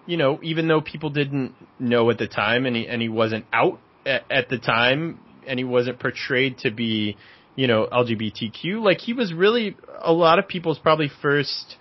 you 0.05 0.17
know 0.17 0.39
even 0.43 0.67
though 0.67 0.81
people 0.81 1.09
didn't 1.09 1.53
know 1.79 2.09
at 2.09 2.17
the 2.17 2.27
time 2.27 2.65
and 2.65 2.75
he 2.75 2.87
and 2.87 3.01
he 3.01 3.09
wasn't 3.09 3.45
out 3.51 3.79
at, 4.05 4.23
at 4.29 4.49
the 4.49 4.59
time 4.59 5.19
and 5.47 5.59
he 5.59 5.65
wasn't 5.65 5.99
portrayed 5.99 6.59
to 6.59 6.71
be 6.71 7.17
you 7.59 7.67
know, 7.67 7.89
LGBTQ. 7.91 8.81
Like 8.81 8.99
he 8.99 9.11
was 9.11 9.33
really 9.33 9.75
a 10.01 10.13
lot 10.13 10.39
of 10.39 10.47
people's 10.47 10.79
probably 10.79 11.11
first 11.21 11.75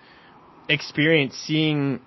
experience 0.67 1.33
seeing 1.47 2.01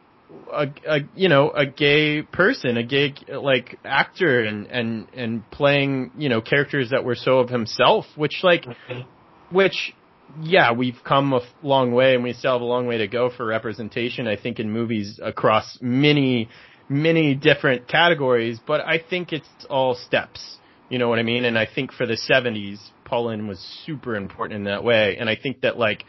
a, 0.53 0.66
a 0.87 0.99
you 1.15 1.31
know 1.31 1.51
a 1.51 1.65
gay 1.65 2.20
person, 2.20 2.77
a 2.77 2.83
gay 2.83 3.15
like 3.31 3.79
actor, 3.83 4.45
and 4.45 4.66
and 4.66 5.09
and 5.15 5.51
playing 5.51 6.11
you 6.19 6.29
know 6.29 6.43
characters 6.43 6.91
that 6.91 7.03
were 7.03 7.15
so 7.15 7.39
of 7.39 7.49
himself, 7.49 8.05
which 8.15 8.41
like, 8.43 8.65
mm-hmm. 8.66 9.09
Which 9.53 9.95
yeah, 10.41 10.73
we've 10.73 10.99
come 11.07 11.33
a 11.33 11.41
long 11.62 11.93
way, 11.93 12.15
and 12.15 12.24
we 12.24 12.33
still 12.33 12.53
have 12.53 12.62
a 12.62 12.65
long 12.65 12.87
way 12.87 12.99
to 12.99 13.09
go 13.09 13.31
for 13.31 13.45
representation. 13.45 14.27
I 14.27 14.37
think 14.37 14.59
in 14.59 14.70
movies 14.70 15.20
across 15.23 15.79
many 15.81 16.49
many 16.89 17.35
different 17.35 17.89
categories, 17.89 18.61
but 18.66 18.81
I 18.81 18.99
think 18.99 19.33
it's 19.33 19.49
all 19.70 19.95
steps. 19.95 20.59
You 20.89 20.99
know 20.99 21.09
what 21.09 21.19
I 21.19 21.23
mean? 21.23 21.45
And 21.45 21.59
I 21.59 21.66
think 21.66 21.93
for 21.93 22.07
the 22.07 22.19
70s, 22.19 22.79
Paul 23.05 23.27
Lynde 23.27 23.49
was 23.49 23.59
super 23.87 24.15
important 24.15 24.59
in 24.59 24.65
that 24.65 24.85
way. 24.85 25.16
And 25.19 25.29
I 25.29 25.37
think 25.37 25.62
that 25.62 25.79
like 25.79 26.05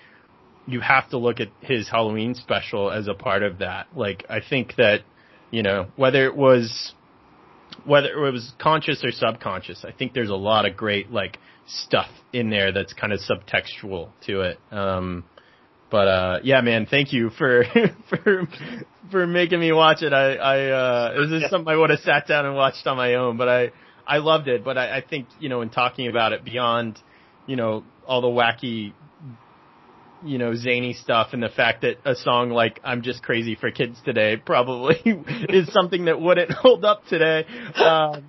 you 0.66 0.82
have 0.82 1.10
to 1.10 1.18
look 1.18 1.40
at 1.40 1.50
his 1.62 1.90
Halloween 1.90 2.36
special 2.36 2.92
as 2.92 3.08
a 3.08 3.14
part 3.14 3.44
of 3.44 3.60
that. 3.60 3.88
Like 3.96 4.26
I 4.30 4.40
think 4.48 4.76
that 4.78 5.02
you 5.52 5.64
know 5.64 5.88
whether 5.96 6.26
it 6.26 6.36
was 6.36 6.94
whether 7.86 8.26
it 8.26 8.32
was 8.32 8.54
conscious 8.60 9.04
or 9.04 9.12
subconscious, 9.12 9.84
I 9.86 9.92
think 9.92 10.14
there's 10.14 10.30
a 10.30 10.36
lot 10.36 10.66
of 10.66 10.76
great 10.76 11.12
like 11.12 11.38
stuff 11.68 12.10
in 12.32 12.50
there 12.50 12.72
that's 12.72 12.94
kind 12.94 13.14
of 13.14 13.20
subtextual 13.20 14.10
to 14.26 14.42
it. 14.42 14.60
Um, 14.72 15.24
but 15.90 16.08
uh, 16.08 16.40
yeah, 16.44 16.62
man, 16.62 16.88
thank 16.90 17.14
you 17.14 17.30
for 17.30 17.66
for 18.10 18.48
for 19.12 19.28
making 19.28 19.60
me 19.60 19.72
watch 19.72 20.02
it. 20.02 20.14
I 20.14 20.36
I 20.36 20.66
uh, 20.70 21.22
this 21.22 21.44
is 21.44 21.50
something 21.50 21.72
I 21.72 21.76
would 21.76 21.90
have 21.90 22.00
sat 22.00 22.28
down 22.28 22.46
and 22.46 22.56
watched 22.56 22.86
on 22.88 22.98
my 22.98 23.16
own, 23.16 23.38
but 23.38 23.48
I 23.48 23.72
I 24.08 24.18
loved 24.18 24.48
it. 24.48 24.64
But 24.64 24.78
I, 24.78 24.98
I 24.98 25.02
think 25.02 25.28
you 25.40 25.50
know 25.50 25.62
in 25.62 25.70
talking 25.70 26.08
about 26.08 26.34
it 26.34 26.44
beyond 26.44 27.00
you 27.46 27.56
know 27.56 27.84
all 28.08 28.22
the 28.22 28.28
wacky 28.28 28.94
you 30.26 30.38
know, 30.38 30.56
zany 30.56 30.94
stuff 30.94 31.30
and 31.34 31.44
the 31.44 31.50
fact 31.50 31.82
that 31.82 31.98
a 32.06 32.16
song 32.16 32.50
like 32.50 32.80
I'm 32.84 33.02
Just 33.02 33.24
Crazy 33.24 33.56
for 33.56 33.72
Kids 33.72 34.00
Today 34.06 34.38
probably 34.38 34.96
is 35.50 35.72
something 35.72 36.06
that 36.06 36.20
wouldn't 36.20 36.52
hold 36.52 36.86
up 36.86 37.06
today. 37.08 37.46
Um, 37.76 38.26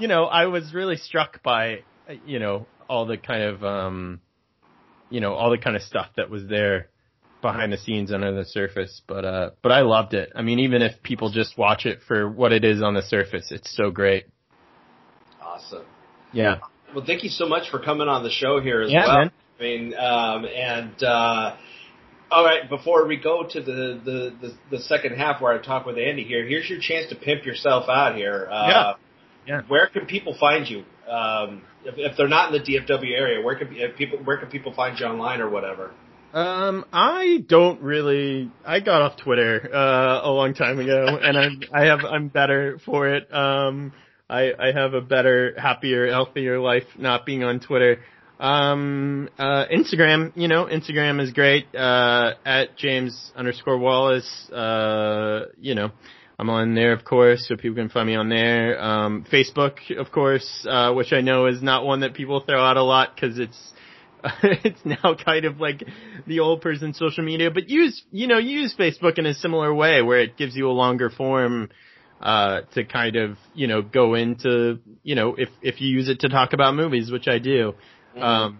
you 0.00 0.08
know, 0.08 0.24
I 0.24 0.46
was 0.46 0.72
really 0.74 0.96
struck 0.96 1.42
by, 1.42 1.80
you 2.26 2.38
know, 2.38 2.66
all 2.88 3.06
the 3.06 3.16
kind 3.16 3.42
of, 3.42 3.64
um, 3.64 4.20
you 5.10 5.20
know, 5.20 5.34
all 5.34 5.50
the 5.50 5.58
kind 5.58 5.76
of 5.76 5.82
stuff 5.82 6.08
that 6.16 6.30
was 6.30 6.46
there 6.48 6.88
behind 7.40 7.72
the 7.72 7.78
scenes 7.78 8.12
under 8.12 8.32
the 8.32 8.44
surface. 8.44 9.02
But, 9.06 9.24
uh, 9.24 9.50
but 9.62 9.72
I 9.72 9.80
loved 9.80 10.14
it. 10.14 10.32
I 10.34 10.42
mean, 10.42 10.60
even 10.60 10.82
if 10.82 11.02
people 11.02 11.30
just 11.30 11.58
watch 11.58 11.86
it 11.86 12.00
for 12.06 12.28
what 12.28 12.52
it 12.52 12.64
is 12.64 12.82
on 12.82 12.94
the 12.94 13.02
surface, 13.02 13.50
it's 13.50 13.74
so 13.76 13.90
great. 13.90 14.26
Awesome. 15.40 15.84
Yeah. 16.32 16.58
Well, 16.94 17.04
thank 17.06 17.24
you 17.24 17.30
so 17.30 17.46
much 17.46 17.70
for 17.70 17.78
coming 17.78 18.08
on 18.08 18.22
the 18.22 18.30
show 18.30 18.60
here 18.60 18.82
as 18.82 18.90
yeah, 18.90 19.06
well. 19.06 19.18
Man. 19.18 19.32
I 19.58 19.62
mean, 19.62 19.94
um, 19.94 20.44
and 20.44 21.02
uh, 21.02 21.56
all 22.30 22.44
right, 22.44 22.68
before 22.68 23.06
we 23.06 23.16
go 23.16 23.44
to 23.48 23.60
the, 23.60 24.00
the, 24.04 24.36
the, 24.40 24.54
the, 24.70 24.78
second 24.82 25.16
half 25.16 25.40
where 25.40 25.52
I 25.52 25.62
talk 25.62 25.86
with 25.86 25.98
Andy 25.98 26.24
here, 26.24 26.46
here's 26.46 26.68
your 26.68 26.80
chance 26.80 27.10
to 27.10 27.14
pimp 27.14 27.44
yourself 27.44 27.88
out 27.88 28.16
here. 28.16 28.48
Uh, 28.50 28.94
yeah. 29.46 29.62
Where 29.68 29.86
can 29.88 30.06
people 30.06 30.36
find 30.38 30.68
you? 30.68 30.84
Um, 31.08 31.62
if, 31.84 31.94
if 31.98 32.16
they're 32.16 32.28
not 32.28 32.54
in 32.54 32.62
the 32.62 32.78
DFW 32.78 33.12
area, 33.12 33.42
where 33.42 33.56
can 33.56 33.68
people 33.96 34.18
where 34.18 34.38
can 34.38 34.48
people 34.48 34.72
find 34.72 34.98
you 34.98 35.06
online 35.06 35.40
or 35.40 35.50
whatever? 35.50 35.92
Um, 36.32 36.86
I 36.92 37.44
don't 37.46 37.82
really. 37.82 38.50
I 38.64 38.80
got 38.80 39.02
off 39.02 39.16
Twitter 39.18 39.68
uh, 39.72 40.20
a 40.22 40.30
long 40.30 40.54
time 40.54 40.78
ago, 40.78 41.06
and 41.22 41.36
I'm 41.36 41.60
I 41.72 41.86
have 41.86 42.00
I'm 42.04 42.28
better 42.28 42.78
for 42.84 43.08
it. 43.08 43.32
Um, 43.34 43.92
I 44.30 44.52
I 44.58 44.72
have 44.72 44.94
a 44.94 45.00
better, 45.00 45.54
happier, 45.58 46.08
healthier 46.08 46.58
life 46.58 46.84
not 46.98 47.26
being 47.26 47.44
on 47.44 47.60
Twitter. 47.60 47.98
Um, 48.40 49.28
uh, 49.38 49.66
Instagram, 49.72 50.32
you 50.34 50.48
know, 50.48 50.64
Instagram 50.64 51.20
is 51.20 51.32
great, 51.32 51.72
uh, 51.76 52.32
at 52.44 52.76
James 52.76 53.30
underscore 53.36 53.78
Wallace, 53.78 54.50
uh, 54.50 55.46
you 55.60 55.76
know, 55.76 55.92
I'm 56.38 56.50
on 56.50 56.74
there, 56.74 56.92
of 56.92 57.04
course, 57.04 57.46
so 57.46 57.56
people 57.56 57.76
can 57.76 57.88
find 57.88 58.06
me 58.06 58.14
on 58.14 58.28
there. 58.28 58.82
Um, 58.82 59.24
Facebook, 59.30 59.74
of 59.96 60.10
course, 60.10 60.66
uh, 60.68 60.92
which 60.92 61.12
I 61.12 61.20
know 61.20 61.46
is 61.46 61.62
not 61.62 61.84
one 61.84 62.00
that 62.00 62.14
people 62.14 62.40
throw 62.40 62.60
out 62.62 62.76
a 62.76 62.82
lot 62.82 63.14
because 63.14 63.38
it's, 63.38 63.72
it's 64.42 64.80
now 64.84 65.14
kind 65.14 65.44
of 65.44 65.60
like 65.60 65.84
the 66.26 66.40
old 66.40 66.62
person 66.62 66.94
social 66.94 67.24
media, 67.24 67.50
but 67.50 67.68
use, 67.68 68.02
you 68.10 68.26
know, 68.26 68.38
use 68.38 68.74
Facebook 68.78 69.18
in 69.18 69.26
a 69.26 69.34
similar 69.34 69.72
way 69.72 70.02
where 70.02 70.20
it 70.20 70.36
gives 70.36 70.56
you 70.56 70.68
a 70.68 70.72
longer 70.72 71.10
form, 71.10 71.68
uh, 72.20 72.62
to 72.74 72.84
kind 72.84 73.16
of, 73.16 73.36
you 73.52 73.66
know, 73.66 73.82
go 73.82 74.14
into, 74.14 74.78
you 75.02 75.14
know, 75.14 75.34
if, 75.36 75.48
if 75.60 75.80
you 75.80 75.88
use 75.88 76.08
it 76.08 76.20
to 76.20 76.28
talk 76.28 76.52
about 76.52 76.74
movies, 76.74 77.10
which 77.10 77.26
I 77.26 77.38
do. 77.38 77.74
Mm-hmm. 78.14 78.22
Um, 78.22 78.58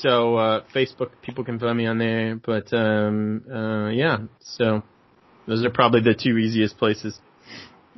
so 0.00 0.36
uh, 0.36 0.64
Facebook, 0.74 1.10
people 1.22 1.44
can 1.44 1.58
find 1.58 1.78
me 1.78 1.86
on 1.86 1.98
there. 1.98 2.36
But 2.36 2.72
um, 2.72 3.44
uh, 3.50 3.88
yeah, 3.90 4.18
so 4.40 4.82
those 5.46 5.64
are 5.64 5.70
probably 5.70 6.00
the 6.00 6.14
two 6.14 6.38
easiest 6.38 6.78
places. 6.78 7.18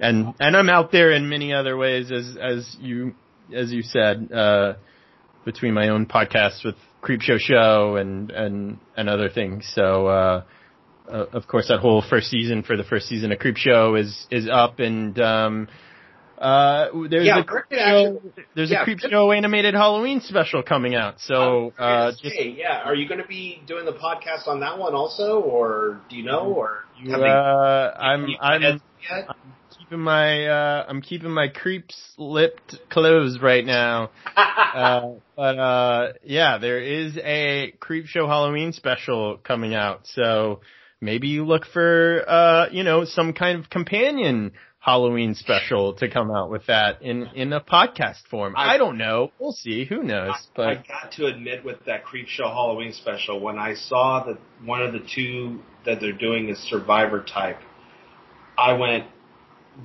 And 0.01 0.35
and 0.39 0.57
I'm 0.57 0.69
out 0.69 0.93
there 0.93 1.12
in 1.12 1.29
many 1.29 1.53
other 1.53 1.77
ways, 1.77 2.12
as 2.12 2.37
as 2.41 2.77
you 2.81 3.15
as 3.55 3.73
you 3.73 3.83
said, 3.83 4.31
uh, 4.33 4.75
between 5.45 5.75
my 5.75 5.89
own 5.89 6.07
podcasts 6.07 6.65
with 6.65 6.77
Creepshow 7.03 7.39
Show 7.39 7.97
and 7.97 8.31
and 8.31 8.79
and 8.97 9.09
other 9.09 9.29
things. 9.29 9.70
So. 9.75 10.07
Uh, 10.07 10.43
uh, 11.11 11.25
of 11.33 11.47
course, 11.47 11.69
that 11.69 11.79
whole 11.79 12.05
first 12.07 12.29
season 12.29 12.62
for 12.62 12.77
the 12.77 12.85
first 12.85 13.09
season 13.09 13.33
of 13.33 13.39
Creepshow 13.39 13.99
is 13.99 14.27
is 14.31 14.47
up, 14.47 14.79
and 14.79 15.19
um, 15.19 15.69
uh, 16.40 16.89
there's 17.10 17.27
yeah, 17.27 17.40
a 17.40 17.44
creep 17.44 17.65
show, 17.70 18.23
there's 18.55 18.70
yeah, 18.70 18.82
a 18.82 18.85
creep 18.85 19.01
show 19.01 19.32
animated 19.32 19.74
Halloween 19.74 20.20
special 20.20 20.62
coming 20.62 20.94
out. 20.94 21.20
So, 21.20 21.73
uh, 21.78 22.12
just, 22.12 22.36
say, 22.36 22.55
yeah, 22.56 22.82
are 22.85 22.94
you 22.94 23.09
going 23.09 23.20
to 23.20 23.27
be 23.27 23.60
doing 23.66 23.85
the 23.85 23.93
podcast 23.93 24.47
on 24.47 24.60
that 24.60 24.78
one 24.78 24.94
also, 24.94 25.40
or 25.40 26.01
do 26.09 26.16
you 26.16 26.24
know, 26.24 26.52
or 26.56 26.85
you, 27.02 27.12
uh, 27.12 27.94
I'm, 27.98 28.27
I'm, 28.40 28.62
I'm 28.62 28.81
keeping 29.77 30.01
my, 30.01 30.47
uh, 30.47 30.86
I'm 30.89 31.02
keeping 31.02 31.31
my 31.31 31.48
creeps 31.48 31.97
lipped 32.16 32.77
closed 32.89 33.43
right 33.43 33.65
now. 33.65 34.10
uh, 34.36 35.15
but, 35.36 35.59
uh, 35.59 36.12
yeah, 36.23 36.59
there 36.59 36.81
is 36.81 37.19
a 37.19 37.74
creep 37.81 38.06
show 38.06 38.27
Halloween 38.28 38.73
special 38.73 39.39
coming 39.39 39.74
out. 39.74 40.06
So 40.06 40.60
maybe 41.01 41.28
you 41.28 41.44
look 41.44 41.65
for, 41.66 42.24
uh, 42.28 42.66
you 42.70 42.85
know, 42.85 43.05
some 43.05 43.32
kind 43.32 43.59
of 43.59 43.70
companion 43.70 44.52
Halloween 44.89 45.35
special 45.35 45.93
to 45.93 46.09
come 46.09 46.31
out 46.31 46.51
with 46.51 46.65
that 46.65 47.02
in 47.02 47.27
in 47.35 47.52
a 47.52 47.60
podcast 47.60 48.27
form. 48.31 48.55
I, 48.56 48.74
I 48.74 48.78
don't 48.78 48.97
know. 48.97 49.32
We'll 49.39 49.52
see. 49.52 49.85
Who 49.85 50.02
knows? 50.02 50.31
I, 50.32 50.40
but 50.56 50.66
I 50.66 50.74
got 50.77 51.12
to 51.16 51.27
admit, 51.27 51.62
with 51.62 51.85
that 51.85 52.05
Creepshow 52.06 52.51
Halloween 52.51 52.94
special, 52.94 53.39
when 53.39 53.59
I 53.59 53.74
saw 53.74 54.24
that 54.24 54.39
one 54.65 54.82
of 54.82 54.94
the 54.94 55.01
two 55.15 55.60
that 55.85 56.01
they're 56.01 56.12
doing 56.12 56.48
is 56.48 56.59
Survivor 56.70 57.23
type, 57.23 57.59
I 58.56 58.73
went. 58.73 59.05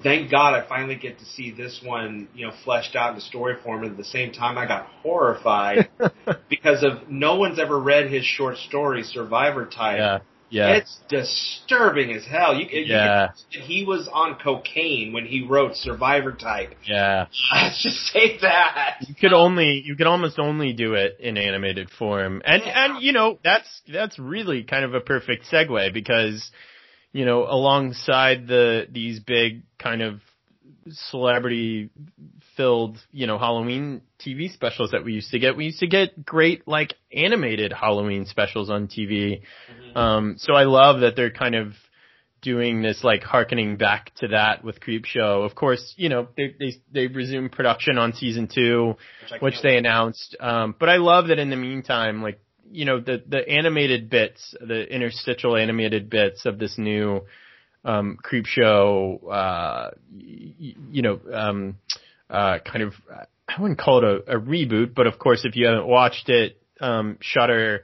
Thank 0.02 0.32
God 0.32 0.56
I 0.56 0.68
finally 0.68 0.96
get 0.96 1.20
to 1.20 1.26
see 1.26 1.52
this 1.52 1.82
one, 1.84 2.30
you 2.34 2.48
know, 2.48 2.54
fleshed 2.64 2.96
out 2.96 3.12
in 3.12 3.18
a 3.18 3.22
story 3.22 3.58
form. 3.62 3.84
And 3.84 3.92
at 3.92 3.98
the 3.98 4.06
same 4.06 4.32
time, 4.32 4.58
I 4.58 4.66
got 4.66 4.88
horrified 4.88 5.90
because 6.50 6.82
of 6.82 7.10
no 7.10 7.36
one's 7.36 7.60
ever 7.60 7.78
read 7.78 8.10
his 8.10 8.24
short 8.24 8.58
story 8.58 9.04
Survivor 9.04 9.66
type. 9.66 9.98
Yeah 9.98 10.20
yeah. 10.54 10.76
It's 10.76 11.00
disturbing 11.10 12.12
as 12.12 12.24
hell. 12.26 12.56
You, 12.56 12.68
yeah. 12.70 13.32
You, 13.50 13.62
he 13.62 13.86
was 13.86 14.08
on 14.12 14.38
cocaine 14.38 15.12
when 15.12 15.26
he 15.26 15.48
wrote 15.48 15.76
Survivor 15.76 16.32
Type. 16.32 16.76
Yeah. 16.86 17.26
Let's 17.52 17.82
just 17.82 17.98
say 18.14 18.38
that. 18.42 18.98
You 19.08 19.16
could 19.16 19.34
only, 19.34 19.82
you 19.84 19.96
could 19.96 20.06
almost 20.06 20.38
only 20.38 20.74
do 20.74 20.94
it 20.94 21.18
in 21.20 21.38
animated 21.38 21.90
form. 21.90 22.44
And, 22.46 22.62
yeah. 22.64 22.86
and, 22.86 23.04
you 23.04 23.14
know, 23.14 23.40
that's, 23.44 23.68
that's 23.92 24.20
really 24.20 24.64
kind 24.64 24.86
of 24.86 24.94
a 24.94 25.00
perfect 25.00 25.46
segue 25.52 25.92
because, 25.92 26.52
you 27.14 27.26
know, 27.26 27.46
alongside 27.50 28.46
the, 28.46 28.86
these 28.92 29.20
big 29.20 29.64
kind 29.80 30.04
of 30.04 30.20
celebrity 30.88 31.90
filled, 32.56 32.98
you 33.12 33.28
know, 33.28 33.38
Halloween 33.38 34.02
TV 34.20 34.52
specials 34.52 34.92
that 34.92 35.04
we 35.04 35.14
used 35.14 35.32
to 35.32 35.40
get. 35.40 35.56
We 35.56 35.66
used 35.66 35.80
to 35.80 35.88
get 35.88 36.26
great 36.26 36.68
like 36.68 36.96
animated 37.12 37.74
Halloween 37.74 38.26
specials 38.26 38.70
on 38.70 38.88
TV. 38.88 39.42
Mm-hmm. 39.42 39.98
Um, 39.98 40.36
so 40.38 40.54
I 40.54 40.64
love 40.64 41.02
that 41.02 41.16
they're 41.16 41.32
kind 41.32 41.56
of 41.56 41.74
doing 42.42 42.82
this 42.82 43.04
like 43.04 43.24
harkening 43.24 43.78
back 43.78 44.12
to 44.16 44.28
that 44.30 44.64
with 44.64 44.80
Creepshow. 44.80 45.46
Of 45.46 45.56
course, 45.56 45.94
you 45.98 46.10
know, 46.10 46.28
they 46.38 46.56
they 46.60 46.74
they 46.92 47.08
resumed 47.08 47.52
production 47.52 47.98
on 47.98 48.14
season 48.14 48.48
2, 48.54 48.96
which, 49.32 49.42
which 49.42 49.62
they 49.64 49.78
announced. 49.78 50.36
Um, 50.40 50.76
but 50.80 50.90
I 50.90 50.98
love 50.98 51.28
that 51.28 51.40
in 51.40 51.50
the 51.50 51.56
meantime 51.56 52.22
like 52.22 52.40
you 52.72 52.86
know 52.86 53.00
the 53.00 53.24
the 53.28 53.48
animated 53.48 54.10
bits, 54.10 54.56
the 54.60 54.84
interstitial 54.94 55.56
animated 55.56 56.10
bits 56.10 56.46
of 56.46 56.60
this 56.60 56.78
new 56.78 57.22
um, 57.86 58.18
creep 58.22 58.46
show, 58.46 59.20
uh, 59.26 59.92
y- 60.12 60.76
you 60.92 61.02
know 61.02 61.20
um, 61.32 61.78
uh, 62.34 62.60
kind 62.60 62.84
of 62.84 62.94
I 63.48 63.62
wouldn't 63.62 63.80
call 63.80 64.00
it 64.00 64.04
a, 64.28 64.38
a, 64.38 64.40
reboot, 64.40 64.96
but 64.96 65.06
of 65.06 65.20
course, 65.20 65.46
if 65.46 65.56
you 65.56 65.68
haven't 65.68 65.88
watched 65.88 66.30
it, 66.30 66.58
um, 66.82 67.18
Shudder 67.22 67.82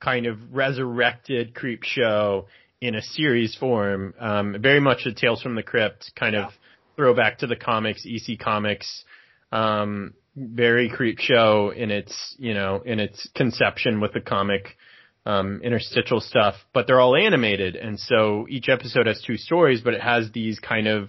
kind 0.00 0.26
of 0.26 0.38
resurrected 0.52 1.54
Creep 1.54 1.82
Show 1.82 2.46
in 2.80 2.94
a 2.94 3.02
series 3.02 3.54
form. 3.54 4.14
Um, 4.20 4.56
very 4.60 4.80
much 4.80 5.06
a 5.06 5.14
Tales 5.14 5.42
from 5.42 5.54
the 5.54 5.62
Crypt 5.62 6.12
kind 6.14 6.34
yeah. 6.34 6.46
of 6.46 6.52
throwback 6.96 7.38
to 7.38 7.46
the 7.46 7.56
comics, 7.56 8.06
EC 8.06 8.38
Comics. 8.38 9.04
Um, 9.50 10.12
very 10.36 10.90
creep 10.90 11.18
show 11.18 11.72
in 11.74 11.90
its, 11.90 12.36
you 12.38 12.52
know, 12.52 12.82
in 12.84 13.00
its 13.00 13.26
conception 13.34 14.00
with 14.00 14.12
the 14.12 14.20
comic, 14.20 14.76
um, 15.24 15.62
interstitial 15.64 16.20
stuff, 16.20 16.56
but 16.74 16.86
they're 16.86 17.00
all 17.00 17.16
animated. 17.16 17.74
And 17.74 17.98
so 17.98 18.46
each 18.50 18.68
episode 18.68 19.06
has 19.06 19.22
two 19.22 19.38
stories, 19.38 19.80
but 19.80 19.94
it 19.94 20.02
has 20.02 20.30
these 20.32 20.58
kind 20.58 20.88
of 20.88 21.08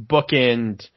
bookend 0.00 0.88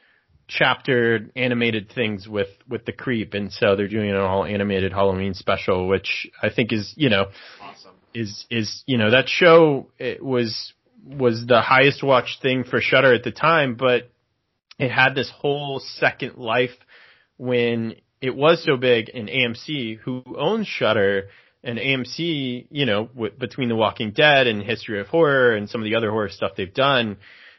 chapter 0.48 1.30
animated 1.36 1.92
things 1.94 2.28
with, 2.28 2.48
with 2.68 2.86
the 2.86 2.92
creep. 2.92 3.34
And 3.34 3.52
so 3.52 3.76
they're 3.76 3.88
doing 3.88 4.10
an 4.10 4.18
all 4.18 4.46
animated 4.46 4.94
Halloween 4.94 5.34
special, 5.34 5.88
which 5.88 6.28
I 6.42 6.50
think 6.50 6.72
is, 6.72 6.94
you 6.96 7.10
know, 7.10 7.28
Awesome. 7.62 7.92
is, 8.14 8.46
is, 8.50 8.84
you 8.86 8.98
know, 8.98 9.12
that 9.12 9.28
show 9.28 9.88
it 10.00 10.24
was, 10.24 10.74
was 11.06 11.46
the 11.48 11.62
highest 11.62 12.04
watched 12.04 12.42
thing 12.42 12.64
for 12.64 12.82
Shudder 12.82 13.14
at 13.14 13.24
the 13.24 13.32
time, 13.32 13.76
but 13.76 14.10
it 14.80 14.92
had 14.92 15.16
this 15.16 15.32
whole 15.36 15.80
second 15.80 16.38
life 16.38 16.76
when 17.38 17.96
it 18.22 18.36
was 18.36 18.64
so 18.64 18.78
big 18.78 19.10
in 19.10 19.28
AMC, 19.28 20.00
who 20.00 20.24
owns 20.38 20.68
Shudder 20.68 21.30
and 21.64 21.78
AMC, 21.78 22.68
you 22.70 22.86
know, 22.86 23.08
w- 23.08 23.34
between 23.38 23.70
The 23.70 23.76
Walking 23.76 24.12
Dead 24.12 24.48
and 24.48 24.64
History 24.64 25.00
of 25.00 25.08
Horror 25.08 25.56
and 25.56 25.70
some 25.70 25.82
of 25.82 25.86
the 25.86 25.96
other 25.96 26.12
horror 26.12 26.30
stuff 26.30 26.52
they've 26.56 26.74
done, 26.74 27.18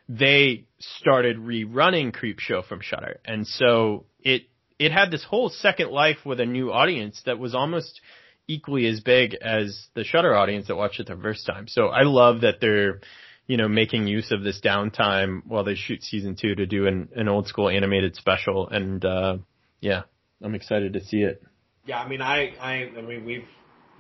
they 0.08 0.66
started 0.78 1.36
rerunning 1.38 2.14
Creepshow 2.14 2.66
from 2.66 2.80
Shudder, 2.80 3.20
and 3.24 3.46
so 3.46 4.06
it 4.20 4.42
it 4.78 4.92
had 4.92 5.10
this 5.10 5.24
whole 5.24 5.50
second 5.50 5.90
life 5.90 6.18
with 6.24 6.40
a 6.40 6.46
new 6.46 6.72
audience 6.72 7.22
that 7.26 7.38
was 7.38 7.54
almost 7.54 8.00
equally 8.46 8.86
as 8.86 9.00
big 9.00 9.34
as 9.34 9.88
the 9.94 10.04
Shudder 10.04 10.34
audience 10.34 10.68
that 10.68 10.76
watched 10.76 11.00
it 11.00 11.06
the 11.06 11.16
first 11.16 11.46
time. 11.46 11.68
So 11.68 11.88
I 11.88 12.02
love 12.02 12.42
that 12.42 12.60
they're 12.60 13.00
you 13.48 13.56
know, 13.56 13.66
making 13.66 14.06
use 14.06 14.30
of 14.30 14.42
this 14.42 14.60
downtime 14.62 15.40
while 15.46 15.64
they 15.64 15.74
shoot 15.74 16.02
season 16.02 16.36
two 16.38 16.54
to 16.54 16.66
do 16.66 16.86
an, 16.86 17.08
an 17.16 17.28
old 17.28 17.48
school 17.48 17.70
animated 17.70 18.14
special. 18.14 18.68
And, 18.68 19.02
uh, 19.02 19.38
yeah, 19.80 20.02
I'm 20.42 20.54
excited 20.54 20.92
to 20.92 21.00
see 21.02 21.22
it. 21.22 21.42
Yeah, 21.86 21.98
I 21.98 22.06
mean, 22.06 22.20
I, 22.20 22.52
I, 22.60 22.90
I 22.96 23.00
mean, 23.00 23.24
we've 23.24 23.48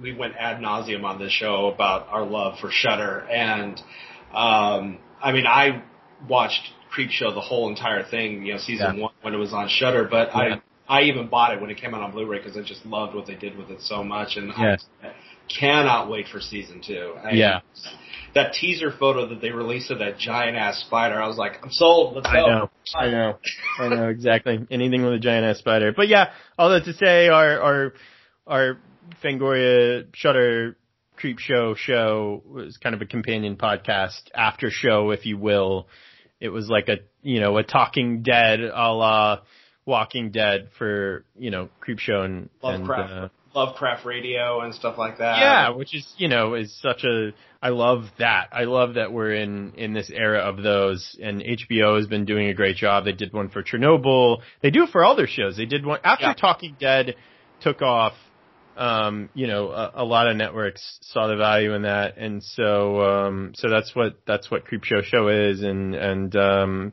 we 0.00 0.12
went 0.12 0.34
ad 0.36 0.60
nauseum 0.60 1.02
on 1.02 1.18
this 1.18 1.32
show 1.32 1.72
about 1.74 2.06
our 2.08 2.24
love 2.24 2.60
for 2.60 2.70
Shudder 2.70 3.26
and 3.28 3.80
um, 4.32 4.98
I 5.20 5.32
mean, 5.32 5.46
I 5.46 5.82
watched 6.26 6.70
Creepshow 6.96 7.34
the 7.34 7.40
whole 7.40 7.68
entire 7.68 8.02
thing, 8.02 8.44
you 8.46 8.54
know, 8.54 8.58
season 8.58 8.96
Yeah. 8.96 9.02
one 9.02 9.12
when 9.22 9.34
it 9.34 9.38
was 9.38 9.52
on 9.52 9.68
Shudder, 9.68 10.04
but 10.04 10.28
Yeah. 10.34 10.40
I 10.40 10.62
I 10.90 11.02
even 11.02 11.28
bought 11.28 11.52
it 11.52 11.60
when 11.60 11.68
it 11.68 11.76
came 11.76 11.94
out 11.94 12.00
on 12.00 12.12
Blu-ray 12.12 12.38
because 12.38 12.56
I 12.56 12.62
just 12.62 12.86
loved 12.86 13.14
what 13.14 13.26
they 13.26 13.34
did 13.34 13.58
with 13.58 13.70
it 13.70 13.82
so 13.82 14.02
much, 14.02 14.36
and. 14.36 14.52
I 14.52 14.78
cannot 15.48 16.10
wait 16.10 16.28
for 16.28 16.40
season 16.40 16.80
two. 16.86 17.14
I, 17.22 17.30
Yeah. 17.32 17.60
That 18.34 18.52
teaser 18.52 18.90
photo 18.90 19.26
that 19.28 19.40
they 19.40 19.50
released 19.50 19.90
of 19.90 19.98
that 20.00 20.18
giant 20.18 20.56
ass 20.56 20.78
spider, 20.80 21.20
I 21.20 21.26
was 21.26 21.38
like, 21.38 21.58
I'm 21.62 21.70
sold. 21.70 22.14
Let's 22.16 22.30
go. 22.30 22.32
I 22.32 22.46
know. 22.48 22.70
I 22.94 23.10
know. 23.10 23.38
I 23.80 23.88
know 23.88 24.08
exactly. 24.08 24.66
Anything 24.70 25.02
with 25.02 25.14
a 25.14 25.18
giant 25.18 25.46
ass 25.46 25.58
spider. 25.58 25.92
But 25.92 26.08
yeah, 26.08 26.30
all 26.58 26.70
that 26.70 26.84
to 26.84 26.92
say, 26.92 27.28
our 27.28 27.60
our 27.60 27.92
our 28.46 28.78
Fangoria 29.24 30.06
Shudder 30.14 30.76
Creep 31.16 31.38
Show 31.38 31.74
show 31.74 32.42
was 32.46 32.76
kind 32.76 32.94
of 32.94 33.00
a 33.00 33.06
companion 33.06 33.56
podcast 33.56 34.20
after 34.34 34.70
show, 34.70 35.10
if 35.10 35.24
you 35.26 35.38
will. 35.38 35.88
It 36.40 36.50
was 36.50 36.68
like 36.68 36.88
a 36.88 36.98
you 37.22 37.40
know 37.40 37.56
a 37.58 37.62
Talking 37.62 38.22
Dead 38.22 38.60
a 38.60 38.92
la 38.92 39.40
Walking 39.86 40.30
Dead 40.30 40.68
for 40.78 41.24
you 41.38 41.50
know 41.50 41.68
Creep 41.80 41.98
Show 41.98 42.22
and 42.22 42.50
Lovecraft, 42.62 43.10
and, 43.10 43.24
uh, 43.24 43.28
Lovecraft 43.54 44.04
Radio 44.04 44.60
and 44.60 44.74
stuff 44.74 44.98
like 44.98 45.18
that. 45.18 45.38
yeah, 45.38 45.70
which 45.70 45.94
is 45.94 46.06
you 46.16 46.28
know 46.28 46.54
is 46.54 46.76
such 46.80 47.04
a 47.04 47.32
I 47.60 47.70
love 47.70 48.04
that. 48.18 48.48
I 48.52 48.64
love 48.64 48.94
that 48.94 49.12
we're 49.12 49.34
in 49.34 49.72
in 49.76 49.94
this 49.94 50.10
era 50.10 50.40
of 50.40 50.62
those, 50.62 51.18
and 51.20 51.40
HBO 51.42 51.96
has 51.96 52.06
been 52.06 52.24
doing 52.24 52.48
a 52.48 52.54
great 52.54 52.76
job. 52.76 53.04
They 53.04 53.12
did 53.12 53.32
one 53.32 53.48
for 53.48 53.62
Chernobyl. 53.62 54.42
They 54.62 54.70
do 54.70 54.84
it 54.84 54.90
for 54.90 55.04
all 55.04 55.16
their 55.16 55.26
shows. 55.26 55.56
They 55.56 55.66
did 55.66 55.84
one 55.84 55.98
after 56.04 56.26
Yeah. 56.26 56.34
Talking 56.34 56.76
Dead 56.78 57.16
took 57.60 57.82
off. 57.82 58.12
Um, 58.78 59.28
you 59.34 59.46
know, 59.48 59.70
a, 59.70 59.92
a 59.96 60.04
lot 60.04 60.28
of 60.28 60.36
networks 60.36 60.98
saw 61.02 61.26
the 61.26 61.36
value 61.36 61.74
in 61.74 61.82
that, 61.82 62.16
and 62.16 62.42
so 62.42 63.00
um, 63.02 63.52
so 63.56 63.68
that's 63.68 63.94
what 63.94 64.18
that's 64.26 64.50
what 64.50 64.64
Creepshow 64.66 65.02
Show 65.02 65.02
Show 65.02 65.28
is, 65.28 65.62
and 65.62 65.94
and 65.94 66.36
um, 66.36 66.92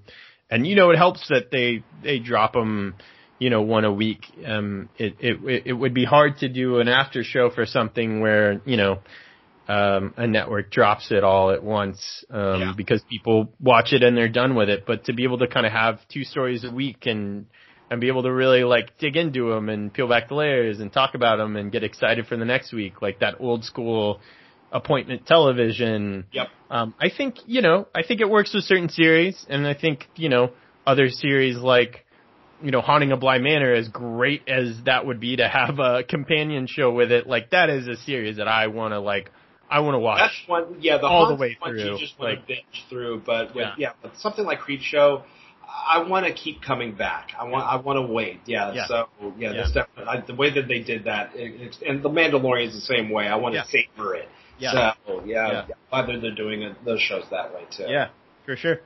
and 0.50 0.66
you 0.66 0.76
know 0.76 0.90
it 0.90 0.98
helps 0.98 1.28
that 1.30 1.52
they 1.52 1.84
they 2.04 2.20
drop 2.20 2.54
them 2.54 2.96
you 3.40 3.50
know, 3.50 3.62
one 3.62 3.84
a 3.86 3.92
week. 3.92 4.26
Um, 4.46 4.90
it, 4.98 5.16
it, 5.20 5.64
it 5.66 5.74
would 5.74 5.94
be 5.94 6.06
hard 6.06 6.38
to 6.38 6.50
do 6.50 6.80
an 6.80 6.88
after 6.88 7.24
show 7.24 7.50
for 7.50 7.66
something 7.66 8.22
where, 8.22 8.62
you 8.66 8.78
know, 8.78 9.00
um, 9.68 10.14
a 10.16 10.28
network 10.28 10.72
drops 10.72 11.12
it 11.12 11.24
all 11.24 11.52
at 11.52 11.64
once, 11.64 12.24
um, 12.30 12.62
Yeah. 12.62 12.74
because 12.78 13.02
people 13.10 13.52
watch 13.60 13.94
it 13.94 14.04
and 14.04 14.16
they're 14.16 14.30
done 14.30 14.56
with 14.56 14.70
it. 14.70 14.86
But 14.86 15.06
to 15.06 15.14
be 15.14 15.24
able 15.24 15.40
to 15.40 15.48
kind 15.48 15.66
of 15.66 15.72
have 15.72 16.00
two 16.08 16.24
stories 16.24 16.64
a 16.64 16.72
week 16.72 17.08
and, 17.08 17.48
and 17.90 18.02
be 18.02 18.08
able 18.08 18.24
to 18.24 18.32
really 18.32 18.64
like 18.64 18.98
dig 18.98 19.16
into 19.16 19.50
them 19.54 19.70
and 19.70 19.94
peel 19.94 20.08
back 20.08 20.30
the 20.30 20.36
layers 20.36 20.80
and 20.80 20.92
talk 20.92 21.14
about 21.16 21.38
them 21.38 21.56
and 21.56 21.72
get 21.72 21.84
excited 21.84 22.26
for 22.28 22.36
the 22.38 22.46
next 22.46 22.74
week, 22.74 23.02
like 23.02 23.20
that 23.20 23.36
old 23.40 23.64
school 23.64 24.20
appointment 24.72 25.26
television. 25.26 26.26
Yep. 26.32 26.48
Um, 26.70 26.96
I 27.00 27.10
think, 27.16 27.36
you 27.46 27.62
know, 27.62 27.88
I 27.94 28.04
think 28.04 28.22
it 28.22 28.30
works 28.30 28.54
with 28.54 28.64
certain 28.64 28.90
series, 28.90 29.46
and 29.50 29.68
I 29.68 29.74
think, 29.76 30.08
you 30.16 30.30
know, 30.30 30.52
other 30.86 31.10
series 31.10 31.58
like, 31.58 32.06
you 32.62 32.72
know, 32.72 32.82
Haunting 32.82 33.12
a 33.12 33.18
Bly 33.18 33.38
Manor, 33.38 33.74
as 33.74 33.88
great 33.88 34.48
as 34.48 34.76
that 34.86 35.06
would 35.06 35.20
be 35.20 35.36
to 35.36 35.48
have 35.48 35.78
a 35.80 36.04
companion 36.04 36.68
show 36.68 36.92
with 36.92 37.12
it, 37.12 37.28
like 37.28 37.52
that 37.52 37.70
is 37.70 37.88
a 37.88 37.96
series 37.98 38.38
that 38.38 38.48
I 38.48 38.68
want 38.68 38.94
to 38.94 39.00
like, 39.00 39.32
I 39.70 39.80
want 39.82 39.96
to 39.96 40.00
watch. 40.00 40.20
That's 40.20 40.50
one, 40.50 40.78
yeah, 40.82 40.98
the 40.98 41.06
all 41.06 41.28
the 41.28 41.36
way 41.36 41.58
one 41.60 41.72
through, 41.72 41.94
you 41.94 42.00
just 42.00 42.18
want 42.20 42.32
like- 42.32 42.42
to 42.42 42.48
binge 42.48 42.86
through, 42.90 43.22
but 43.26 43.48
with, 43.56 43.58
Yeah. 43.64 43.74
yeah. 43.78 43.90
but 44.02 44.18
something 44.18 44.46
like 44.46 44.60
Creep 44.60 44.82
Show, 44.82 45.24
I 45.68 46.04
want 46.08 46.26
to 46.26 46.34
keep 46.34 46.62
coming 46.62 46.94
back. 46.96 47.30
I 47.40 47.44
want, 47.46 47.66
I 47.66 47.76
want 47.78 47.98
to 47.98 48.14
wait. 48.14 48.42
Yeah, 48.46 48.74
Yeah. 48.74 48.88
so 48.88 49.08
yeah, 49.20 49.32
Yeah. 49.52 49.54
that's 49.54 49.72
definitely 49.74 50.06
I, 50.08 50.22
the 50.26 50.36
way 50.36 50.50
that 50.54 50.68
they 50.68 50.80
did 50.80 51.06
that, 51.06 51.36
it, 51.36 51.62
it's, 51.62 51.78
and 51.88 52.02
the 52.04 52.10
Mandalorian 52.10 52.68
is 52.68 52.74
the 52.76 52.82
same 52.82 53.10
way. 53.10 53.28
I 53.28 53.36
want 53.36 53.54
to 53.54 53.60
Yeah. 53.60 53.84
savor 53.96 54.16
it. 54.16 54.28
Yeah. 54.58 54.94
So 55.06 55.24
yeah, 55.26 55.52
Yeah. 55.52 55.76
whether 55.90 56.20
they're 56.20 56.32
doing 56.36 56.62
it, 56.64 56.84
those 56.86 57.02
shows 57.02 57.24
that 57.32 57.54
way 57.54 57.64
too. 57.70 57.86
yeah, 57.88 58.10
for 58.46 58.56
sure. 58.56 58.80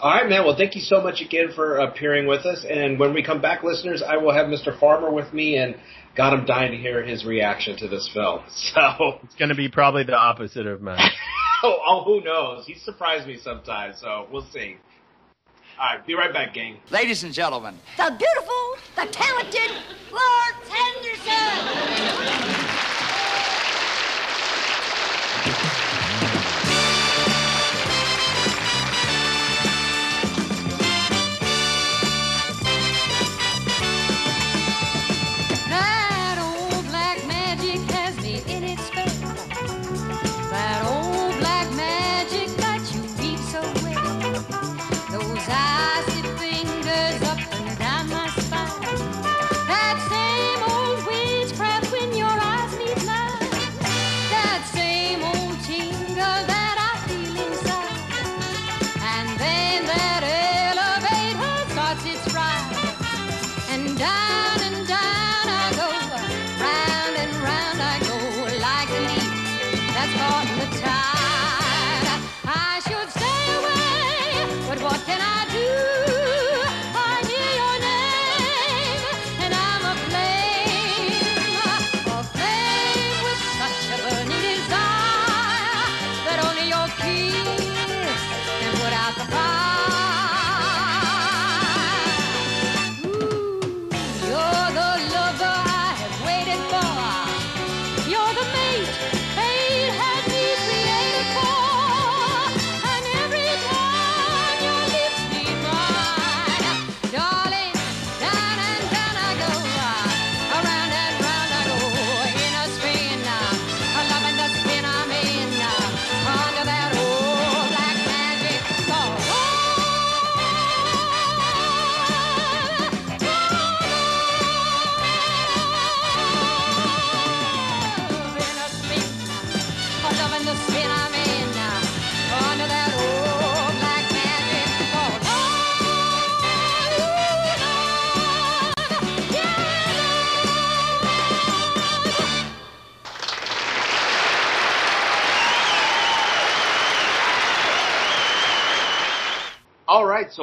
All 0.00 0.10
right, 0.10 0.28
man. 0.28 0.44
Well, 0.44 0.56
thank 0.56 0.74
you 0.74 0.80
so 0.80 1.00
much 1.00 1.20
again 1.20 1.52
for 1.54 1.76
appearing 1.78 2.26
with 2.26 2.44
us. 2.44 2.64
And 2.68 2.98
when 2.98 3.14
we 3.14 3.22
come 3.22 3.40
back, 3.40 3.62
listeners, 3.62 4.02
I 4.02 4.16
will 4.16 4.32
have 4.34 4.46
Mr. 4.46 4.76
Farmer 4.80 5.12
with 5.12 5.32
me, 5.32 5.56
and 5.58 5.76
God, 6.16 6.32
I'm 6.32 6.44
dying 6.44 6.72
to 6.72 6.76
hear 6.76 7.04
his 7.04 7.24
reaction 7.24 7.76
to 7.78 7.88
this 7.88 8.10
film. 8.12 8.42
So. 8.48 9.20
It's 9.22 9.36
going 9.36 9.50
to 9.50 9.54
be 9.54 9.68
probably 9.68 10.02
the 10.02 10.16
opposite 10.16 10.66
of 10.66 10.82
mine. 10.82 10.98
oh, 11.62 11.78
oh, 11.86 12.04
who 12.04 12.20
knows? 12.24 12.66
He 12.66 12.74
surprised 12.74 13.28
me 13.28 13.38
sometimes, 13.42 14.00
so 14.00 14.26
we'll 14.32 14.46
see. 14.52 14.76
All 15.82 15.88
right, 15.88 16.06
be 16.06 16.14
right 16.14 16.32
back, 16.32 16.54
gang. 16.54 16.76
Ladies 16.92 17.24
and 17.24 17.34
gentlemen, 17.34 17.76
The 17.96 18.14
beautiful, 18.16 18.76
the 18.94 19.04
talented 19.10 19.72
Florence 20.08 20.68
Henderson. 20.68 22.61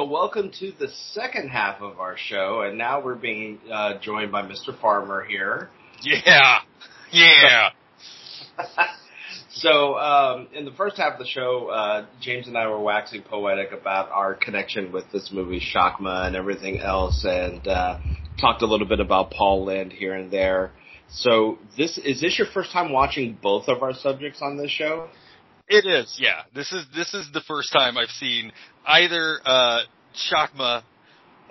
So 0.00 0.06
welcome 0.06 0.50
to 0.60 0.72
the 0.78 0.88
second 1.12 1.50
half 1.50 1.82
of 1.82 2.00
our 2.00 2.16
show, 2.16 2.62
and 2.62 2.78
now 2.78 3.04
we're 3.04 3.16
being 3.16 3.58
uh, 3.70 3.98
joined 4.00 4.32
by 4.32 4.40
Mr. 4.40 4.74
Farmer 4.80 5.22
here. 5.22 5.68
Yeah. 6.00 6.60
Yeah. 7.12 7.68
so, 9.50 9.98
um, 9.98 10.48
in 10.54 10.64
the 10.64 10.70
first 10.70 10.96
half 10.96 11.12
of 11.12 11.18
the 11.18 11.26
show, 11.26 11.68
uh, 11.68 12.06
James 12.18 12.48
and 12.48 12.56
I 12.56 12.66
were 12.68 12.80
waxing 12.80 13.20
poetic 13.20 13.72
about 13.72 14.10
our 14.10 14.32
connection 14.32 14.90
with 14.90 15.04
this 15.12 15.28
movie, 15.30 15.60
Shakma, 15.60 16.26
and 16.26 16.34
everything 16.34 16.78
else, 16.78 17.26
and 17.28 17.68
uh, 17.68 17.98
talked 18.40 18.62
a 18.62 18.66
little 18.66 18.88
bit 18.88 19.00
about 19.00 19.30
Paul 19.30 19.66
Lynde 19.66 19.92
here 19.92 20.14
and 20.14 20.30
there. 20.30 20.70
So, 21.10 21.58
this 21.76 21.98
is 21.98 22.22
this 22.22 22.38
your 22.38 22.48
first 22.54 22.72
time 22.72 22.90
watching 22.90 23.36
both 23.42 23.68
of 23.68 23.82
our 23.82 23.92
subjects 23.92 24.40
on 24.40 24.56
this 24.56 24.70
show? 24.70 25.10
It 25.70 25.86
is, 25.86 26.16
yeah. 26.18 26.42
This 26.52 26.72
is 26.72 26.84
this 26.92 27.14
is 27.14 27.30
the 27.32 27.42
first 27.46 27.72
time 27.72 27.96
I've 27.96 28.10
seen 28.10 28.50
either 28.84 29.38
uh 29.44 29.82
Shakma 30.28 30.82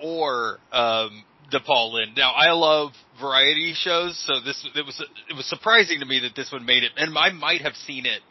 or 0.04 0.60
um 0.74 1.24
the 1.54 1.62
Paul 1.66 1.94
Lynde. 1.94 2.18
Now 2.18 2.34
I 2.34 2.52
love 2.52 2.92
variety 3.22 3.74
shows, 3.74 4.22
so 4.28 4.42
this 4.44 4.68
it 4.76 4.86
was 4.86 5.02
it 5.30 5.34
was 5.38 5.46
surprising 5.46 6.02
to 6.02 6.06
me 6.06 6.20
that 6.20 6.36
this 6.36 6.52
one 6.52 6.66
made 6.66 6.84
it 6.84 6.92
and 6.98 7.18
I 7.18 7.30
might 7.30 7.62
have 7.62 7.76
seen 7.88 8.06
it 8.06 8.22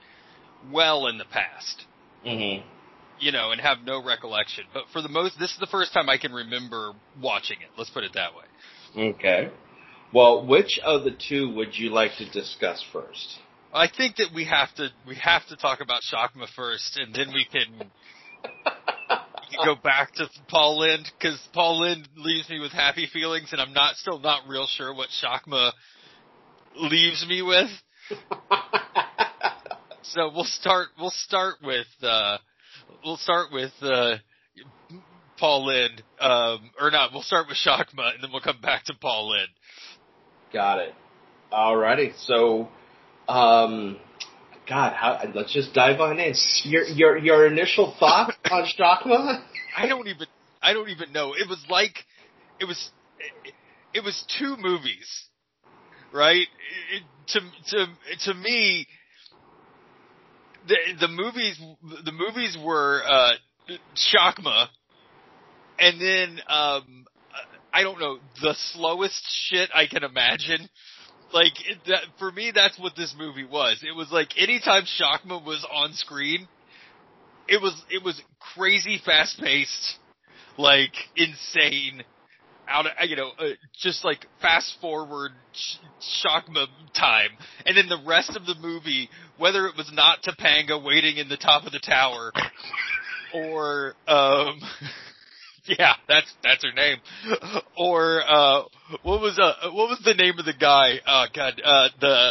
well 0.70 1.06
in 1.06 1.16
the 1.16 1.24
past. 1.24 1.86
Mm-hmm. 2.27 2.69
You 3.20 3.32
know, 3.32 3.51
and 3.52 3.60
have 3.60 3.78
no 3.82 4.05
recollection. 4.05 4.65
But 4.74 4.85
for 4.93 5.01
the 5.01 5.09
most 5.09 5.39
this 5.39 5.52
is 5.52 5.59
the 5.59 5.66
first 5.69 5.94
time 5.94 6.10
I 6.10 6.19
can 6.19 6.32
remember 6.32 6.93
watching 7.19 7.56
it. 7.62 7.70
Let's 7.78 7.90
put 7.90 8.05
it 8.05 8.12
that 8.12 8.32
way. 8.35 9.10
Okay. 9.15 9.51
Well, 10.12 10.47
which 10.47 10.78
of 10.85 11.05
the 11.05 11.16
two 11.28 11.55
would 11.55 11.74
you 11.74 11.89
like 11.89 12.10
to 12.19 12.28
discuss 12.31 12.85
first? 12.93 13.39
I 13.73 13.89
think 13.89 14.16
that 14.16 14.28
we 14.35 14.45
have 14.45 14.74
to 14.77 14.89
we 15.07 15.16
have 15.16 15.47
to 15.49 15.57
talk 15.57 15.81
about 15.81 16.01
Shakma 16.03 16.47
first, 16.57 16.99
and 16.99 17.15
then 17.15 17.28
we 17.35 17.45
can, 17.45 17.78
we 17.78 19.57
can 19.57 19.65
go 19.65 19.74
back 19.74 20.15
to 20.15 20.27
Paul 20.49 20.81
Lynde 20.81 21.07
because 21.19 21.39
Paul 21.53 21.81
Lynde 21.81 22.09
leaves 22.16 22.49
me 22.49 22.61
with 22.61 22.73
happy 22.73 23.07
feelings, 23.12 23.51
and 23.53 23.61
I'm 23.61 23.74
not 23.74 23.97
still 23.97 24.19
not 24.20 24.49
real 24.49 24.66
sure 24.66 24.95
what 24.95 25.09
Shakma 25.23 25.73
leaves 26.77 27.27
me 27.28 27.43
with. 27.43 27.70
so 30.03 30.31
we'll 30.35 30.45
start 30.45 30.89
we'll 30.99 31.11
start 31.11 31.57
with 31.62 31.86
uh, 32.03 32.39
we'll 33.05 33.19
start 33.19 33.53
with 33.53 33.73
uh, 33.82 34.16
Paul 35.39 35.66
Lynde, 35.66 36.03
um, 36.20 36.70
or 36.81 36.90
not. 36.90 37.12
We'll 37.12 37.23
start 37.23 37.49
with 37.49 37.59
Shakma, 37.59 38.15
and 38.15 38.23
then 38.23 38.31
we'll 38.32 38.40
come 38.40 38.61
back 38.61 38.85
to 38.85 38.95
Paul 39.01 39.31
Lynde. 39.31 39.49
Got 40.53 40.78
it. 40.78 40.95
Alrighty. 41.53 42.12
So, 42.27 42.69
um, 43.29 43.99
God, 44.69 44.93
how, 44.95 45.23
let's 45.35 45.53
just 45.53 45.73
dive 45.75 46.01
on 46.01 46.19
in. 46.19 46.35
Your 46.65 46.85
your 46.85 47.19
your 47.19 47.47
initial 47.47 47.95
thought 47.99 48.35
on 48.51 48.67
Shakma? 48.79 49.43
I 49.77 49.87
don't 49.87 50.09
even 50.09 50.27
I 50.63 50.73
don't 50.73 50.89
even 50.89 51.13
know. 51.13 51.35
It 51.35 51.49
was 51.49 51.63
like 51.71 51.95
it 52.61 52.65
was 52.65 52.91
it, 53.45 53.55
it 53.95 54.05
was 54.05 54.25
two 54.39 54.57
movies, 54.59 55.27
right? 56.13 56.47
It, 56.93 57.03
to 57.29 57.41
to 57.71 57.87
to 58.25 58.35
me, 58.35 58.87
the 60.67 60.77
the 61.01 61.09
movies 61.09 61.61
the 62.05 62.13
movies 62.13 62.57
were 62.63 63.03
uh, 63.07 63.33
Shakma, 63.95 64.69
and 65.79 66.01
then 66.01 66.41
um, 66.49 67.07
I 67.73 67.83
don't 67.83 68.01
know 68.01 68.19
the 68.43 68.55
slowest 68.73 69.23
shit 69.49 69.71
I 69.75 69.87
can 69.87 70.03
imagine. 70.03 70.69
Like 71.33 71.53
that 71.87 72.03
for 72.19 72.33
me, 72.33 72.53
that's 72.55 72.79
what 72.79 72.97
this 72.97 73.15
movie 73.19 73.45
was. 73.45 73.83
It 73.87 73.95
was 73.95 74.11
like 74.11 74.29
anytime 74.39 74.85
Shakma 74.85 75.45
was 75.45 75.67
on 75.71 75.93
screen, 75.93 76.49
it 77.49 77.61
was 77.61 77.75
it 77.91 78.03
was 78.03 78.21
crazy 78.55 79.01
fast 79.05 79.39
paced, 79.39 79.99
like 80.57 80.95
insane, 81.17 82.03
out 82.67 82.87
of 82.87 82.93
you 83.09 83.17
know 83.17 83.31
uh, 83.39 83.49
just 83.79 84.05
like 84.07 84.27
fast 84.41 84.77
forward 84.81 85.33
sh- 85.53 85.77
time, 86.95 87.31
and 87.67 87.77
then 87.77 87.89
the 87.89 88.03
rest 88.07 88.35
of 88.35 88.47
the 88.47 88.55
movie, 88.61 89.11
whether 89.37 89.67
it 89.67 89.77
was 89.77 89.91
not 89.93 90.23
Topanga 90.23 90.83
waiting 90.83 91.19
in 91.19 91.29
the 91.29 91.37
top 91.37 91.67
of 91.67 91.73
the 91.73 91.81
tower, 91.81 92.33
or 93.35 93.95
um. 94.07 94.61
Yeah, 95.78 95.95
that's 96.09 96.32
that's 96.43 96.65
her 96.65 96.73
name. 96.73 96.97
Or 97.77 98.23
uh 98.27 98.62
what 99.03 99.20
was 99.20 99.39
uh 99.39 99.70
what 99.70 99.89
was 99.89 100.01
the 100.05 100.15
name 100.15 100.39
of 100.39 100.47
the 100.47 100.55
guy? 100.55 100.95
Oh 101.07 101.27
god, 101.35 101.61
uh 101.62 101.89
the 102.01 102.31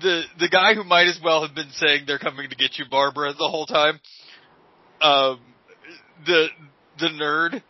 the 0.00 0.22
the 0.38 0.48
guy 0.48 0.74
who 0.74 0.84
might 0.84 1.08
as 1.08 1.18
well 1.22 1.44
have 1.44 1.56
been 1.56 1.70
saying 1.72 2.04
they're 2.06 2.20
coming 2.20 2.48
to 2.48 2.56
get 2.56 2.78
you 2.78 2.84
Barbara 2.88 3.32
the 3.32 3.48
whole 3.48 3.66
time. 3.66 3.98
Um 5.00 5.40
the 6.26 6.46
the 7.00 7.08
nerd. 7.08 7.62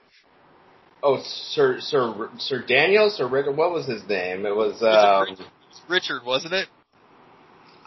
Oh, 1.02 1.22
Sir 1.22 1.78
Sir 1.80 2.28
Sir 2.38 2.64
Daniel 2.66 3.10
Sir 3.10 3.26
Richard. 3.26 3.56
What 3.56 3.72
was 3.72 3.86
his 3.86 4.02
name? 4.08 4.44
It 4.44 4.54
was. 4.54 4.82
Um, 4.82 5.30
Richard, 5.30 5.46
Richard, 5.88 6.26
wasn't 6.26 6.54
it? 6.54 6.68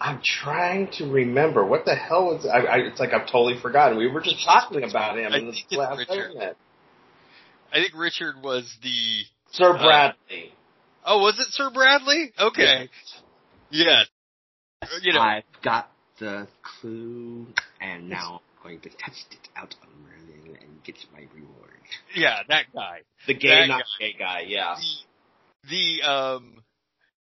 I'm 0.02 0.20
trying 0.24 0.90
to 0.94 1.06
remember 1.06 1.64
what 1.64 1.86
the 1.86 1.94
hell 1.96 2.26
was. 2.34 2.46
I, 2.46 2.58
I, 2.62 2.76
it's 2.78 3.00
like 3.00 3.14
I've 3.14 3.28
totally 3.28 3.60
forgotten. 3.62 3.98
We 4.00 4.08
were 4.08 4.22
just 4.22 4.44
talking 4.44 4.84
about 4.84 5.18
him 5.20 5.32
I 5.32 5.38
in 5.38 5.46
the 5.48 5.52
think 5.52 5.72
last 5.74 6.00
Richard. 6.00 6.32
segment. 6.32 6.58
I 7.72 7.76
think 7.76 7.94
Richard 7.96 8.36
was 8.44 8.76
the 8.82 9.22
Sir 9.52 9.76
Uh, 9.76 9.84
Bradley. 9.84 10.54
Oh, 11.06 11.20
was 11.20 11.40
it 11.40 11.48
Sir 11.52 11.70
Bradley? 11.72 12.34
Okay. 12.40 12.90
Yeah. 13.70 14.04
You 15.04 15.14
know, 15.14 15.22
I've 15.22 15.44
got 15.64 15.92
the 16.20 16.48
clue, 16.64 17.46
and 17.80 18.10
now 18.10 18.42
I'm 18.58 18.64
going 18.64 18.80
to 18.82 18.90
test 18.90 19.26
it 19.32 19.50
out 19.56 19.76
on 19.84 19.90
Merlin 20.04 20.58
and 20.62 20.84
get 20.84 20.96
my 21.14 21.20
reward. 21.34 21.70
yeah, 22.16 22.40
that 22.50 22.66
guy. 22.74 23.02
the 23.28 23.36
gay, 23.36 23.50
that 23.50 23.68
not 23.68 23.84
gay 24.00 24.16
guy. 24.18 24.46
Yeah. 24.48 24.76
The 25.70 25.70
the 26.02 26.10
um 26.10 26.64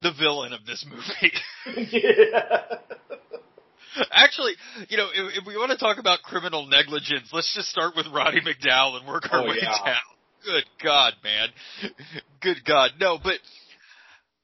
the 0.02 0.12
villain 0.12 0.52
of 0.52 0.64
this 0.66 0.84
movie. 0.88 1.32
yeah. 1.92 2.76
Actually, 4.12 4.52
you 4.88 4.96
know, 4.96 5.08
if, 5.12 5.38
if 5.42 5.46
we 5.46 5.56
want 5.56 5.72
to 5.72 5.76
talk 5.78 5.98
about 5.98 6.22
criminal 6.22 6.66
negligence, 6.66 7.28
let's 7.32 7.52
just 7.54 7.68
start 7.68 7.94
with 7.96 8.06
Roddy 8.12 8.40
McDowall 8.40 8.98
and 8.98 9.06
work 9.08 9.24
our 9.32 9.42
Oh, 9.42 9.48
way 9.48 9.56
yeah. 9.60 9.76
down. 9.84 9.96
Good 10.44 10.64
God, 10.82 11.14
man. 11.22 11.48
Good 12.40 12.64
God. 12.64 12.92
No, 12.98 13.18
but 13.22 13.34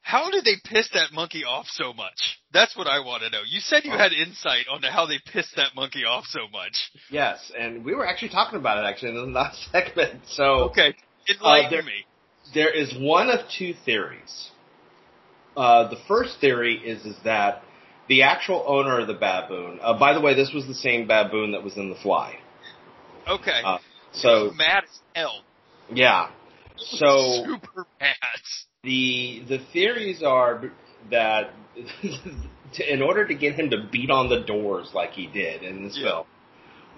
how 0.03 0.31
did 0.31 0.45
they 0.45 0.57
piss 0.65 0.91
that 0.93 1.13
monkey 1.13 1.45
off 1.45 1.67
so 1.69 1.93
much? 1.95 2.39
That's 2.53 2.77
what 2.77 2.87
I 2.87 2.99
want 3.01 3.23
to 3.23 3.31
know. 3.31 3.41
You 3.49 3.61
said 3.61 3.85
you 3.85 3.93
had 3.93 4.13
insight 4.13 4.67
onto 4.71 4.89
how 4.89 5.07
they 5.07 5.19
pissed 5.33 5.57
that 5.57 5.75
monkey 5.75 6.05
off 6.05 6.25
so 6.29 6.41
much. 6.53 6.91
Yes, 7.11 7.51
and 7.59 7.85
we 7.85 7.95
were 7.95 8.07
actually 8.07 8.29
talking 8.31 8.59
about 8.59 8.79
it 8.79 8.87
actually 8.87 9.11
in 9.11 9.15
the 9.33 9.39
last 9.39 9.59
segment. 9.73 10.21
So 10.29 10.45
Okay, 10.71 10.95
enlighten 11.31 11.67
Uh, 11.67 11.71
there- 11.71 11.83
me. 11.83 12.05
there 12.53 12.71
is 12.75 12.93
one 12.99 13.31
of 13.31 13.41
two 13.57 13.75
theories. 13.85 14.51
Uh, 15.57 15.89
the 15.89 15.97
first 16.07 16.39
theory 16.41 16.75
is 16.77 17.05
is 17.07 17.17
that 17.25 17.63
the 18.09 18.23
actual 18.23 18.63
owner 18.67 19.01
of 19.01 19.07
the 19.07 19.15
baboon. 19.15 19.79
Uh, 19.83 19.99
by 19.99 20.13
the 20.13 20.21
way, 20.21 20.35
this 20.35 20.53
was 20.53 20.67
the 20.67 20.75
same 20.75 21.07
baboon 21.09 21.53
that 21.53 21.63
was 21.65 21.77
in 21.77 21.89
The 21.89 21.97
Fly. 21.97 22.37
Okay. 23.29 23.61
Uh, 23.65 23.79
So 24.13 24.53
mad 24.57 24.85
as 24.85 25.01
hell. 25.15 25.43
yeah. 25.93 26.31
So 26.79 27.43
super 27.47 27.87
mad. 28.01 28.15
the 28.85 29.43
the 29.49 29.59
theories 29.73 30.23
are 30.23 30.71
that 31.11 31.51
to, 32.75 32.93
in 32.93 33.01
order 33.01 33.27
to 33.27 33.35
get 33.35 33.55
him 33.55 33.71
to 33.71 33.89
beat 33.91 34.11
on 34.11 34.29
the 34.29 34.41
doors 34.41 34.91
like 34.95 35.13
he 35.13 35.27
did 35.27 35.63
in 35.63 35.85
this 35.85 35.97
Yeah. 35.97 36.11
film 36.11 36.27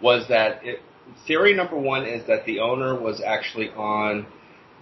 was 0.03 0.27
that 0.29 0.65
it, 0.65 0.81
theory 1.29 1.55
number 1.55 1.77
one 1.79 2.05
is 2.07 2.27
that 2.27 2.45
the 2.45 2.59
owner 2.59 3.01
was 3.01 3.21
actually 3.25 3.71
on 3.71 4.27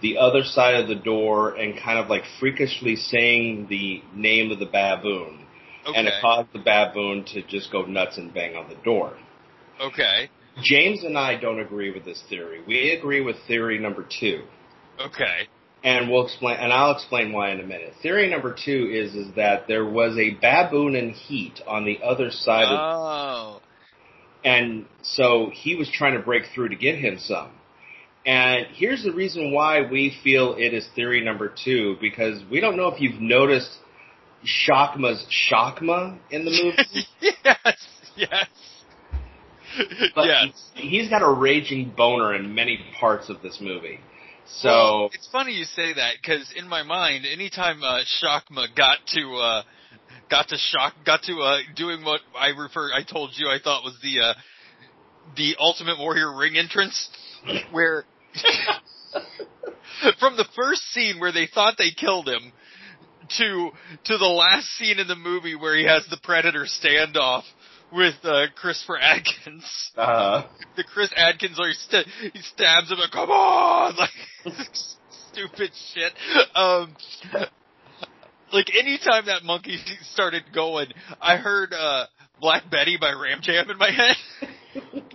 the 0.01 0.17
other 0.17 0.43
side 0.43 0.75
of 0.75 0.87
the 0.87 0.95
door 0.95 1.55
and 1.55 1.79
kind 1.79 1.97
of 1.99 2.07
like 2.09 2.23
freakishly 2.39 2.95
saying 2.95 3.67
the 3.69 4.01
name 4.13 4.51
of 4.51 4.59
the 4.59 4.65
baboon 4.65 5.43
Okay. 5.87 5.97
and 5.99 6.07
it 6.07 6.15
caused 6.21 6.49
the 6.53 6.59
baboon 6.59 7.23
to 7.33 7.41
just 7.43 7.71
go 7.71 7.83
nuts 7.85 8.17
and 8.17 8.33
bang 8.33 8.55
on 8.55 8.67
the 8.69 8.75
door. 8.83 9.13
okay. 9.81 10.29
James 10.61 11.03
and 11.03 11.17
I 11.17 11.39
don't 11.39 11.59
agree 11.59 11.91
with 11.91 12.03
this 12.03 12.21
theory. 12.29 12.61
We 12.67 12.89
agree 12.91 13.21
with 13.21 13.35
theory 13.47 13.77
number 13.79 14.03
two. 14.19 14.41
Okay. 14.99 15.47
and 15.83 16.09
we'll 16.09 16.25
explain 16.25 16.57
and 16.57 16.73
I'll 16.73 16.91
explain 16.95 17.31
why 17.31 17.51
in 17.51 17.59
a 17.59 17.63
minute. 17.63 17.93
Theory 18.01 18.27
number 18.29 18.53
two 18.53 18.89
is 18.91 19.13
is 19.15 19.35
that 19.35 19.67
there 19.67 19.85
was 19.85 20.17
a 20.17 20.31
baboon 20.41 20.95
in 20.95 21.11
heat 21.11 21.61
on 21.67 21.85
the 21.85 21.99
other 22.03 22.31
side 22.31 22.65
of 22.65 22.79
Oh. 22.79 23.61
and 24.43 24.85
so 25.03 25.51
he 25.53 25.75
was 25.75 25.89
trying 25.91 26.13
to 26.17 26.23
break 26.23 26.43
through 26.53 26.69
to 26.69 26.75
get 26.75 26.95
him 26.95 27.17
some. 27.19 27.51
And 28.27 28.67
here's 28.73 29.03
the 29.03 29.13
reason 29.13 29.53
why 29.53 29.89
we 29.89 30.13
feel 30.21 30.55
it 30.57 30.73
is 30.73 30.85
theory 30.95 31.23
number 31.23 31.47
two, 31.63 31.95
because 32.01 32.43
we 32.51 32.59
don't 32.59 32.75
know 32.75 32.89
if 32.89 32.99
you've 32.99 33.21
noticed 33.21 33.71
Shakma's 34.43 35.25
Shakma 35.49 36.19
in 36.29 36.43
the 36.43 36.51
movie. 36.51 37.07
yes. 37.45 37.87
Yes. 38.17 38.47
But 40.13 40.25
yes. 40.25 40.71
he's- 40.75 41.09
got 41.09 41.21
a 41.21 41.31
raging 41.31 41.93
boner 41.95 42.35
in 42.35 42.53
many 42.53 42.79
parts 42.99 43.29
of 43.29 43.41
this 43.41 43.59
movie. 43.61 43.99
So 44.45 44.69
Well, 44.69 45.09
it's 45.13 45.29
funny 45.31 45.53
you 45.53 45.63
say 45.63 45.93
that 45.93 46.15
because 46.21 46.51
in 46.55 46.67
my 46.67 46.83
mind, 46.83 47.25
anytime 47.25 47.81
uh, 47.81 47.99
Shakma 48.21 48.67
got 48.75 48.97
to 49.13 49.35
uh, 49.35 49.63
got 50.29 50.49
to 50.49 50.57
shock, 50.57 50.95
got 51.05 51.23
to 51.23 51.33
uh, 51.39 51.59
doing 51.75 52.03
what 52.03 52.21
I 52.37 52.47
refer, 52.49 52.91
I 52.93 53.03
told 53.03 53.31
you 53.35 53.47
I 53.47 53.59
thought 53.63 53.83
was 53.83 53.97
the 54.01 54.19
uh, 54.21 54.33
the 55.35 55.55
Ultimate 55.59 55.97
Warrior 55.99 56.35
ring 56.35 56.57
entrance, 56.57 57.09
where 57.71 58.05
from 60.19 60.37
the 60.37 60.45
first 60.55 60.81
scene 60.93 61.19
where 61.19 61.31
they 61.31 61.47
thought 61.47 61.75
they 61.77 61.91
killed 61.91 62.27
him 62.27 62.51
to 63.37 63.69
to 64.05 64.17
the 64.17 64.25
last 64.25 64.67
scene 64.77 64.99
in 64.99 65.07
the 65.07 65.15
movie 65.15 65.55
where 65.55 65.75
he 65.75 65.85
has 65.85 66.05
the 66.09 66.17
Predator 66.23 66.65
standoff 66.65 67.43
with 67.91 68.15
uh, 68.23 68.45
Christopher 68.55 68.97
Atkins. 68.99 69.91
Uh, 69.97 70.43
The 70.75 70.83
Chris 70.83 71.11
Atkins 71.15 71.57
like 71.57 71.73
st- 71.73 72.07
he 72.33 72.41
stabs 72.41 72.91
him 72.91 72.99
like 72.99 73.11
come 73.11 73.29
on 73.29 73.95
like 73.97 74.09
stupid 75.31 75.71
shit. 75.93 76.13
Um, 76.55 76.95
like 78.51 78.67
anytime 78.77 79.25
that 79.25 79.43
monkey 79.43 79.77
started 80.13 80.43
going, 80.53 80.87
I 81.21 81.37
heard 81.37 81.73
uh, 81.73 82.05
Black 82.39 82.69
Betty 82.69 82.97
by 82.99 83.11
Ram 83.11 83.39
Jam 83.41 83.69
in 83.69 83.77
my 83.77 83.91
head. 83.91 84.15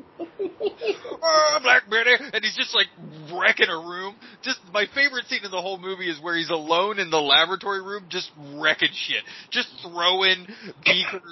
oh, 1.22 1.58
Black 1.62 1.88
Betty, 1.90 2.14
and 2.32 2.44
he's 2.44 2.56
just 2.56 2.74
like 2.74 2.86
wrecking 3.32 3.68
a 3.68 3.76
room. 3.76 4.16
Just 4.42 4.60
my 4.72 4.86
favorite 4.94 5.26
scene 5.26 5.44
in 5.44 5.50
the 5.50 5.60
whole 5.60 5.78
movie 5.78 6.08
is 6.08 6.20
where 6.20 6.36
he's 6.36 6.50
alone 6.50 6.98
in 6.98 7.10
the 7.10 7.20
laboratory 7.20 7.82
room, 7.82 8.06
just 8.08 8.30
wrecking 8.54 8.90
shit, 8.92 9.22
just 9.50 9.68
throwing 9.82 10.46
beakers, 10.84 11.22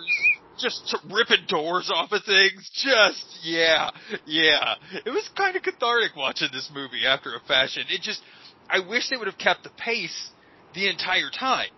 just 0.59 0.89
t- 0.91 1.15
ripping 1.15 1.47
doors 1.49 1.91
off 1.95 2.13
of 2.13 2.25
things. 2.25 2.71
Just 2.75 3.25
yeah, 3.43 3.91
yeah. 4.27 4.75
It 5.05 5.11
was 5.11 5.29
kind 5.37 5.57
of 5.57 5.63
cathartic 5.63 6.17
watching 6.17 6.49
this 6.53 6.71
movie 6.75 7.07
after 7.07 7.35
a 7.35 7.41
fashion. 7.47 7.85
It 7.89 8.03
just, 8.03 8.21
I 8.69 8.87
wish 8.87 9.09
they 9.11 9.17
would 9.17 9.29
have 9.29 9.39
kept 9.39 9.63
the 9.65 9.71
pace 9.71 10.31
the 10.75 10.89
entire 10.89 11.31
time. 11.31 11.71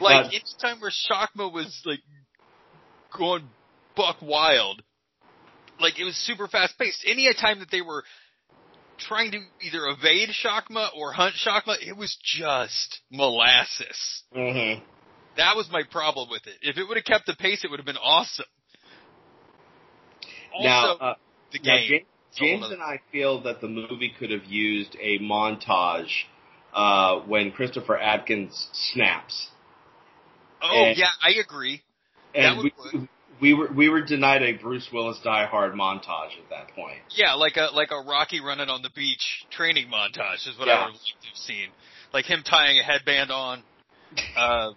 Like 0.00 0.32
each 0.32 0.42
time 0.60 0.80
where 0.80 0.90
Shakma 0.90 1.52
was 1.52 1.82
like 1.84 2.00
going 3.16 3.48
buck 3.96 4.16
wild, 4.22 4.82
like 5.80 5.98
it 5.98 6.04
was 6.04 6.16
super 6.16 6.48
fast 6.48 6.78
paced. 6.78 7.04
Any 7.06 7.28
time 7.34 7.60
that 7.60 7.70
they 7.70 7.80
were 7.82 8.04
trying 8.98 9.32
to 9.32 9.38
either 9.62 9.86
evade 9.86 10.28
Shakma 10.30 10.88
or 10.96 11.12
hunt 11.12 11.34
Shakma, 11.34 11.76
it 11.86 11.96
was 11.96 12.16
just 12.22 13.00
molasses. 13.10 14.22
mhm. 14.34 14.82
That 15.36 15.56
was 15.56 15.68
my 15.70 15.82
problem 15.90 16.28
with 16.30 16.46
it. 16.46 16.54
If 16.62 16.76
it 16.78 16.84
would 16.86 16.96
have 16.96 17.04
kept 17.04 17.26
the 17.26 17.34
pace, 17.34 17.64
it 17.64 17.70
would 17.70 17.80
have 17.80 17.86
been 17.86 17.96
awesome. 17.96 18.46
Also, 20.54 20.66
now, 20.68 20.92
uh, 20.94 21.14
the 21.52 21.58
now, 21.58 21.76
game. 21.76 21.88
James, 21.88 22.04
It's 22.30 22.40
a 22.40 22.44
whole 22.44 22.60
James 22.60 22.72
and 22.72 22.82
I 22.82 23.00
feel 23.10 23.42
that 23.42 23.60
the 23.60 23.68
movie 23.68 24.12
could 24.16 24.30
have 24.30 24.44
used 24.44 24.96
a 25.00 25.18
montage 25.18 26.12
uh, 26.72 27.20
when 27.26 27.50
Christopher 27.50 27.98
Atkins 27.98 28.68
snaps. 28.72 29.48
oh 30.62 30.84
and- 30.86 30.96
yeah, 30.96 31.10
I 31.22 31.30
agree. 31.40 31.82
That 32.34 32.56
And 32.56 32.58
would 32.58 32.72
we, 32.92 33.08
we 33.40 33.54
were 33.54 33.70
we 33.72 33.88
were 33.88 34.02
denied 34.02 34.42
a 34.42 34.52
Bruce 34.52 34.88
Willis 34.92 35.18
Die 35.22 35.46
Hard 35.46 35.72
montage 35.74 36.38
at 36.38 36.50
that 36.50 36.74
point. 36.74 36.98
Yeah, 37.10 37.34
like 37.34 37.56
a 37.56 37.74
like 37.74 37.90
a 37.90 38.00
Rocky 38.00 38.40
running 38.40 38.68
on 38.68 38.82
the 38.82 38.90
beach 38.94 39.46
training 39.50 39.88
montage 39.88 40.46
is 40.48 40.58
what 40.58 40.68
Yeah. 40.68 40.74
I 40.74 40.86
would 40.86 40.94
have 40.94 41.36
seen. 41.36 41.68
Like 42.12 42.26
him 42.26 42.42
tying 42.48 42.78
a 42.78 42.82
headband 42.82 43.30
on, 43.30 43.62
uh, 44.36 44.70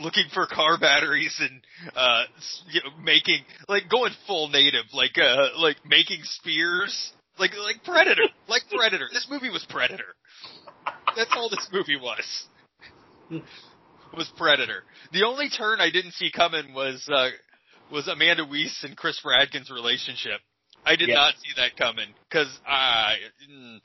looking 0.00 0.24
for 0.32 0.46
car 0.46 0.78
batteries 0.78 1.36
and 1.40 1.60
uh, 1.94 2.24
you 2.70 2.80
know, 2.82 2.90
making 3.02 3.44
like 3.68 3.88
going 3.88 4.12
full 4.26 4.48
native, 4.48 4.86
like 4.92 5.16
uh, 5.18 5.48
like 5.58 5.76
making 5.86 6.20
spears, 6.22 7.12
like 7.38 7.52
like 7.56 7.84
Predator, 7.84 8.24
like 8.48 8.62
Predator. 8.74 9.08
This 9.12 9.26
movie 9.30 9.50
was 9.50 9.64
Predator. 9.68 10.14
That's 11.16 11.30
all 11.34 11.48
this 11.48 11.68
movie 11.72 11.96
was. 11.96 12.46
Was 14.16 14.30
Predator. 14.36 14.82
The 15.12 15.24
only 15.24 15.48
turn 15.48 15.80
I 15.80 15.90
didn't 15.90 16.12
see 16.12 16.30
coming 16.30 16.72
was 16.74 17.06
uh, 17.12 17.30
was 17.90 18.08
Amanda 18.08 18.44
Wyss 18.48 18.82
and 18.84 18.96
Chris 18.96 19.20
Atkins's 19.40 19.70
relationship. 19.70 20.40
I 20.86 20.96
did 20.96 21.08
Yeah. 21.08 21.14
not 21.14 21.34
see 21.38 21.50
that 21.56 21.76
coming 21.76 22.08
because 22.28 22.48
I, 22.66 23.16
mm, 23.50 23.80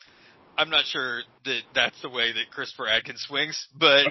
I'm 0.57 0.69
not 0.69 0.85
sure 0.85 1.21
that 1.45 1.61
that's 1.73 2.01
the 2.01 2.09
way 2.09 2.31
that 2.33 2.51
Christopher 2.51 2.87
Atkins 2.87 3.21
swings, 3.27 3.67
but 3.77 4.05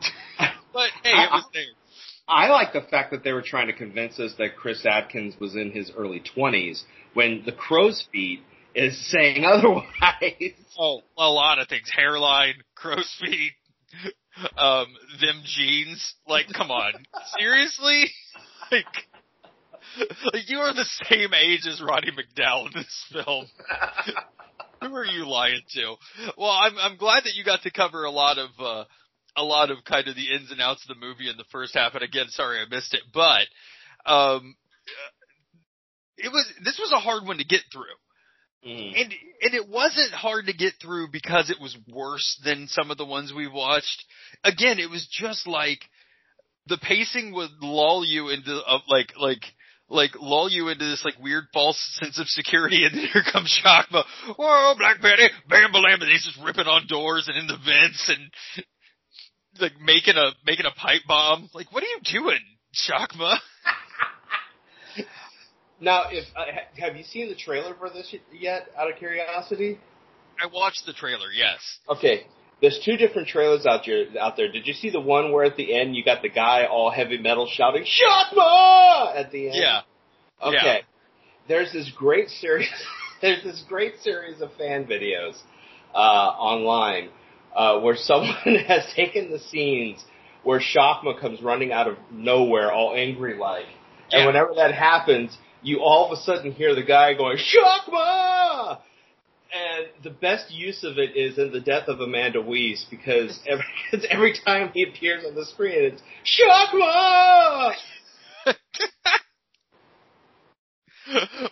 but 0.72 0.90
hey, 1.02 1.10
it 1.10 1.30
was 1.32 1.44
there. 1.52 1.62
I 2.28 2.48
like 2.48 2.72
the 2.72 2.82
fact 2.82 3.12
that 3.12 3.22
they 3.24 3.32
were 3.32 3.42
trying 3.42 3.68
to 3.68 3.72
convince 3.72 4.18
us 4.18 4.34
that 4.38 4.56
Chris 4.56 4.84
Atkins 4.84 5.34
was 5.40 5.54
in 5.54 5.70
his 5.72 5.90
early 5.96 6.20
twenties 6.20 6.84
when 7.14 7.42
the 7.44 7.52
crow's 7.52 8.06
feet 8.12 8.40
is 8.74 9.10
saying 9.10 9.44
otherwise. 9.46 10.52
Oh, 10.78 11.02
a 11.16 11.28
lot 11.28 11.58
of 11.58 11.68
things: 11.68 11.88
hairline, 11.94 12.54
crow's 12.74 13.12
feet, 13.20 13.52
um, 14.56 14.86
them 15.20 15.42
jeans. 15.44 16.14
Like, 16.26 16.46
come 16.52 16.70
on, 16.70 16.92
seriously? 17.38 18.10
Like, 18.68 18.84
like 20.32 20.50
you 20.50 20.58
are 20.58 20.74
the 20.74 20.84
same 21.08 21.32
age 21.32 21.68
as 21.68 21.80
Roddy 21.80 22.10
McDowall 22.10 22.66
in 22.66 22.72
this 22.74 23.04
film. 23.12 23.46
Who 24.82 24.92
are 24.92 25.04
you 25.04 25.24
lying 25.28 25.60
to? 25.74 25.94
Well, 26.36 26.50
I'm 26.50 26.76
I'm 26.76 26.96
glad 26.96 27.22
that 27.24 27.36
you 27.36 27.44
got 27.44 27.62
to 27.62 27.70
cover 27.70 28.02
a 28.02 28.10
lot 28.10 28.38
of 28.38 28.50
uh 28.58 28.84
a 29.36 29.44
lot 29.44 29.70
of 29.70 29.84
kind 29.84 30.08
of 30.08 30.16
the 30.16 30.32
ins 30.32 30.50
and 30.50 30.60
outs 30.60 30.84
of 30.88 30.96
the 30.96 31.06
movie 31.06 31.30
in 31.30 31.36
the 31.36 31.44
first 31.52 31.74
half. 31.74 31.94
And 31.94 32.02
again, 32.02 32.26
sorry 32.28 32.58
I 32.58 32.64
missed 32.68 32.94
it, 32.94 33.02
but 33.14 33.46
um, 34.10 34.56
it 36.16 36.32
was 36.32 36.50
this 36.64 36.78
was 36.78 36.92
a 36.92 37.00
hard 37.00 37.26
one 37.26 37.38
to 37.38 37.44
get 37.44 37.62
through. 37.72 37.84
Mm. 38.64 39.00
And 39.00 39.14
and 39.42 39.54
it 39.54 39.68
wasn't 39.68 40.12
hard 40.12 40.46
to 40.46 40.52
get 40.52 40.74
through 40.80 41.08
because 41.12 41.50
it 41.50 41.60
was 41.60 41.76
worse 41.92 42.40
than 42.44 42.68
some 42.68 42.90
of 42.90 42.98
the 42.98 43.04
ones 43.04 43.32
we 43.34 43.48
watched. 43.48 44.04
Again, 44.44 44.78
it 44.78 44.90
was 44.90 45.06
just 45.10 45.46
like 45.46 45.80
the 46.66 46.78
pacing 46.78 47.32
would 47.34 47.50
lull 47.60 48.04
you 48.04 48.28
into 48.28 48.56
uh, 48.66 48.78
like 48.88 49.12
like 49.18 49.42
like 49.88 50.10
lull 50.20 50.50
you 50.50 50.68
into 50.68 50.84
this 50.84 51.04
like 51.04 51.18
weird 51.20 51.44
false 51.52 51.78
sense 52.00 52.18
of 52.18 52.26
security, 52.26 52.84
and 52.84 52.94
then 52.96 53.06
here 53.12 53.22
comes 53.30 53.60
Shakma. 53.64 54.04
Whoa, 54.36 54.74
Black 54.78 55.00
Betty, 55.00 55.28
bam, 55.48 55.72
bam, 55.72 55.84
and 55.84 56.10
he's 56.10 56.24
just 56.24 56.44
ripping 56.44 56.66
on 56.66 56.86
doors 56.88 57.28
and 57.28 57.36
in 57.36 57.46
the 57.46 57.58
vents 57.64 58.10
and 58.10 58.64
like 59.60 59.80
making 59.80 60.16
a 60.16 60.32
making 60.44 60.66
a 60.66 60.72
pipe 60.72 61.02
bomb. 61.06 61.48
Like, 61.54 61.72
what 61.72 61.82
are 61.82 61.86
you 61.86 62.20
doing, 62.20 62.40
Shakma? 62.74 63.36
Now, 65.80 66.04
if 66.10 66.24
uh, 66.36 66.44
have 66.78 66.96
you 66.96 67.04
seen 67.04 67.28
the 67.28 67.34
trailer 67.34 67.74
for 67.74 67.90
this 67.90 68.14
yet? 68.32 68.68
Out 68.78 68.90
of 68.90 68.98
curiosity. 68.98 69.78
I 70.42 70.46
watched 70.52 70.84
the 70.86 70.92
trailer, 70.92 71.28
yes. 71.34 71.58
Okay, 71.88 72.26
there's 72.60 72.80
two 72.84 72.96
different 72.96 73.28
trailers 73.28 73.66
out 73.66 73.82
there. 73.86 74.04
Out 74.20 74.36
there, 74.36 74.50
did 74.50 74.66
you 74.66 74.72
see 74.74 74.90
the 74.90 75.00
one 75.00 75.32
where 75.32 75.44
at 75.44 75.56
the 75.56 75.74
end 75.74 75.94
you 75.94 76.04
got 76.04 76.22
the 76.22 76.28
guy 76.28 76.64
all 76.66 76.90
heavy 76.90 77.18
metal 77.18 77.48
shouting 77.50 77.84
"Shakma" 77.84 79.16
at 79.16 79.30
the 79.30 79.48
end? 79.48 79.56
Yeah. 79.56 79.80
Okay. 80.42 80.56
Yeah. 80.62 80.78
There's 81.48 81.72
this 81.72 81.90
great 81.96 82.28
series. 82.28 82.68
there's 83.22 83.42
this 83.42 83.62
great 83.68 83.94
series 84.02 84.40
of 84.40 84.52
fan 84.58 84.84
videos 84.84 85.36
uh, 85.94 85.98
online 85.98 87.08
uh, 87.54 87.80
where 87.80 87.96
someone 87.96 88.34
has 88.66 88.84
taken 88.94 89.30
the 89.30 89.38
scenes 89.38 90.04
where 90.42 90.60
Shakma 90.60 91.18
comes 91.20 91.42
running 91.42 91.72
out 91.72 91.88
of 91.88 91.96
nowhere, 92.12 92.72
all 92.72 92.94
angry 92.94 93.36
like, 93.36 93.66
and 94.12 94.20
Yeah. 94.20 94.26
whenever 94.26 94.54
that 94.56 94.72
happens, 94.72 95.36
you 95.66 95.80
all 95.80 96.06
of 96.06 96.12
a 96.18 96.22
sudden 96.22 96.52
hear 96.52 96.74
the 96.74 96.82
guy 96.82 97.14
going 97.14 97.38
Shakma. 97.38 98.80
And 99.52 99.86
the 100.02 100.10
best 100.10 100.50
use 100.52 100.82
of 100.84 100.98
it 100.98 101.16
is 101.16 101.38
in 101.38 101.52
the 101.52 101.60
death 101.60 101.88
of 101.88 102.00
Amanda 102.00 102.40
Wyss 102.40 102.86
because 102.90 103.38
every, 103.48 103.64
every 104.10 104.34
time 104.44 104.70
he 104.72 104.84
appears 104.84 105.24
on 105.26 105.34
the 105.34 105.44
screen, 105.44 105.74
it's 105.74 106.02
Shakma. 106.24 107.72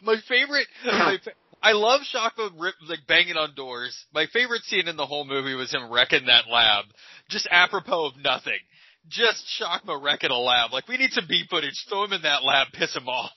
my 0.03 0.17
favorite, 0.29 0.67
my 0.85 1.19
fa- 1.23 1.33
I 1.63 1.73
love 1.73 2.03
Shakma 2.03 2.51
rip, 2.57 2.75
like 2.89 3.07
banging 3.09 3.37
on 3.37 3.55
doors. 3.55 4.07
My 4.13 4.27
favorite 4.33 4.63
scene 4.65 4.87
in 4.87 4.97
the 4.97 5.07
whole 5.07 5.25
movie 5.25 5.55
was 5.55 5.73
him 5.73 5.91
wrecking 5.91 6.27
that 6.27 6.45
lab, 6.51 6.85
just 7.31 7.49
apropos 7.51 8.07
of 8.07 8.17
nothing. 8.23 8.59
Just 9.09 9.45
Shakma 9.61 10.01
wrecking 10.01 10.31
a 10.31 10.39
lab. 10.39 10.73
Like 10.73 10.87
we 10.89 10.99
need 10.99 11.13
some 11.13 11.27
B 11.29 11.45
footage. 11.49 11.85
Throw 11.89 12.05
him 12.05 12.13
in 12.13 12.23
that 12.23 12.45
lab, 12.45 12.69
piss 12.73 12.95
him 12.95 13.09
off. 13.09 13.33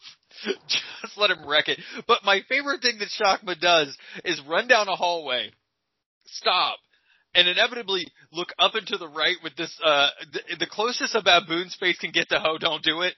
just 0.67 1.17
let 1.17 1.31
him 1.31 1.47
wreck 1.47 1.67
it. 1.67 1.79
But 2.07 2.19
my 2.23 2.41
favorite 2.49 2.81
thing 2.81 2.99
that 2.99 3.09
Shakma 3.09 3.59
does 3.59 3.97
is 4.25 4.41
run 4.47 4.67
down 4.67 4.87
a 4.87 4.95
hallway, 4.95 5.51
stop, 6.25 6.79
and 7.35 7.47
inevitably 7.47 8.07
look 8.31 8.49
up 8.59 8.75
and 8.75 8.87
to 8.87 8.97
the 8.97 9.07
right 9.07 9.37
with 9.43 9.55
this. 9.55 9.77
uh 9.83 10.09
the, 10.33 10.57
the 10.59 10.67
closest 10.67 11.15
a 11.15 11.21
baboon's 11.21 11.75
face 11.75 11.97
can 11.99 12.11
get 12.11 12.29
to 12.29 12.39
Ho, 12.39 12.57
don't 12.57 12.83
do 12.83 13.01
it 13.01 13.15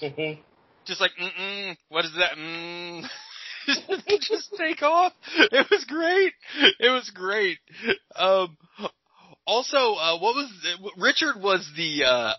just 0.86 1.00
like, 1.00 1.12
mm-mm, 1.20 1.76
what 1.88 2.04
is 2.04 2.12
that? 2.18 2.36
Mm. 2.36 3.04
just 4.20 4.54
take 4.56 4.82
off. 4.82 5.12
It 5.36 5.66
was 5.70 5.84
great. 5.84 6.32
It 6.80 6.90
was 6.90 7.10
great. 7.14 7.58
Um, 8.16 8.56
also, 9.46 9.76
uh, 9.76 10.18
what 10.18 10.34
was 10.34 10.50
Richard 10.96 11.40
was 11.40 11.68
the 11.76 12.04
uh, 12.04 12.32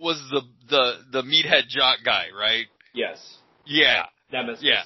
was 0.00 0.20
the 0.30 0.42
the 0.68 0.92
the 1.12 1.22
meathead 1.22 1.68
jock 1.68 1.98
guy, 2.04 2.26
right? 2.38 2.66
yes. 2.94 3.18
Yeah. 3.66 4.06
Nemesis. 4.32 4.64
Yeah. 4.64 4.82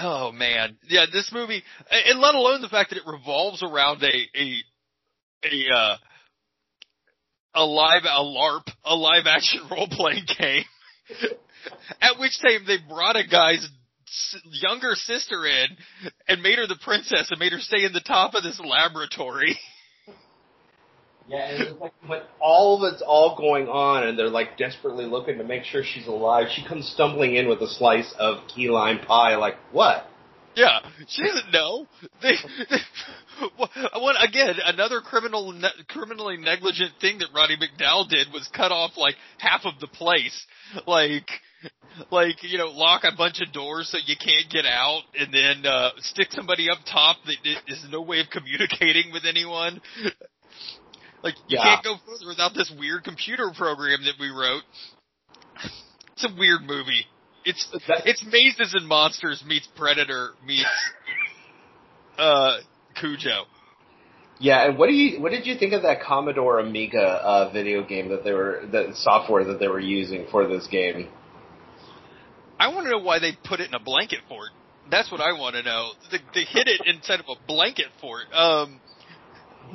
Oh 0.00 0.32
man, 0.32 0.78
yeah. 0.88 1.04
This 1.12 1.30
movie, 1.32 1.62
and 1.90 2.18
let 2.18 2.34
alone 2.34 2.62
the 2.62 2.68
fact 2.68 2.90
that 2.90 2.96
it 2.96 3.06
revolves 3.06 3.62
around 3.62 4.02
a 4.02 4.28
a 4.34 4.62
a 5.44 5.74
uh, 5.74 5.96
a 7.54 7.64
live 7.64 8.04
a 8.04 8.22
LARP, 8.22 8.70
a 8.84 8.94
live 8.94 9.26
action 9.26 9.60
role 9.70 9.88
playing 9.88 10.24
game. 10.38 10.64
At 12.00 12.18
which 12.18 12.40
time 12.40 12.64
they 12.66 12.78
brought 12.88 13.16
a 13.16 13.26
guy's 13.26 13.66
younger 14.44 14.94
sister 14.94 15.46
in 15.46 15.66
and 16.28 16.42
made 16.42 16.58
her 16.58 16.66
the 16.66 16.78
princess 16.82 17.28
and 17.30 17.38
made 17.38 17.52
her 17.52 17.60
stay 17.60 17.84
in 17.84 17.92
the 17.92 18.00
top 18.00 18.34
of 18.34 18.42
this 18.42 18.60
laboratory. 18.64 19.58
Yeah, 21.28 21.48
and 21.48 21.62
it's 21.62 21.80
like 21.80 21.92
when 22.06 22.20
all 22.40 22.84
of 22.84 22.92
it's 22.92 23.02
all 23.06 23.36
going 23.36 23.68
on, 23.68 24.06
and 24.06 24.18
they're 24.18 24.28
like 24.28 24.58
desperately 24.58 25.06
looking 25.06 25.38
to 25.38 25.44
make 25.44 25.64
sure 25.64 25.82
she's 25.84 26.06
alive. 26.06 26.48
She 26.54 26.66
comes 26.66 26.88
stumbling 26.88 27.36
in 27.36 27.48
with 27.48 27.60
a 27.60 27.68
slice 27.68 28.12
of 28.18 28.38
key 28.54 28.68
lime 28.68 28.98
pie. 29.00 29.36
Like 29.36 29.54
what? 29.70 30.08
Yeah, 30.54 30.80
she 31.08 31.22
doesn't 31.22 31.50
know. 31.52 31.86
They, 32.22 32.32
they, 32.70 32.76
well, 33.58 34.14
again, 34.22 34.56
another 34.66 35.00
criminal, 35.00 35.52
ne- 35.52 35.84
criminally 35.88 36.36
negligent 36.36 36.92
thing 37.00 37.18
that 37.18 37.28
Roddy 37.34 37.56
McDowall 37.56 38.08
did 38.08 38.28
was 38.32 38.48
cut 38.54 38.70
off 38.70 38.92
like 38.96 39.14
half 39.38 39.62
of 39.64 39.80
the 39.80 39.86
place, 39.86 40.46
like, 40.86 41.26
like 42.10 42.42
you 42.42 42.58
know, 42.58 42.66
lock 42.68 43.04
a 43.04 43.16
bunch 43.16 43.40
of 43.40 43.52
doors 43.52 43.88
so 43.90 43.98
you 44.04 44.14
can't 44.22 44.50
get 44.50 44.66
out, 44.66 45.02
and 45.18 45.32
then 45.32 45.64
uh, 45.64 45.90
stick 45.98 46.28
somebody 46.32 46.68
up 46.70 46.78
top 46.84 47.16
that 47.24 47.36
i- 47.44 47.90
no 47.90 48.02
way 48.02 48.20
of 48.20 48.26
communicating 48.30 49.10
with 49.12 49.24
anyone. 49.26 49.80
Like 51.22 51.34
you 51.46 51.58
Yeah. 51.58 51.62
can't 51.62 51.84
go 51.84 51.96
further 52.06 52.28
without 52.28 52.54
this 52.54 52.70
weird 52.78 53.04
computer 53.04 53.50
program 53.56 54.04
that 54.04 54.14
we 54.18 54.28
wrote. 54.30 54.62
It's 56.12 56.24
a 56.24 56.34
weird 56.36 56.62
movie. 56.62 57.06
It's 57.44 57.68
it's 58.04 58.24
Mazes 58.24 58.74
and 58.74 58.86
Monsters 58.86 59.42
meets 59.46 59.66
Predator 59.76 60.30
meets 60.44 60.68
uh 62.18 62.58
Cujo. 63.00 63.44
Yeah, 64.38 64.66
and 64.66 64.78
what 64.78 64.88
do 64.88 64.94
you 64.94 65.20
what 65.20 65.30
did 65.30 65.46
you 65.46 65.56
think 65.56 65.72
of 65.72 65.82
that 65.82 66.02
Commodore 66.02 66.58
Amiga 66.58 67.00
uh, 67.00 67.50
video 67.52 67.84
game 67.84 68.08
that 68.08 68.24
they 68.24 68.32
were 68.32 68.62
the 68.70 68.92
software 68.94 69.44
that 69.44 69.60
they 69.60 69.68
were 69.68 69.80
using 69.80 70.26
for 70.30 70.46
this 70.48 70.66
game? 70.66 71.08
I 72.58 72.68
want 72.68 72.86
to 72.86 72.90
know 72.90 72.98
why 72.98 73.18
they 73.18 73.32
put 73.44 73.60
it 73.60 73.68
in 73.68 73.74
a 73.74 73.80
blanket 73.80 74.20
fort. 74.28 74.50
That's 74.90 75.10
what 75.10 75.20
I 75.20 75.32
want 75.32 75.54
to 75.56 75.62
know. 75.62 75.90
They, 76.10 76.18
they 76.34 76.44
hid 76.44 76.68
it 76.68 76.80
inside 76.86 77.20
of 77.20 77.26
a 77.28 77.46
blanket 77.46 77.86
fort. 78.00 78.24
Um, 78.32 78.80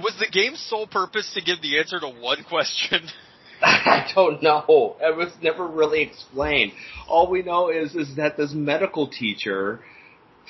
was 0.03 0.15
the 0.19 0.28
game's 0.32 0.61
sole 0.69 0.88
purpose 0.88 1.32
to 1.34 1.41
give 1.41 1.61
the 1.61 1.80
answer 1.80 1.99
to 1.99 2.07
one 2.07 2.44
question? 2.44 3.07
I 3.61 4.11
don't 4.14 4.41
know. 4.44 4.95
It 4.99 5.15
was 5.15 5.32
never 5.41 5.65
really 5.65 6.02
explained. 6.02 6.74
All 7.07 7.30
we 7.30 7.41
know 7.41 7.69
is 7.69 7.95
is 7.95 8.15
that 8.18 8.38
this 8.38 8.53
medical 8.53 9.07
teacher 9.07 9.80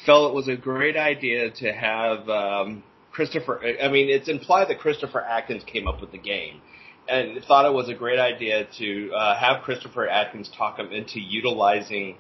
felt 0.05 0.31
it 0.31 0.35
was 0.35 0.47
a 0.47 0.55
great 0.55 0.97
idea 0.97 1.51
to 1.51 1.71
have 1.71 2.27
um, 2.29 2.83
Christopher. 3.11 3.61
I 3.81 3.87
mean, 3.87 4.09
it's 4.09 4.27
implied 4.27 4.69
that 4.69 4.79
Christopher 4.79 5.21
Atkins 5.21 5.63
came 5.65 5.87
up 5.87 6.01
with 6.01 6.11
the 6.11 6.17
game, 6.17 6.61
and 7.07 7.41
thought 7.45 7.65
it 7.65 7.73
was 7.73 7.89
a 7.89 7.93
great 7.93 8.19
idea 8.19 8.67
to 8.79 9.11
uh, 9.13 9.39
have 9.39 9.63
Christopher 9.63 10.07
Atkins 10.07 10.51
talk 10.57 10.77
him 10.77 10.91
into 10.91 11.19
utilizing 11.19 12.17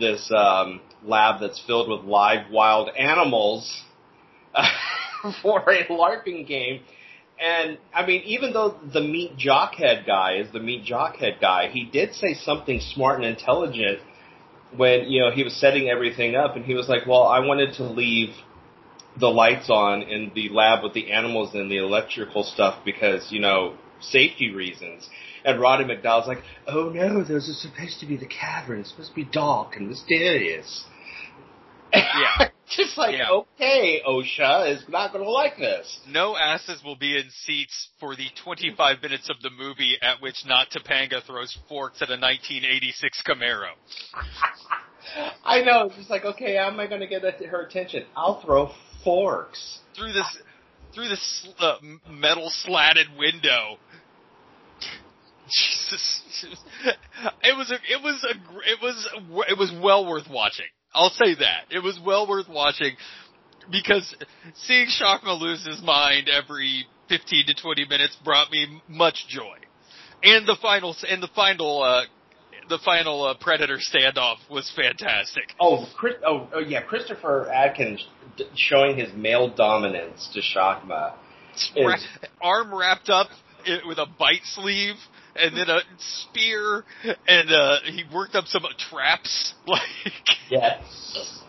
this 0.00 0.32
um, 0.34 0.80
lab 1.04 1.40
that's 1.40 1.62
filled 1.66 1.88
with 1.88 2.00
live 2.08 2.50
wild 2.50 2.88
animals 2.98 3.82
for 5.42 5.60
a 5.70 5.86
LARPing 5.86 6.46
game. 6.46 6.80
And 7.40 7.78
I 7.92 8.06
mean, 8.06 8.22
even 8.26 8.52
though 8.52 8.78
the 8.92 9.00
meat 9.00 9.36
jockhead 9.36 10.06
guy 10.06 10.36
is 10.36 10.52
the 10.52 10.60
meat 10.60 10.84
jockhead 10.84 11.40
guy, 11.40 11.68
he 11.68 11.84
did 11.84 12.14
say 12.14 12.34
something 12.34 12.80
smart 12.80 13.16
and 13.16 13.24
intelligent 13.24 14.00
when 14.76 15.10
you 15.10 15.20
know 15.20 15.30
he 15.30 15.42
was 15.42 15.54
setting 15.54 15.88
everything 15.88 16.36
up, 16.36 16.56
and 16.56 16.64
he 16.64 16.74
was 16.74 16.88
like, 16.88 17.06
"Well, 17.06 17.24
I 17.24 17.40
wanted 17.40 17.74
to 17.74 17.84
leave 17.84 18.30
the 19.18 19.28
lights 19.28 19.68
on 19.70 20.02
in 20.02 20.32
the 20.34 20.48
lab 20.50 20.82
with 20.82 20.92
the 20.92 21.12
animals 21.12 21.54
and 21.54 21.70
the 21.70 21.78
electrical 21.78 22.44
stuff 22.44 22.84
because 22.84 23.32
you 23.32 23.40
know 23.40 23.74
safety 24.00 24.52
reasons." 24.52 25.08
And 25.44 25.60
Roddy 25.60 25.84
McDowall's 25.84 26.28
like, 26.28 26.42
"Oh 26.68 26.88
no, 26.88 27.24
those 27.24 27.48
are 27.48 27.54
supposed 27.54 27.98
to 28.00 28.06
be 28.06 28.16
the 28.16 28.26
caverns. 28.26 28.86
It's 28.86 28.90
supposed 28.90 29.10
to 29.10 29.16
be 29.16 29.24
dark 29.24 29.76
and 29.76 29.88
mysterious." 29.88 30.84
Yeah. 31.92 32.48
Just 32.76 32.96
like, 32.96 33.16
Yeah. 33.16 33.30
okay, 33.30 34.02
OSHA 34.06 34.74
is 34.76 34.84
not 34.88 35.12
going 35.12 35.24
to 35.24 35.30
like 35.30 35.56
this. 35.58 36.00
No 36.08 36.36
asses 36.36 36.82
will 36.82 36.96
be 36.96 37.16
in 37.18 37.28
seats 37.30 37.88
for 38.00 38.16
the 38.16 38.26
25 38.42 39.02
minutes 39.02 39.28
of 39.28 39.36
the 39.42 39.50
movie 39.50 39.96
at 40.00 40.20
which 40.22 40.44
Not 40.46 40.68
Topanga 40.70 41.22
throws 41.26 41.56
forks 41.68 42.00
at 42.00 42.08
a 42.08 42.16
1986 42.18 43.22
Camaro. 43.26 43.72
I 45.44 45.60
know. 45.60 45.86
It's 45.86 45.96
just 45.96 46.10
like, 46.10 46.24
okay, 46.24 46.56
how 46.56 46.68
am 46.68 46.80
I 46.80 46.86
going 46.86 47.00
to 47.00 47.06
get 47.06 47.22
her 47.22 47.62
attention? 47.62 48.04
I'll 48.16 48.40
throw 48.40 48.70
forks. 49.04 49.80
through 49.96 50.12
this 50.12 50.38
through 50.94 51.08
this 51.08 51.48
uh, 51.58 51.76
metal 52.08 52.48
slatted 52.50 53.08
window. 53.18 53.76
Jesus, 55.48 56.46
it 57.42 57.56
was 57.56 57.70
a, 57.70 57.74
it 57.74 58.02
was 58.02 58.24
a, 58.24 58.30
it 58.70 58.78
was 58.80 59.08
it 59.48 59.58
was 59.58 59.72
well 59.82 60.06
worth 60.06 60.28
watching. 60.30 60.66
I'll 60.94 61.10
say 61.10 61.34
that 61.34 61.64
it 61.70 61.82
was 61.82 61.98
well 62.04 62.28
worth 62.28 62.48
watching 62.48 62.96
because 63.70 64.14
seeing 64.54 64.86
Shakma 64.86 65.38
lose 65.38 65.66
his 65.66 65.82
mind 65.82 66.28
every 66.28 66.86
fifteen 67.08 67.46
to 67.46 67.54
twenty 67.60 67.86
minutes 67.86 68.16
brought 68.24 68.50
me 68.50 68.80
much 68.88 69.26
joy, 69.28 69.56
and 70.22 70.46
the 70.46 70.56
final 70.60 70.94
and 71.08 71.22
the 71.22 71.30
final 71.34 71.82
uh, 71.82 72.02
the 72.68 72.78
final 72.84 73.24
uh, 73.24 73.34
Predator 73.40 73.78
standoff 73.78 74.36
was 74.50 74.70
fantastic. 74.74 75.54
Oh, 75.60 75.86
Chris, 75.96 76.14
oh, 76.26 76.48
oh, 76.54 76.60
yeah, 76.60 76.82
Christopher 76.82 77.50
Atkins 77.50 78.06
d- 78.36 78.46
showing 78.56 78.96
his 78.96 79.12
male 79.14 79.48
dominance 79.54 80.28
to 80.32 80.40
Shakma. 80.40 81.14
Is- 81.76 82.06
arm 82.40 82.74
wrapped 82.74 83.08
up 83.08 83.28
i 83.66 83.78
with 83.86 83.98
a 83.98 84.06
bite 84.18 84.44
sleeve 84.44 84.96
and 85.36 85.56
then 85.56 85.68
a 85.68 85.80
spear 85.98 86.84
and 87.26 87.50
uh 87.50 87.78
he 87.84 88.04
worked 88.12 88.34
up 88.34 88.46
some 88.46 88.62
traps 88.90 89.54
like 89.66 89.80
Yes. 90.50 91.42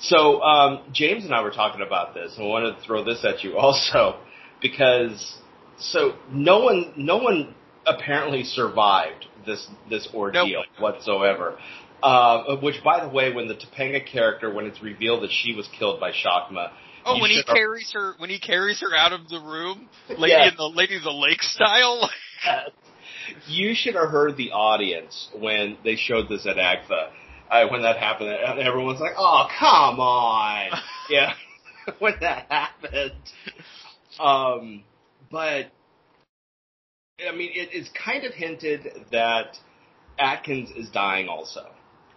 So 0.00 0.40
um, 0.42 0.82
James 0.92 1.24
and 1.24 1.34
I 1.34 1.42
were 1.42 1.50
talking 1.50 1.82
about 1.84 2.14
this, 2.14 2.34
and 2.36 2.44
I 2.44 2.48
wanted 2.48 2.76
to 2.76 2.82
throw 2.82 3.04
this 3.04 3.24
at 3.24 3.42
you 3.42 3.58
also 3.58 4.20
because 4.62 5.36
so 5.78 6.14
no 6.30 6.60
one, 6.60 6.92
no 6.96 7.18
one 7.18 7.54
apparently 7.86 8.44
survived 8.44 9.26
this 9.44 9.66
this 9.90 10.08
ordeal 10.14 10.64
whatsoever. 10.78 11.58
Uh, 12.00 12.54
which, 12.62 12.76
by 12.84 13.04
the 13.04 13.08
way, 13.08 13.32
when 13.32 13.48
the 13.48 13.56
Topanga 13.56 14.06
character, 14.06 14.54
when 14.54 14.66
it's 14.66 14.80
revealed 14.80 15.24
that 15.24 15.32
she 15.32 15.52
was 15.56 15.68
killed 15.76 15.98
by 15.98 16.12
Shakma, 16.12 16.70
oh 17.08 17.16
you 17.16 17.22
when 17.22 17.30
he 17.30 17.42
carries 17.42 17.90
her 17.92 18.14
when 18.18 18.30
he 18.30 18.38
carries 18.38 18.80
her 18.80 18.94
out 18.96 19.12
of 19.12 19.28
the 19.28 19.40
room 19.40 19.88
lady 20.10 20.32
Yes. 20.32 20.52
in 20.52 20.56
the 20.56 20.68
lady 20.68 20.96
of 20.96 21.02
the 21.02 21.10
lake 21.10 21.42
style 21.42 22.10
you 23.46 23.74
should 23.74 23.94
have 23.94 24.10
heard 24.10 24.36
the 24.36 24.52
audience 24.52 25.28
when 25.34 25.76
they 25.84 25.96
showed 25.96 26.28
this 26.28 26.46
at 26.46 26.56
AGFA. 26.56 27.10
Uh, 27.50 27.66
when 27.70 27.80
that 27.80 27.96
happened, 27.96 28.28
and 28.28 28.60
everyone's 28.60 29.00
like, 29.00 29.14
"Oh, 29.16 29.46
come 29.58 29.98
on!" 30.00 30.70
yeah, 31.10 31.32
when 31.98 32.12
that 32.20 32.44
happened. 32.50 33.12
Um, 34.20 34.84
but 35.30 35.70
I 37.26 37.32
mean, 37.34 37.50
it, 37.54 37.70
it's 37.72 37.88
kind 37.90 38.24
of 38.24 38.34
hinted 38.34 38.86
that 39.12 39.56
Atkins 40.18 40.70
is 40.76 40.90
dying 40.90 41.28
also, 41.28 41.66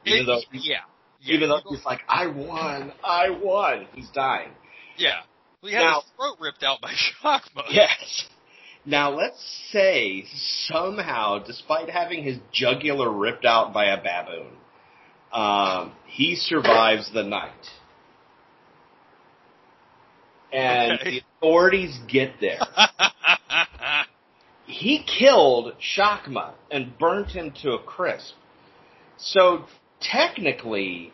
even 0.05 0.23
It- 0.23 0.25
though 0.25 0.41
yeah 0.51 0.79
yeah 1.21 1.35
even 1.35 1.47
though 1.49 1.61
he's 1.69 1.85
like, 1.85 2.01
"I 2.09 2.27
won, 2.27 2.91
I 3.03 3.29
won," 3.29 3.87
he's 3.93 4.09
dying. 4.09 4.51
Yeah 5.01 5.21
well, 5.61 5.69
he 5.69 5.75
had 5.75 5.83
Now- 5.83 6.01
his 6.01 6.11
throat 6.17 6.37
ripped 6.39 6.63
out 6.63 6.81
by 6.81 6.93
Shakma 7.23 7.63
Yes. 7.69 8.25
Now 8.85 9.11
let's 9.11 9.39
say 9.71 10.25
somehow, 10.67 11.37
despite 11.39 11.89
having 11.89 12.23
his 12.23 12.37
jugular 12.51 13.11
ripped 13.11 13.45
out 13.45 13.73
by 13.73 13.85
a 13.85 13.97
baboon, 13.97 14.53
um, 15.31 15.93
he 16.07 16.35
survives 16.35 17.11
the 17.13 17.21
night. 17.23 17.51
And 20.51 20.93
Okay. 20.99 21.09
the 21.11 21.21
authorities 21.37 21.97
get 22.07 22.39
there. 22.41 22.59
He 24.65 25.03
killed 25.03 25.73
Shakma 25.79 26.53
and 26.71 26.97
burnt 26.97 27.31
him 27.31 27.51
to 27.61 27.73
a 27.73 27.79
crisp. 27.79 28.35
So 29.17 29.65
technically, 29.99 31.11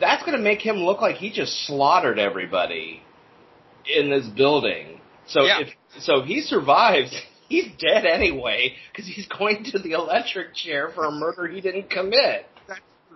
that's 0.00 0.22
going 0.24 0.36
to 0.36 0.42
make 0.42 0.60
him 0.60 0.76
look 0.76 1.00
like 1.00 1.16
he 1.16 1.30
just 1.32 1.66
slaughtered 1.66 2.18
everybody 2.18 3.02
in 3.86 4.10
this 4.10 4.26
building. 4.26 5.00
So 5.26 5.44
Yeah. 5.44 5.60
if 5.60 5.68
so, 6.02 6.20
if 6.20 6.26
he 6.26 6.40
survives. 6.42 7.14
He's 7.50 7.66
dead 7.80 8.06
anyway 8.06 8.76
because 8.92 9.08
he's 9.08 9.26
going 9.26 9.64
to 9.72 9.80
the 9.80 9.90
electric 9.94 10.54
chair 10.54 10.88
for 10.94 11.04
a 11.04 11.10
murder 11.10 11.48
he 11.48 11.60
didn't 11.60 11.90
commit. 11.90 12.46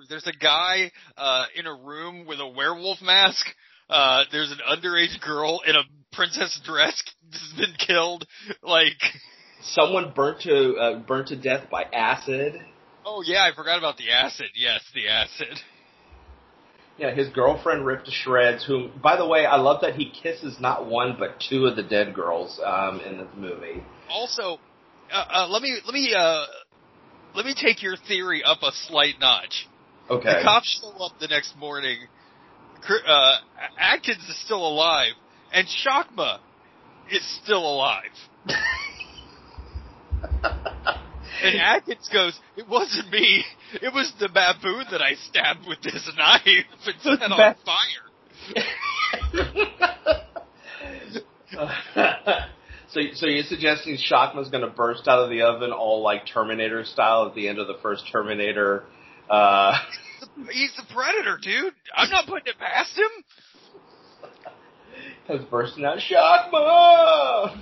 There's 0.09 0.26
a 0.26 0.32
guy 0.32 0.90
uh, 1.16 1.44
in 1.55 1.66
a 1.66 1.72
room 1.74 2.26
with 2.26 2.40
a 2.40 2.48
werewolf 2.48 3.01
mask. 3.01 3.47
Uh, 3.89 4.24
there's 4.32 4.51
an 4.51 4.59
underage 4.68 5.20
girl 5.20 5.60
in 5.64 5.76
a 5.76 5.82
princess 6.12 6.60
dress 6.64 7.01
has 7.31 7.52
been 7.56 7.76
killed. 7.78 8.26
Like, 8.60 8.98
Someone 9.62 10.12
burnt 10.16 10.40
to 10.40 10.74
uh, 10.78 10.98
burnt 10.98 11.28
to 11.28 11.36
death 11.36 11.70
by 11.70 11.85
acid. 11.85 12.55
oh 13.06 13.22
yeah, 13.24 13.48
I 13.48 13.55
forgot 13.55 13.78
about 13.78 13.98
the 13.98 14.10
acid. 14.10 14.47
Yes, 14.56 14.81
the 14.97 15.06
acid. 15.06 15.60
Yeah, 16.99 17.12
his 17.12 17.29
girlfriend 17.29 17.85
ripped 17.85 18.07
to 18.07 18.12
shreds. 18.12 18.65
Who, 18.65 18.89
by 19.03 19.16
the 19.16 19.27
way, 19.27 19.47
I 19.47 19.57
love 19.57 19.81
that 19.81 19.95
he 19.97 20.11
kisses 20.11 20.61
not 20.61 20.87
one 20.87 21.16
but 21.19 21.41
two 21.49 21.66
of 21.66 21.75
the 21.75 21.83
dead 21.83 22.15
girls 22.15 22.61
um, 22.65 23.01
in 23.01 23.19
this 23.19 23.29
movie. 23.37 23.83
Also, 24.09 24.59
uh, 25.12 25.25
uh, 25.31 25.49
let 25.49 25.61
me 25.61 25.77
let 25.85 25.93
me 25.93 26.15
uh, 26.16 26.45
let 27.35 27.45
me 27.45 27.55
take 27.61 27.83
your 27.83 27.97
theory 27.97 28.45
up 28.45 28.59
a 28.62 28.71
slight 28.87 29.15
notch. 29.21 29.66
Okay. 30.09 30.29
The 30.29 30.45
cops 30.45 30.81
show 30.81 31.05
up 31.05 31.12
the 31.21 31.27
next 31.27 31.57
morning. 31.57 31.99
Uh, 33.07 33.33
Atkins 33.79 34.23
is 34.29 34.39
still 34.45 34.65
alive, 34.65 35.15
and 35.53 35.66
Shakma 35.66 36.39
is 37.11 37.23
still 37.43 37.66
alive. 37.66 38.03
And 41.43 41.61
Atkins 41.61 42.09
goes, 42.12 42.39
"It 42.56 42.69
wasn't 42.69 43.11
me. 43.11 43.44
It 43.74 43.93
was 43.93 44.12
the 44.20 44.28
baboon 44.28 44.86
that 44.90 45.02
I 45.02 45.15
stabbed 45.15 45.66
with 45.66 45.81
this 45.82 46.09
knife 46.16 46.66
and 46.86 47.01
set 47.02 47.23
on 47.23 47.31
Ba- 47.31 47.56
fire." 47.65 48.55
so, 52.89 53.01
so 53.15 53.27
you're 53.27 53.44
suggesting 53.44 53.97
Shakma's 53.97 54.51
going 54.51 54.65
to 54.65 54.70
burst 54.70 55.09
out 55.09 55.20
of 55.20 55.31
the 55.31 55.43
oven 55.43 55.73
all 55.73 56.02
like 56.02 56.27
Terminator 56.27 56.85
style 56.85 57.27
at 57.27 57.35
the 57.35 57.48
end 57.48 57.59
of 57.59 57.66
the 57.66 57.78
first 57.82 58.05
Terminator? 58.11 58.85
Uh, 59.28 59.77
He's 60.52 60.74
the 60.77 60.85
predator, 60.93 61.39
dude. 61.40 61.74
I'm 61.94 62.11
not 62.11 62.27
putting 62.27 62.48
it 62.48 62.59
past 62.59 62.97
him. 62.97 63.11
comes 65.27 65.44
bursting 65.51 65.85
out, 65.85 65.98
Shakma! 65.98 67.61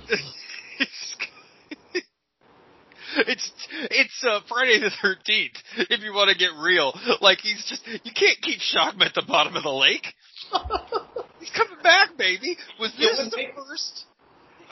It's 3.15 3.51
it's 3.91 4.25
uh, 4.27 4.39
Friday 4.47 4.79
the 4.79 4.91
Thirteenth. 5.01 5.55
If 5.77 6.01
you 6.01 6.13
want 6.13 6.29
to 6.31 6.37
get 6.37 6.49
real, 6.61 6.93
like 7.21 7.39
he's 7.39 7.63
just 7.67 7.85
you 7.87 8.11
can't 8.15 8.39
keep 8.41 8.59
Shakma 8.59 9.05
at 9.05 9.13
the 9.13 9.23
bottom 9.27 9.55
of 9.55 9.63
the 9.63 9.69
lake. 9.69 10.05
He's 11.39 11.51
coming 11.51 11.81
back, 11.83 12.17
baby. 12.17 12.57
Was 12.79 12.91
this 12.97 13.17
Yeah, 13.19 13.25
the 13.29 13.43
first? 13.55 14.05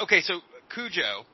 Okay, 0.02 0.22
so 0.22 0.40
Cujo. 0.74 1.26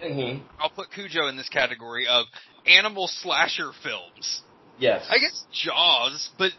hmm 0.00 0.38
I'll 0.58 0.70
put 0.70 0.90
Cujo 0.94 1.26
in 1.28 1.36
this 1.36 1.48
category 1.48 2.06
of 2.08 2.26
animal 2.66 3.06
slasher 3.08 3.72
films. 3.82 4.42
Yes. 4.78 5.04
I 5.10 5.18
guess 5.18 5.44
Jaws, 5.52 6.30
but 6.38 6.52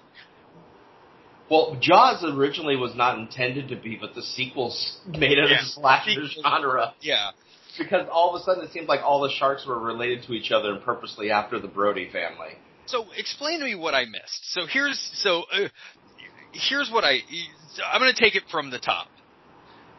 Well, 1.50 1.78
Jaws 1.82 2.24
originally 2.24 2.76
was 2.76 2.94
not 2.96 3.18
intended 3.18 3.70
to 3.70 3.76
be, 3.76 3.98
but 4.00 4.14
the 4.14 4.22
sequels 4.22 4.98
made 5.08 5.38
it 5.40 5.50
Yeah. 5.50 5.62
a 5.62 5.66
slasher 5.66 6.26
genre. 6.44 6.94
yeah. 7.02 7.32
Because 7.80 8.08
all 8.12 8.36
of 8.36 8.42
a 8.42 8.44
sudden 8.44 8.64
it 8.64 8.72
seemed 8.72 8.88
like 8.88 9.02
all 9.02 9.22
the 9.22 9.32
sharks 9.32 9.66
were 9.66 9.80
related 9.80 10.24
to 10.28 10.34
each 10.34 10.52
other 10.52 10.74
and 10.74 10.84
purposely 10.84 11.32
after 11.32 11.60
the 11.60 11.68
Brody 11.68 12.10
family. 12.12 12.54
So 12.86 13.06
explain 13.18 13.60
to 13.60 13.66
me 13.66 13.76
what 13.76 13.94
I 13.96 14.06
missed. 14.06 14.52
So 14.54 14.62
here's 14.72 15.00
so 15.24 15.44
uh, 15.54 15.70
here's 16.54 16.90
what 16.92 17.04
I 17.04 17.20
I'm 17.92 18.02
going 18.02 18.14
to 18.14 18.20
take 18.20 18.36
it 18.36 18.44
from 18.52 18.70
the 18.70 18.80
top. 18.80 19.08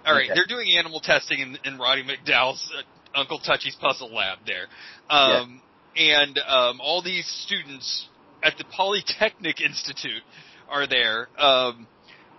All 0.04 0.14
right, 0.14 0.24
Okay. 0.24 0.34
they're 0.34 0.46
doing 0.46 0.76
animal 0.78 1.00
testing 1.00 1.40
in, 1.40 1.58
in 1.64 1.78
Roddy 1.78 2.02
McDowall's 2.02 2.72
uh, 2.76 3.18
Uncle 3.18 3.38
Touchy's 3.38 3.76
puzzle 3.80 4.14
lab 4.14 4.38
there, 4.46 4.66
um, 5.10 5.60
and 5.94 6.38
um, 6.38 6.80
all 6.80 7.02
these 7.02 7.26
students 7.44 8.08
at 8.42 8.56
the 8.56 8.64
Polytechnic 8.64 9.60
Institute 9.60 10.22
are 10.70 10.86
there, 10.86 11.28
um, 11.38 11.86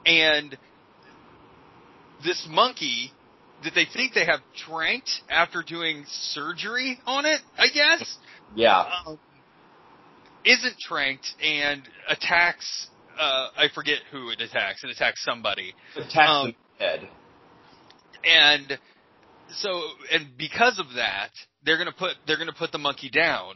and 0.05 0.57
this 2.23 2.47
monkey 2.49 3.11
that 3.63 3.73
they 3.75 3.85
think 3.93 4.13
they 4.13 4.25
have 4.25 4.39
tranked 4.67 5.09
after 5.29 5.63
doing 5.63 6.03
surgery 6.07 6.99
on 7.05 7.25
it, 7.25 7.39
I 7.57 7.67
guess 7.67 8.17
Yeah. 8.55 8.83
um, 9.05 9.19
isn't 10.45 10.77
tranked 10.79 11.27
and 11.43 11.81
attacks. 12.07 12.87
Uh, 13.19 13.49
I 13.55 13.67
forget 13.75 13.99
who 14.11 14.29
it 14.29 14.41
attacks. 14.41 14.83
It 14.83 14.89
attacks 14.89 15.23
somebody, 15.23 15.73
Attack 15.95 16.29
um, 16.29 16.55
the 16.79 16.83
head. 16.85 17.07
and 18.25 18.79
so 19.53 19.81
and 20.11 20.37
because 20.37 20.79
of 20.79 20.85
that, 20.95 21.29
they're 21.63 21.77
gonna 21.77 21.91
put 21.91 22.11
they're 22.25 22.37
gonna 22.37 22.53
put 22.53 22.71
the 22.71 22.77
monkey 22.77 23.09
down. 23.09 23.55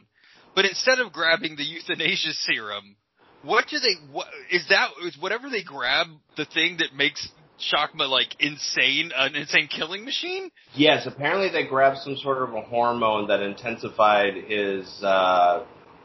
But 0.56 0.65
instead 0.65 0.99
of 0.99 1.11
grabbing 1.11 1.56
the 1.56 1.64
euthanasia 1.64 2.32
serum, 2.34 2.95
what 3.44 3.65
do 3.69 3.80
they? 3.80 3.95
What 4.11 4.27
is 4.52 4.65
that? 4.69 4.90
Is 5.06 5.18
whatever 5.19 5.49
they 5.49 5.64
grab 5.64 6.07
the 6.38 6.45
thing 6.45 6.77
that 6.77 6.94
makes 6.95 7.27
Shakma 7.60 8.10
like 8.10 8.36
insane, 8.40 9.11
an 9.15 9.36
insane 9.36 9.68
killing 9.68 10.03
machine? 10.03 10.52
Yes, 10.76 11.06
apparently 11.07 11.49
they 11.49 11.65
grabbed 11.68 11.99
some 11.99 12.18
sort 12.18 12.41
of 12.44 12.53
a 12.53 12.61
hormone 12.61 13.27
that 13.27 13.40
intensified 13.41 14.34
his 14.48 14.86
uh, 15.03 15.64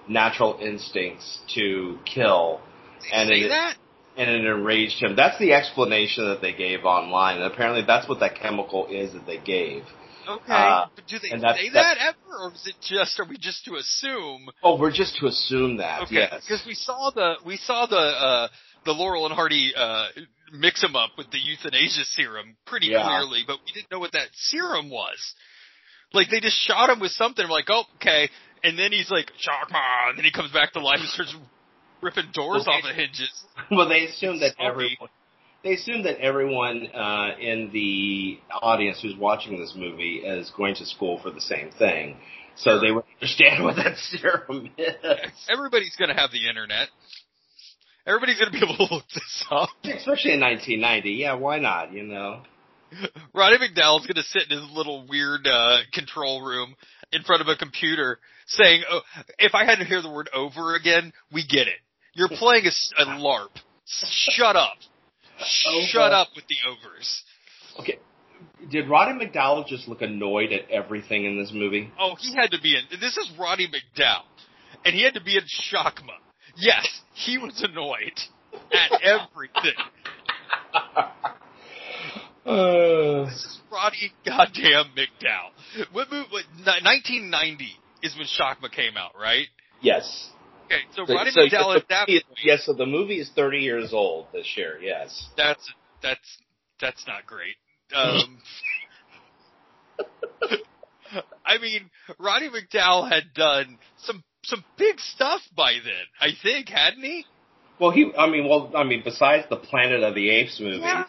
natural 0.09 0.59
instincts 0.63 1.39
to 1.55 1.99
kill, 2.05 2.61
They 3.03 3.09
And 3.13 3.31
it- 3.31 3.49
that? 3.49 3.77
and 4.17 4.29
it 4.31 4.45
enraged 4.45 5.01
him. 5.03 5.17
That's 5.17 5.39
the 5.39 5.53
explanation 5.55 6.29
that 6.29 6.41
they 6.41 6.53
gave 6.53 6.85
online, 6.85 7.37
and 7.37 7.45
apparently 7.53 7.83
that's 7.83 8.09
what 8.09 8.21
that 8.21 8.35
chemical 8.37 8.87
is 8.89 9.13
that 9.15 9.27
they 9.27 9.39
gave. 9.39 9.85
Okay, 10.29 10.53
Uh, 10.53 10.87
but 10.95 11.07
do 11.07 11.19
they 11.19 11.31
that's- 11.31 11.57
say 11.57 11.69
that- 11.71 11.97
that 11.99 11.99
ever, 11.99 12.45
or 12.45 12.53
is 12.53 12.67
it 12.67 12.77
just? 12.83 13.19
Are 13.19 13.25
we 13.25 13.39
just 13.39 13.65
to 13.65 13.75
assume? 13.77 14.51
Oh, 14.63 14.77
we're 14.77 14.91
just 14.93 15.17
to 15.17 15.27
assume 15.27 15.79
that. 15.79 16.03
Okay, 16.03 16.17
Yes. 16.17 16.45
because 16.45 16.65
we 16.67 16.75
saw 16.75 17.11
the 17.11 17.39
we 17.45 17.57
saw 17.57 17.87
the 17.87 17.97
uh, 17.97 18.49
the 18.85 18.93
Laurel 18.93 19.27
and 19.27 19.35
Hardy 19.35 19.75
uh, 19.75 20.09
mix 20.53 20.81
them 20.81 20.97
up 20.97 21.11
with 21.17 21.31
the 21.31 21.39
euthanasia 21.39 22.05
serum 22.05 22.57
pretty 22.67 22.89
Yeah. 22.89 23.03
clearly, 23.05 23.45
but 23.47 23.59
we 23.65 23.73
didn't 23.73 23.91
know 23.91 23.99
what 23.99 24.13
that 24.13 24.29
serum 24.35 24.91
was. 24.91 25.35
Like 26.13 26.29
they 26.31 26.41
just 26.41 26.57
shot 26.67 26.91
him 26.91 27.01
with 27.01 27.13
something. 27.13 27.45
We're 27.45 27.53
like, 27.53 27.69
oh, 27.71 27.85
okay, 27.97 28.29
and 28.65 28.79
then 28.79 28.93
he's 28.93 29.11
like, 29.11 29.31
Shakma, 29.41 30.09
and 30.11 30.19
then 30.19 30.25
he 30.25 30.33
comes 30.33 30.53
back 30.53 30.73
to 30.73 30.81
life 30.81 30.99
and 31.01 31.09
starts 31.09 31.35
ripping 32.03 32.31
doors 32.33 32.65
Well, 32.67 32.77
off 32.77 32.85
of 32.85 32.97
hinges. 32.97 33.31
well, 33.71 33.89
they 33.89 34.05
assume 34.07 34.41
that 34.41 34.55
everyone. 34.59 35.09
They 35.63 35.75
assume 35.75 36.05
that 36.05 36.19
everyone 36.21 36.87
uh, 36.95 37.33
in 37.39 37.71
the 37.71 38.39
audience 38.63 39.01
who's 39.03 39.15
watching 39.15 39.59
this 39.61 39.75
movie 39.77 40.23
is 40.25 40.51
going 40.57 40.75
to 40.77 40.87
school 40.87 41.21
for 41.23 41.31
the 41.31 41.41
same 41.41 41.71
thing, 41.79 42.17
so 42.57 42.81
they 42.81 42.91
would 42.91 43.05
understand 43.21 43.63
what 43.65 43.77
that 43.77 43.97
serum 43.99 44.71
is. 44.79 44.95
Everybody's 45.53 45.95
gonna 45.97 46.19
have 46.19 46.31
the 46.33 46.49
internet. 46.49 46.89
Everybody's 48.07 48.39
gonna 48.39 48.51
be 48.51 48.59
able 48.63 48.77
to 48.77 48.95
look 48.95 49.05
this 49.15 49.45
up. 49.51 49.69
Especially 49.85 50.33
in 50.33 50.41
1990. 50.41 51.11
Yeah, 51.11 51.35
why 51.35 51.59
not? 51.59 51.93
You 51.93 52.05
know. 52.05 52.43
Roddy 53.35 53.57
McDowall's 53.57 54.07
gonna 54.07 54.23
sit 54.23 54.51
in 54.51 54.59
his 54.59 54.71
little 54.73 55.07
weird 55.09 55.47
uh, 55.47 55.79
control 55.93 56.43
room 56.43 56.75
in 57.13 57.23
front 57.23 57.43
of 57.43 57.49
a 57.49 57.57
computer 57.57 58.19
saying, 58.47 58.83
oh, 58.91 59.01
"If 59.39 59.55
I 59.55 59.65
had 59.65 59.77
to 59.77 59.85
hear 59.85 60.03
the 60.03 60.11
word 60.11 60.29
over 60.35 60.75
again, 60.75 61.13
we 61.33 61.47
get 61.47 61.69
it. 61.69 61.79
You're 62.15 62.29
playing 62.29 62.65
a 62.67 63.05
LARP. 63.05 63.51
Shut 63.87 64.57
up. 64.57 64.77
Shut 65.39 66.13
up 66.13 66.29
with 66.35 66.45
the 66.49 66.57
overs." 66.69 67.23
Okay. 67.79 67.99
Did 68.71 68.89
Roddy 68.89 69.13
McDowall 69.13 69.67
just 69.67 69.89
look 69.89 70.03
annoyed 70.03 70.53
at 70.53 70.71
everything 70.71 71.25
in 71.25 71.39
this 71.39 71.51
movie? 71.53 71.91
Oh, 71.99 72.15
he 72.19 72.35
had 72.35 72.51
to 72.53 72.61
be 72.61 72.77
in. 72.77 73.01
This 73.01 73.17
is 73.17 73.31
Roddy 73.39 73.69
McDowall, 73.69 74.25
and 74.85 74.95
he 74.95 75.03
had 75.03 75.15
to 75.15 75.23
be 75.23 75.37
in 75.37 75.43
Shakma. 75.43 76.17
Yes, 76.57 76.87
he 77.25 77.39
was 77.39 77.63
annoyed 77.63 78.19
at 78.73 79.01
everything. 79.03 79.75
Uh, 82.47 83.27
This 83.27 83.35
is 83.45 83.61
Roddy 83.71 84.13
goddamn 84.25 84.87
McDowall. 84.97 85.51
What 85.93 86.11
movie? 86.11 86.27
What, 86.31 86.45
1990 86.65 87.67
is 88.03 88.17
when 88.17 88.27
Shakma 88.27 88.73
came 88.73 88.97
out, 88.97 89.13
right? 89.21 89.47
yes. 89.83 90.31
Okay, 90.65 90.81
so, 90.97 91.05
So- 91.07 91.15
Roddy 91.15 91.31
so 91.33 91.41
McDowall 91.41 91.75
the 91.75 91.81
at 91.81 91.89
that 91.91 92.07
point, 92.09 92.25
yes, 92.43 92.65
so 92.65 92.73
the 92.73 92.87
movie 92.87 93.21
is 93.21 93.31
30 93.37 93.59
years 93.59 93.93
old 93.93 94.29
this 94.33 94.55
year. 94.57 94.79
Yes. 94.81 95.29
that's 95.37 95.71
that's 96.03 96.39
that's 96.81 97.07
not 97.07 97.27
great. 97.27 97.57
Um, 97.95 98.39
I 101.45 101.59
mean, 101.59 101.91
Roddy 102.19 102.49
McDowall 102.49 103.11
had 103.11 103.35
done 103.35 103.79
some 103.99 104.25
some 104.43 104.65
big 104.77 104.99
stuff 105.01 105.41
by 105.57 105.73
then. 105.85 105.93
I 106.21 106.31
think, 106.43 106.69
hadn't 106.69 107.03
he? 107.03 107.25
Well, 107.79 107.91
he. 107.91 108.12
I 108.17 108.29
mean, 108.29 108.49
well, 108.49 108.73
I 108.77 108.85
mean, 108.85 109.03
besides 109.05 109.47
the 109.49 109.57
Planet 109.57 110.03
of 110.03 110.15
the 110.15 110.31
Apes 110.31 110.61
movie, 110.61 110.79
Yeah. 110.81 111.05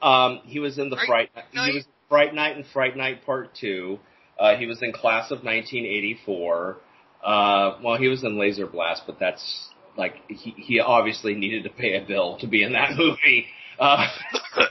um, 0.00 0.40
he 0.44 0.58
was 0.58 0.78
in 0.78 0.90
the 0.90 0.96
Fright 0.96 1.30
Fright. 1.32 1.54
Night. 1.54 1.70
He 1.70 1.74
was 1.76 1.84
Fright 2.08 2.34
Night 2.34 2.56
and 2.56 2.66
Fright 2.72 2.96
Night 2.96 3.24
Part 3.24 3.50
Two. 3.60 3.98
Uh, 4.38 4.56
he 4.56 4.66
was 4.66 4.82
in 4.82 4.92
Class 4.92 5.30
of 5.30 5.44
1984. 5.44 6.78
Uh, 7.24 7.78
well, 7.84 7.96
he 7.98 8.08
was 8.08 8.24
in 8.24 8.38
Laser 8.38 8.66
Blast, 8.66 9.02
but 9.06 9.18
that's 9.20 9.68
like 9.96 10.14
he 10.28 10.50
he 10.56 10.80
obviously 10.80 11.34
needed 11.34 11.62
to 11.64 11.70
pay 11.70 11.96
a 11.96 12.04
bill 12.04 12.36
to 12.40 12.46
be 12.48 12.62
in 12.64 12.72
that 12.72 12.90
movie. 12.96 13.46
Uh, 13.78 14.06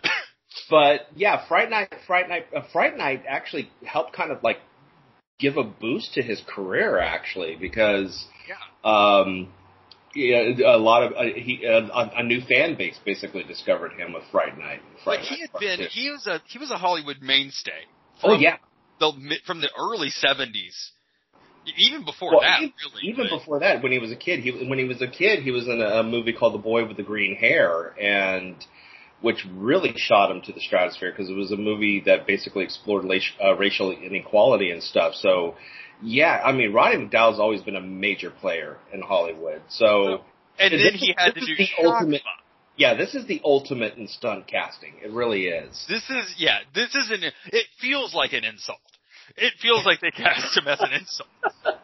but 0.70 1.02
yeah, 1.16 1.48
Fright 1.48 1.70
Night, 1.70 1.94
Fright 2.08 2.28
Night, 2.28 2.48
uh, 2.56 2.62
Fright 2.74 2.98
Night 2.98 3.24
actually 3.28 3.70
helped 3.86 4.14
kind 4.14 4.32
of 4.32 4.44
like 4.44 4.58
give 5.42 5.58
a 5.58 5.64
boost 5.64 6.14
to 6.14 6.22
his 6.22 6.42
career 6.48 7.00
actually 7.00 7.56
because 7.60 8.26
um, 8.84 9.50
yeah, 10.16 10.52
a 10.66 10.78
lot 10.78 11.04
of 11.04 11.14
uh, 11.14 11.24
he 11.36 11.66
uh, 11.66 11.88
a, 11.88 12.12
a 12.18 12.24
new 12.24 12.42
fan 12.42 12.76
base 12.78 13.00
basically 13.06 13.44
discovered 13.44 13.94
him 13.94 14.14
with 14.14 14.24
Fright 14.32 14.58
Night. 14.58 14.82
Fright 15.04 15.20
Like 15.20 15.28
he 15.28 15.40
Night 15.42 15.50
had 15.54 15.60
been, 15.60 15.78
Two. 15.80 15.86
he 15.92 16.10
was 16.10 16.28
a 16.28 16.42
he 16.48 16.60
was 16.60 16.70
a 16.72 16.78
Hollywood 16.78 17.18
mainstay. 17.22 17.72
oh 18.24 18.34
from 18.34 18.42
yeah, 18.42 18.58
the 19.00 19.14
from 19.46 19.62
the 19.62 19.70
early 19.80 20.10
'70s, 20.10 20.90
even 21.78 22.04
before 22.04 22.32
well, 22.32 22.42
that, 22.42 22.62
even, 22.62 22.74
really. 22.94 23.08
even 23.08 23.28
but- 23.30 23.40
before 23.40 23.60
that, 23.60 23.82
when 23.82 23.92
he 23.92 24.00
was 24.00 24.12
a 24.12 24.16
kid, 24.18 24.42
he 24.42 24.52
when 24.68 24.80
he 24.80 24.86
was 24.86 25.02
a 25.02 25.08
kid, 25.08 25.44
he 25.44 25.52
was 25.52 25.66
in 25.68 25.82
a, 25.82 26.00
a 26.00 26.04
movie 26.04 26.34
called 26.34 26.54
The 26.56 26.60
Boy 26.64 26.86
with 26.86 26.98
the 26.98 27.04
Green 27.04 27.36
Hair, 27.36 27.96
and 28.00 28.56
which 29.22 29.46
really 29.56 29.94
shot 29.96 30.32
him 30.32 30.42
to 30.42 30.52
the 30.54 30.60
stratosphere 30.60 31.12
because 31.12 31.30
it 31.30 31.36
was 31.36 31.52
a 31.52 31.58
movie 31.58 32.02
that 32.06 32.26
basically 32.28 32.64
explored 32.64 33.06
la- 33.06 33.16
uh, 33.44 33.56
racial 33.56 33.92
inequality 33.92 34.72
and 34.72 34.82
stuff. 34.84 35.14
So, 35.16 35.56
Yeah, 36.04 36.42
I 36.44 36.52
mean, 36.52 36.74
Roddy 36.74 36.98
McDowall's 36.98 37.40
always 37.40 37.62
been 37.62 37.76
a 37.76 37.82
major 37.82 38.32
player 38.32 38.78
in 38.92 39.02
Hollywood. 39.04 39.62
So, 39.70 40.24
And 40.58 40.74
then 40.74 40.96
is- 40.96 41.00
he 41.00 41.14
had 41.16 41.36
to 41.36 41.40
do 41.40 41.56
the 41.56 41.70
ultimate- 41.78 42.24
yeah, 42.76 42.96
this 42.96 43.14
is 43.14 43.26
the 43.28 43.40
ultimate 43.46 43.98
in 43.98 44.08
stunt 44.08 44.48
casting. 44.48 44.96
It 45.04 45.12
really 45.12 45.46
is. 45.46 45.86
This 45.88 46.10
is 46.10 46.34
yeah. 46.40 46.62
This 46.74 46.96
is 46.96 47.12
an. 47.12 47.24
It 47.54 47.68
feels 47.80 48.16
like 48.16 48.34
an 48.34 48.44
insult. 48.44 48.80
It 49.38 49.54
feels 49.62 49.86
like 49.86 50.00
they 50.02 50.10
cast 50.10 50.58
him 50.58 50.68
as 50.68 50.82
an 50.82 50.92
insult. 50.94 51.30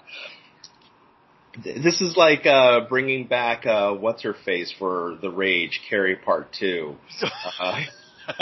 This 1.63 2.01
is 2.01 2.15
like 2.15 2.45
uh, 2.45 2.81
bringing 2.87 3.27
back 3.27 3.65
uh, 3.65 3.93
what's 3.93 4.23
her 4.23 4.35
face 4.45 4.73
for 4.77 5.17
the 5.21 5.29
Rage, 5.29 5.81
Carrie 5.89 6.15
Part 6.15 6.53
Two. 6.57 6.95
Uh, 7.59 7.81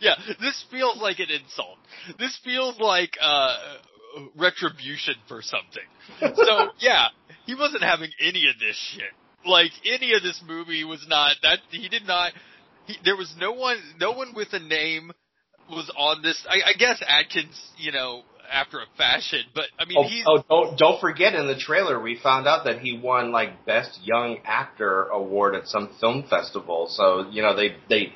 yeah, 0.00 0.16
this 0.40 0.64
feels 0.70 0.98
like 1.00 1.18
an 1.18 1.30
insult. 1.30 1.78
This 2.18 2.38
feels 2.44 2.78
like 2.78 3.16
uh 3.20 3.56
retribution 4.36 5.14
for 5.28 5.42
something. 5.42 5.82
So 6.20 6.70
yeah, 6.80 7.08
he 7.46 7.54
wasn't 7.54 7.82
having 7.82 8.10
any 8.20 8.48
of 8.48 8.58
this 8.58 8.76
shit. 8.76 9.12
Like 9.46 9.70
any 9.84 10.12
of 10.14 10.22
this 10.22 10.42
movie 10.46 10.84
was 10.84 11.04
not 11.08 11.36
that 11.42 11.58
he 11.70 11.88
did 11.88 12.06
not. 12.06 12.32
He, 12.86 12.96
there 13.04 13.16
was 13.16 13.34
no 13.38 13.52
one, 13.52 13.78
no 13.98 14.12
one 14.12 14.34
with 14.34 14.52
a 14.52 14.58
name 14.58 15.12
was 15.70 15.90
on 15.96 16.22
this. 16.22 16.44
I, 16.48 16.70
I 16.70 16.72
guess 16.74 17.02
Atkins, 17.06 17.58
you 17.78 17.92
know, 17.92 18.22
after 18.50 18.78
a 18.78 18.86
fashion, 18.96 19.40
but 19.54 19.64
I 19.78 19.84
mean 19.84 19.98
oh, 19.98 20.08
he's 20.08 20.24
oh, 20.26 20.42
don't 20.48 20.78
don't 20.78 21.00
forget 21.00 21.34
in 21.34 21.46
the 21.46 21.56
trailer 21.56 22.00
we 22.00 22.18
found 22.22 22.46
out 22.46 22.64
that 22.64 22.80
he 22.80 22.98
won 22.98 23.32
like 23.32 23.66
Best 23.66 24.00
Young 24.02 24.38
Actor 24.44 25.06
award 25.06 25.54
at 25.54 25.66
some 25.66 25.90
film 26.00 26.24
festival. 26.28 26.88
So 26.90 27.28
you 27.30 27.42
know 27.42 27.54
they 27.54 27.76
they 27.88 28.12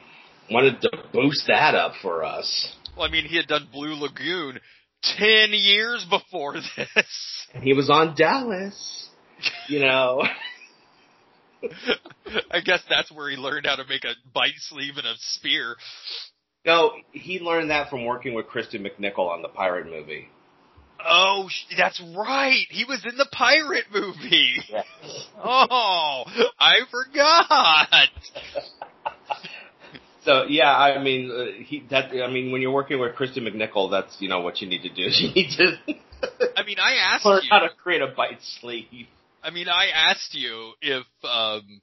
wanted 0.51 0.81
to 0.83 0.91
boost 1.13 1.47
that 1.49 1.75
up 1.75 1.93
for 2.03 2.25
us. 2.25 2.75
Well, 2.97 3.07
I 3.07 3.11
mean, 3.11 3.25
he 3.25 3.37
had 3.37 3.47
done 3.47 3.69
Blue 3.73 3.95
Lagoon 3.95 4.61
ten 5.19 5.51
years 5.53 6.07
before 6.09 6.55
this. 6.55 7.47
And 7.55 7.63
he 7.63 7.73
was 7.73 7.91
on 7.91 8.15
Dallas. 8.17 9.09
You 9.69 9.81
know. 9.81 10.23
I 12.51 12.61
guess 12.61 12.81
that's 12.89 13.11
where 13.11 13.31
he 13.31 13.37
learned 13.37 13.67
how 13.67 13.77
to 13.77 13.85
make 13.89 14.05
a 14.05 14.15
bite 14.33 14.53
sleeve 14.59 14.97
and 14.97 15.07
a 15.07 15.15
spear. 15.19 15.77
No, 16.65 16.93
he 17.13 17.41
learned 17.41 17.71
that 17.71 17.91
from 17.91 18.05
working 18.05 18.35
with 18.35 18.47
Kristen 18.47 18.85
McNichol 18.85 19.29
on 19.31 19.43
the 19.43 19.49
pirate 19.49 19.87
movie. 19.87 20.29
Oh, 21.07 21.49
that's 21.77 22.01
right. 22.17 22.67
He 22.71 22.85
was 22.85 23.05
in 23.07 23.17
the 23.19 23.29
pirate 23.31 23.87
movie. 23.93 24.55
Oh, 25.47 26.25
I 26.59 26.77
forgot. 26.91 28.09
So 30.25 30.45
yeah, 30.49 30.75
I 30.75 31.03
mean, 31.03 31.31
uh, 31.31 31.63
he 31.65 31.85
that 31.91 32.11
I 32.13 32.31
mean, 32.33 32.51
when 32.51 32.63
you're 32.63 32.73
working 32.73 32.99
with 32.99 33.15
Kristen 33.15 33.45
McNichol, 33.45 33.91
that's 33.91 34.17
you 34.21 34.29
know 34.31 34.41
what 34.41 34.63
you 34.63 34.67
need 34.69 34.83
to 34.83 34.89
do. 34.89 35.03
You 35.11 35.35
need 35.35 35.51
to 35.59 35.77
I 36.57 36.65
mean, 36.65 36.79
I 36.79 36.95
asked 36.95 37.27
learn 37.27 37.43
you. 37.43 37.49
how 37.51 37.59
to 37.59 37.69
create 37.83 38.01
a 38.01 38.07
bite 38.07 38.39
sleeve. 38.61 39.07
I 39.43 39.51
mean, 39.51 39.69
I 39.69 39.89
asked 39.95 40.35
you 40.35 40.73
if 40.81 41.05
um 41.25 41.83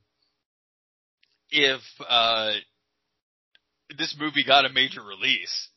if 1.51 1.81
uh 2.09 2.53
this 3.97 4.15
movie 4.19 4.43
got 4.43 4.65
a 4.65 4.69
major 4.69 5.01
release. 5.01 5.69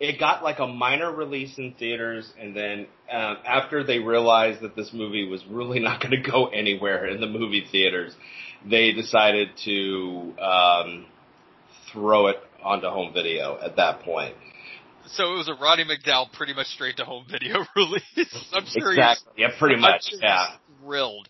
It 0.00 0.20
got 0.20 0.44
like 0.44 0.60
a 0.60 0.66
minor 0.66 1.12
release 1.12 1.58
in 1.58 1.74
theaters, 1.74 2.32
and 2.40 2.54
then 2.54 2.86
um, 3.10 3.38
after 3.44 3.82
they 3.82 3.98
realized 3.98 4.60
that 4.62 4.76
this 4.76 4.90
movie 4.92 5.26
was 5.26 5.44
really 5.50 5.80
not 5.88 6.00
going 6.00 6.22
to 6.22 6.30
go 6.30 6.46
anywhere 6.46 7.06
in 7.06 7.20
the 7.20 7.26
movie 7.26 7.66
theaters, 7.70 8.14
they 8.68 8.92
decided 8.92 9.48
to 9.64 10.34
um, 10.40 11.06
throw 11.92 12.28
it 12.28 12.36
onto 12.62 12.86
home 12.88 13.12
video 13.12 13.58
at 13.60 13.76
that 13.76 14.00
point. 14.00 14.34
So 15.06 15.32
it 15.32 15.36
was 15.38 15.48
a 15.48 15.54
Roddy 15.54 15.84
McDowall 15.84 16.30
pretty 16.32 16.52
much 16.52 16.66
straight 16.66 16.98
to 16.98 17.04
home 17.04 17.24
video 17.30 17.64
release. 17.76 18.46
I'm 18.52 18.66
sure 18.66 18.92
exactly. 18.92 19.32
Yeah, 19.38 19.48
pretty 19.58 19.80
much. 19.80 20.12
Yeah. 20.20 20.56
thrilled 20.80 21.28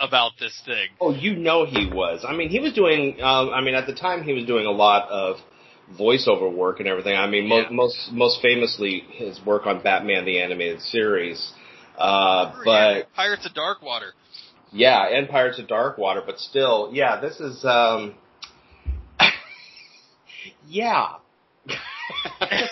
about 0.00 0.32
this 0.38 0.60
thing. 0.64 0.88
Oh, 1.00 1.12
you 1.14 1.36
know 1.36 1.64
he 1.66 1.86
was. 1.92 2.24
I 2.26 2.34
mean, 2.34 2.48
he 2.50 2.60
was 2.60 2.72
doing. 2.72 3.20
Um, 3.22 3.50
I 3.50 3.60
mean, 3.60 3.74
at 3.74 3.86
the 3.86 3.94
time, 3.94 4.22
he 4.22 4.32
was 4.32 4.44
doing 4.46 4.66
a 4.66 4.70
lot 4.70 5.08
of 5.10 5.36
voiceover 5.98 6.52
work 6.52 6.80
and 6.80 6.88
everything. 6.88 7.16
I 7.16 7.26
mean, 7.26 7.48
mo- 7.48 7.60
Yeah. 7.62 7.70
most 7.70 8.12
most 8.12 8.42
famously, 8.42 9.00
his 9.10 9.40
work 9.44 9.66
on 9.66 9.80
Batman 9.82 10.24
the 10.24 10.40
animated 10.40 10.80
series. 10.82 11.52
Uh, 11.96 12.52
Yeah, 12.54 12.62
but 12.64 13.12
Pirates 13.14 13.46
of 13.46 13.54
Dark 13.54 13.82
Water. 13.82 14.12
yeah, 14.72 15.08
and 15.08 15.28
Pirates 15.28 15.58
of 15.58 15.66
Dark 15.66 15.98
Water, 15.98 16.22
But 16.24 16.38
still, 16.38 16.90
yeah, 16.92 17.20
this 17.20 17.40
is. 17.40 17.64
Um, 17.64 18.14
yeah. 20.66 21.14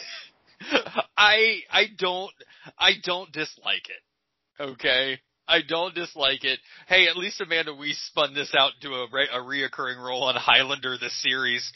I 1.16 1.60
I 1.70 1.84
don't 1.98 2.32
I 2.78 2.92
don't 3.02 3.30
dislike 3.32 3.88
it. 3.88 4.62
Okay, 4.62 5.20
I 5.48 5.60
don't 5.66 5.94
dislike 5.94 6.44
it. 6.44 6.58
Hey, 6.88 7.06
at 7.08 7.16
least 7.16 7.40
Amanda 7.40 7.74
Wyss 7.74 7.98
spun 8.08 8.34
this 8.34 8.52
out 8.58 8.72
into 8.80 8.94
a 8.94 9.06
re- 9.12 9.28
a 9.32 9.38
reoccurring 9.38 10.04
role 10.04 10.24
on 10.24 10.34
Highlander 10.34 10.96
the 10.98 11.10
series. 11.10 11.70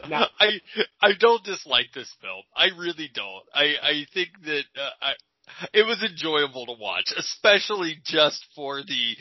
Now- 0.08 0.28
I 0.38 0.60
I 1.00 1.12
don't 1.18 1.42
dislike 1.42 1.86
this 1.94 2.12
film. 2.20 2.42
I 2.54 2.66
really 2.78 3.08
don't. 3.14 3.42
I 3.54 3.74
I 3.82 4.06
think 4.12 4.28
that 4.44 4.64
uh, 4.76 4.90
I 5.00 5.12
it 5.72 5.86
was 5.86 6.02
enjoyable 6.02 6.66
to 6.66 6.74
watch, 6.78 7.14
especially 7.16 7.96
just 8.04 8.44
for 8.54 8.82
the 8.82 9.16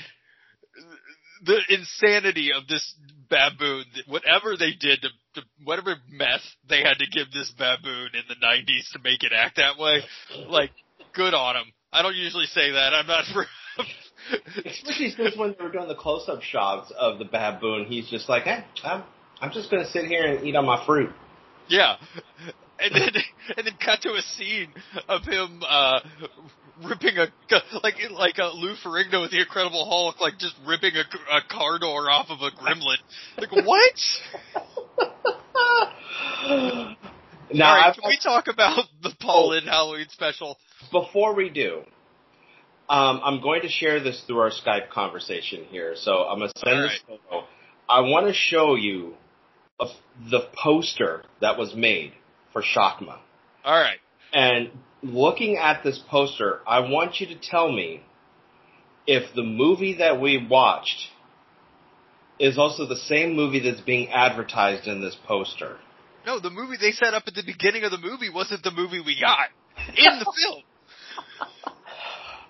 the 1.45 1.59
insanity 1.69 2.51
of 2.53 2.67
this 2.67 2.93
baboon. 3.29 3.85
Whatever 4.07 4.57
they 4.57 4.71
did 4.71 5.01
to, 5.01 5.09
to 5.35 5.47
whatever 5.63 5.95
mess 6.09 6.41
they 6.67 6.81
had 6.81 6.97
to 6.99 7.05
give 7.11 7.31
this 7.31 7.51
baboon 7.57 8.09
in 8.13 8.23
the 8.27 8.35
'90s 8.35 8.91
to 8.93 8.99
make 9.03 9.23
it 9.23 9.31
act 9.35 9.57
that 9.57 9.77
way, 9.77 10.01
like 10.47 10.71
good 11.13 11.33
on 11.33 11.55
them. 11.55 11.73
I 11.91 12.01
don't 12.01 12.15
usually 12.15 12.45
say 12.45 12.71
that. 12.71 12.93
I'm 12.93 13.07
not 13.07 13.25
for. 13.33 13.45
Especially 14.65 15.11
since 15.11 15.37
when 15.37 15.55
they 15.57 15.63
were 15.63 15.71
doing 15.71 15.87
the 15.87 15.95
close-up 15.95 16.41
shots 16.41 16.91
of 16.99 17.17
the 17.19 17.25
baboon, 17.25 17.85
he's 17.85 18.09
just 18.09 18.27
like, 18.27 18.43
hey, 18.43 18.63
I'm, 18.83 19.03
I'm 19.41 19.51
just 19.51 19.71
gonna 19.71 19.89
sit 19.89 20.05
here 20.05 20.23
and 20.23 20.45
eat 20.45 20.55
on 20.55 20.65
my 20.65 20.85
fruit. 20.85 21.09
Yeah. 21.67 21.95
And 22.81 22.95
then 22.95 23.23
and 23.57 23.67
then 23.67 23.73
cut 23.83 24.01
to 24.03 24.13
a 24.13 24.21
scene 24.21 24.69
of 25.07 25.23
him 25.23 25.61
uh 25.67 25.99
ripping 26.83 27.17
a 27.17 27.27
like 27.83 27.95
like 28.11 28.39
uh, 28.39 28.51
Lou 28.53 28.75
Ferrigno 28.75 29.21
with 29.21 29.31
the 29.31 29.39
Incredible 29.39 29.85
Hulk 29.85 30.21
like 30.21 30.37
just 30.39 30.55
ripping 30.65 30.93
a, 30.95 31.03
a 31.35 31.41
car 31.49 31.79
door 31.79 32.09
off 32.09 32.29
of 32.29 32.39
a 32.41 32.51
gremlin. 32.51 32.97
Like 33.37 33.51
what? 33.65 33.93
Now, 37.51 37.75
right, 37.75 37.95
can 37.95 38.07
we 38.07 38.19
talk 38.21 38.45
about 38.47 38.85
the 39.01 39.11
Paul 39.19 39.49
Lynde 39.49 39.67
Halloween 39.67 40.05
special? 40.09 40.57
before 40.91 41.33
we 41.33 41.49
do, 41.49 41.83
um, 42.89 43.21
I'm 43.23 43.41
going 43.41 43.61
to 43.61 43.69
share 43.69 43.99
this 43.99 44.23
through 44.25 44.39
our 44.39 44.51
Skype 44.51 44.89
conversation 44.89 45.65
here. 45.65 45.93
So 45.95 46.23
I'm 46.23 46.39
going 46.39 46.51
to 46.53 46.59
send 46.59 46.75
All 46.75 46.81
this 46.83 46.99
photo. 47.07 47.45
I 47.87 48.01
want 48.01 48.27
to 48.27 48.33
show 48.33 48.75
you 48.75 49.15
a, 49.79 49.87
the 50.29 50.41
poster 50.61 51.23
that 51.41 51.57
was 51.57 51.73
made 51.75 52.13
for 52.53 52.61
Shakma. 52.61 53.17
All 53.63 53.79
right. 53.79 53.99
And 54.33 54.69
looking 55.01 55.57
at 55.57 55.83
this 55.83 55.99
poster, 56.09 56.59
I 56.67 56.79
want 56.81 57.19
you 57.19 57.27
to 57.27 57.35
tell 57.35 57.71
me 57.71 58.03
if 59.07 59.33
the 59.35 59.43
movie 59.43 59.97
that 59.97 60.19
we 60.21 60.45
watched 60.49 61.09
is 62.39 62.57
also 62.57 62.85
the 62.85 62.95
same 62.95 63.35
movie 63.35 63.59
that's 63.59 63.81
being 63.81 64.09
advertised 64.09 64.87
in 64.87 65.01
this 65.01 65.17
poster. 65.27 65.77
No, 66.25 66.39
the 66.39 66.49
movie 66.49 66.77
they 66.79 66.91
set 66.91 67.13
up 67.13 67.23
at 67.27 67.33
the 67.33 67.43
beginning 67.45 67.83
of 67.83 67.91
the 67.91 67.97
movie 67.97 68.29
wasn't 68.29 68.63
the 68.63 68.71
movie 68.71 68.99
we 68.99 69.19
got 69.19 69.49
in 69.87 70.19
the 70.19 70.33
film. 70.45 70.63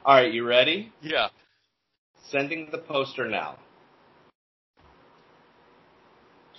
All 0.06 0.16
right, 0.16 0.32
you 0.32 0.46
ready? 0.46 0.92
Yeah. 1.02 1.30
Sending 2.30 2.70
the 2.72 2.78
poster 2.78 3.28
now. 3.28 3.58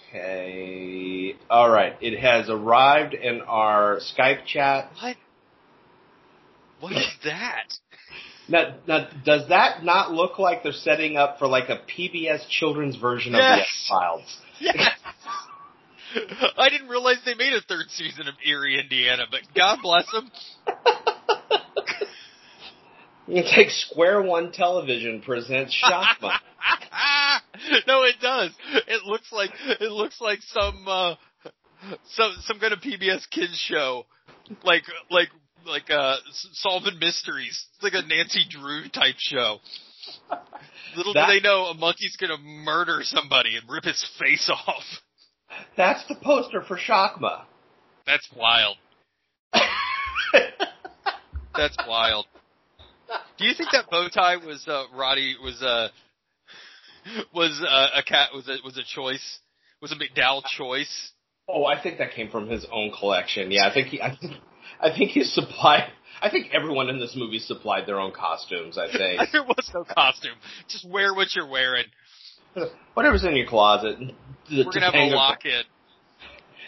Okay. 0.09 1.10
All 1.49 1.71
right. 1.71 1.95
It 2.01 2.19
has 2.21 2.49
arrived 2.49 3.15
in 3.15 3.41
our 3.43 4.01
Skype 4.01 4.47
chat. 4.47 4.91
What? 5.01 5.17
What 6.81 6.93
is 6.93 7.09
that? 7.25 7.67
Now, 8.49 8.75
now, 8.89 9.09
does 9.25 9.49
that 9.49 9.85
not 9.85 10.13
look 10.13 10.39
like 10.39 10.63
they're 10.63 10.73
setting 10.73 11.17
up 11.17 11.39
for 11.39 11.47
like 11.47 11.69
a 11.69 11.79
PBS 11.79 12.49
children's 12.49 12.97
version 12.97 13.35
of 13.35 13.39
Yes. 13.39 13.57
the 13.57 13.61
X 13.63 13.89
Files? 13.89 14.39
Yes. 14.61 14.77
I 16.59 16.69
didn't 16.69 16.89
realize 16.89 17.19
they 17.25 17.35
made 17.35 17.53
a 17.53 17.61
third 17.61 17.89
season 17.91 18.27
of 18.27 18.35
Erie, 18.45 18.81
Indiana, 18.81 19.25
but 19.31 19.41
God 19.55 19.79
bless 19.83 20.11
them. 20.11 20.31
It's 23.37 23.57
like 23.57 23.71
Square 23.71 24.23
One 24.23 24.51
Television 24.53 25.23
presents 25.23 25.77
Shakma. 25.81 26.33
no, 27.87 28.03
it 28.03 28.17
does. 28.21 28.51
It 28.89 29.05
looks 29.05 29.31
like 29.33 29.51
it 29.81 29.91
looks 29.93 30.21
like 30.21 30.41
some 30.43 30.85
uh 30.89 31.15
some 32.11 32.33
some 32.41 32.59
kind 32.59 32.73
of 32.73 32.81
PBS 32.81 33.29
kids 33.31 33.57
show, 33.57 34.05
like 34.65 34.83
like 35.11 35.29
like 35.65 35.91
uh 35.91 36.17
solving 36.55 36.99
mysteries. 36.99 37.67
It's 37.75 37.83
like 37.85 37.95
a 37.95 38.07
Nancy 38.07 38.45
Drew 38.49 38.89
type 38.89 39.15
show. 39.19 39.59
Little 40.97 41.15
That- 41.15 41.29
do 41.29 41.33
they 41.35 41.41
know, 41.41 41.67
a 41.67 41.75
monkey's 41.75 42.17
gonna 42.17 42.39
murder 42.39 43.01
somebody 43.03 43.57
and 43.57 43.69
rip 43.71 43.85
his 43.85 44.05
face 44.19 44.51
off. 44.67 44.85
That's 45.77 46.05
the 46.09 46.17
poster 46.17 46.63
for 46.63 46.77
Shakma. 46.77 47.43
That's 48.07 48.29
wild. 48.37 48.77
That's 51.55 51.77
wild. 51.87 52.27
Do 53.39 53.45
you 53.45 53.55
think 53.55 53.71
that 53.73 53.91
bow 53.91 54.09
tie 54.09 54.37
was 54.37 54.67
uh, 54.69 54.85
Roddy 54.95 55.37
was 55.43 55.63
uh 55.63 55.89
was 57.35 57.61
uh, 57.67 57.99
a 57.99 58.03
cat 58.03 58.31
was 58.35 58.49
a 58.49 58.57
was 58.65 58.77
a 58.77 58.85
choice 58.85 59.41
was 59.81 59.93
a 59.93 59.97
McDowall 59.97 60.43
choice? 60.45 61.13
Oh, 61.49 61.65
I 61.65 61.81
think 61.83 61.99
that 61.99 62.13
came 62.13 62.31
from 62.31 62.49
his 62.49 62.67
own 62.71 62.93
collection. 62.97 63.51
Yeah, 63.51 63.67
I 63.67 63.75
think 63.75 63.89
he, 63.89 64.01
I 64.01 64.17
think, 64.17 64.35
I 64.81 64.97
think 64.97 65.11
he 65.11 65.25
supplied. 65.25 65.91
I 66.23 66.31
think 66.31 66.49
everyone 66.53 66.89
in 66.91 67.01
this 67.01 67.15
movie 67.17 67.39
supplied 67.39 67.87
their 67.87 67.99
own 67.99 68.13
costumes. 68.13 68.79
I 68.79 68.87
think 68.93 69.21
there 69.33 69.43
was 69.43 69.71
no 69.75 69.85
costume. 69.85 70.35
Just 70.69 70.89
wear 70.89 71.15
what 71.15 71.35
you're 71.35 71.49
wearing. 71.49 71.87
whatever's 72.95 73.25
in 73.25 73.37
your 73.37 73.47
closet. 73.47 73.99
The 74.49 74.65
We're 74.65 74.73
gonna 74.73 74.87
have 74.87 74.95
a 74.95 75.15
lock 75.15 75.45
in. 75.45 75.63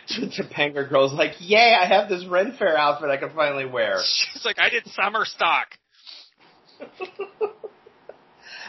The 0.09 0.27
Topanga 0.27 0.89
girl's 0.89 1.13
like, 1.13 1.35
"Yay! 1.39 1.77
I 1.81 1.87
have 1.87 2.09
this 2.09 2.27
Ren 2.27 2.57
Fair 2.59 2.77
outfit 2.77 3.09
I 3.09 3.19
can 3.19 3.31
finally 3.37 3.67
wear." 3.67 4.01
She's 4.03 4.45
like, 4.45 4.59
I 4.59 4.69
did 4.69 4.85
summer 4.89 5.25
stock. 5.25 5.69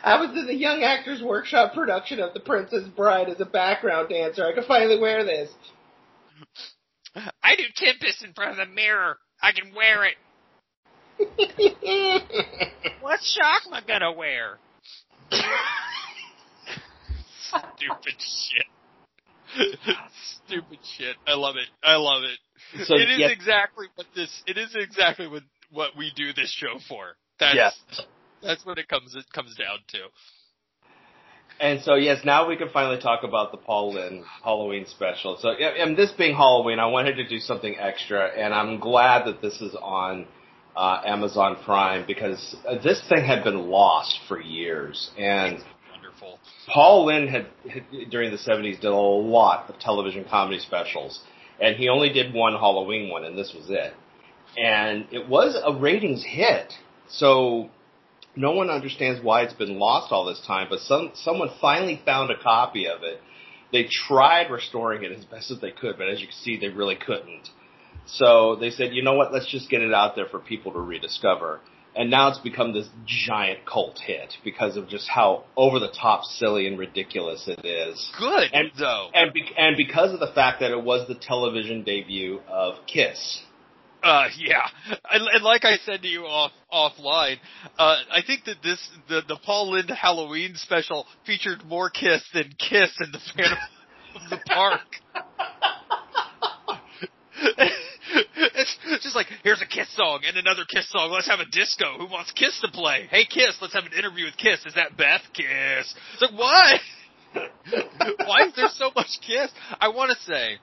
I 0.04 0.20
was 0.20 0.32
in 0.38 0.46
the 0.46 0.54
Young 0.54 0.84
Actors 0.84 1.22
Workshop 1.24 1.74
production 1.74 2.20
of 2.20 2.34
The 2.34 2.42
Princess 2.42 2.84
Bride 2.90 3.30
as 3.30 3.40
a 3.40 3.46
background 3.46 4.10
dancer. 4.10 4.46
I 4.46 4.52
can 4.54 4.66
finally 4.66 5.00
wear 5.00 5.24
this. 5.24 5.50
I 7.16 7.56
do 7.56 7.64
Tempest 7.74 8.22
in 8.24 8.34
front 8.34 8.60
of 8.60 8.68
the 8.68 8.74
mirror. 8.74 9.18
I 9.42 9.54
can 9.54 9.74
wear 9.74 10.04
it. 10.06 10.16
What 13.02 13.22
shock 13.22 13.62
am 13.68 13.74
I 13.74 13.82
gonna 13.88 14.12
wear? 14.12 14.58
Stupid 17.48 18.20
shit. 18.20 18.66
Stupid 20.48 20.80
shit. 20.98 21.16
I 21.28 21.36
love 21.36 21.56
it. 21.56 21.68
I 21.84 21.96
love 21.96 22.24
it. 22.24 22.40
So, 22.86 22.96
it 22.96 23.10
is 23.10 23.20
yes. 23.20 23.32
exactly 23.32 23.88
what 23.96 24.08
this. 24.16 24.44
It 24.48 24.58
is 24.58 24.76
exactly 24.76 25.28
what 25.28 25.44
what 25.72 25.96
we 25.96 26.12
do 26.16 26.34
this 26.34 26.52
show 26.52 26.80
for. 26.90 27.16
That's 27.40 27.56
Yes. 27.56 28.06
That's 28.44 28.66
what 28.66 28.78
it 28.78 28.88
comes 28.88 29.16
it 29.16 29.26
comes 29.34 29.56
down 29.56 29.80
to. 29.90 30.00
And 31.60 31.82
so, 31.82 31.96
yes, 31.96 32.20
now 32.26 32.48
we 32.48 32.58
can 32.58 32.70
finally 32.70 33.00
talk 33.00 33.24
about 33.24 33.52
the 33.52 33.58
Paul 33.58 33.94
Lynde 33.94 34.24
Halloween 34.44 34.86
special. 34.88 35.38
So, 35.40 35.50
and 35.50 35.96
this 35.96 36.12
being 36.12 36.36
Halloween, 36.36 36.80
I 36.80 36.88
wanted 36.88 37.16
to 37.16 37.28
do 37.28 37.40
something 37.40 37.76
extra, 37.80 38.28
and 38.28 38.54
I'm 38.54 38.80
glad 38.80 39.28
that 39.28 39.42
this 39.42 39.62
is 39.62 39.76
on 39.82 40.26
uh, 40.76 41.02
Amazon 41.06 41.58
Prime 41.64 42.06
because 42.08 42.56
this 42.84 43.02
thing 43.08 43.24
had 43.24 43.44
been 43.44 43.70
lost 43.70 44.20
for 44.28 44.42
years. 44.42 45.12
And 45.18 45.60
Wonderful. 45.92 46.40
Paul 46.68 47.06
Lynde 47.06 47.30
had, 47.30 47.48
had 47.70 48.10
during 48.10 48.32
the 48.32 48.38
70s 48.38 48.82
did 48.82 48.86
a 48.86 48.96
lot 48.96 49.70
of 49.70 49.80
television 49.80 50.26
comedy 50.30 50.60
specials, 50.60 51.22
and 51.62 51.76
he 51.76 51.88
only 51.88 52.12
did 52.12 52.34
one 52.34 52.54
Halloween 52.54 53.10
one, 53.10 53.24
and 53.24 53.38
this 53.38 53.54
was 53.56 53.70
it. 53.70 53.94
And 54.58 55.06
it 55.12 55.30
was 55.30 55.58
a 55.64 55.74
ratings 55.80 56.24
hit. 56.24 56.74
So 57.08 57.70
no 58.36 58.52
one 58.52 58.70
understands 58.70 59.22
why 59.24 59.44
it's 59.44 59.54
been 59.54 59.78
lost 59.80 60.12
all 60.12 60.26
this 60.26 60.42
time, 60.46 60.68
but 60.70 60.80
some 60.80 61.12
someone 61.16 61.50
finally 61.62 62.02
found 62.06 62.32
a 62.32 62.38
copy 62.42 62.88
of 62.88 63.04
it. 63.04 63.22
They 63.72 63.86
tried 64.08 64.52
restoring 64.52 65.04
it 65.04 65.12
as 65.12 65.26
best 65.26 65.50
as 65.52 65.60
they 65.60 65.72
could, 65.72 65.98
but 65.98 66.08
as 66.10 66.22
you 66.22 66.28
can 66.28 66.36
see, 66.36 66.60
they 66.60 66.68
really 66.70 66.96
couldn't. 66.96 67.50
So 68.06 68.56
they 68.60 68.70
said, 68.70 68.94
you 68.94 69.02
know 69.02 69.14
what, 69.16 69.34
let's 69.34 69.50
just 69.50 69.70
get 69.70 69.82
it 69.82 69.94
out 69.94 70.16
there 70.16 70.28
for 70.28 70.40
people 70.40 70.74
to 70.74 70.80
rediscover. 70.80 71.60
And 71.96 72.10
now 72.10 72.30
it's 72.30 72.40
become 72.40 72.74
this 72.74 72.90
giant 73.06 73.66
cult 73.66 74.00
hit 74.00 74.34
because 74.44 74.78
of 74.78 74.90
just 74.90 75.08
how 75.08 75.44
over 75.56 75.80
the 75.80 75.92
top 75.92 76.24
silly 76.24 76.66
and 76.68 76.78
ridiculous 76.78 77.48
it 77.48 77.64
is. 77.66 78.12
Good 78.18 78.50
And- 78.52 78.72
though. 78.78 79.10
And, 79.14 79.32
be- 79.32 79.52
and 79.58 79.78
because 79.78 80.12
of 80.12 80.20
the 80.20 80.32
fact 80.34 80.60
that 80.62 80.72
it 80.72 80.84
was 80.84 81.08
the 81.08 81.16
television 81.16 81.84
debut 81.84 82.42
of 82.48 82.76
Kiss. 82.88 83.44
Uh, 84.04 84.28
yeah, 84.38 84.68
and, 85.12 85.24
and 85.34 85.44
like 85.46 85.64
I 85.64 85.78
said 85.86 86.02
to 86.02 86.08
you 86.10 86.26
off 86.26 86.52
offline, 86.72 87.38
uh, 87.80 87.96
I 88.12 88.20
think 88.28 88.44
that 88.46 88.58
this 88.62 88.78
the 89.08 89.22
the 89.30 89.38
Paul 89.46 89.72
Lynde 89.72 89.92
Halloween 89.92 90.56
special 90.56 91.06
featured 91.26 91.64
more 91.66 91.90
Kiss 91.90 92.22
than 92.34 92.54
Kiss 92.60 92.92
in 93.00 93.14
the 93.14 93.20
Phantom 93.34 93.58
of 94.16 94.30
the 94.30 94.40
Park. 94.46 94.82
it's 98.92 99.04
just 99.04 99.16
like 99.16 99.28
here's 99.42 99.62
a 99.62 99.66
Kiss 99.66 99.96
song 99.96 100.24
and 100.28 100.36
another 100.36 100.64
Kiss 100.70 100.90
song. 100.92 101.10
Let's 101.10 101.30
have 101.30 101.40
a 101.40 101.46
disco. 101.46 101.98
Who 101.98 102.08
wants 102.08 102.32
Kiss 102.34 102.60
to 102.60 102.68
play? 102.74 103.08
Hey 103.10 103.24
Kiss, 103.24 103.58
let's 103.62 103.74
have 103.74 103.86
an 103.86 103.94
interview 103.98 104.26
with 104.26 104.36
Kiss. 104.36 104.66
Is 104.66 104.74
that 104.76 104.98
Beth? 104.98 105.22
Kiss. 105.34 105.96
It's 106.14 106.22
like 106.22 106.38
what? 106.38 106.82
Why 108.28 108.48
is 108.48 108.54
there 108.58 108.68
so 108.76 108.92
much 108.94 109.08
Kiss? 109.26 109.50
I 109.80 109.88
want 109.88 110.12
to 110.12 110.18
say 110.26 110.58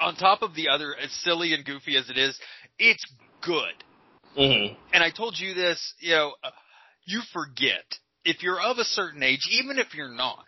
on 0.00 0.16
top 0.16 0.42
of 0.42 0.54
the 0.54 0.68
other, 0.68 0.94
as 0.96 1.10
silly 1.22 1.54
and 1.54 1.64
goofy 1.64 1.96
as 1.96 2.08
it 2.10 2.18
is, 2.18 2.38
it's 2.78 3.04
good. 3.42 3.74
Mm-hmm. 4.38 4.74
And 4.92 5.02
I 5.02 5.10
told 5.10 5.38
you 5.38 5.54
this, 5.54 5.94
you 6.00 6.14
know, 6.14 6.32
uh, 6.42 6.50
you 7.04 7.20
forget 7.32 7.84
if 8.24 8.42
you're 8.42 8.60
of 8.60 8.78
a 8.78 8.84
certain 8.84 9.22
age, 9.22 9.48
even 9.50 9.78
if 9.78 9.94
you're 9.94 10.14
not, 10.14 10.44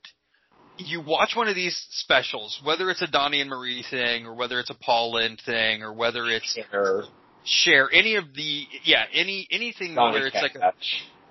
you 0.79 1.01
watch 1.01 1.33
one 1.35 1.49
of 1.49 1.55
these 1.55 1.77
specials, 1.91 2.61
whether 2.65 2.91
it's 2.91 3.03
a 3.03 3.07
Donny 3.07 3.41
and 3.41 3.49
Marie 3.51 3.85
thing, 3.89 4.27
or 4.27 4.35
whether 4.35 4.59
it's 4.59 4.71
a 4.71 4.75
Paul 4.75 5.13
Lynde 5.15 5.41
thing, 5.45 5.83
or 5.83 5.93
whether 5.93 6.27
it's 6.27 6.59
Sure. 6.71 7.05
share 7.45 7.89
any 7.93 8.17
of 8.17 8.35
the, 8.35 8.65
yeah, 8.85 9.05
any 9.13 9.47
anything 9.51 9.95
Johnny 9.95 10.19
where 10.19 10.27
it's 10.27 10.37
like 10.37 10.55
a, 10.55 10.73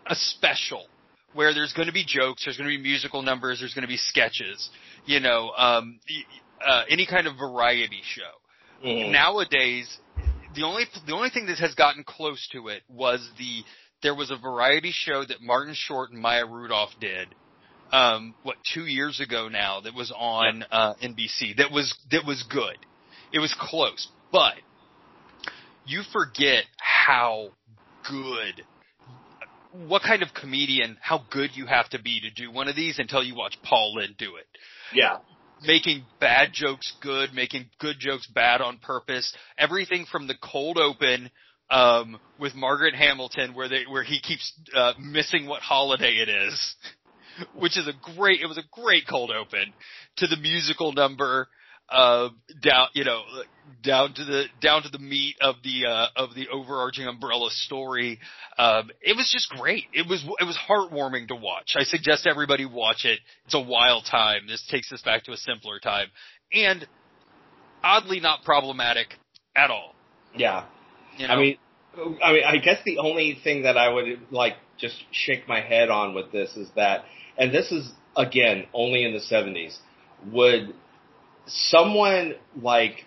a 0.07 0.15
special 0.15 0.85
where 1.33 1.53
there's 1.53 1.73
going 1.73 1.87
to 1.87 1.93
be 1.93 2.05
jokes, 2.05 2.45
there's 2.45 2.57
going 2.57 2.69
to 2.69 2.75
be 2.75 2.81
musical 2.81 3.21
numbers, 3.21 3.59
there's 3.59 3.73
going 3.73 3.83
to 3.83 3.89
be 3.89 3.97
sketches, 3.97 4.69
you 5.05 5.19
know, 5.19 5.51
um, 5.57 5.99
y- 6.09 6.23
uh, 6.65 6.83
any 6.89 7.05
kind 7.05 7.27
of 7.27 7.35
variety 7.37 8.01
show. 8.03 8.87
Mhm. 8.87 9.11
Nowadays, 9.11 9.99
the 10.53 10.63
only 10.63 10.85
the 11.05 11.13
only 11.13 11.29
thing 11.29 11.47
that 11.47 11.59
has 11.59 11.73
gotten 11.75 12.03
close 12.03 12.47
to 12.51 12.67
it 12.67 12.83
was 12.89 13.27
the 13.37 13.63
there 14.01 14.15
was 14.15 14.31
a 14.31 14.37
variety 14.37 14.91
show 14.91 15.23
that 15.23 15.41
Martin 15.41 15.73
Short 15.75 16.11
and 16.11 16.21
Maya 16.21 16.45
Rudolph 16.45 16.91
did. 16.99 17.33
Um, 17.91 18.35
what 18.43 18.57
two 18.73 18.85
years 18.85 19.19
ago 19.19 19.47
now 19.47 19.81
that 19.81 19.93
was 19.93 20.11
on 20.15 20.65
uh, 20.71 20.95
NBC 20.95 21.57
that 21.57 21.71
was 21.71 21.93
that 22.11 22.25
was 22.25 22.43
good. 22.43 22.77
It 23.31 23.39
was 23.39 23.53
close, 23.59 24.07
but 24.31 24.55
you 25.85 26.01
forget 26.11 26.65
how 26.77 27.51
good 28.09 28.63
what 29.87 30.01
kind 30.03 30.23
of 30.23 30.33
comedian, 30.33 30.97
how 31.01 31.23
good 31.29 31.51
you 31.53 31.65
have 31.65 31.89
to 31.89 32.01
be 32.01 32.21
to 32.21 32.29
do 32.29 32.51
one 32.51 32.67
of 32.67 32.75
these 32.75 32.99
until 32.99 33.23
you 33.23 33.35
watch 33.35 33.57
Paul 33.63 33.95
Lynde 33.95 34.15
do 34.17 34.35
it. 34.37 34.47
Yeah. 34.93 35.17
Making 35.63 36.03
bad 36.19 36.49
jokes 36.53 36.93
good, 37.01 37.33
making 37.33 37.69
good 37.79 37.95
jokes 37.99 38.27
bad 38.27 38.61
on 38.61 38.77
purpose. 38.77 39.33
Everything 39.57 40.05
from 40.11 40.27
the 40.27 40.35
cold 40.41 40.77
open 40.77 41.31
um, 41.69 42.19
with 42.39 42.55
Margaret 42.55 42.93
Hamilton, 42.93 43.53
where 43.53 43.69
they 43.69 43.83
where 43.89 44.03
he 44.03 44.19
keeps 44.19 44.53
uh, 44.75 44.93
missing 44.99 45.47
what 45.47 45.61
holiday 45.61 46.15
it 46.15 46.29
is, 46.29 46.75
which 47.55 47.77
is 47.77 47.87
a 47.87 48.15
great. 48.15 48.41
It 48.41 48.47
was 48.47 48.57
a 48.57 48.81
great 48.81 49.07
cold 49.09 49.31
open 49.31 49.73
to 50.17 50.27
the 50.27 50.37
musical 50.37 50.91
number 50.91 51.47
uh, 51.89 52.29
down, 52.61 52.87
you 52.93 53.03
know, 53.03 53.21
down 53.83 54.13
to 54.13 54.25
the 54.25 54.45
down 54.61 54.83
to 54.83 54.89
the 54.89 54.99
meat 54.99 55.35
of 55.41 55.55
the 55.63 55.85
uh, 55.87 56.07
of 56.15 56.33
the 56.35 56.47
overarching 56.49 57.05
umbrella 57.05 57.49
story. 57.51 58.19
Um, 58.57 58.89
it 59.01 59.15
was 59.15 59.29
just 59.31 59.49
great. 59.49 59.85
It 59.93 60.07
was 60.07 60.25
it 60.39 60.45
was 60.45 60.57
heartwarming 60.57 61.27
to 61.27 61.35
watch. 61.35 61.75
I 61.77 61.83
suggest 61.83 62.25
everybody 62.27 62.65
watch 62.65 63.05
it. 63.05 63.19
It's 63.45 63.53
a 63.53 63.59
wild 63.59 64.05
time. 64.09 64.41
This 64.47 64.65
takes 64.69 64.91
us 64.91 65.01
back 65.01 65.23
to 65.25 65.31
a 65.31 65.37
simpler 65.37 65.79
time, 65.79 66.07
and 66.51 66.87
oddly 67.83 68.19
not 68.19 68.43
problematic 68.43 69.07
at 69.55 69.69
all. 69.69 69.93
Yeah. 70.35 70.65
You 71.17 71.27
know? 71.27 71.33
I 71.33 71.39
mean, 71.39 71.57
I 72.23 72.33
mean, 72.33 72.43
I 72.45 72.57
guess 72.57 72.79
the 72.83 72.97
only 72.97 73.39
thing 73.43 73.63
that 73.63 73.77
I 73.77 73.89
would 73.89 74.05
like 74.31 74.55
just 74.77 74.95
shake 75.11 75.47
my 75.47 75.61
head 75.61 75.89
on 75.89 76.13
with 76.13 76.31
this 76.31 76.55
is 76.57 76.67
that, 76.75 77.05
and 77.37 77.53
this 77.53 77.71
is 77.71 77.89
again 78.17 78.65
only 78.73 79.05
in 79.05 79.13
the 79.13 79.19
'70s, 79.19 79.77
would 80.31 80.73
someone 81.47 82.35
like 82.61 83.05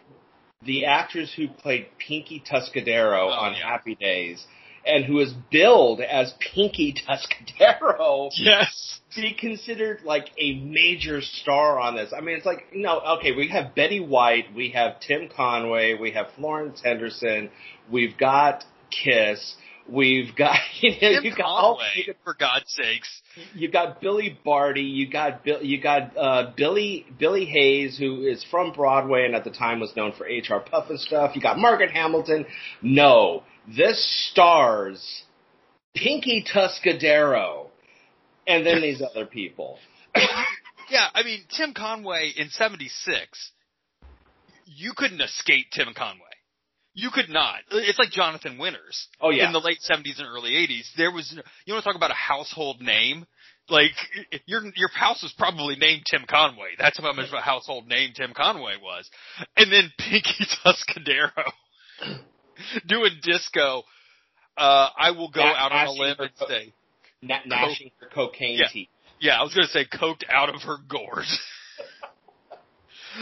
the 0.64 0.86
actress 0.86 1.32
who 1.36 1.48
played 1.48 1.86
Pinky 1.98 2.42
Tuscadero 2.50 3.26
Oh, 3.26 3.30
on 3.30 3.54
yeah. 3.54 3.70
Happy 3.70 3.94
Days, 3.94 4.44
and 4.84 5.04
who 5.04 5.20
is 5.20 5.32
billed 5.50 6.00
as 6.00 6.32
Pinky 6.54 6.94
Tuscadero, 7.08 8.30
yes, 8.34 9.00
be 9.14 9.34
considered 9.34 10.00
like 10.04 10.30
a 10.38 10.54
major 10.60 11.20
star 11.20 11.78
on 11.78 11.96
this. 11.96 12.12
I 12.16 12.20
mean, 12.20 12.36
it's 12.36 12.46
like, 12.46 12.66
no, 12.74 13.00
okay, 13.18 13.32
we 13.32 13.48
have 13.48 13.74
Betty 13.74 14.00
White, 14.00 14.54
we 14.54 14.70
have 14.70 15.00
Tim 15.00 15.28
Conway, 15.34 15.94
we 15.94 16.12
have 16.12 16.26
Florence 16.36 16.80
Henderson, 16.82 17.50
we've 17.90 18.16
got 18.18 18.64
Kiss, 18.90 19.54
we've 19.88 20.34
got, 20.36 20.56
you 20.80 20.90
know, 20.90 20.96
Tim 21.00 21.24
you 21.24 21.30
got 21.34 21.46
all, 21.46 21.76
Conway, 21.76 21.90
you 21.96 22.06
got, 22.06 22.16
for 22.24 22.34
God's 22.34 22.66
sakes. 22.68 23.22
you 23.54 23.70
got 23.70 24.00
Billy 24.00 24.38
Barty, 24.44 24.82
you 24.82 25.10
got 25.10 25.44
Bill, 25.44 25.62
you 25.62 25.80
got 25.80 26.16
uh, 26.16 26.52
Billy 26.56 27.06
Billie 27.18 27.46
Hayes, 27.46 27.98
who 27.98 28.24
is 28.24 28.44
from 28.50 28.72
Broadway 28.72 29.24
and 29.24 29.34
at 29.34 29.44
the 29.44 29.50
time 29.50 29.80
was 29.80 29.94
known 29.96 30.12
for 30.12 30.26
H.R. 30.26 30.62
Pufnstuf. 30.62 31.34
You 31.34 31.40
got 31.40 31.58
Margaret 31.58 31.90
Hamilton. 31.90 32.46
No, 32.82 33.42
this 33.66 34.30
stars 34.30 35.22
Pinky 35.94 36.44
Tuscadero, 36.44 37.66
and 38.46 38.64
then 38.64 38.80
these 38.80 39.02
other 39.02 39.26
people. 39.26 39.78
Yeah, 40.90 41.06
I 41.12 41.22
mean 41.22 41.40
Tim 41.54 41.74
Conway 41.74 42.32
in 42.34 42.48
'76, 42.48 43.52
you 44.64 44.94
couldn't 44.96 45.20
escape 45.20 45.66
Tim 45.70 45.88
Conway. 45.94 46.27
You 46.98 47.10
could 47.12 47.28
not. 47.28 47.60
It's 47.70 47.98
like 47.98 48.10
Jonathan 48.10 48.58
Winters. 48.58 49.06
Oh, 49.20 49.30
yeah. 49.30 49.46
In 49.46 49.52
the 49.52 49.60
late 49.60 49.80
seventies 49.80 50.18
and 50.18 50.26
early 50.26 50.56
eighties, 50.56 50.90
there 50.96 51.12
was 51.12 51.32
no- 51.34 51.42
you 51.64 51.72
want 51.72 51.84
to 51.84 51.88
talk 51.88 51.96
about 51.96 52.10
a 52.10 52.14
household 52.14 52.80
name. 52.80 53.24
Like 53.70 53.92
your 54.46 54.62
your 54.74 54.88
house 54.94 55.22
was 55.22 55.32
probably 55.38 55.76
named 55.76 56.02
Tim 56.10 56.24
Conway. 56.28 56.70
That's 56.78 56.98
how 56.98 57.12
much 57.12 57.28
of 57.28 57.34
a 57.34 57.40
household 57.40 57.86
name 57.86 58.12
Tim 58.16 58.32
Conway 58.34 58.74
was. 58.82 59.08
And 59.56 59.70
then 59.70 59.92
Pinky 59.98 60.44
Tuscadero 60.64 61.44
doing 62.88 63.12
disco. 63.22 63.82
Uh, 64.56 64.88
I 64.98 65.12
will 65.12 65.30
go 65.30 65.42
out 65.42 65.70
on 65.70 65.86
a 65.86 65.92
limb 65.92 66.16
and 66.18 66.30
co- 66.38 66.48
say, 66.48 66.72
Na- 67.22 67.40
gnashing 67.46 67.90
her 68.00 68.08
cocaine 68.12 68.58
Yeah. 68.58 68.68
teeth. 68.72 68.88
yeah, 69.20 69.38
I 69.38 69.42
was 69.44 69.54
gonna 69.54 69.68
say 69.68 69.84
coked 69.84 70.24
out 70.28 70.52
of 70.52 70.62
her 70.62 70.78
gourd. 70.88 71.26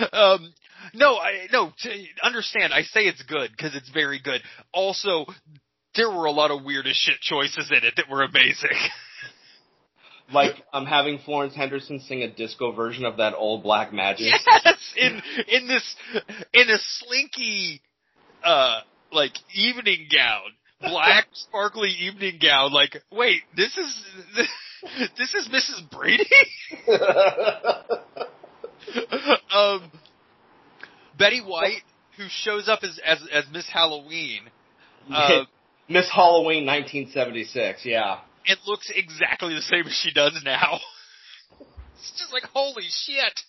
um, 0.13 0.53
no, 0.95 1.17
I 1.17 1.47
no. 1.53 1.73
To 1.79 2.05
understand, 2.23 2.73
I 2.73 2.83
say 2.83 3.03
it's 3.03 3.23
good 3.23 3.51
because 3.51 3.75
it's 3.75 3.91
very 3.91 4.21
good. 4.21 4.43
Also, 4.73 5.27
there 5.95 6.11
were 6.11 6.27
a 6.27 6.31
lot 6.31 6.51
of 6.51 6.65
weirdest 6.65 7.01
shit 7.01 7.21
choices 7.21 7.71
in 7.71 7.85
it 7.85 7.95
that 7.97 8.09
were 8.11 8.23
amazing. 8.23 8.71
Like 10.33 10.57
I'm 10.73 10.87
having 10.87 11.19
Florence 11.25 11.55
Henderson 11.55 12.01
sing 12.01 12.23
a 12.23 12.29
disco 12.29 12.73
version 12.73 13.05
of 13.05 13.19
that 13.19 13.35
old 13.37 13.63
Black 13.63 13.93
Magic. 13.93 14.27
yes, 14.65 14.95
in 14.97 15.23
in 15.47 15.69
this 15.69 15.97
in 16.53 16.69
a 16.69 16.79
slinky, 16.79 17.81
uh, 18.43 18.81
like 19.13 19.31
evening 19.55 20.09
gown, 20.13 20.51
black 20.81 21.27
sparkly 21.33 21.91
evening 21.91 22.41
gown. 22.43 22.73
Like, 22.73 22.97
wait, 23.13 23.43
this 23.57 23.77
is 23.77 24.05
this 25.17 25.33
is 25.35 25.49
Mrs. 25.49 25.89
Brady. 25.91 26.27
um, 29.55 29.93
Betty 31.19 31.41
White, 31.41 31.83
who 32.17 32.25
shows 32.29 32.69
up 32.69 32.81
as 32.83 32.99
as, 33.05 33.19
as 33.33 33.45
Miss 33.53 33.69
Halloween, 33.69 34.43
uh, 35.13 35.45
Miss 35.89 36.09
Halloween 36.11 36.67
1976. 36.67 37.85
Yeah. 37.85 38.21
it 38.45 38.59
looks 38.67 38.91
exactly 38.95 39.55
the 39.55 39.63
same 39.63 39.87
as 39.87 39.93
she 39.93 40.13
does 40.13 40.41
now. 40.45 40.81
it's 41.99 42.13
just 42.19 42.33
like 42.33 42.45
holy 42.45 42.85
shit. 42.89 43.41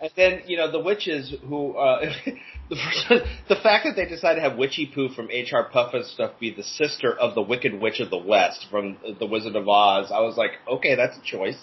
And 0.00 0.10
then 0.16 0.42
you 0.46 0.56
know 0.56 0.70
the 0.70 0.78
witches 0.78 1.34
who 1.48 1.72
uh, 1.76 2.00
the 2.70 2.76
first, 2.76 3.24
the 3.48 3.56
fact 3.56 3.84
that 3.86 3.94
they 3.96 4.06
decided 4.06 4.40
to 4.40 4.48
have 4.48 4.58
Witchiepoo 4.58 5.14
from 5.16 5.28
H.R. 5.30 5.68
Pufnstuf 5.70 6.38
be 6.38 6.54
the 6.54 6.62
sister 6.62 7.12
of 7.12 7.34
the 7.34 7.42
Wicked 7.42 7.80
Witch 7.80 7.98
of 7.98 8.10
the 8.10 8.18
West 8.18 8.66
from 8.70 8.96
The 9.18 9.26
Wizard 9.26 9.56
of 9.56 9.68
Oz, 9.68 10.10
I 10.12 10.20
was 10.20 10.36
like, 10.36 10.52
okay, 10.68 10.94
that's 10.94 11.16
a 11.18 11.22
choice. 11.22 11.58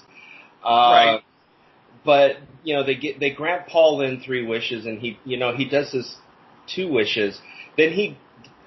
Uh, 0.63 0.67
Right. 0.67 1.21
But 2.05 2.37
you 2.63 2.75
know 2.75 2.83
they 2.83 2.95
get 2.95 3.19
they 3.19 3.31
grant 3.31 3.67
Paul 3.67 3.97
Lynde 3.97 4.23
three 4.23 4.45
wishes, 4.45 4.85
and 4.85 4.99
he 4.99 5.19
you 5.23 5.37
know 5.37 5.55
he 5.55 5.65
does 5.65 5.91
his 5.91 6.15
two 6.73 6.91
wishes. 6.91 7.39
Then 7.77 7.91
he 7.91 8.17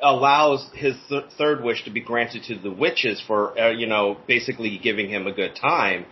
allows 0.03 0.69
his 0.75 0.95
th- 1.09 1.25
third 1.39 1.63
wish 1.63 1.85
to 1.85 1.91
be 1.91 2.01
granted 2.01 2.45
to 2.45 2.59
the 2.59 2.71
witches 2.71 3.23
for 3.27 3.59
uh, 3.59 3.71
you 3.71 3.87
know 3.87 4.17
basically 4.27 4.79
giving 4.83 5.09
him 5.09 5.27
a 5.27 5.33
good 5.33 5.57
time. 5.57 6.07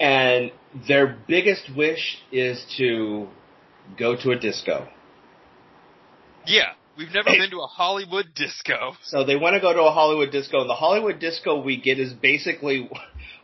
And 0.00 0.50
their 0.88 1.18
biggest 1.28 1.70
wish 1.76 2.18
is 2.32 2.64
to 2.78 3.28
go 3.96 4.16
to 4.16 4.30
a 4.32 4.38
disco. 4.38 4.88
Yeah, 6.46 6.72
we've 6.96 7.12
never 7.12 7.30
been 7.30 7.50
to 7.50 7.60
a 7.60 7.66
Hollywood 7.66 8.34
disco. 8.34 8.94
So 9.04 9.24
they 9.24 9.36
want 9.36 9.54
to 9.54 9.60
go 9.60 9.72
to 9.72 9.82
a 9.82 9.92
Hollywood 9.92 10.32
disco, 10.32 10.60
and 10.60 10.70
the 10.70 10.74
Hollywood 10.74 11.20
disco 11.20 11.60
we 11.62 11.80
get 11.80 12.00
is 12.00 12.12
basically 12.12 12.90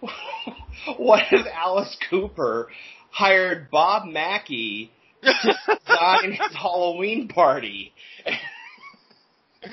what 0.97 1.25
if 1.31 1.47
Alice 1.53 1.97
Cooper 2.11 2.69
hired 3.11 3.71
Bob 3.71 4.07
Mackie 4.07 4.91
to 5.23 5.33
design 5.67 6.33
his 6.33 6.55
Halloween 6.57 7.29
party? 7.29 7.93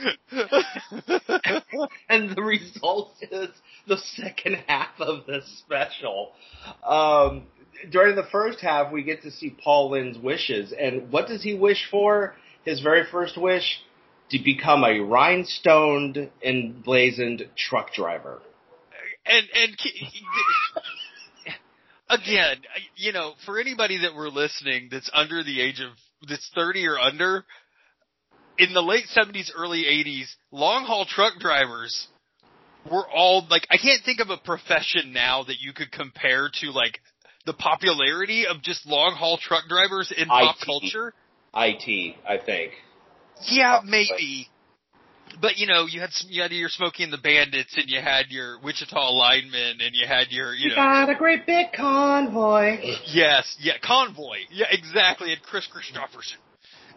and 2.09 2.35
the 2.35 2.41
result 2.41 3.13
is 3.21 3.49
the 3.87 3.97
second 3.97 4.55
half 4.67 4.99
of 4.99 5.25
this 5.27 5.45
special. 5.59 6.31
Um, 6.83 7.43
during 7.91 8.15
the 8.15 8.25
first 8.31 8.61
half, 8.61 8.91
we 8.91 9.03
get 9.03 9.21
to 9.23 9.31
see 9.31 9.55
Paul 9.63 9.91
Lynde's 9.91 10.17
wishes, 10.17 10.73
and 10.73 11.11
what 11.11 11.27
does 11.27 11.43
he 11.43 11.53
wish 11.53 11.87
for? 11.91 12.35
His 12.63 12.81
very 12.81 13.03
first 13.11 13.39
wish 13.39 13.79
to 14.31 14.39
become 14.43 14.83
a 14.83 15.01
rhinestoned, 15.01 16.31
emblazoned 16.43 17.47
truck 17.55 17.93
driver. 17.93 18.41
And 19.25 19.45
and 19.53 19.77
again, 22.21 22.57
you 22.95 23.13
know, 23.13 23.33
for 23.45 23.59
anybody 23.59 23.99
that 24.01 24.13
were 24.15 24.29
listening 24.29 24.89
that's 24.91 25.09
under 25.13 25.43
the 25.43 25.61
age 25.61 25.81
of 25.81 25.91
that's 26.27 26.49
30 26.55 26.87
or 26.87 26.99
under, 26.99 27.45
in 28.57 28.73
the 28.73 28.81
late 28.81 29.05
70s, 29.15 29.49
early 29.55 29.83
80s, 29.83 30.27
long 30.51 30.85
haul 30.85 31.05
truck 31.05 31.39
drivers 31.39 32.07
were 32.89 33.05
all 33.07 33.45
like 33.49 33.67
I 33.69 33.77
can't 33.77 34.03
think 34.03 34.19
of 34.19 34.29
a 34.29 34.37
profession 34.37 35.11
now 35.11 35.43
that 35.43 35.59
you 35.59 35.73
could 35.73 35.91
compare 35.91 36.49
to 36.61 36.71
like 36.71 36.99
the 37.45 37.53
popularity 37.53 38.45
of 38.47 38.61
just 38.61 38.85
long 38.85 39.15
haul 39.15 39.37
truck 39.37 39.63
drivers 39.67 40.13
in 40.15 40.27
pop 40.27 40.57
culture. 40.65 41.13
IT, 41.55 42.15
I 42.27 42.37
think. 42.37 42.73
Yeah, 43.49 43.81
maybe. 43.85 44.49
But 45.41 45.57
you 45.57 45.67
know, 45.67 45.85
you 45.85 45.99
had 45.99 46.11
some, 46.11 46.29
you 46.29 46.41
had 46.41 46.51
your 46.51 46.69
Smokey 46.69 47.03
and 47.03 47.13
the 47.13 47.17
Bandits, 47.17 47.75
and 47.77 47.89
you 47.89 47.99
had 48.01 48.27
your 48.29 48.59
Wichita 48.59 49.09
linemen, 49.11 49.81
and 49.81 49.91
you 49.93 50.07
had 50.07 50.27
your 50.29 50.53
you 50.53 50.69
know 50.69 50.75
got 50.75 51.09
a 51.09 51.15
great 51.15 51.45
big 51.45 51.73
convoy. 51.73 52.77
Yes, 53.07 53.55
yeah, 53.59 53.73
Convoy. 53.83 54.37
Yeah, 54.51 54.67
exactly. 54.71 55.31
And 55.33 55.41
Kris 55.41 55.67
Kristofferson. 55.67 56.37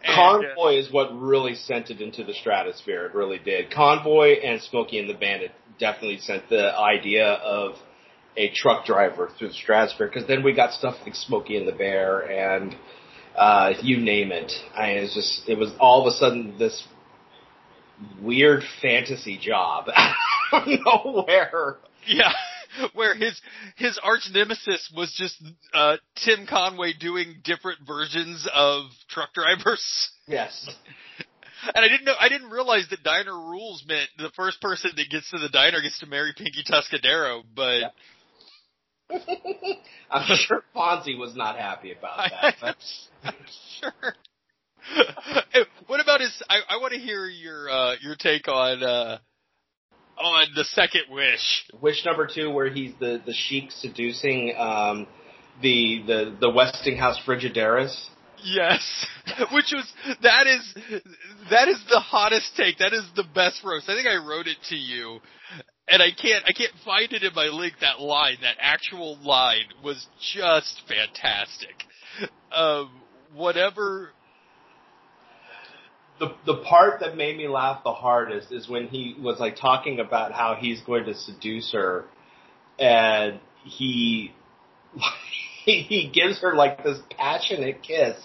And, 0.03 0.13
uh, 0.13 0.15
Convoy 0.15 0.77
is 0.77 0.91
what 0.91 1.09
really 1.19 1.55
sent 1.55 1.89
it 1.89 2.01
into 2.01 2.23
the 2.23 2.33
stratosphere. 2.33 3.05
It 3.05 3.13
really 3.13 3.39
did. 3.39 3.71
Convoy 3.71 4.39
and 4.43 4.61
Smokey 4.61 4.99
and 4.99 5.09
the 5.09 5.13
Bandit 5.13 5.51
definitely 5.79 6.19
sent 6.19 6.49
the 6.49 6.73
idea 6.77 7.25
of 7.25 7.75
a 8.37 8.51
truck 8.53 8.85
driver 8.85 9.29
through 9.37 9.49
the 9.49 9.53
stratosphere 9.53 10.07
because 10.07 10.27
then 10.27 10.43
we 10.43 10.53
got 10.53 10.71
stuff 10.71 10.95
like 11.03 11.15
Smokey 11.15 11.57
and 11.57 11.67
the 11.67 11.73
Bear 11.73 12.19
and 12.19 12.75
uh, 13.35 13.73
you 13.81 13.97
name 13.97 14.31
it. 14.31 14.51
I 14.75 14.91
it 14.91 15.01
was 15.01 15.13
just 15.13 15.49
it 15.49 15.57
was 15.57 15.71
all 15.79 16.01
of 16.05 16.13
a 16.13 16.17
sudden 16.17 16.57
this 16.57 16.83
weird 18.21 18.63
fantasy 18.81 19.37
job 19.37 19.89
out 19.95 20.67
of 20.67 20.67
nowhere. 20.85 21.77
yeah, 22.07 22.31
where 22.93 23.15
his 23.15 23.39
his 23.75 23.99
arch 24.03 24.29
nemesis 24.33 24.91
was 24.95 25.13
just 25.17 25.41
uh, 25.73 25.97
Tim 26.15 26.45
Conway 26.47 26.93
doing 26.99 27.35
different 27.43 27.79
versions 27.85 28.47
of 28.53 28.85
truck 29.09 29.33
drivers. 29.33 30.11
Yes. 30.27 30.69
And 31.73 31.83
I 31.83 31.87
didn't 31.89 32.05
know, 32.05 32.13
I 32.19 32.29
didn't 32.29 32.51
realize 32.51 32.85
that 32.91 33.03
diner 33.03 33.33
rules 33.33 33.83
meant 33.87 34.07
the 34.19 34.29
first 34.35 34.61
person 34.61 34.91
that 34.95 35.09
gets 35.09 35.29
to 35.31 35.39
the 35.39 35.49
diner 35.49 35.81
gets 35.81 35.97
to 35.99 36.05
marry 36.05 36.33
Pinky 36.37 36.63
Tuscadero, 36.63 37.41
but 37.55 37.79
Yep. 37.81 37.93
I'm 40.11 40.37
sure 40.37 40.61
Fonzie 40.75 41.17
was 41.17 41.35
not 41.35 41.57
happy 41.57 41.91
about 41.93 42.29
that. 42.29 42.75
I'm, 43.23 43.33
sure. 43.81 44.13
What 45.87 45.99
about 46.01 46.21
his? 46.21 46.43
I, 46.47 46.59
I 46.69 46.77
want 46.77 46.93
to 46.93 46.99
hear 46.99 47.25
your 47.25 47.67
uh, 47.67 47.95
your 48.01 48.15
take 48.15 48.47
on 48.47 48.83
uh, 48.83 49.17
on 50.19 50.47
the 50.55 50.63
second 50.63 51.03
wish. 51.09 51.65
wish 51.81 52.05
number 52.05 52.27
two, 52.31 52.51
where 52.51 52.69
he's 52.69 52.93
the 52.99 53.19
the 53.25 53.33
sheik 53.33 53.71
seducing 53.71 54.53
um, 54.55 55.07
the 55.63 56.03
the 56.05 56.37
the 56.41 56.49
Westinghouse 56.49 57.19
Frigidaris. 57.25 57.95
Yes, 58.43 59.07
which 59.51 59.73
was 59.73 59.91
that 60.21 60.47
is 60.47 60.75
that 61.49 61.67
is 61.67 61.83
the 61.89 61.99
hottest 61.99 62.55
take. 62.55 62.77
That 62.77 62.93
is 62.93 63.03
the 63.15 63.25
best 63.33 63.63
roast. 63.63 63.89
I 63.89 63.95
think 63.95 64.07
I 64.07 64.17
wrote 64.17 64.47
it 64.47 64.57
to 64.69 64.75
you, 64.75 65.19
and 65.87 66.03
I 66.03 66.09
can't 66.11 66.43
I 66.45 66.53
can't 66.53 66.73
find 66.85 67.11
it 67.11 67.23
in 67.23 67.33
my 67.33 67.47
link. 67.47 67.73
That 67.81 67.99
line, 67.99 68.37
that 68.41 68.57
actual 68.59 69.17
line, 69.23 69.65
was 69.83 70.05
just 70.35 70.83
fantastic. 70.87 71.83
Um, 72.53 73.01
whatever. 73.33 74.11
The 76.19 76.33
the 76.45 76.57
part 76.57 76.99
that 76.99 77.15
made 77.15 77.37
me 77.37 77.47
laugh 77.47 77.83
the 77.83 77.93
hardest 77.93 78.51
is 78.51 78.67
when 78.67 78.87
he 78.87 79.15
was 79.19 79.39
like 79.39 79.55
talking 79.55 79.99
about 79.99 80.31
how 80.31 80.55
he's 80.59 80.81
going 80.81 81.05
to 81.05 81.13
seduce 81.13 81.71
her, 81.71 82.05
and 82.77 83.39
he 83.63 84.33
he 85.65 86.11
gives 86.13 86.41
her 86.41 86.55
like 86.55 86.83
this 86.83 86.99
passionate 87.17 87.81
kiss. 87.83 88.15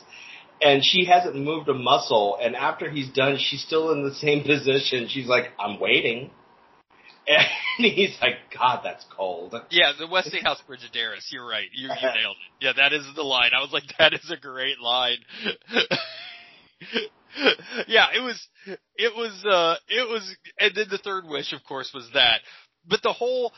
And 0.62 0.82
she 0.84 1.04
hasn't 1.04 1.36
moved 1.36 1.68
a 1.68 1.74
muscle, 1.74 2.38
and 2.40 2.54
after 2.56 2.88
he's 2.88 3.10
done, 3.10 3.38
she's 3.38 3.62
still 3.62 3.92
in 3.92 4.04
the 4.04 4.14
same 4.14 4.44
position. 4.46 5.08
She's 5.08 5.26
like, 5.26 5.46
"I'm 5.58 5.78
waiting," 5.78 6.30
and 7.26 7.46
he's 7.92 8.16
like, 8.22 8.36
"God, 8.56 8.80
that's 8.84 9.04
cold." 9.14 9.54
Yeah, 9.70 9.92
the 9.98 10.06
Westinghouse 10.06 10.62
Frigidaris. 10.68 11.30
You're 11.30 11.46
right. 11.46 11.68
You, 11.72 11.88
you 11.88 11.94
nailed 11.94 12.36
it. 12.36 12.64
Yeah, 12.64 12.72
that 12.76 12.92
is 12.92 13.04
the 13.14 13.22
line. 13.22 13.50
I 13.54 13.60
was 13.60 13.72
like, 13.72 13.82
that 13.98 14.14
is 14.14 14.30
a 14.30 14.36
great 14.36 14.80
line. 14.80 15.18
yeah, 17.89 18.06
it 18.15 18.20
was, 18.20 18.48
it 18.97 19.15
was, 19.16 19.44
uh, 19.44 19.77
it 19.89 20.09
was, 20.09 20.36
and 20.59 20.74
then 20.74 20.86
the 20.90 20.98
third 20.98 21.24
wish, 21.27 21.52
of 21.52 21.65
course, 21.65 21.90
was 21.94 22.09
that. 22.15 22.40
But 22.86 23.02
the 23.02 23.12
whole, 23.12 23.52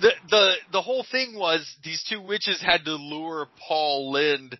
the, 0.00 0.10
the, 0.30 0.52
the 0.72 0.82
whole 0.82 1.04
thing 1.10 1.36
was 1.36 1.64
these 1.84 2.04
two 2.08 2.20
witches 2.20 2.60
had 2.62 2.84
to 2.84 2.94
lure 2.94 3.48
Paul 3.68 4.12
Lynde 4.12 4.58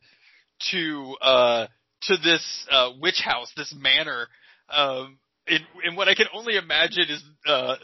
to, 0.70 1.16
uh, 1.20 1.66
to 2.02 2.16
this, 2.18 2.66
uh, 2.70 2.90
witch 3.00 3.20
house, 3.24 3.52
this 3.56 3.74
manor, 3.76 4.28
Um, 4.70 5.18
and, 5.46 5.62
and 5.84 5.96
what 5.96 6.08
I 6.08 6.14
can 6.14 6.26
only 6.34 6.56
imagine 6.56 7.04
is 7.10 7.22
uh, 7.46 7.76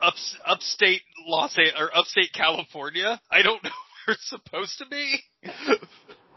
ups, 0.00 0.36
upstate 0.46 1.02
Los 1.26 1.56
or 1.58 1.96
upstate 1.96 2.32
California. 2.32 3.20
I 3.30 3.42
don't 3.42 3.62
know 3.64 3.70
where 4.06 4.14
it's 4.14 4.28
supposed 4.28 4.78
to 4.78 4.86
be. 4.86 5.20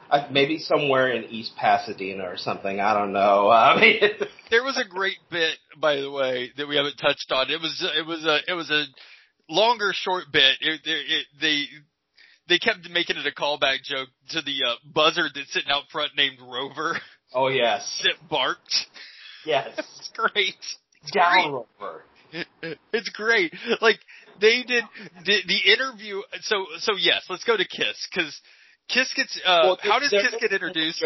Uh, 0.09 0.27
maybe 0.31 0.59
somewhere 0.59 1.11
in 1.11 1.25
East 1.25 1.53
Pasadena 1.57 2.23
or 2.23 2.37
something. 2.37 2.79
I 2.79 2.93
don't 2.93 3.13
know. 3.13 3.49
I 3.49 3.79
mean, 3.79 3.99
there 4.49 4.63
was 4.63 4.77
a 4.77 4.87
great 4.87 5.17
bit, 5.31 5.57
by 5.79 5.97
the 5.97 6.11
way, 6.11 6.51
that 6.57 6.67
we 6.67 6.75
haven't 6.75 6.97
touched 6.97 7.31
on. 7.31 7.49
It 7.49 7.61
was 7.61 7.85
it 7.97 8.05
was 8.05 8.23
a 8.25 8.39
it 8.51 8.53
was 8.53 8.69
a 8.69 8.85
longer 9.49 9.91
short 9.93 10.25
bit. 10.31 10.57
It, 10.61 10.81
it, 10.85 10.85
it, 10.85 11.25
they 11.41 11.63
they 12.47 12.59
kept 12.59 12.87
making 12.89 13.17
it 13.17 13.25
a 13.25 13.31
callback 13.31 13.83
joke 13.83 14.09
to 14.29 14.41
the 14.41 14.63
uh, 14.67 14.75
buzzard 14.93 15.31
that's 15.35 15.51
sitting 15.53 15.71
out 15.71 15.83
front 15.91 16.11
named 16.15 16.37
Rover 16.41 16.99
oh 17.33 17.47
yes, 17.47 18.01
that 18.03 18.29
barked. 18.29 18.73
yes, 19.45 19.67
It's 19.77 20.11
great. 20.15 20.55
It's 21.01 21.11
down 21.11 21.33
great. 21.33 21.51
Rover. 21.51 22.03
It's 22.91 23.09
great. 23.09 23.53
Like 23.81 23.99
they 24.41 24.63
did 24.63 24.83
the, 25.25 25.37
the 25.47 25.71
interview. 25.71 26.21
So 26.41 26.65
so 26.79 26.93
yes, 26.97 27.23
let's 27.29 27.43
go 27.43 27.55
to 27.55 27.67
Kiss 27.67 28.07
because 28.11 28.39
Kiss 28.89 29.13
gets. 29.13 29.39
Uh, 29.45 29.61
Well, 29.63 29.77
how 29.81 29.99
does 29.99 30.09
Kiss 30.09 30.35
get 30.39 30.51
introduced? 30.51 31.03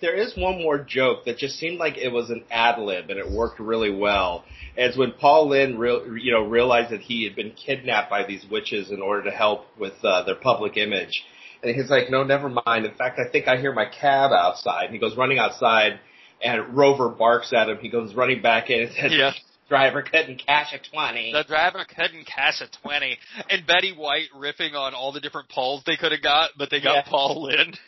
There 0.00 0.14
is 0.14 0.36
one 0.36 0.60
more 0.60 0.78
joke 0.78 1.24
that 1.26 1.38
just 1.38 1.56
seemed 1.58 1.78
like 1.78 1.96
it 1.96 2.08
was 2.08 2.30
an 2.30 2.44
ad 2.50 2.80
lib 2.80 3.10
and 3.10 3.18
it 3.18 3.30
worked 3.30 3.60
really 3.60 3.94
well. 3.94 4.44
It's 4.76 4.96
when 4.96 5.12
Paul 5.12 5.48
Lynde, 5.48 5.78
real, 5.78 6.16
you 6.18 6.32
know, 6.32 6.42
realized 6.42 6.90
that 6.90 7.00
he 7.00 7.24
had 7.24 7.36
been 7.36 7.52
kidnapped 7.52 8.10
by 8.10 8.24
these 8.26 8.44
witches 8.50 8.90
in 8.90 9.00
order 9.00 9.30
to 9.30 9.30
help 9.30 9.66
with 9.78 9.92
uh, 10.02 10.24
their 10.24 10.34
public 10.34 10.76
image, 10.76 11.24
and 11.62 11.74
he's 11.74 11.90
like, 11.90 12.10
"No, 12.10 12.24
never 12.24 12.48
mind. 12.48 12.86
In 12.86 12.94
fact, 12.94 13.20
I 13.20 13.30
think 13.30 13.46
I 13.46 13.56
hear 13.56 13.72
my 13.72 13.86
cab 13.86 14.32
outside." 14.32 14.86
And 14.86 14.94
he 14.94 14.98
goes 14.98 15.16
running 15.16 15.38
outside, 15.38 16.00
and 16.42 16.76
Rover 16.76 17.08
barks 17.08 17.52
at 17.52 17.68
him. 17.68 17.78
He 17.80 17.88
goes 17.88 18.14
running 18.14 18.42
back 18.42 18.70
in 18.70 18.82
and 18.82 18.92
says, 18.92 19.12
Yeah. 19.12 19.32
"Driver 19.68 20.02
couldn't 20.02 20.42
cash 20.44 20.72
a 20.72 20.78
20. 20.78 21.32
The 21.32 21.44
driver 21.44 21.84
couldn't 21.84 22.26
cash 22.26 22.60
a 22.60 22.68
twenty, 22.82 23.18
and 23.50 23.66
Betty 23.66 23.92
White 23.92 24.28
riffing 24.36 24.74
on 24.74 24.94
all 24.94 25.12
the 25.12 25.20
different 25.20 25.48
Pauls 25.50 25.82
they 25.86 25.96
could 25.96 26.12
have 26.12 26.22
got, 26.22 26.50
but 26.56 26.70
they 26.70 26.80
got 26.80 26.94
Yeah. 27.06 27.10
Paul 27.10 27.42
Lynde. 27.44 27.78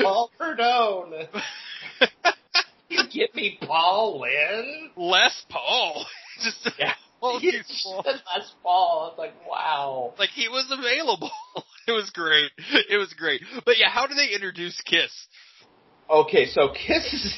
Paul 0.00 0.30
Perdone. 0.40 1.28
you 2.88 2.98
get 3.12 3.34
me, 3.34 3.58
Paul 3.60 4.20
Lynde? 4.20 4.90
Les 4.96 5.44
Paul. 5.48 6.06
Just 6.42 6.70
Yeah. 6.78 6.94
Well, 7.20 7.40
You 7.40 7.52
he's 7.52 7.82
Paul. 7.84 8.02
said 8.04 8.20
that's 8.34 8.52
Paul. 8.64 9.10
It's 9.10 9.18
like, 9.18 9.32
wow. 9.48 10.12
like 10.18 10.30
he 10.30 10.48
was 10.48 10.66
available. 10.72 11.30
it 11.86 11.92
was 11.92 12.10
great. 12.10 12.50
It 12.90 12.96
was 12.96 13.12
great. 13.16 13.42
But 13.64 13.78
yeah, 13.78 13.90
how 13.90 14.08
do 14.08 14.14
they 14.14 14.34
introduce 14.34 14.80
Kiss? 14.80 15.12
Okay, 16.10 16.46
so 16.46 16.70
Kiss 16.70 17.12
is. 17.12 17.36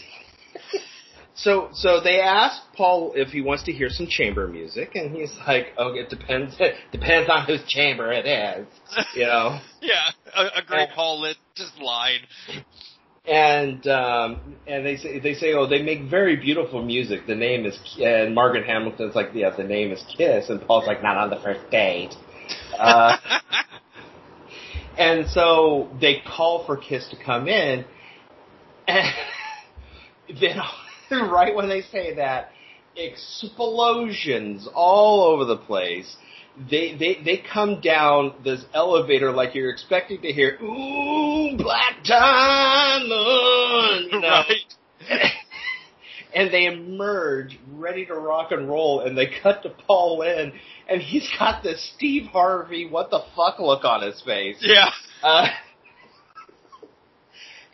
So, 1.36 1.70
so 1.72 2.00
they 2.00 2.20
asked 2.20 2.62
Paul 2.76 3.12
if 3.16 3.28
he 3.28 3.40
wants 3.40 3.64
to 3.64 3.72
hear 3.72 3.88
some 3.90 4.06
chamber 4.08 4.46
music, 4.46 4.94
and 4.94 5.14
he's 5.14 5.34
like, 5.46 5.68
"Oh, 5.76 5.92
it 5.92 6.08
depends. 6.08 6.56
depends 6.92 7.28
on 7.28 7.44
whose 7.46 7.64
chamber 7.66 8.12
it 8.12 8.24
is." 8.26 8.66
You 9.16 9.26
know. 9.26 9.58
Yeah, 9.82 10.10
a, 10.34 10.60
a 10.60 10.62
great 10.64 10.88
Yeah. 10.88 10.94
Paul 10.94 11.22
Lynde 11.22 11.36
just 11.56 11.76
line. 11.78 12.20
and 13.26 13.86
um, 13.88 14.54
and 14.66 14.86
they 14.86 14.96
say 14.96 15.18
they 15.18 15.34
say, 15.34 15.54
oh, 15.54 15.66
they 15.66 15.82
make 15.82 16.08
very 16.08 16.36
beautiful 16.36 16.82
music. 16.84 17.26
The 17.26 17.34
name 17.34 17.66
is 17.66 17.78
and 18.00 18.34
Margaret 18.34 18.66
Hamilton's 18.66 19.14
like, 19.14 19.30
yeah, 19.34 19.50
the 19.56 19.64
name 19.64 19.90
is 19.92 20.04
Kiss, 20.16 20.50
and 20.50 20.60
Paul's 20.60 20.86
like, 20.86 21.02
not 21.02 21.16
on 21.16 21.30
the 21.30 21.40
first 21.42 21.68
date. 21.70 22.14
Uh, 22.78 23.16
and 24.98 25.28
so 25.30 25.88
they 26.00 26.22
call 26.26 26.64
for 26.66 26.76
Kiss 26.76 27.08
to 27.08 27.16
come 27.24 27.48
in, 27.48 27.84
and 28.86 29.12
then 30.40 30.58
right 31.30 31.54
when 31.54 31.68
they 31.68 31.82
say 31.82 32.14
that, 32.16 32.50
explosions 32.96 34.68
all 34.74 35.22
over 35.24 35.44
the 35.44 35.56
place. 35.56 36.16
They, 36.70 36.94
they 36.96 37.18
they 37.24 37.42
come 37.52 37.80
down 37.80 38.34
this 38.44 38.64
elevator 38.72 39.32
like 39.32 39.56
you're 39.56 39.70
expecting 39.70 40.20
to 40.22 40.28
hear 40.28 40.56
ooh 40.62 41.56
black 41.56 42.04
diamond 42.04 43.10
you 44.12 44.20
know? 44.20 44.42
right. 45.08 45.10
and 46.34 46.54
they 46.54 46.66
emerge 46.66 47.58
ready 47.72 48.06
to 48.06 48.14
rock 48.14 48.52
and 48.52 48.68
roll 48.68 49.00
and 49.00 49.18
they 49.18 49.26
cut 49.42 49.64
to 49.64 49.70
Paul 49.70 50.18
Lynde 50.20 50.52
and 50.88 51.02
he's 51.02 51.28
got 51.36 51.64
this 51.64 51.92
Steve 51.96 52.26
Harvey 52.26 52.86
what 52.88 53.10
the 53.10 53.22
fuck 53.34 53.58
look 53.58 53.84
on 53.84 54.02
his 54.02 54.22
face 54.22 54.58
Yeah. 54.60 54.90
uh, 55.24 55.48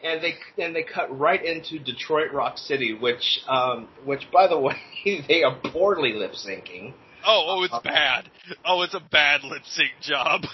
and 0.02 0.22
they 0.22 0.35
and 0.62 0.74
they 0.74 0.82
cut 0.82 1.16
right 1.16 1.44
into 1.44 1.78
Detroit 1.78 2.32
Rock 2.32 2.59
City 2.59 2.94
which 2.94 3.40
um 3.48 3.89
which 4.05 4.31
by 4.32 4.47
the 4.47 4.59
way 4.59 4.77
they 5.28 5.43
are 5.43 5.59
poorly 5.72 6.14
lip 6.14 6.32
syncing 6.32 6.94
Oh, 7.27 7.44
oh, 7.48 7.62
it's 7.64 7.78
bad. 7.85 8.31
Oh, 8.64 8.82
it's 8.82 8.94
a 8.94 9.01
bad 9.01 9.43
lip 9.44 9.62
sync 9.64 9.90
job. 10.01 10.43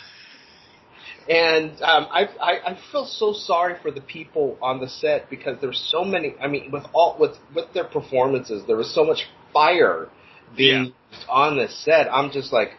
And 1.29 1.73
um, 1.83 2.07
I, 2.13 2.29
I 2.41 2.71
I 2.71 2.79
feel 2.93 3.05
so 3.05 3.33
sorry 3.33 3.75
for 3.83 3.91
the 3.91 4.01
people 4.01 4.57
on 4.63 4.79
the 4.79 4.89
set 4.89 5.29
because 5.29 5.61
there's 5.61 5.85
so 5.91 6.05
many. 6.05 6.37
I 6.41 6.47
mean, 6.47 6.71
with 6.71 6.85
all 6.93 7.17
with 7.19 7.33
with 7.53 7.73
their 7.75 7.83
performances, 7.83 8.63
there 8.69 8.77
was 8.77 8.95
so 8.95 9.05
much 9.05 9.27
fire 9.53 10.09
being 10.57 10.95
on 11.29 11.57
the 11.57 11.67
set. 11.69 12.07
I'm 12.13 12.31
just 12.31 12.53
like, 12.53 12.71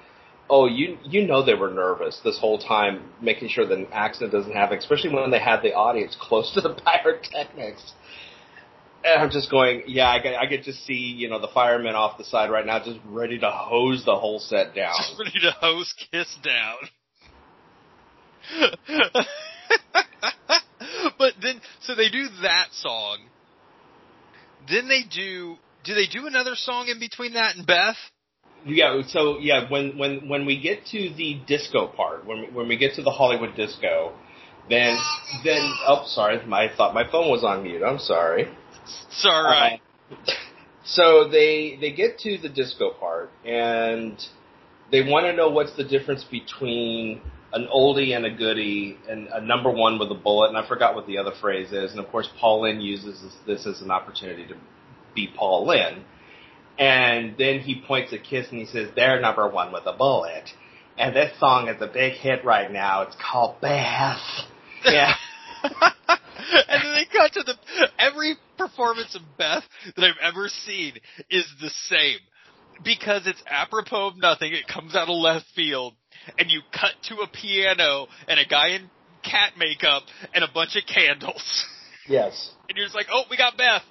oh, 0.50 0.66
you 0.68 0.98
you 1.04 1.28
know 1.28 1.44
they 1.44 1.54
were 1.54 1.72
nervous 1.72 2.20
this 2.24 2.40
whole 2.40 2.58
time, 2.58 3.12
making 3.22 3.50
sure 3.50 3.66
that 3.66 3.78
an 3.78 3.88
accident 3.92 4.32
doesn't 4.32 4.54
happen, 4.54 4.78
especially 4.78 5.14
when 5.14 5.32
they 5.32 5.40
had 5.40 5.62
the 5.62 5.74
audience 5.74 6.16
close 6.20 6.54
to 6.54 6.62
the 6.62 6.74
pyrotechnics. 6.74 7.94
And 9.04 9.22
I'm 9.22 9.30
just 9.30 9.52
going, 9.52 9.84
yeah, 9.88 10.10
I 10.10 10.20
get, 10.20 10.36
I 10.36 10.48
get 10.48 10.64
to 10.66 10.74
see, 10.74 10.94
you 10.94 11.30
know, 11.30 11.40
the 11.40 11.48
firemen 11.48 11.94
off 11.96 12.18
the 12.18 12.24
side 12.24 12.50
right 12.50 12.66
now, 12.66 12.84
just 12.84 13.00
ready 13.08 13.38
to 13.40 13.50
hose 13.50 14.04
the 14.04 14.16
whole 14.16 14.40
set 14.40 14.74
down. 14.74 14.96
Just 14.98 15.20
ready 15.20 15.40
to 15.40 15.52
hose 15.52 15.94
Kiss 16.12 16.36
down. 16.44 16.78
but 21.18 21.34
then, 21.42 21.62
so 21.82 21.96
they 21.96 22.10
do 22.10 22.28
that 22.42 22.70
song. 22.72 23.20
Then 24.70 24.88
they 24.88 25.04
do. 25.04 25.58
Do 25.84 25.94
they 25.94 26.08
do 26.08 26.28
another 26.28 26.56
song 26.56 26.88
in 26.88 27.00
between 27.00 27.34
that 27.34 27.56
and 27.56 27.66
Beth? 27.66 27.96
Yeah, 28.68 29.02
so 29.08 29.40
yeah, 29.40 29.70
when 29.70 29.98
when 29.98 30.28
when 30.28 30.46
we 30.46 30.60
get 30.60 30.86
to 30.88 31.10
the 31.16 31.40
disco 31.48 31.88
part, 31.88 32.26
when 32.26 32.42
we, 32.42 32.48
when 32.48 32.68
we 32.68 32.78
get 32.78 32.96
to 32.96 33.02
the 33.02 33.12
Hollywood 33.12 33.56
disco, 33.56 34.14
then 34.70 34.98
then 35.44 35.72
oh 35.88 36.04
sorry, 36.08 36.46
my 36.46 36.66
I 36.66 36.76
thought 36.76 36.94
my 36.94 37.10
phone 37.10 37.30
was 37.30 37.44
on 37.44 37.64
mute. 37.64 37.84
I'm 37.84 38.00
sorry. 38.00 38.48
It's 38.84 39.26
all 39.26 39.44
right. 39.44 39.80
Uh, 40.12 40.16
so 40.84 41.28
they 41.30 41.78
they 41.80 41.92
get 41.92 42.20
to 42.20 42.38
the 42.38 42.50
disco 42.50 42.92
part 42.92 43.32
and 43.46 44.18
they 44.92 45.02
want 45.02 45.26
to 45.26 45.34
know 45.34 45.50
what's 45.50 45.76
the 45.76 45.84
difference 45.84 46.24
between 46.24 47.22
an 47.54 47.68
oldie 47.74 48.16
and 48.16 48.26
a 48.26 48.32
goodie 48.32 48.98
and 49.10 49.28
a 49.28 49.42
number 49.42 49.70
one 49.70 50.00
with 50.00 50.12
a 50.12 50.16
bullet 50.16 50.50
and 50.50 50.58
I 50.58 50.68
forgot 50.68 50.96
what 50.96 51.08
the 51.08 51.18
other 51.18 51.34
phrase 51.42 51.72
is 51.72 51.92
and 51.92 52.00
of 52.00 52.10
course 52.10 52.30
Paul 52.40 52.62
Lynde 52.62 52.82
uses 52.82 53.22
this, 53.22 53.66
this 53.66 53.68
as 53.68 53.82
an 53.82 53.92
opportunity 53.92 54.46
to 54.48 54.56
be 55.14 55.30
Paul 55.36 55.68
Lynde 55.68 56.04
and 56.80 57.36
then 57.38 57.60
he 57.60 57.82
points 57.86 58.14
at 58.14 58.24
Kiss 58.24 58.48
and 58.50 58.60
he 58.60 58.66
says 58.66 58.90
they're 58.96 59.20
number 59.20 59.48
one 59.48 59.72
with 59.72 59.86
a 59.86 59.94
bullet. 59.94 60.50
And 60.98 61.16
this 61.16 61.38
song 61.40 61.68
is 61.68 61.82
a 61.82 61.88
big 61.88 62.14
hit 62.14 62.44
right 62.44 62.72
now. 62.72 63.04
It's 63.04 63.16
called 63.22 63.62
Beth 63.62 64.20
yeah. 64.86 65.14
And 66.70 66.82
then 66.82 66.94
they 66.94 67.06
cut 67.06 67.34
to 67.34 67.44
the 67.44 67.56
every 68.00 68.36
performance 68.58 69.16
of 69.16 69.22
Beth 69.38 69.64
that 69.96 70.04
I've 70.04 70.34
ever 70.34 70.48
seen 70.48 70.94
is 71.30 71.46
the 71.60 71.70
same. 71.70 72.20
Because 72.84 73.26
it's 73.26 73.42
apropos 73.48 74.10
of 74.10 74.18
nothing. 74.18 74.54
It 74.54 74.68
comes 74.68 74.96
out 74.96 75.10
of 75.10 75.16
left 75.16 75.46
field, 75.56 75.96
and 76.38 76.50
you 76.50 76.62
cut 76.72 76.92
to 77.10 77.16
a 77.16 77.28
piano 77.28 78.08
and 78.28 78.40
a 78.40 78.46
guy 78.46 78.70
in 78.76 78.90
cat 79.24 79.54
makeup 79.58 80.04
and 80.34 80.44
a 80.44 80.48
bunch 80.54 80.76
of 80.78 80.84
candles, 80.86 81.66
yes. 82.08 82.52
And 82.70 82.78
you're 82.78 82.86
just 82.86 82.96
like, 82.96 83.08
oh, 83.12 83.24
we 83.30 83.38
got 83.38 83.58
Beth. 83.58 83.82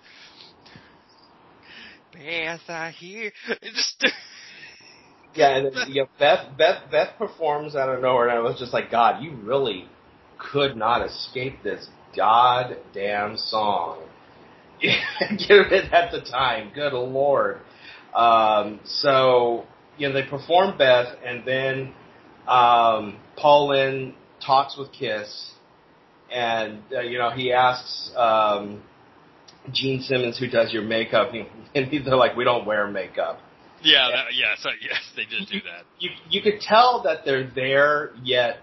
Beth, 2.16 2.60
I 2.68 2.90
hear. 2.90 3.32
Just 3.62 4.04
Yeah, 5.34 5.56
and 5.56 5.66
then, 5.66 6.06
Beth 6.18 6.46
Beth 6.56 6.90
Beth 6.90 7.10
performs 7.18 7.76
out 7.76 7.90
of 7.90 8.00
nowhere, 8.00 8.28
and 8.28 8.38
I 8.38 8.40
was 8.40 8.58
just 8.58 8.72
like, 8.72 8.90
God, 8.90 9.22
you 9.22 9.36
really 9.36 9.86
could 10.38 10.76
not 10.76 11.04
escape 11.06 11.62
this 11.62 11.88
goddamn 12.16 13.36
song. 13.36 14.02
Given 14.80 15.72
it 15.72 15.92
at 15.92 16.10
the 16.10 16.22
time, 16.22 16.72
good 16.74 16.94
lord. 16.94 17.58
Um, 18.14 18.80
so 18.84 19.66
you 19.98 20.08
know 20.08 20.14
they 20.14 20.26
perform 20.26 20.78
Beth, 20.78 21.16
and 21.22 21.44
then 21.46 21.92
um, 22.48 23.18
Paul 23.36 23.68
Lynde 23.68 24.14
talks 24.44 24.76
with 24.78 24.90
Kiss, 24.92 25.52
and 26.32 26.82
uh, 26.94 27.00
you 27.00 27.18
know 27.18 27.30
he 27.30 27.52
asks 27.52 28.10
um, 28.16 28.82
Gene 29.72 30.00
Simmons 30.02 30.38
who 30.38 30.48
does 30.48 30.72
your 30.72 30.82
makeup, 30.82 31.32
and 31.74 31.90
they're 32.04 32.16
like, 32.16 32.36
we 32.36 32.44
don't 32.44 32.66
wear 32.66 32.86
makeup. 32.86 33.40
yeah, 33.82 34.08
that, 34.12 34.24
yes, 34.34 34.64
I- 34.64 34.70
yes, 34.80 35.00
they 35.16 35.24
did 35.24 35.46
do 35.48 35.60
that. 35.62 35.84
you 35.98 36.10
you 36.30 36.42
could 36.42 36.60
tell 36.60 37.02
that 37.04 37.24
they're 37.24 37.50
there, 37.54 38.12
yet 38.22 38.58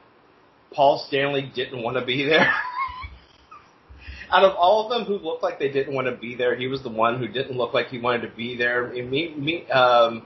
Paul 0.74 1.04
Stanley 1.08 1.52
didn't 1.56 1.82
want 1.84 1.98
to 1.98 2.06
be 2.06 2.26
there. 2.26 2.52
out 4.32 4.44
of 4.44 4.56
all 4.56 4.86
of 4.86 4.90
them 4.92 5.06
who 5.06 5.24
looked 5.24 5.44
like 5.44 5.60
they 5.60 5.70
didn't 5.70 5.94
want 5.94 6.08
to 6.08 6.16
be 6.16 6.36
there, 6.36 6.56
he 6.56 6.68
was 6.68 6.82
the 6.82 6.90
one 6.90 7.20
who 7.20 7.28
didn't 7.28 7.56
look 7.58 7.74
like 7.74 7.88
he 7.88 8.00
wanted 8.00 8.28
to 8.30 8.36
be 8.36 8.58
there. 8.58 8.90
Mean, 8.90 9.10
Me, 9.12 9.36
me, 9.38 9.68
um, 9.70 10.26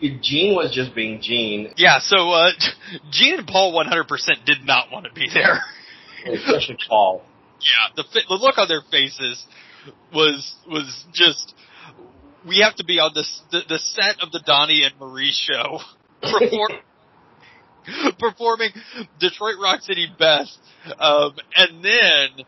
Gene 0.00 0.54
was 0.54 0.72
just 0.72 0.94
being 0.94 1.20
Gene, 1.20 1.72
Yeah, 1.76 1.98
so 1.98 2.30
uh, 2.30 2.50
Gene 3.10 3.38
and 3.38 3.46
Paul 3.48 3.72
100% 3.74 4.06
did 4.46 4.64
not 4.64 4.92
want 4.92 5.06
to 5.06 5.12
be 5.12 5.28
there. 5.32 5.60
especially 6.32 6.76
Paul. 6.88 7.22
Yeah, 7.60 7.90
the 7.96 8.04
the 8.28 8.34
look 8.34 8.56
on 8.58 8.68
their 8.68 8.82
faces 8.92 9.44
was 10.12 10.54
was 10.66 11.04
just. 11.12 11.54
We 12.46 12.60
have 12.60 12.76
to 12.76 12.84
be 12.84 12.98
on 12.98 13.12
this 13.14 13.42
the, 13.50 13.62
the 13.68 13.78
set 13.78 14.22
of 14.22 14.30
the 14.30 14.40
Donny 14.46 14.84
and 14.84 14.94
Marie 15.00 15.32
show, 15.32 15.80
perform, 16.22 16.70
performing 18.18 18.70
Detroit 19.18 19.56
Rock 19.60 19.82
City 19.82 20.06
Beth, 20.18 20.46
um, 20.98 21.34
and 21.56 21.84
then 21.84 22.46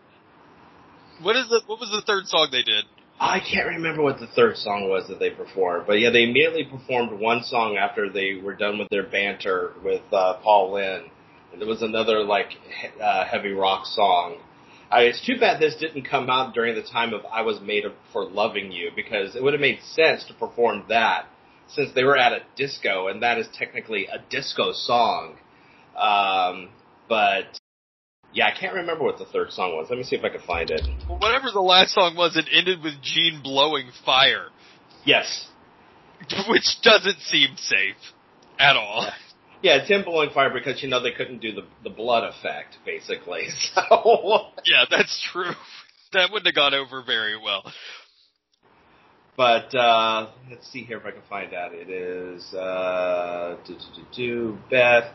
what 1.23 1.37
is 1.37 1.49
the 1.49 1.61
what 1.67 1.81
was 1.81 1.91
the 1.91 2.03
third 2.07 2.27
song 2.27 2.49
they 2.51 2.63
did? 2.63 2.85
I 3.23 3.41
can't 3.41 3.67
remember 3.67 4.03
what 4.03 4.19
the 4.19 4.29
third 4.29 4.57
song 4.57 4.89
was 4.89 5.07
that 5.09 5.19
they 5.19 5.29
performed, 5.29 5.87
but 5.87 5.95
yeah, 6.01 6.09
they 6.09 6.23
immediately 6.23 6.65
performed 6.65 7.21
one 7.21 7.43
song 7.43 7.77
after 7.77 8.11
they 8.11 8.41
were 8.43 8.55
done 8.55 8.79
with 8.79 8.89
their 8.89 9.03
banter 9.03 9.73
with 9.85 10.01
uh, 10.11 10.39
Paul 10.43 10.73
Lynde. 10.73 11.11
And 11.53 11.61
there 11.61 11.69
was 11.69 11.83
another 11.83 12.25
like 12.25 12.49
he- 12.51 13.01
uh, 13.01 13.27
heavy 13.27 13.53
rock 13.53 13.85
song. 13.85 14.39
I, 14.91 15.03
it's 15.03 15.25
too 15.25 15.39
bad 15.39 15.61
this 15.61 15.77
didn't 15.77 16.03
come 16.03 16.29
out 16.29 16.55
during 16.55 16.75
the 16.75 16.83
time 16.83 17.15
of 17.15 17.25
I 17.27 17.43
Was 17.43 17.61
Made 17.61 17.85
for 18.13 18.25
Loving 18.25 18.73
You 18.73 18.91
because 18.95 19.37
it 19.37 19.43
would 19.43 19.53
have 19.53 19.61
made 19.61 19.81
sense 19.83 20.25
to 20.25 20.35
perform 20.35 20.85
that 20.89 21.27
since 21.69 21.93
they 21.95 22.03
were 22.03 22.19
at 22.19 22.33
a 22.33 22.41
disco 22.57 23.07
and 23.07 23.23
that 23.23 23.39
is 23.39 23.47
technically 23.55 24.07
a 24.07 24.19
disco 24.31 24.73
song. 24.73 25.37
Um, 25.97 26.71
but 27.09 27.61
yeah, 28.33 28.47
I 28.47 28.59
can't 28.59 28.75
remember 28.75 29.05
what 29.05 29.19
the 29.19 29.27
third 29.27 29.53
song 29.53 29.77
was. 29.77 29.87
Let 29.91 29.99
me 29.99 30.05
see 30.05 30.17
if 30.17 30.25
I 30.25 30.29
can 30.29 30.41
find 30.41 30.71
it. 30.71 30.83
Well, 31.09 31.19
whatever 31.19 31.51
the 31.53 31.61
last 31.61 31.95
song 31.95 32.17
was, 32.17 32.37
it 32.37 32.47
ended 32.53 32.83
with 32.83 32.95
Gene 33.03 33.41
blowing 33.43 33.91
fire, 34.05 34.49
Yes, 35.05 35.49
which 36.49 36.77
doesn't 36.83 37.21
seem 37.21 37.57
safe 37.57 37.97
at 38.59 38.77
all. 38.77 39.05
Yeah, 39.05 39.15
it's 39.63 39.89
him 39.89 40.05
blowing 40.05 40.31
fire 40.31 40.51
because 40.53 40.83
you 40.83 40.89
know 40.89 41.03
they 41.03 41.13
couldn't 41.13 41.41
do 41.41 41.53
the 41.53 41.63
the 41.85 41.91
blood 41.91 42.25
effect, 42.25 42.79
basically. 42.85 43.47
So, 43.75 44.47
Yeah, 44.65 44.85
that's 44.91 45.21
true. 45.33 45.53
That 46.13 46.31
wouldn't 46.33 46.47
have 46.47 46.55
gone 46.55 46.75
over 46.75 47.03
very 47.03 47.37
well. 47.37 47.63
but 49.37 49.75
uh, 49.75 50.31
let's 50.51 50.71
see 50.71 50.83
here 50.83 50.99
if 50.99 51.07
I 51.07 51.11
can 51.13 51.23
find 51.29 51.55
out. 51.55 51.73
It 51.75 51.89
is 51.89 52.53
uh, 52.55 53.57
do, 53.67 53.75
do, 53.75 53.81
do, 53.95 54.03
do, 54.15 54.59
Beth, 54.71 55.13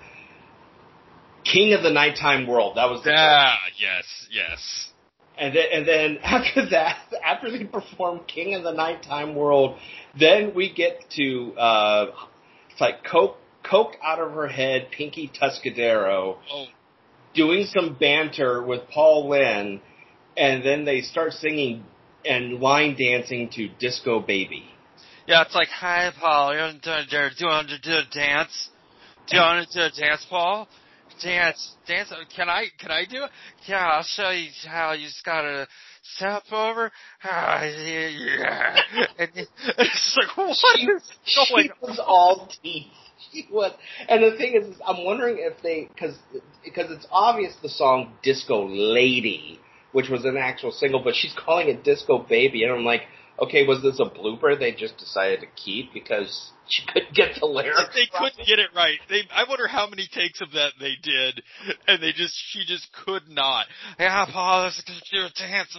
King 1.44 1.74
of 1.74 1.84
the 1.84 1.92
Nighttime 1.92 2.48
World. 2.48 2.78
That 2.78 2.90
was 2.90 3.04
the 3.04 3.14
Ah, 3.16 3.56
yes, 3.80 4.28
yes. 4.32 4.90
and 5.38 5.56
then 5.56 5.66
and 5.74 5.88
then 5.88 6.18
after 6.24 6.70
that, 6.70 6.98
after 7.24 7.52
they 7.52 7.66
perform 7.66 8.22
King 8.28 8.56
of 8.56 8.64
the 8.64 8.72
Nighttime 8.74 9.36
World, 9.36 9.78
then 10.20 10.54
we 10.56 10.72
get 10.74 11.04
to 11.18 11.54
uh, 11.58 12.06
it's 12.72 12.80
like 12.82 13.04
coke 13.04 13.38
coked 13.70 13.96
out 14.04 14.20
of 14.20 14.32
her 14.34 14.48
head, 14.48 14.88
Pinky 14.92 15.32
Tuscadero. 15.40 16.38
Oh, 16.52 16.66
doing 17.34 17.66
some 17.66 17.96
banter 18.00 18.64
with 18.64 18.82
Paul 18.90 19.30
Lynde, 19.30 19.82
and 20.38 20.64
then 20.66 20.86
they 20.86 21.02
start 21.02 21.34
singing 21.34 21.84
and 22.24 22.60
line 22.60 22.96
dancing 22.98 23.50
to 23.52 23.68
Disco 23.80 24.20
Baby. 24.20 24.66
yeah. 25.28 25.42
It's 25.44 25.54
like, 25.54 25.68
hi, 25.68 26.12
Paul. 26.20 26.54
You 26.54 26.60
want 26.62 26.84
to 26.84 27.06
do, 27.10 27.30
do 27.38 27.46
to 27.68 27.80
do 27.82 27.92
a 27.92 28.04
dance? 28.12 28.70
Do 29.28 29.38
you 29.38 29.42
want 29.42 29.68
to 29.70 29.74
do 29.74 29.84
a 29.86 30.02
dance, 30.02 30.26
Paul? 30.30 30.68
Dance, 31.24 31.76
dance. 31.88 32.12
Can 32.36 32.50
I? 32.50 32.66
Can 32.80 32.92
I 32.92 33.06
do 33.10 33.24
it? 33.24 33.30
Yeah, 33.68 33.86
I'll 33.86 34.04
show 34.04 34.32
you 34.32 34.50
how. 34.68 34.92
You 34.94 35.08
just 35.08 35.24
gotta 35.24 35.68
step 36.16 36.44
over. 36.52 36.92
Ah, 37.24 37.64
yeah, 37.64 38.08
yeah. 38.08 38.76
And 39.20 39.30
it's 39.36 40.18
like, 40.18 40.38
what 40.38 40.58
She- 40.78 40.86
is 40.88 41.12
going 41.50 41.64
She 41.66 41.72
was 41.82 42.00
all 42.06 42.50
teeth. 42.62 42.88
Was, 43.52 43.74
and 44.08 44.24
the 44.24 44.38
thing 44.38 44.56
is, 44.56 44.68
is 44.76 44.82
I'm 44.86 45.04
wondering 45.04 45.38
if 45.40 45.62
they, 45.62 45.90
because 45.94 46.16
because 46.64 46.92
it's 46.92 47.08
obvious 47.12 47.56
the 47.62 47.70
song 47.70 48.14
"Disco 48.24 48.68
Lady," 48.68 49.60
which 49.92 50.10
was 50.10 50.26
an 50.26 50.38
actual 50.38 50.72
single, 50.72 51.04
but 51.04 51.16
she's 51.16 51.34
calling 51.34 51.70
it 51.70 51.84
"Disco 51.84 52.20
Baby," 52.20 52.64
and 52.64 52.74
I'm 52.74 52.86
like, 52.86 53.04
okay, 53.40 53.66
was 53.66 53.82
this 53.82 54.00
a 54.00 54.06
blooper 54.06 54.58
they 54.58 54.72
just 54.72 54.98
decided 54.98 55.42
to 55.42 55.48
keep 55.56 55.94
because 55.94 56.52
she 56.68 56.84
couldn't 56.88 57.14
get 57.14 57.36
the 57.40 57.46
lyrics? 57.46 57.94
They 57.94 58.08
couldn't 58.12 58.48
get 58.48 58.60
it 58.60 58.70
right. 58.76 59.00
They, 59.10 59.22
I 59.34 59.44
wonder 59.48 59.68
how 59.68 59.88
many 59.88 60.08
takes 60.12 60.42
of 60.42 60.52
that 60.52 60.74
they 60.80 60.96
did, 61.02 61.44
and 61.88 62.02
they 62.02 62.12
just, 62.12 62.36
she 62.50 62.66
just 62.66 62.88
could 63.06 63.28
not. 63.28 63.66
Yeah, 64.00 64.26
Paul, 64.32 64.64
let's 64.64 64.82
do 65.12 65.18
a 65.18 65.30
dance. 65.38 65.78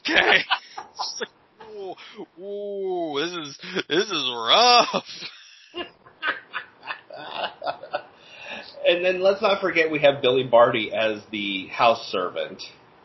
Okay. 0.00 0.38
Ooh, 1.76 1.94
ooh, 2.40 3.20
this 3.20 3.48
is, 3.48 3.58
this 3.88 4.10
is 4.10 4.32
rough. 4.36 5.04
and 8.88 9.04
then 9.04 9.20
let's 9.20 9.42
not 9.42 9.60
forget 9.60 9.90
we 9.90 10.00
have 10.00 10.22
Billy 10.22 10.44
Barty 10.44 10.92
as 10.92 11.22
the 11.30 11.66
house 11.68 12.10
servant. 12.10 12.62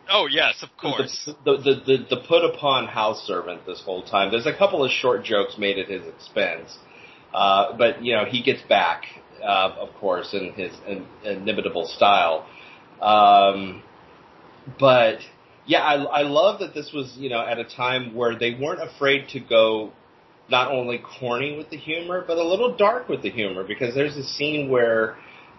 Oh 0.10 0.28
yes, 0.30 0.64
of 0.64 0.70
course. 0.78 1.30
The, 1.46 1.58
the, 1.58 1.58
the, 1.58 1.76
the, 1.86 2.16
the 2.16 2.22
put 2.28 2.44
upon 2.44 2.88
house 2.88 3.26
servant 3.28 3.66
this 3.66 3.82
whole 3.84 4.04
time. 4.04 4.32
There's 4.32 4.48
a 4.48 4.58
couple 4.58 4.84
of 4.84 4.91
short 4.91 5.24
jokes 5.24 5.58
made 5.58 5.78
at 5.78 5.88
his 5.88 6.06
expense. 6.08 6.78
Uh, 7.34 7.78
but, 7.78 8.04
you 8.04 8.16
know, 8.16 8.26
he 8.26 8.41
gets 8.41 8.62
back, 8.64 9.04
uh, 9.44 9.76
of 9.80 9.94
course, 9.96 10.34
in 10.34 10.54
his 10.54 10.72
in, 10.88 11.06
inimitable 11.24 11.86
style. 11.86 12.48
Um, 13.02 13.84
but, 14.80 15.20
yeah, 15.66 15.82
I, 15.82 15.96
I 15.96 16.22
love 16.24 16.60
that 16.62 16.74
this 16.74 16.91
was, 16.91 17.16
you 17.18 17.30
know, 17.30 17.40
at 17.40 17.60
a 17.60 17.64
time 17.64 18.16
where 18.16 18.38
they 18.38 18.58
weren't 18.60 18.82
afraid 18.82 19.30
to 19.30 19.40
go 19.40 19.91
not 20.50 20.72
only 20.72 21.00
corny 21.20 21.58
with 21.58 21.70
the 21.70 21.78
humor, 21.78 22.24
but 22.26 22.38
a 22.38 22.44
little 22.44 22.76
dark 22.76 23.08
with 23.10 23.22
the 23.22 23.30
humor, 23.30 23.64
because 23.64 23.94
there's 23.96 24.18
a 24.18 24.24
scene 24.24 24.70
where, 24.70 25.18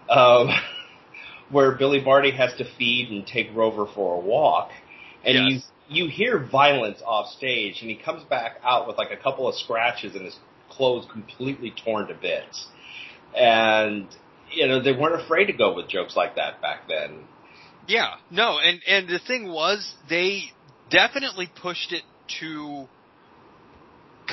um, 0.09 0.49
where 1.49 1.73
Billy 1.77 1.99
Barty 1.99 2.31
has 2.31 2.53
to 2.57 2.65
feed 2.77 3.09
and 3.11 3.25
take 3.25 3.47
Rover 3.55 3.85
for 3.93 4.15
a 4.15 4.19
walk, 4.19 4.71
and 5.23 5.35
Yes. 5.35 5.45
you 5.47 5.59
you 6.05 6.09
hear 6.09 6.39
violence 6.39 7.01
off 7.05 7.27
stage, 7.35 7.79
and 7.81 7.89
he 7.89 7.97
comes 7.97 8.23
back 8.23 8.57
out 8.63 8.87
with 8.87 8.97
like 8.97 9.11
a 9.11 9.17
couple 9.21 9.47
of 9.47 9.55
scratches 9.55 10.15
and 10.15 10.23
his 10.23 10.37
clothes 10.69 11.05
completely 11.11 11.73
torn 11.83 12.07
to 12.07 12.13
bits, 12.13 12.67
and 13.35 14.07
you 14.51 14.67
know 14.67 14.81
they 14.81 14.93
weren't 14.93 15.21
afraid 15.21 15.45
to 15.45 15.53
go 15.53 15.75
with 15.75 15.89
jokes 15.89 16.15
like 16.15 16.35
that 16.35 16.61
back 16.61 16.87
then. 16.87 17.25
Yeah, 17.87 18.15
no, 18.29 18.57
and 18.63 18.81
and 18.87 19.09
the 19.09 19.19
thing 19.19 19.49
was, 19.49 19.93
they 20.09 20.43
definitely 20.89 21.49
pushed 21.61 21.91
it 21.91 22.03
to 22.39 22.87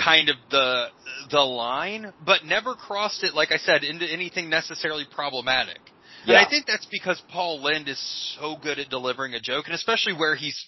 kind 0.03 0.29
of 0.29 0.37
the 0.51 0.87
the 1.31 1.41
line, 1.41 2.13
but 2.25 2.45
never 2.45 2.75
crossed 2.75 3.23
it. 3.25 3.35
Like 3.35 3.53
I 3.53 3.59
said, 3.59 3.85
into 3.85 4.07
anything 4.07 4.49
necessarily 4.49 5.07
problematic. 5.11 5.79
And 6.27 6.37
I 6.37 6.49
think 6.49 6.67
that's 6.67 6.87
because 6.91 7.23
Paul 7.31 7.63
Lynde 7.63 7.89
is 7.89 8.37
so 8.41 8.57
good 8.61 8.79
at 8.79 8.91
delivering 8.91 9.35
a 9.35 9.41
joke, 9.41 9.67
and 9.67 9.75
especially 9.75 10.13
where 10.15 10.35
he's 10.35 10.67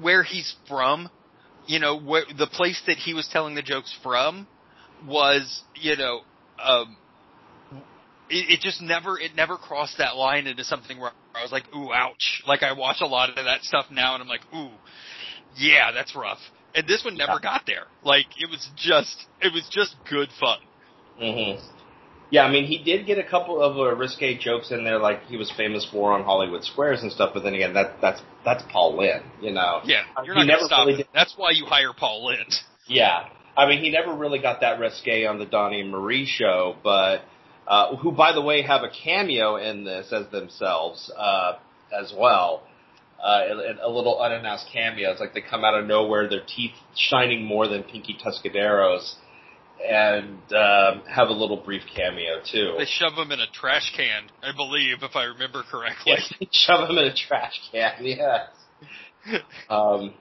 where 0.00 0.22
he's 0.22 0.54
from. 0.68 1.08
You 1.66 1.78
know, 1.78 1.98
where 1.98 2.24
the 2.36 2.46
place 2.46 2.80
that 2.86 2.98
he 2.98 3.14
was 3.14 3.26
telling 3.32 3.54
the 3.54 3.62
jokes 3.62 3.94
from 4.02 4.46
was, 5.06 5.62
you 5.80 5.96
know, 5.96 6.20
um, 6.62 6.96
it, 8.28 8.58
it 8.58 8.60
just 8.60 8.82
never 8.82 9.18
it 9.18 9.34
never 9.34 9.56
crossed 9.56 9.98
that 9.98 10.16
line 10.16 10.46
into 10.46 10.64
something 10.64 10.98
where 11.00 11.12
I 11.34 11.42
was 11.42 11.52
like, 11.52 11.64
ooh, 11.74 11.92
ouch. 11.92 12.42
Like 12.46 12.62
I 12.62 12.72
watch 12.72 12.98
a 13.00 13.06
lot 13.06 13.30
of 13.30 13.36
that 13.36 13.62
stuff 13.62 13.86
now, 13.90 14.14
and 14.14 14.22
I'm 14.22 14.28
like, 14.28 14.42
ooh, 14.54 14.70
yeah, 15.56 15.92
that's 15.92 16.14
rough. 16.14 16.38
And 16.74 16.86
this 16.88 17.04
one 17.04 17.16
never 17.16 17.38
got 17.38 17.62
there. 17.66 17.84
Like 18.02 18.26
it 18.36 18.50
was 18.50 18.68
just 18.76 19.26
it 19.40 19.52
was 19.52 19.68
just 19.70 19.94
good 20.08 20.28
fun. 20.40 20.58
hmm 21.18 21.60
Yeah, 22.30 22.44
I 22.44 22.50
mean, 22.50 22.66
he 22.66 22.82
did 22.82 23.06
get 23.06 23.18
a 23.18 23.22
couple 23.22 23.62
of 23.62 23.76
uh, 23.76 23.94
risque 23.94 24.36
jokes 24.38 24.72
in 24.72 24.82
there, 24.82 24.98
like 24.98 25.24
he 25.26 25.36
was 25.36 25.52
famous 25.56 25.86
for 25.90 26.12
on 26.12 26.24
Hollywood 26.24 26.64
Squares 26.64 27.02
and 27.02 27.12
stuff. 27.12 27.30
But 27.34 27.44
then 27.44 27.54
again, 27.54 27.74
that 27.74 28.00
that's 28.00 28.20
that's 28.44 28.64
Paul 28.72 28.96
Lynde, 28.96 29.24
you 29.40 29.52
know. 29.52 29.80
Yeah, 29.84 30.02
you're 30.24 30.34
not 30.34 30.46
never 30.46 30.64
stop 30.64 30.86
really 30.86 31.02
it. 31.02 31.08
That's 31.14 31.34
why 31.36 31.50
you 31.52 31.64
hire 31.66 31.92
Paul 31.92 32.26
Lynde. 32.26 32.54
Yeah, 32.86 33.28
I 33.56 33.66
mean, 33.68 33.82
he 33.82 33.90
never 33.90 34.12
really 34.14 34.40
got 34.40 34.60
that 34.60 34.80
risque 34.80 35.26
on 35.26 35.38
the 35.38 35.46
Donny 35.46 35.80
and 35.80 35.90
Marie 35.90 36.26
show, 36.26 36.76
but 36.82 37.22
uh, 37.66 37.96
who, 37.96 38.12
by 38.12 38.32
the 38.32 38.42
way, 38.42 38.62
have 38.62 38.82
a 38.82 38.90
cameo 38.90 39.56
in 39.56 39.84
this 39.84 40.12
as 40.12 40.28
themselves 40.30 41.10
uh, 41.16 41.54
as 41.98 42.12
well. 42.16 42.62
Uh, 43.22 43.76
a, 43.82 43.88
a 43.88 43.90
little 43.90 44.20
unannounced 44.20 44.66
cameo. 44.70 45.10
It's 45.10 45.20
like 45.20 45.32
they 45.32 45.40
come 45.40 45.64
out 45.64 45.74
of 45.74 45.86
nowhere, 45.86 46.28
their 46.28 46.44
teeth 46.46 46.72
shining 46.94 47.44
more 47.44 47.66
than 47.66 47.82
Pinky 47.82 48.18
Tuscadero's, 48.22 49.16
and 49.82 50.38
um, 50.52 51.02
have 51.08 51.28
a 51.28 51.32
little 51.32 51.56
brief 51.56 51.82
cameo 51.94 52.40
too. 52.50 52.74
They 52.76 52.84
shove 52.84 53.14
him 53.14 53.32
in 53.32 53.40
a 53.40 53.50
trash 53.50 53.94
can, 53.96 54.24
I 54.42 54.54
believe, 54.54 54.98
if 55.02 55.16
I 55.16 55.24
remember 55.24 55.62
correctly. 55.62 56.12
Yes, 56.16 56.32
they 56.38 56.48
shove 56.52 56.88
him 56.90 56.98
in 56.98 57.04
a 57.04 57.14
trash 57.14 57.58
can. 57.72 57.92
Yes. 58.04 58.48
Um, 59.70 60.12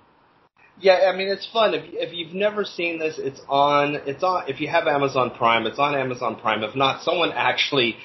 yeah, 0.80 1.10
I 1.14 1.16
mean 1.16 1.28
it's 1.28 1.48
fun. 1.52 1.74
If 1.74 1.84
if 1.88 2.14
you've 2.14 2.34
never 2.34 2.64
seen 2.64 3.00
this, 3.00 3.16
it's 3.18 3.42
on. 3.48 3.96
It's 4.06 4.24
on. 4.24 4.50
If 4.50 4.60
you 4.60 4.70
have 4.70 4.88
Amazon 4.88 5.32
Prime, 5.38 5.66
it's 5.66 5.78
on 5.78 5.94
Amazon 5.96 6.38
Prime. 6.40 6.64
If 6.64 6.76
not, 6.76 7.04
someone 7.04 7.32
actually 7.34 7.96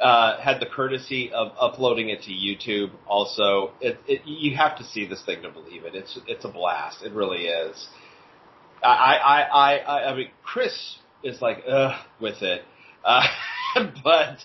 uh, 0.00 0.40
had 0.40 0.60
the 0.60 0.66
courtesy 0.66 1.30
of 1.32 1.52
uploading 1.58 2.08
it 2.10 2.22
to 2.22 2.30
YouTube. 2.30 2.90
Also, 3.06 3.72
it, 3.80 3.98
it, 4.06 4.22
you 4.24 4.56
have 4.56 4.76
to 4.78 4.84
see 4.84 5.06
this 5.06 5.22
thing 5.24 5.42
to 5.42 5.50
believe 5.50 5.84
it. 5.84 5.94
It's 5.94 6.18
it's 6.26 6.44
a 6.44 6.48
blast. 6.48 7.02
It 7.02 7.12
really 7.12 7.46
is. 7.46 7.88
I 8.82 8.88
I 8.88 9.40
I 9.40 9.76
I, 9.76 10.10
I 10.10 10.16
mean, 10.16 10.30
Chris 10.42 10.98
is 11.22 11.40
like 11.40 11.62
ugh 11.68 11.94
with 12.20 12.42
it, 12.42 12.62
uh, 13.04 13.22
but 14.04 14.38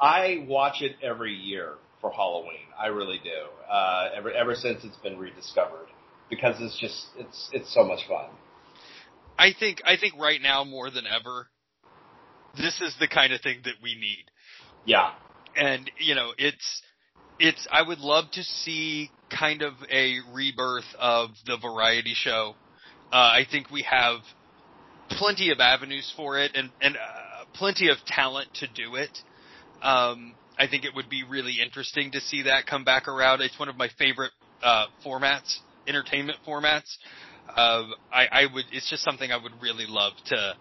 I 0.00 0.44
watch 0.48 0.80
it 0.80 0.96
every 1.02 1.34
year 1.34 1.74
for 2.00 2.10
Halloween. 2.10 2.66
I 2.78 2.86
really 2.88 3.20
do. 3.22 3.70
Uh, 3.70 4.10
ever 4.14 4.30
ever 4.32 4.54
since 4.54 4.84
it's 4.84 4.96
been 4.98 5.18
rediscovered 5.18 5.88
because 6.30 6.56
it's 6.60 6.78
just 6.78 7.06
it's 7.16 7.50
it's 7.52 7.72
so 7.72 7.84
much 7.84 8.00
fun. 8.08 8.26
I 9.38 9.52
think 9.58 9.82
I 9.84 9.96
think 9.96 10.14
right 10.18 10.40
now 10.40 10.64
more 10.64 10.90
than 10.90 11.04
ever, 11.06 11.48
this 12.56 12.80
is 12.80 12.94
the 13.00 13.08
kind 13.08 13.32
of 13.32 13.40
thing 13.40 13.60
that 13.64 13.74
we 13.82 13.94
need. 13.94 14.24
Yeah. 14.84 15.10
And 15.56 15.90
you 15.98 16.14
know, 16.14 16.32
it's 16.36 16.82
it's 17.38 17.66
I 17.70 17.82
would 17.82 17.98
love 17.98 18.30
to 18.32 18.42
see 18.42 19.10
kind 19.30 19.62
of 19.62 19.74
a 19.90 20.16
rebirth 20.32 20.84
of 20.98 21.30
the 21.46 21.56
variety 21.56 22.14
show. 22.14 22.54
Uh, 23.12 23.16
I 23.16 23.46
think 23.50 23.70
we 23.70 23.82
have 23.82 24.20
plenty 25.10 25.50
of 25.50 25.60
avenues 25.60 26.12
for 26.16 26.38
it 26.38 26.52
and 26.54 26.70
and 26.80 26.96
uh, 26.96 27.44
plenty 27.54 27.88
of 27.88 27.98
talent 28.06 28.48
to 28.54 28.66
do 28.66 28.96
it. 28.96 29.16
Um, 29.82 30.34
I 30.58 30.66
think 30.68 30.84
it 30.84 30.94
would 30.94 31.08
be 31.08 31.24
really 31.28 31.58
interesting 31.64 32.12
to 32.12 32.20
see 32.20 32.42
that 32.42 32.66
come 32.66 32.84
back 32.84 33.08
around. 33.08 33.40
It's 33.42 33.58
one 33.58 33.68
of 33.68 33.76
my 33.76 33.88
favorite 33.98 34.32
uh, 34.62 34.86
formats, 35.04 35.58
entertainment 35.86 36.38
formats. 36.46 36.96
Uh, 37.48 37.84
I, 38.12 38.26
I 38.30 38.46
would. 38.52 38.64
It's 38.72 38.88
just 38.88 39.02
something 39.02 39.30
I 39.30 39.36
would 39.36 39.52
really 39.60 39.86
love 39.86 40.12
to 40.26 40.54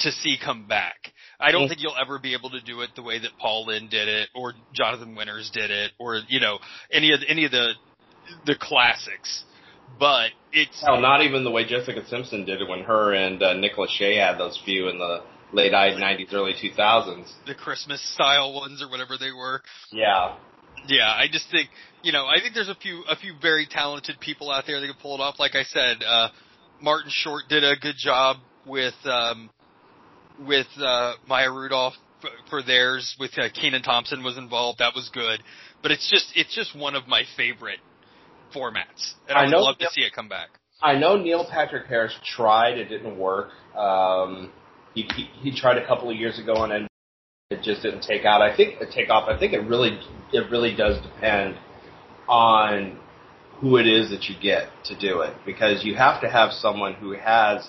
to 0.00 0.12
see 0.12 0.36
come 0.42 0.66
back. 0.66 1.12
I 1.40 1.52
don't 1.52 1.68
think 1.68 1.82
you'll 1.82 1.96
ever 2.00 2.18
be 2.18 2.34
able 2.34 2.50
to 2.50 2.60
do 2.60 2.80
it 2.80 2.90
the 2.96 3.02
way 3.02 3.20
that 3.20 3.30
Paul 3.38 3.66
Lynde 3.66 3.90
did 3.90 4.08
it, 4.08 4.28
or 4.34 4.54
Jonathan 4.72 5.14
Winters 5.14 5.50
did 5.52 5.70
it, 5.70 5.92
or 5.98 6.20
you 6.28 6.40
know 6.40 6.58
any 6.90 7.12
of 7.12 7.20
any 7.28 7.44
of 7.44 7.52
the 7.52 7.72
the 8.44 8.56
classics. 8.58 9.44
But 9.98 10.30
it's 10.52 10.82
not 10.84 11.22
even 11.22 11.44
the 11.44 11.50
way 11.50 11.64
Jessica 11.64 12.06
Simpson 12.08 12.44
did 12.44 12.60
it 12.60 12.68
when 12.68 12.80
her 12.84 13.14
and 13.14 13.42
uh, 13.42 13.54
Nick 13.54 13.76
Lachey 13.76 14.18
had 14.18 14.38
those 14.38 14.60
few 14.64 14.88
in 14.88 14.98
the 14.98 15.22
late 15.52 15.72
'90s, 15.72 16.32
early 16.32 16.52
2000s. 16.52 17.32
the 17.46 17.54
Christmas 17.54 18.02
style 18.14 18.52
ones 18.52 18.82
or 18.82 18.90
whatever 18.90 19.16
they 19.18 19.32
were. 19.32 19.62
Yeah. 19.90 20.36
Yeah, 20.86 21.08
I 21.08 21.26
just 21.30 21.50
think 21.50 21.68
you 22.02 22.12
know 22.12 22.26
I 22.26 22.40
think 22.40 22.54
there's 22.54 22.68
a 22.68 22.74
few 22.74 23.02
a 23.08 23.16
few 23.16 23.34
very 23.40 23.66
talented 23.68 24.20
people 24.20 24.50
out 24.50 24.64
there 24.66 24.80
that 24.80 24.86
can 24.86 24.96
pull 25.00 25.14
it 25.14 25.20
off. 25.20 25.38
Like 25.38 25.54
I 25.54 25.64
said, 25.64 26.02
uh, 26.06 26.28
Martin 26.80 27.10
Short 27.12 27.44
did 27.48 27.64
a 27.64 27.76
good 27.76 27.96
job 27.96 28.36
with 28.66 28.94
um, 29.04 29.50
with 30.46 30.66
uh, 30.78 31.14
Maya 31.26 31.50
Rudolph 31.50 31.94
f- 32.22 32.30
for 32.50 32.62
theirs. 32.62 33.16
With 33.18 33.38
uh, 33.38 33.48
Kenan 33.52 33.82
Thompson 33.82 34.22
was 34.22 34.38
involved. 34.38 34.78
That 34.78 34.94
was 34.94 35.10
good. 35.12 35.42
But 35.82 35.92
it's 35.92 36.10
just 36.10 36.32
it's 36.34 36.54
just 36.54 36.76
one 36.76 36.94
of 36.94 37.06
my 37.06 37.22
favorite 37.36 37.80
formats, 38.54 39.14
and 39.28 39.36
I, 39.36 39.42
I 39.42 39.44
would 39.44 39.52
love 39.52 39.78
to 39.78 39.88
see 39.90 40.02
it 40.02 40.12
come 40.12 40.28
back. 40.28 40.48
I 40.80 40.96
know 40.96 41.16
Neil 41.16 41.46
Patrick 41.48 41.86
Harris 41.86 42.14
tried; 42.24 42.78
it 42.78 42.88
didn't 42.88 43.18
work. 43.18 43.50
Um, 43.76 44.52
he, 44.94 45.08
he 45.14 45.50
he 45.50 45.56
tried 45.56 45.78
a 45.78 45.86
couple 45.86 46.10
of 46.10 46.16
years 46.16 46.38
ago, 46.38 46.64
and 46.64 46.88
it 47.50 47.62
just 47.62 47.82
didn't 47.82 48.02
take 48.02 48.24
out. 48.24 48.42
I 48.42 48.56
think 48.56 48.78
take 48.92 49.10
off. 49.10 49.28
I 49.28 49.38
think 49.38 49.52
it 49.52 49.60
really 49.60 49.98
it 50.32 50.50
really 50.50 50.74
does 50.74 51.00
depend 51.02 51.56
on 52.28 52.98
who 53.60 53.76
it 53.76 53.86
is 53.86 54.10
that 54.10 54.24
you 54.24 54.36
get 54.40 54.68
to 54.84 54.98
do 54.98 55.20
it, 55.22 55.34
because 55.44 55.84
you 55.84 55.96
have 55.96 56.20
to 56.20 56.28
have 56.28 56.52
someone 56.52 56.94
who 56.94 57.12
has 57.12 57.68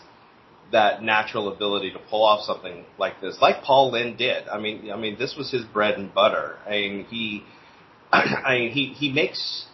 that 0.72 1.02
natural 1.04 1.52
ability 1.52 1.92
to 1.92 2.00
pull 2.10 2.24
off 2.24 2.46
something 2.46 2.86
like 2.98 3.20
this, 3.22 3.38
like 3.42 3.64
Paul 3.64 3.92
Lynde 3.92 4.18
did. 4.18 4.48
I 4.48 4.60
mean, 4.60 4.92
I 4.92 4.98
mean, 4.98 5.18
this 5.18 5.36
was 5.38 5.52
his 5.52 5.64
bread 5.66 5.96
and 5.98 6.14
butter. 6.14 6.58
I 6.66 6.72
mean, 6.72 7.06
he, 7.06 7.44
I 8.14 8.58
mean, 8.58 8.72
he 8.72 8.88
he 8.94 9.12
makes 9.12 9.66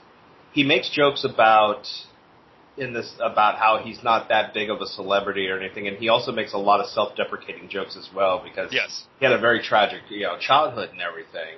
he 0.53 0.63
makes 0.63 0.89
jokes 0.89 1.25
about 1.25 1.85
in 2.77 2.93
this 2.93 3.13
about 3.21 3.57
how 3.57 3.79
he's 3.83 4.03
not 4.03 4.29
that 4.29 4.53
big 4.53 4.69
of 4.69 4.81
a 4.81 4.85
celebrity 4.85 5.47
or 5.47 5.59
anything, 5.59 5.87
and 5.87 5.97
he 5.97 6.09
also 6.09 6.31
makes 6.31 6.53
a 6.53 6.57
lot 6.57 6.79
of 6.79 6.87
self-deprecating 6.87 7.69
jokes 7.69 7.95
as 7.97 8.09
well 8.13 8.41
because 8.43 8.71
Yes. 8.73 9.07
he 9.19 9.25
had 9.25 9.33
a 9.33 9.39
very 9.39 9.61
tragic, 9.61 10.01
you 10.09 10.23
know, 10.23 10.37
childhood 10.39 10.89
and 10.91 11.01
everything. 11.01 11.57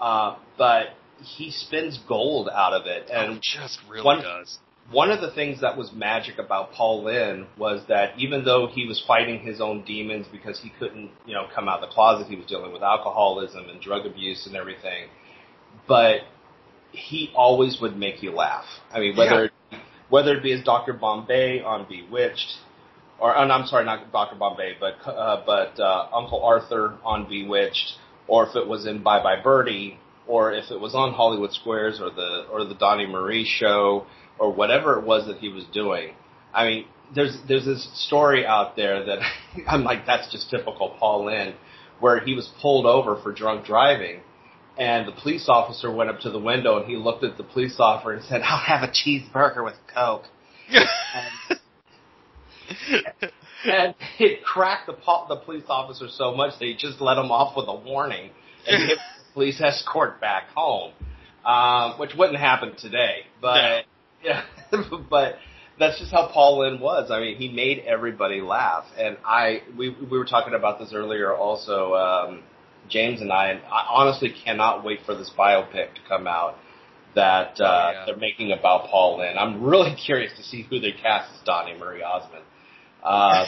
Uh, 0.00 0.36
but 0.58 0.88
he 1.22 1.50
spins 1.50 1.98
gold 2.08 2.48
out 2.48 2.72
of 2.72 2.86
it, 2.86 3.08
and 3.12 3.34
oh, 3.36 3.38
just 3.40 3.78
really 3.88 4.04
one- 4.04 4.22
does. 4.22 4.58
One 4.90 5.12
of 5.12 5.20
the 5.20 5.30
things 5.30 5.60
that 5.60 5.76
was 5.76 5.92
magic 5.92 6.38
about 6.38 6.72
Paul 6.72 7.04
Lynde 7.04 7.46
was 7.56 7.82
that 7.88 8.18
even 8.18 8.44
though 8.44 8.66
he 8.66 8.86
was 8.86 9.02
fighting 9.06 9.38
his 9.38 9.60
own 9.60 9.84
demons 9.84 10.26
because 10.32 10.58
he 10.60 10.72
couldn't, 10.80 11.10
you 11.26 11.34
know, 11.34 11.46
come 11.54 11.68
out 11.68 11.80
of 11.80 11.88
the 11.88 11.94
closet, 11.94 12.26
he 12.26 12.34
was 12.34 12.46
dealing 12.46 12.72
with 12.72 12.82
alcoholism 12.82 13.68
and 13.68 13.80
drug 13.80 14.04
abuse 14.04 14.46
and 14.46 14.56
everything, 14.56 15.08
but 15.86 16.22
he 16.90 17.30
always 17.36 17.80
would 17.80 17.96
make 17.96 18.20
you 18.22 18.32
laugh. 18.32 18.64
I 18.92 18.98
mean, 18.98 19.16
whether 19.16 19.50
whether 20.08 20.36
it 20.36 20.42
be 20.42 20.52
as 20.52 20.62
Dr. 20.64 20.92
Bombay 20.92 21.60
on 21.62 21.86
Bewitched, 21.88 22.58
or 23.20 23.36
and 23.36 23.52
I'm 23.52 23.66
sorry, 23.66 23.84
not 23.84 24.10
Dr. 24.10 24.36
Bombay, 24.36 24.76
but 24.80 24.94
uh, 25.08 25.42
but 25.46 25.78
uh, 25.80 26.08
Uncle 26.12 26.42
Arthur 26.44 26.98
on 27.04 27.28
Bewitched, 27.28 27.92
or 28.26 28.48
if 28.48 28.56
it 28.56 28.66
was 28.66 28.86
in 28.86 29.02
Bye 29.02 29.22
Bye 29.22 29.40
Birdie, 29.42 29.98
or 30.26 30.52
if 30.52 30.70
it 30.70 30.80
was 30.80 30.94
on 30.94 31.12
Hollywood 31.12 31.52
Squares 31.52 32.00
or 32.00 32.10
the 32.10 32.46
or 32.52 32.64
the 32.64 32.74
Donny 32.74 33.06
Marie 33.06 33.44
show, 33.44 34.06
or 34.38 34.52
whatever 34.52 34.98
it 34.98 35.04
was 35.04 35.26
that 35.26 35.38
he 35.38 35.48
was 35.48 35.64
doing. 35.72 36.14
I 36.52 36.64
mean, 36.64 36.84
there's 37.14 37.36
there's 37.46 37.64
this 37.64 37.88
story 38.06 38.46
out 38.46 38.76
there 38.76 39.04
that 39.04 39.18
I'm 39.66 39.84
like, 39.84 40.06
that's 40.06 40.30
just 40.32 40.50
typical 40.50 40.96
Paul 40.98 41.26
Lynde, 41.26 41.54
where 42.00 42.20
he 42.20 42.34
was 42.34 42.50
pulled 42.60 42.86
over 42.86 43.20
for 43.22 43.32
drunk 43.32 43.66
driving. 43.66 44.20
And 44.78 45.06
the 45.06 45.12
police 45.12 45.46
officer 45.48 45.92
went 45.92 46.08
up 46.08 46.20
to 46.20 46.30
the 46.30 46.38
window 46.38 46.78
and 46.78 46.86
he 46.86 46.96
looked 46.96 47.22
at 47.22 47.36
the 47.36 47.42
police 47.42 47.76
officer 47.78 48.12
and 48.12 48.24
said, 48.24 48.40
"I'll 48.42 48.58
have 48.58 48.82
a 48.82 48.90
cheeseburger 48.90 49.62
with 49.64 49.74
Coke." 49.92 50.24
and, 50.70 51.58
and 53.66 53.94
it 54.18 54.42
cracked 54.44 54.86
the 54.86 54.94
po- 54.94 55.26
the 55.28 55.36
police 55.36 55.64
officer 55.68 56.08
so 56.08 56.34
much 56.34 56.58
that 56.58 56.64
he 56.64 56.74
just 56.74 57.00
let 57.00 57.18
him 57.18 57.30
off 57.30 57.56
with 57.56 57.66
a 57.68 57.74
warning 57.74 58.30
and 58.66 58.90
police 59.34 59.60
escort 59.60 60.20
back 60.20 60.48
home, 60.54 60.92
um, 61.44 61.98
which 61.98 62.10
wouldn't 62.16 62.38
happen 62.38 62.74
today. 62.76 63.24
But 63.40 63.84
yeah, 64.24 64.44
but 65.10 65.36
that's 65.78 65.98
just 65.98 66.10
how 66.12 66.28
Paul 66.32 66.60
Lynde 66.60 66.80
was. 66.80 67.10
I 67.10 67.20
mean, 67.20 67.36
he 67.36 67.48
made 67.50 67.80
everybody 67.86 68.40
laugh, 68.40 68.84
and 68.98 69.16
I 69.24 69.62
we 69.78 69.90
we 69.90 70.18
were 70.18 70.24
talking 70.26 70.54
about 70.54 70.78
this 70.78 70.92
earlier 70.94 71.34
also. 71.34 71.94
Um, 71.94 72.42
James 72.88 73.20
and 73.20 73.30
I, 73.32 73.50
and 73.50 73.60
I 73.66 73.86
honestly 73.88 74.34
cannot 74.44 74.84
wait 74.84 75.00
for 75.06 75.14
this 75.14 75.30
biopic 75.38 75.94
to 75.94 76.00
come 76.08 76.26
out 76.26 76.56
that 77.14 77.60
uh, 77.60 77.64
Oh, 77.64 77.90
yeah. 77.92 78.02
they're 78.06 78.16
making 78.16 78.50
about 78.52 78.88
Paul 78.88 79.18
Lynde. 79.18 79.38
I'm 79.38 79.62
really 79.62 79.94
curious 80.06 80.32
to 80.38 80.42
see 80.42 80.62
who 80.68 80.80
they 80.80 80.92
cast 80.92 81.32
as 81.34 81.40
Donny 81.44 81.74
Marie 81.78 82.02
Osmond. 82.02 82.44
Um, 83.02 83.46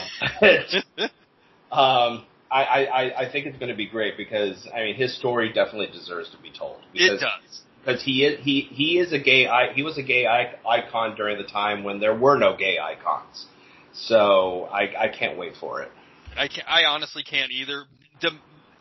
um, 1.71 2.25
I, 2.53 2.85
I, 2.85 3.21
I 3.23 3.31
think 3.31 3.47
it's 3.47 3.57
going 3.57 3.71
to 3.71 3.75
be 3.75 3.87
great 3.87 4.15
because 4.15 4.67
I 4.73 4.83
mean 4.83 4.95
his 4.95 5.17
story 5.17 5.51
definitely 5.51 5.87
deserves 5.87 6.29
to 6.31 6.37
be 6.37 6.51
told. 6.51 6.77
it 6.93 7.19
does. 7.19 7.61
because 7.79 8.03
he 8.03 8.25
is 8.25 8.43
he 8.43 8.61
he 8.71 8.99
is 8.99 9.11
a 9.11 9.19
gay 9.19 9.47
he 9.73 9.81
was 9.81 9.97
a 9.97 10.03
gay 10.03 10.27
icon 10.27 11.15
during 11.15 11.37
the 11.37 11.47
time 11.47 11.83
when 11.83 11.99
there 11.99 12.15
were 12.15 12.37
no 12.37 12.55
gay 12.55 12.77
icons. 12.79 13.45
So 13.93 14.69
I 14.71 15.05
I 15.05 15.07
can't 15.07 15.37
wait 15.37 15.53
for 15.59 15.81
it. 15.81 15.91
I 16.37 16.47
can 16.47 16.63
I 16.67 16.83
honestly 16.85 17.23
can't 17.23 17.51
either. 17.51 17.85
The, 18.21 18.31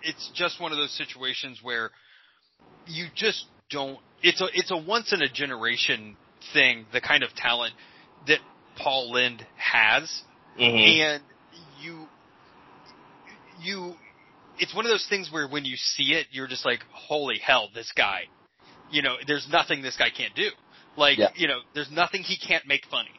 it's 0.03 0.31
just 0.35 0.61
one 0.61 0.73
of 0.73 0.79
those 0.79 0.93
situations 0.97 1.61
where 1.63 1.91
you 2.87 3.07
just 3.15 3.47
don't. 3.71 3.99
It's 4.23 4.41
a 4.41 4.49
it's 4.53 4.71
a 4.71 4.77
once 4.77 5.13
in 5.13 5.23
a 5.23 5.29
generation 5.29 6.17
thing. 6.53 6.87
The 6.93 7.01
kind 7.01 7.23
of 7.23 7.31
talent 7.35 7.75
that 8.27 8.39
Paul 8.77 9.13
Lynde 9.13 9.47
has, 9.57 10.23
mm-hmm. 10.59 10.77
and 10.77 11.23
you 11.81 12.07
you 13.63 13.95
it's 14.59 14.75
one 14.75 14.85
of 14.85 14.91
those 14.91 15.07
things 15.09 15.31
where 15.33 15.49
when 15.49 15.65
you 15.65 15.77
see 15.77 16.13
it, 16.13 16.27
you're 16.31 16.47
just 16.47 16.65
like, 16.65 16.81
holy 16.93 17.39
hell, 17.39 17.69
this 17.75 17.91
guy. 17.97 18.25
You 18.91 19.01
know, 19.03 19.17
there's 19.27 19.49
nothing 19.51 19.81
this 19.81 19.97
guy 19.97 20.09
can't 20.15 20.35
do. 20.35 20.51
Like, 20.97 21.19
Yeah. 21.19 21.31
you 21.35 21.49
know, 21.49 21.61
there's 21.75 21.91
nothing 21.91 22.23
he 22.23 22.37
can't 22.37 22.67
make 22.67 22.85
funny 22.91 23.11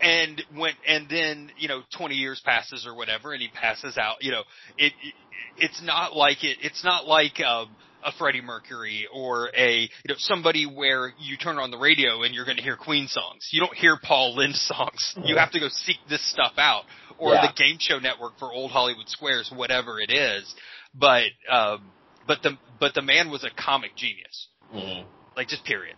and 0.00 0.42
when 0.56 0.72
and 0.86 1.08
then 1.08 1.50
you 1.56 1.68
know 1.68 1.80
20 1.96 2.14
years 2.16 2.40
passes 2.44 2.86
or 2.86 2.94
whatever 2.96 3.32
and 3.32 3.40
he 3.40 3.48
passes 3.48 3.96
out 3.96 4.16
you 4.22 4.32
know 4.32 4.42
it, 4.76 4.92
it 5.02 5.14
it's 5.58 5.80
not 5.82 6.16
like 6.16 6.42
it 6.42 6.58
it's 6.62 6.82
not 6.84 7.06
like 7.06 7.40
um 7.40 7.68
a 8.04 8.12
Freddie 8.18 8.42
Mercury 8.42 9.06
or 9.14 9.50
a 9.56 9.82
you 9.82 9.88
know 10.08 10.14
somebody 10.18 10.66
where 10.66 11.12
you 11.18 11.36
turn 11.38 11.56
on 11.58 11.70
the 11.70 11.78
radio 11.78 12.22
and 12.22 12.34
you're 12.34 12.44
going 12.44 12.58
to 12.58 12.62
hear 12.62 12.76
Queen 12.76 13.06
songs. 13.08 13.48
You 13.50 13.60
don't 13.60 13.74
hear 13.74 13.96
Paul 14.02 14.36
Lynde 14.36 14.56
songs. 14.56 15.16
You 15.24 15.38
have 15.38 15.50
to 15.52 15.58
go 15.60 15.68
seek 15.70 15.96
this 16.10 16.20
stuff 16.30 16.52
out 16.58 16.82
or 17.18 17.34
Yeah. 17.34 17.46
the 17.46 17.52
Game 17.52 17.78
Show 17.78 17.98
Network 17.98 18.38
for 18.38 18.52
Old 18.52 18.70
Hollywood 18.70 19.08
Squares, 19.08 19.50
whatever 19.50 20.00
it 20.00 20.10
is. 20.10 20.54
But 20.94 21.24
um, 21.50 21.90
but 22.26 22.42
the 22.42 22.56
but 22.78 22.94
the 22.94 23.02
man 23.02 23.30
was 23.30 23.44
a 23.44 23.50
comic 23.50 23.96
genius, 23.96 24.48
Mhm. 24.74 25.04
like 25.36 25.48
just 25.48 25.64
period. 25.64 25.96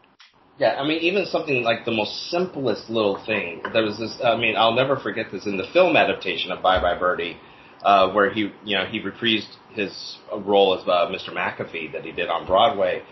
Yeah, 0.59 0.81
I 0.81 0.85
mean, 0.87 1.01
even 1.01 1.27
something 1.27 1.63
like 1.65 1.85
the 1.85 1.91
most 1.91 2.31
simplest 2.31 2.89
little 2.89 3.17
thing. 3.27 3.63
There 3.75 3.83
was 3.83 3.99
this. 3.99 4.19
I 4.25 4.37
mean, 4.37 4.57
I'll 4.57 4.73
never 4.75 4.97
forget 4.97 5.31
this 5.31 5.45
in 5.45 5.59
the 5.59 5.67
film 5.75 5.97
adaptation 5.97 6.51
of 6.51 6.63
Bye 6.63 6.81
Bye 6.81 6.95
Birdie. 6.99 7.37
uh, 7.83 8.11
where 8.13 8.31
he 8.31 8.51
you 8.65 8.77
know 8.77 8.87
he 8.87 9.01
reprised 9.01 9.55
his 9.75 10.17
role 10.35 10.75
as 10.77 10.83
uh, 10.89 11.07
Mr. 11.09 11.29
McAfee 11.33 11.93
that 11.93 12.05
he 12.05 12.11
did 12.11 12.29
on 12.29 12.47
Broadway. 12.47 13.03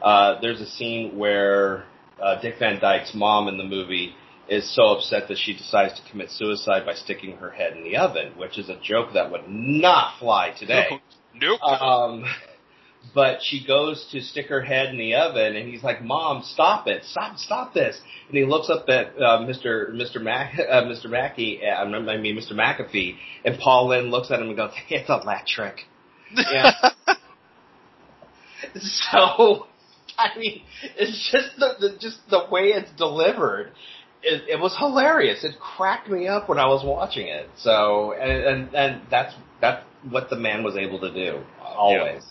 Uh, 0.00 0.40
there's 0.40 0.60
a 0.60 0.66
scene 0.66 1.18
where 1.18 1.84
uh, 2.22 2.40
Dick 2.40 2.54
Van 2.58 2.78
Dyke's 2.80 3.12
mom 3.14 3.48
in 3.48 3.58
the 3.58 3.64
movie 3.64 4.14
is 4.48 4.74
so 4.74 4.88
upset 4.88 5.28
that 5.28 5.38
she 5.38 5.54
decides 5.54 5.94
to 5.94 6.10
commit 6.10 6.30
suicide 6.30 6.84
by 6.84 6.94
sticking 6.94 7.36
her 7.36 7.50
head 7.50 7.76
in 7.76 7.84
the 7.84 7.96
oven, 7.96 8.32
which 8.36 8.58
is 8.58 8.68
a 8.68 8.78
joke 8.82 9.14
that 9.14 9.30
would 9.30 9.48
not 9.48 10.18
fly 10.18 10.54
today. 10.58 11.00
Nope. 11.34 11.62
Um, 11.62 12.24
but 13.14 13.38
she 13.42 13.64
goes 13.66 14.06
to 14.12 14.20
stick 14.20 14.46
her 14.46 14.62
head 14.62 14.88
in 14.88 14.98
the 14.98 15.14
oven, 15.14 15.56
and 15.56 15.68
he's 15.68 15.82
like, 15.82 16.02
"Mom, 16.02 16.42
stop 16.44 16.86
it! 16.86 17.04
Stop! 17.04 17.36
Stop 17.36 17.74
this!" 17.74 18.00
And 18.28 18.36
he 18.36 18.44
looks 18.44 18.70
up 18.70 18.88
at 18.88 19.08
uh, 19.16 19.40
Mr. 19.40 19.90
Mr. 19.90 20.20
Mac, 20.20 20.58
uh, 20.58 20.82
Mr. 20.82 21.06
Mackey, 21.06 21.60
uh, 21.64 21.84
I 21.84 22.16
mean 22.18 22.36
Mr. 22.36 22.52
McAfee, 22.52 23.16
and 23.44 23.58
Paul 23.58 23.88
Lynde 23.88 24.10
looks 24.10 24.30
at 24.30 24.40
him 24.40 24.48
and 24.48 24.56
goes, 24.56 24.72
"It's 24.88 25.10
trick." 25.52 25.86
Yeah. 26.34 26.72
so, 28.80 29.66
I 30.18 30.38
mean, 30.38 30.62
it's 30.96 31.30
just 31.30 31.58
the, 31.58 31.74
the 31.80 31.98
just 31.98 32.18
the 32.30 32.46
way 32.50 32.68
it's 32.68 32.90
delivered. 32.92 33.72
It, 34.22 34.48
it 34.48 34.60
was 34.60 34.76
hilarious. 34.78 35.44
It 35.44 35.58
cracked 35.58 36.08
me 36.08 36.28
up 36.28 36.48
when 36.48 36.58
I 36.58 36.66
was 36.66 36.84
watching 36.84 37.26
it. 37.26 37.48
So, 37.56 38.12
and 38.12 38.30
and, 38.30 38.74
and 38.74 39.02
that's 39.10 39.34
that's 39.60 39.84
what 40.08 40.30
the 40.30 40.36
man 40.36 40.62
was 40.62 40.76
able 40.76 41.00
to 41.00 41.12
do 41.12 41.42
always. 41.60 42.22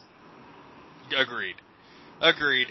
Agreed. 1.15 1.55
Agreed. 2.22 2.68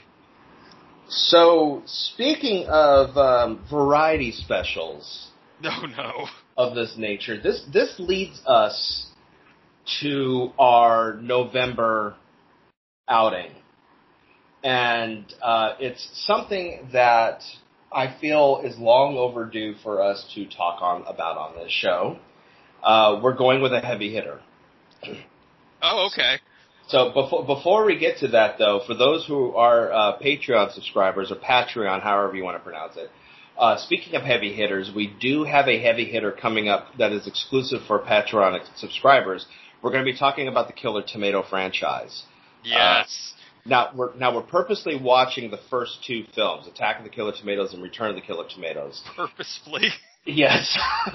So, 1.09 1.83
speaking 1.87 2.67
of 2.69 3.17
um, 3.17 3.65
variety 3.69 4.31
specials 4.31 5.29
No, 5.63 5.83
no. 5.83 6.27
of 6.57 6.75
this 6.75 6.95
nature, 6.97 7.41
this 7.41 7.63
this 7.73 7.95
leads 7.99 8.41
us 8.47 9.07
to 10.01 10.53
our 10.59 11.19
November 11.21 12.15
outing, 13.09 13.51
and 14.63 15.25
uh, 15.43 15.75
it's 15.81 16.09
something 16.27 16.89
that 16.93 17.43
I 17.93 18.17
feel 18.21 18.63
is 18.65 18.79
long 18.79 19.17
overdue 19.17 19.75
for 19.83 20.03
us 20.03 20.25
to 20.35 20.47
talk 20.47 20.81
on 20.83 21.03
about 21.03 21.37
on 21.37 21.57
this 21.57 21.73
show. 21.73 22.19
Uh, 22.83 23.21
we're 23.23 23.37
going 23.37 23.61
with 23.63 23.73
a 23.73 23.81
heavy 23.81 24.13
hitter. 24.13 24.41
Oh, 25.83 26.11
okay. 26.13 26.37
So 26.89 27.11
before 27.15 27.47
before 27.47 27.87
we 27.87 27.99
get 27.99 28.19
to 28.19 28.29
that, 28.29 28.59
though, 28.59 28.83
for 28.87 28.93
those 28.93 29.25
who 29.27 29.55
are 29.55 29.91
uh, 29.91 30.19
Patreon 30.19 30.75
subscribers 30.75 31.33
or 31.33 31.37
Patreon, 31.37 32.03
however 32.03 32.37
you 32.37 32.45
want 32.45 32.59
to 32.59 32.63
pronounce 32.63 32.99
it, 32.99 33.09
uh, 33.57 33.79
speaking 33.79 34.15
of 34.15 34.23
heavy 34.23 34.53
hitters, 34.53 34.91
we 34.95 35.07
do 35.21 35.45
have 35.45 35.69
a 35.69 35.81
heavy 35.81 36.05
hitter 36.05 36.33
coming 36.33 36.69
up 36.69 36.89
that 36.99 37.13
is 37.13 37.27
exclusive 37.27 37.81
for 37.87 37.99
Patreon 38.01 38.61
subscribers. 38.77 39.47
We're 39.83 39.91
going 39.91 40.05
to 40.05 40.13
be 40.13 40.19
talking 40.19 40.49
about 40.49 40.67
the 40.67 40.75
Killer 40.75 41.03
Tomato 41.03 41.43
franchise. 41.49 42.25
Yes. 42.63 43.35
Now 43.65 43.91
we're 43.95 44.15
now 44.17 44.35
we're 44.35 44.43
purposely 44.43 45.01
watching 45.01 45.51
the 45.51 45.61
first 45.69 45.99
two 46.07 46.25
films, 46.35 46.67
Attack 46.67 46.99
of 46.99 47.05
the 47.05 47.11
Killer 47.11 47.33
Tomatoes 47.39 47.75
and 47.75 47.83
Return 47.83 48.11
of 48.11 48.17
the 48.17 48.23
Killer 48.23 48.47
Tomatoes. 48.49 49.03
Purposefully. 49.17 49.89
Yes. 50.25 50.79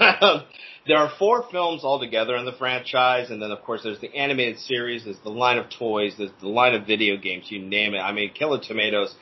there 0.86 0.98
are 0.98 1.10
four 1.18 1.44
films 1.50 1.84
altogether 1.84 2.36
in 2.36 2.44
the 2.44 2.52
franchise, 2.52 3.30
and 3.30 3.40
then 3.40 3.50
of 3.50 3.62
course 3.62 3.82
there's 3.84 4.00
the 4.00 4.14
animated 4.14 4.58
series, 4.58 5.04
there's 5.04 5.18
the 5.22 5.30
line 5.30 5.58
of 5.58 5.66
toys, 5.70 6.14
there's 6.18 6.30
the 6.40 6.48
line 6.48 6.74
of 6.74 6.86
video 6.86 7.16
games, 7.16 7.46
you 7.48 7.60
name 7.60 7.94
it. 7.94 7.98
I 7.98 8.12
mean, 8.12 8.32
Killer 8.32 8.60
Tomatoes, 8.60 9.14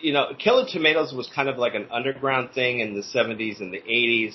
you 0.00 0.12
know, 0.12 0.32
Killer 0.38 0.66
Tomatoes 0.68 1.12
was 1.12 1.30
kind 1.34 1.48
of 1.48 1.56
like 1.56 1.74
an 1.74 1.86
underground 1.90 2.50
thing 2.52 2.80
in 2.80 2.94
the 2.94 3.02
70s 3.02 3.60
and 3.60 3.72
the 3.72 3.80
80s, 3.80 4.34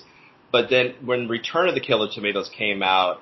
but 0.52 0.70
then 0.70 0.96
when 1.04 1.28
Return 1.28 1.68
of 1.68 1.76
the 1.76 1.82
Killer 1.82 2.08
Tomatoes 2.14 2.50
came 2.58 2.82
out, 2.82 3.20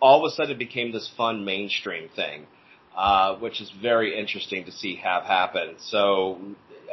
all 0.00 0.24
of 0.24 0.32
a 0.32 0.34
sudden 0.34 0.52
it 0.52 0.58
became 0.58 0.92
this 0.92 1.10
fun 1.16 1.44
mainstream 1.44 2.08
thing. 2.14 2.46
Uh, 2.96 3.36
which 3.40 3.60
is 3.60 3.70
very 3.82 4.18
interesting 4.18 4.64
to 4.64 4.72
see 4.72 4.96
have 4.96 5.22
happen. 5.24 5.74
So, 5.78 6.40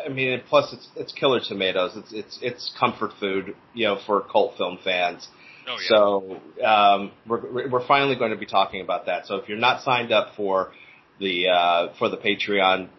I 0.05 0.09
mean, 0.09 0.41
plus 0.49 0.73
it's 0.73 0.89
it's 0.97 1.13
Killer 1.13 1.39
Tomatoes. 1.39 1.93
It's 1.95 2.11
it's 2.11 2.39
it's 2.41 2.75
comfort 2.77 3.11
food, 3.21 3.55
you 3.73 3.87
know, 3.87 3.97
for 4.05 4.19
cult 4.19 4.57
film 4.57 4.79
fans. 4.83 5.29
Oh 5.65 5.77
yeah. 5.81 5.87
So 5.87 6.65
um, 6.65 7.11
we're 7.25 7.69
we're 7.69 7.87
finally 7.87 8.17
going 8.17 8.31
to 8.31 8.37
be 8.37 8.45
talking 8.45 8.81
about 8.81 9.05
that. 9.05 9.27
So 9.27 9.35
if 9.35 9.47
you're 9.47 9.57
not 9.57 9.81
signed 9.81 10.11
up 10.11 10.35
for 10.35 10.73
the 11.21 11.47
uh, 11.47 11.93
for 11.97 12.09
the 12.09 12.17
Patreon, 12.17 12.89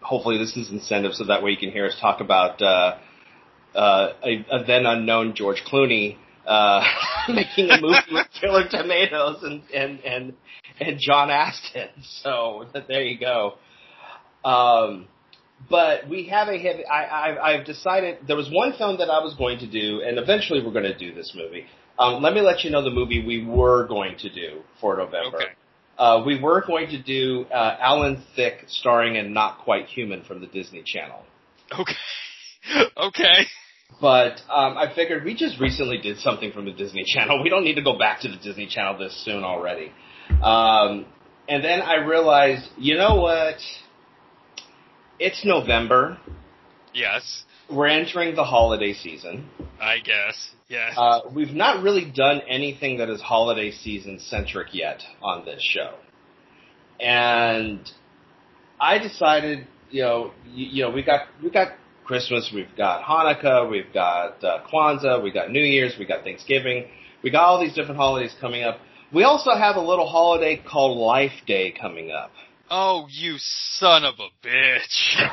hopefully 0.00 0.38
this 0.38 0.56
is 0.56 0.70
incentive 0.70 1.14
so 1.14 1.24
that 1.24 1.42
way 1.42 1.50
you 1.50 1.56
can 1.56 1.72
hear 1.72 1.86
us 1.86 1.96
talk 2.00 2.20
about 2.20 2.62
uh, 2.62 2.96
uh, 3.74 4.12
a, 4.24 4.46
a 4.52 4.64
then 4.64 4.86
unknown 4.86 5.34
George 5.34 5.64
Clooney 5.66 6.16
uh, 6.46 6.82
making 7.28 7.70
a 7.70 7.80
movie 7.80 7.96
with 8.12 8.26
Killer 8.40 8.68
Tomatoes 8.68 9.42
and 9.42 9.62
and 9.74 10.00
and 10.00 10.34
and 10.80 10.98
John 11.00 11.30
Astin. 11.30 11.88
So 12.22 12.66
there 12.88 13.02
you 13.02 13.18
go. 13.18 13.54
Um, 14.44 15.08
but 15.70 16.08
we 16.08 16.28
have 16.28 16.48
a 16.48 16.58
heavy. 16.58 16.84
I, 16.84 17.04
I, 17.04 17.52
I've 17.52 17.66
decided 17.66 18.18
there 18.26 18.36
was 18.36 18.50
one 18.50 18.72
film 18.76 18.98
that 18.98 19.08
I 19.08 19.22
was 19.22 19.34
going 19.36 19.58
to 19.60 19.70
do, 19.70 20.02
and 20.04 20.18
eventually 20.18 20.64
we're 20.64 20.72
going 20.72 20.84
to 20.84 20.98
do 20.98 21.14
this 21.14 21.32
movie. 21.36 21.66
Um, 21.98 22.22
let 22.22 22.34
me 22.34 22.40
let 22.40 22.64
you 22.64 22.70
know 22.70 22.82
the 22.82 22.90
movie 22.90 23.24
we 23.24 23.44
were 23.44 23.86
going 23.86 24.16
to 24.18 24.32
do 24.32 24.62
for 24.80 24.96
November. 24.96 25.36
Okay. 25.36 25.44
Uh, 25.98 26.22
we 26.26 26.40
were 26.40 26.64
going 26.66 26.88
to 26.88 27.00
do 27.00 27.44
uh, 27.52 27.76
Alan 27.78 28.24
Thicke 28.34 28.64
starring 28.66 29.16
in 29.16 29.32
Not 29.32 29.58
Quite 29.58 29.86
Human 29.86 30.24
from 30.24 30.40
the 30.40 30.46
Disney 30.46 30.82
Channel. 30.84 31.22
Okay. 31.78 31.92
okay. 32.96 33.46
But 34.00 34.40
um, 34.52 34.76
I 34.76 34.92
figured 34.94 35.24
we 35.24 35.34
just 35.34 35.60
recently 35.60 35.98
did 35.98 36.18
something 36.18 36.52
from 36.52 36.64
the 36.64 36.72
Disney 36.72 37.04
Channel. 37.06 37.42
We 37.42 37.48
don't 37.48 37.64
need 37.64 37.74
to 37.76 37.82
go 37.82 37.98
back 37.98 38.20
to 38.22 38.28
the 38.28 38.36
Disney 38.36 38.66
Channel 38.66 38.98
this 38.98 39.24
soon 39.24 39.44
already. 39.44 39.92
Um, 40.42 41.06
and 41.48 41.64
then 41.64 41.82
I 41.82 41.96
realized, 41.96 42.68
you 42.78 42.96
know 42.96 43.16
what? 43.16 43.56
It's 45.18 45.44
November. 45.44 46.18
Yes. 46.94 47.44
We're 47.70 47.88
entering 47.88 48.34
the 48.34 48.44
holiday 48.44 48.92
season. 48.92 49.48
I 49.80 49.98
guess. 49.98 50.50
Yes. 50.68 50.94
Uh, 50.96 51.20
we've 51.34 51.54
not 51.54 51.82
really 51.82 52.10
done 52.10 52.40
anything 52.48 52.98
that 52.98 53.08
is 53.08 53.20
holiday 53.20 53.70
season 53.70 54.18
centric 54.20 54.68
yet 54.72 55.02
on 55.22 55.44
this 55.44 55.62
show. 55.62 55.94
And 57.00 57.80
I 58.80 58.98
decided, 58.98 59.66
you 59.90 60.02
know, 60.02 60.32
you, 60.46 60.66
you 60.66 60.82
know, 60.82 60.90
we 60.90 61.02
got 61.02 61.26
we 61.42 61.50
got 61.50 61.72
Christmas, 62.04 62.50
we've 62.54 62.74
got 62.76 63.02
Hanukkah, 63.04 63.70
we've 63.70 63.92
got 63.92 64.42
uh, 64.44 64.60
Kwanzaa, 64.72 65.22
we 65.22 65.30
got 65.30 65.50
New 65.50 65.62
Year's, 65.62 65.94
we 65.98 66.04
got 66.04 66.24
Thanksgiving, 66.24 66.86
we 67.22 67.30
got 67.30 67.44
all 67.44 67.60
these 67.60 67.74
different 67.74 67.96
holidays 67.96 68.34
coming 68.40 68.62
up. 68.64 68.78
We 69.12 69.24
also 69.24 69.52
have 69.52 69.76
a 69.76 69.80
little 69.80 70.08
holiday 70.08 70.56
called 70.68 70.96
Life 70.98 71.32
Day 71.46 71.72
coming 71.78 72.10
up. 72.10 72.30
oh, 72.70 73.06
you 73.10 73.34
son 73.38 74.04
of 74.04 74.14
a 74.18 74.46
bitch. 74.46 75.16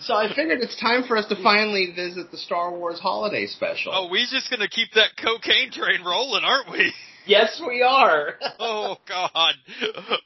So 0.00 0.14
I 0.14 0.28
figured 0.28 0.60
it's 0.60 0.80
time 0.80 1.02
for 1.08 1.16
us 1.16 1.26
to 1.26 1.34
finally 1.42 1.92
visit 1.94 2.30
the 2.30 2.38
Star 2.38 2.70
Wars 2.72 3.00
holiday 3.00 3.46
special. 3.46 3.92
oh, 3.94 4.08
we 4.08 4.26
just 4.30 4.48
gonna 4.48 4.68
keep 4.68 4.92
that 4.94 5.08
cocaine 5.20 5.72
train 5.72 6.04
rolling, 6.06 6.44
aren't 6.44 6.70
we? 6.70 6.92
yes, 7.26 7.60
we 7.66 7.82
are. 7.82 8.34
Oh 8.60 8.96
God! 9.08 9.54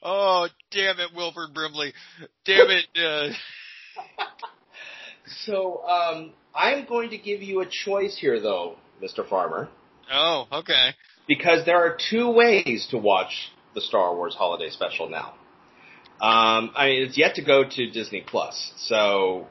Oh 0.02 0.48
damn 0.70 1.00
it, 1.00 1.10
Wilford 1.16 1.54
Brimley! 1.54 1.92
Damn 2.44 2.68
it! 2.70 2.84
Uh, 2.96 3.32
so 5.44 5.82
um, 5.84 6.32
I'm 6.54 6.86
going 6.86 7.10
to 7.10 7.18
give 7.18 7.42
you 7.42 7.60
a 7.60 7.66
choice 7.66 8.16
here, 8.18 8.40
though, 8.40 8.76
Mr. 9.02 9.28
Farmer, 9.28 9.68
oh, 10.12 10.46
okay. 10.52 10.90
because 11.26 11.64
there 11.64 11.78
are 11.78 11.96
two 12.10 12.30
ways 12.30 12.88
to 12.90 12.98
watch 12.98 13.50
the 13.74 13.80
Star 13.80 14.14
Wars 14.14 14.34
holiday 14.34 14.70
special 14.70 15.08
now. 15.08 15.34
Um, 16.20 16.70
I 16.76 16.86
mean, 16.86 17.02
it's 17.02 17.18
yet 17.18 17.34
to 17.36 17.42
go 17.42 17.64
to 17.68 17.90
Disney 17.90 18.24
Plus, 18.24 18.72
so 18.76 19.48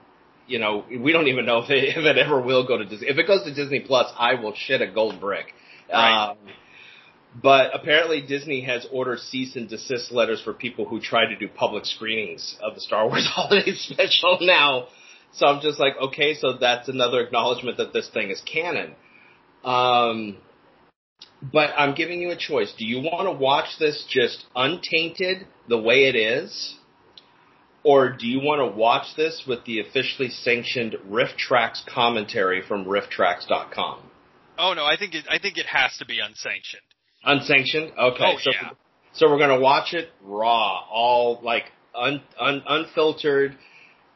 you 0.47 0.57
know 0.57 0.85
we 0.89 1.11
don't 1.11 1.27
even 1.27 1.45
know 1.45 1.59
if 1.59 1.69
it, 1.69 1.97
if 1.97 1.97
it 1.97 2.17
ever 2.17 2.39
will 2.41 2.65
go 2.65 2.77
to 2.77 2.85
Disney. 2.85 3.07
If 3.07 3.17
it 3.17 3.27
goes 3.27 3.43
to 3.43 3.53
Disney 3.53 3.81
Plus, 3.81 4.09
I 4.17 4.35
will 4.35 4.53
shit 4.55 4.81
a 4.81 4.87
gold 4.87 5.19
brick. 5.19 5.47
Right. 5.91 6.29
Um, 6.29 6.37
but 7.39 7.71
apparently 7.73 8.21
Disney 8.21 8.61
has 8.61 8.85
ordered 8.91 9.19
cease 9.19 9.55
and 9.55 9.69
desist 9.69 10.11
letters 10.11 10.41
for 10.41 10.53
people 10.53 10.85
who 10.85 10.99
try 10.99 11.25
to 11.25 11.35
do 11.37 11.47
public 11.47 11.85
screenings 11.85 12.57
of 12.61 12.75
the 12.75 12.81
Star 12.81 13.07
Wars 13.07 13.25
holiday 13.31 13.73
special 13.75 14.39
now. 14.41 14.87
So 15.33 15.45
I'm 15.47 15.61
just 15.61 15.79
like, 15.79 15.93
okay, 15.97 16.33
so 16.33 16.57
that's 16.59 16.89
another 16.89 17.21
acknowledgement 17.21 17.77
that 17.77 17.93
this 17.93 18.09
thing 18.09 18.31
is 18.31 18.41
canon. 18.41 18.95
Um, 19.63 20.37
but 21.41 21.69
I'm 21.77 21.95
giving 21.95 22.21
you 22.21 22.31
a 22.31 22.37
choice. 22.37 22.73
Do 22.77 22.85
you 22.85 22.99
want 22.99 23.27
to 23.27 23.31
watch 23.31 23.77
this 23.79 24.05
just 24.09 24.45
untainted 24.55 25.47
the 25.69 25.77
way 25.77 26.05
it 26.05 26.15
is? 26.15 26.75
Or 27.83 28.09
do 28.09 28.27
you 28.27 28.39
want 28.39 28.59
to 28.59 28.77
watch 28.77 29.15
this 29.15 29.43
with 29.47 29.65
the 29.65 29.79
officially 29.79 30.29
sanctioned 30.29 30.97
RiffTrax 31.09 31.85
commentary 31.87 32.61
from 32.61 32.85
rifftrax.com? 32.85 34.03
Oh 34.59 34.73
no, 34.73 34.85
I 34.85 34.97
think 34.97 35.15
it. 35.15 35.25
I 35.27 35.39
think 35.39 35.57
it 35.57 35.65
has 35.65 35.97
to 35.97 36.05
be 36.05 36.19
unsanctioned. 36.19 36.83
Unsanctioned? 37.23 37.91
Okay. 37.97 38.23
Oh, 38.23 38.37
so, 38.41 38.51
yeah. 38.51 38.71
so 39.13 39.29
we're 39.29 39.39
gonna 39.39 39.59
watch 39.59 39.93
it 39.93 40.09
raw, 40.23 40.83
all 40.91 41.39
like 41.43 41.65
un, 41.93 42.21
un, 42.39 42.63
unfiltered, 42.67 43.57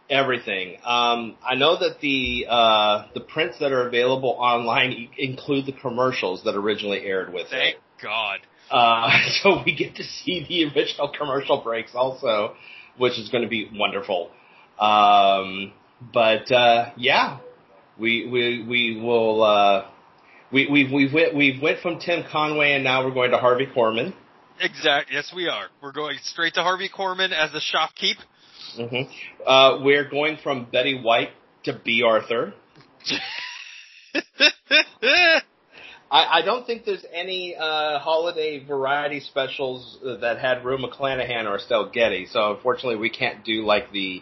everything. 0.09 0.77
Um, 0.83 1.35
I 1.43 1.55
know 1.55 1.77
that 1.77 1.99
the 2.01 2.47
uh, 2.49 3.07
the 3.13 3.21
prints 3.21 3.59
that 3.59 3.71
are 3.71 3.87
available 3.87 4.35
online 4.39 5.09
include 5.17 5.65
the 5.65 5.73
commercials 5.73 6.43
that 6.43 6.55
originally 6.55 7.01
aired 7.05 7.33
with 7.33 7.49
Thank 7.49 7.75
it. 7.75 7.81
Thank 8.01 8.03
God. 8.03 8.39
Uh, 8.71 9.09
so 9.43 9.61
we 9.65 9.75
get 9.75 9.95
to 9.95 10.03
see 10.03 10.45
the 10.47 10.65
original 10.75 11.11
commercial 11.15 11.61
breaks 11.61 11.91
also, 11.93 12.55
which 12.97 13.19
is 13.19 13.29
going 13.29 13.43
to 13.43 13.49
be 13.49 13.69
wonderful. 13.73 14.31
Um, 14.79 15.73
but 16.13 16.51
uh, 16.51 16.91
yeah, 16.97 17.39
we 17.97 18.27
we 18.27 18.65
we 18.67 19.01
will. 19.01 19.43
Uh, 19.43 19.87
we 20.51 20.67
we've 20.69 20.91
we've 20.91 21.13
went 21.13 21.35
we 21.35 21.59
went 21.61 21.79
from 21.79 21.99
Tim 21.99 22.23
Conway 22.31 22.73
and 22.73 22.83
now 22.83 23.05
we're 23.05 23.13
going 23.13 23.31
to 23.31 23.37
Harvey 23.37 23.67
Korman. 23.67 24.13
Exact. 24.59 25.09
Yes, 25.11 25.31
we 25.35 25.47
are. 25.49 25.67
We're 25.81 25.91
going 25.91 26.17
straight 26.23 26.53
to 26.53 26.61
Harvey 26.63 26.89
Korman 26.89 27.31
as 27.33 27.51
a 27.53 27.59
shopkeep. 27.59 28.15
hmm 28.75 29.11
Uh, 29.45 29.79
we're 29.81 30.09
going 30.09 30.37
from 30.41 30.65
Betty 30.71 30.99
White 31.01 31.31
to 31.63 31.73
Bea 31.73 32.03
Arthur. 32.03 32.53
I, 36.11 36.39
I 36.39 36.41
don't 36.43 36.65
think 36.65 36.85
there's 36.85 37.05
any 37.11 37.55
uh, 37.59 37.99
holiday 37.99 38.63
variety 38.63 39.19
specials 39.19 39.97
that 40.21 40.39
had 40.39 40.63
Rue 40.63 40.77
McClanahan 40.77 41.45
or 41.45 41.57
Estelle 41.57 41.89
Getty, 41.89 42.27
so 42.31 42.55
unfortunately 42.55 42.95
we 42.97 43.09
can't 43.09 43.43
do 43.43 43.65
like 43.65 43.91
the 43.91 44.21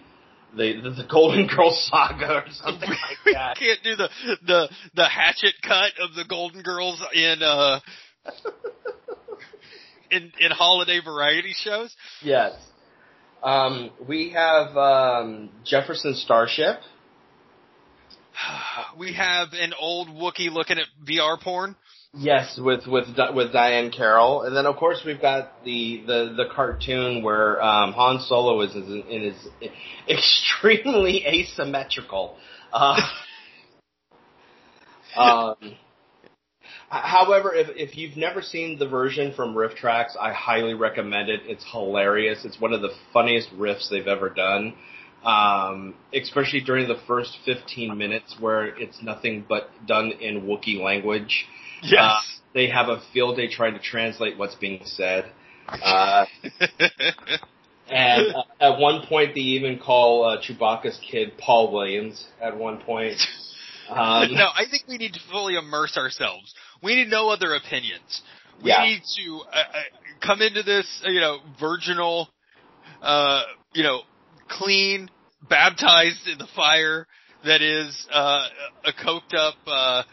the 0.55 0.81
the, 0.81 0.89
the 0.91 1.07
Golden 1.09 1.47
Girls 1.47 1.89
saga 1.89 2.33
or 2.33 2.45
something 2.51 2.89
like 2.89 3.33
that. 3.33 3.57
we 3.59 3.67
can't 3.67 3.83
do 3.83 3.95
the 3.95 4.09
the 4.45 4.69
the 4.95 5.05
hatchet 5.05 5.55
cut 5.61 5.91
of 6.01 6.15
the 6.15 6.25
Golden 6.27 6.61
Girls 6.61 7.01
in 7.13 7.41
uh 7.41 7.79
in 10.11 10.31
in 10.39 10.51
holiday 10.51 10.99
variety 11.03 11.53
shows. 11.55 11.95
Yes. 12.21 12.53
Um, 13.43 13.91
we 14.07 14.29
have 14.31 14.77
um, 14.77 15.49
Jefferson 15.65 16.15
Starship. 16.15 16.79
We 18.97 19.13
have 19.13 19.49
an 19.53 19.73
old 19.79 20.07
Wookiee 20.07 20.51
looking 20.51 20.77
at 20.77 20.85
VR 21.03 21.39
porn. 21.41 21.75
Yes, 22.15 22.59
with 22.61 22.85
with 22.85 23.07
with 23.33 23.53
Diahann 23.53 23.91
Carroll, 23.91 24.43
and 24.43 24.55
then 24.55 24.67
of 24.67 24.75
course 24.75 25.01
we've 25.03 25.19
got 25.19 25.63
the 25.65 26.03
the, 26.05 26.33
the 26.37 26.45
cartoon 26.53 27.23
where 27.23 27.59
um, 27.59 27.91
Han 27.93 28.19
Solo 28.19 28.61
is 28.61 28.75
is, 28.75 28.87
is 29.09 29.47
extremely 30.07 31.25
asymmetrical. 31.25 32.37
Uh, 32.71 33.01
um, 35.17 35.55
however, 36.87 37.51
if 37.55 37.69
if 37.75 37.97
you've 37.97 38.15
never 38.15 38.43
seen 38.43 38.77
the 38.77 38.87
version 38.87 39.33
from 39.33 39.55
RiffTrax, 39.55 40.09
I 40.21 40.33
highly 40.33 40.75
recommend 40.75 41.29
it. 41.29 41.41
It's 41.45 41.65
hilarious. 41.71 42.45
It's 42.45 42.61
one 42.61 42.73
of 42.73 42.81
the 42.81 42.91
funniest 43.11 43.49
riffs 43.57 43.89
they've 43.89 44.07
ever 44.07 44.29
done. 44.29 44.75
Um, 45.25 45.95
especially 46.13 46.59
during 46.61 46.87
the 46.89 46.99
first 47.07 47.37
15 47.45 47.97
minutes 47.97 48.35
where 48.41 48.65
it's 48.77 49.01
nothing 49.01 49.45
but 49.47 49.69
done 49.87 50.11
in 50.11 50.41
Wookiee 50.41 50.83
language. 50.83 51.47
Uh, 51.97 52.19
they 52.53 52.69
have 52.69 52.89
a 52.89 53.01
field 53.11 53.37
day 53.37 53.47
trying 53.47 53.73
to 53.73 53.79
translate 53.79 54.37
what's 54.37 54.55
being 54.55 54.81
said. 54.85 55.31
Uh, 55.67 56.25
and 57.89 58.35
uh, 58.35 58.43
at 58.59 58.79
one 58.79 59.05
point, 59.07 59.33
they 59.35 59.41
even 59.41 59.79
call 59.79 60.23
uh, 60.23 60.37
Chewbacca's 60.41 60.99
kid 61.09 61.37
Paul 61.37 61.73
Williams. 61.73 62.25
At 62.41 62.57
one 62.57 62.79
point, 62.81 63.17
um, 63.89 64.33
no, 64.33 64.47
I 64.55 64.65
think 64.69 64.83
we 64.87 64.97
need 64.97 65.13
to 65.13 65.19
fully 65.31 65.55
immerse 65.55 65.97
ourselves. 65.97 66.53
We 66.81 66.95
need 66.95 67.09
no 67.09 67.29
other 67.29 67.53
opinions. 67.55 68.21
We 68.61 68.69
Yeah. 68.69 68.83
need 68.83 69.01
to 69.17 69.41
uh, 69.51 69.57
uh, 69.57 69.81
come 70.21 70.41
into 70.41 70.63
this, 70.63 70.87
uh, 71.05 71.09
you 71.09 71.19
know, 71.19 71.39
virginal, 71.59 72.29
uh, 73.01 73.43
you 73.73 73.83
know, 73.83 74.01
clean, 74.49 75.09
baptized 75.49 76.27
in 76.27 76.37
the 76.37 76.47
fire 76.55 77.07
that 77.45 77.61
is 77.61 78.07
uh, 78.11 78.47
a 78.85 78.93
coked 78.93 79.33
up, 79.35 79.55
uh, 79.67 80.03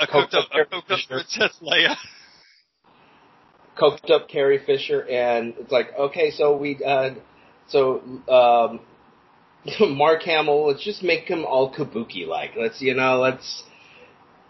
a 0.00 0.06
coked 0.06 0.34
up, 0.34 0.48
a 0.52 0.64
coked 0.64 0.90
up. 0.90 0.98
Princess 1.08 1.56
Leia. 1.62 1.96
coked 3.78 4.10
up 4.10 4.28
Carrie 4.28 4.62
Fisher, 4.64 5.00
and 5.00 5.54
it's 5.58 5.72
like, 5.72 5.88
okay, 5.98 6.30
so 6.30 6.56
we, 6.56 6.82
uh, 6.84 7.10
so 7.68 8.00
um, 8.28 8.80
Mark 9.96 10.22
Hamill, 10.22 10.66
let's 10.66 10.84
just 10.84 11.02
make 11.02 11.24
him 11.24 11.44
all 11.44 11.72
kabuki 11.74 12.26
like. 12.26 12.52
Let's, 12.56 12.80
you 12.80 12.94
know, 12.94 13.20
let's, 13.20 13.64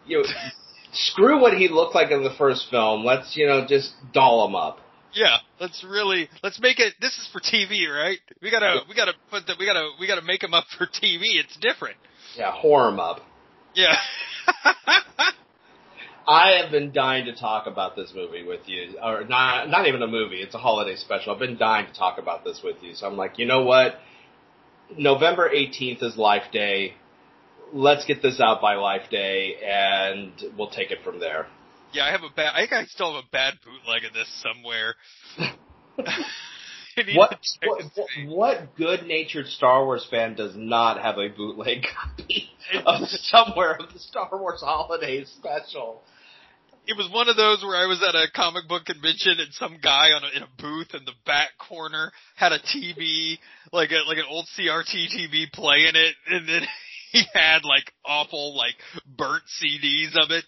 you 0.07 0.19
know, 0.19 0.25
screw 0.93 1.41
what 1.41 1.55
he 1.57 1.69
looked 1.69 1.95
like 1.95 2.11
in 2.11 2.23
the 2.23 2.35
first 2.37 2.67
film. 2.71 3.05
Let's, 3.05 3.37
you 3.37 3.47
know, 3.47 3.67
just 3.67 3.95
doll 4.13 4.47
him 4.47 4.55
up. 4.55 4.79
Yeah, 5.13 5.37
let's 5.61 5.85
really 5.89 6.29
let's 6.43 6.61
make 6.61 6.81
it. 6.81 6.95
This 7.01 7.13
is 7.13 7.29
for 7.33 7.39
TV, 7.39 7.89
right? 7.89 8.19
We 8.43 8.51
gotta 8.51 8.81
we 8.89 8.97
gotta 8.97 9.13
put 9.31 9.47
the 9.47 9.55
we 9.61 9.65
gotta 9.65 9.91
we 10.01 10.09
gotta 10.09 10.23
make 10.23 10.43
him 10.43 10.53
up 10.53 10.65
for 10.77 10.87
TV. 10.87 11.39
It's 11.39 11.57
different. 11.59 11.97
Yeah, 12.37 12.53
whore 12.53 12.93
him 12.93 12.99
up. 12.99 13.21
Yeah. 13.75 13.97
I 16.27 16.61
have 16.63 16.71
been 16.71 16.93
dying 16.93 17.27
to 17.27 17.35
talk 17.35 17.67
about 17.67 17.97
this 17.97 18.13
movie 18.15 18.45
with 18.45 18.61
you, 18.67 18.99
or 19.03 19.25
not, 19.25 19.69
not 19.69 19.87
even 19.87 20.03
a 20.03 20.07
movie. 20.07 20.41
It's 20.41 20.55
a 20.55 20.59
holiday 20.59 20.97
special. 20.97 21.35
I've 21.35 21.39
been 21.39 21.59
dying 21.59 21.87
to 21.87 21.93
talk 21.93 22.19
about 22.19 22.45
this 22.45 22.61
with 22.65 22.77
you. 22.83 22.95
So 22.95 23.07
I'm 23.07 23.17
like, 23.17 23.39
you 23.39 23.47
know 23.47 23.65
what? 23.65 23.97
November 24.97 25.51
18th 25.51 26.03
is 26.03 26.17
Life 26.17 26.51
Day. 26.53 26.95
Let's 27.73 28.07
get 28.07 28.23
this 28.23 28.41
out 28.41 28.63
by 28.63 28.77
Life 28.77 29.11
Day, 29.11 29.57
and 29.63 30.33
we'll 30.57 30.71
take 30.71 30.91
it 30.91 30.99
from 31.05 31.21
there. 31.21 31.47
Yeah, 31.93 32.05
I 32.07 32.11
have 32.11 32.23
a 32.23 32.35
bad. 32.35 32.53
I 32.55 32.61
think 32.61 32.73
I 32.73 32.85
still 32.87 33.15
have 33.15 33.25
a 33.25 33.31
bad 33.31 33.55
bootleg 33.65 34.05
of 34.05 34.15
this 34.15 34.29
somewhere. 34.43 34.95
What, 37.15 37.39
what, 37.65 37.83
what, 37.95 38.09
what 38.27 38.77
good-natured 38.77 39.47
Star 39.47 39.85
Wars 39.85 40.07
fan 40.11 40.35
does 40.35 40.55
not 40.57 41.01
have 41.01 41.19
a 41.19 41.29
bootleg 41.29 41.85
copy 41.95 42.51
of 42.87 43.09
somewhere 43.09 43.75
of 43.75 43.93
the 43.93 43.99
Star 43.99 44.29
Wars 44.33 44.61
Holiday 44.61 45.25
Special? 45.25 46.03
It 46.87 46.97
was 46.99 47.11
one 47.11 47.29
of 47.31 47.37
those 47.37 47.63
where 47.63 47.77
I 47.77 47.87
was 47.87 48.05
at 48.07 48.15
a 48.15 48.31
comic 48.35 48.69
book 48.69 48.85
convention 48.85 49.37
and 49.39 49.53
some 49.53 49.79
guy 49.83 50.09
on 50.13 50.23
a, 50.23 50.37
in 50.37 50.43
a 50.43 50.49
booth 50.61 50.95
in 50.95 51.05
the 51.07 51.15
back 51.25 51.51
corner 51.59 52.13
had 52.37 52.53
a 52.53 52.59
TV, 52.59 53.39
like 53.73 53.91
a 53.91 54.07
like 54.07 54.19
an 54.19 54.25
old 54.29 54.47
CRT 54.59 54.93
TV 54.93 55.51
playing 55.51 55.93
it, 55.95 56.15
and 56.29 56.47
then 56.47 56.63
he 57.13 57.23
had 57.33 57.65
like 57.65 57.91
awful 58.05 58.55
like 58.55 58.75
burnt 59.17 59.45
CDs 59.63 60.15
of 60.15 60.31
it. 60.31 60.45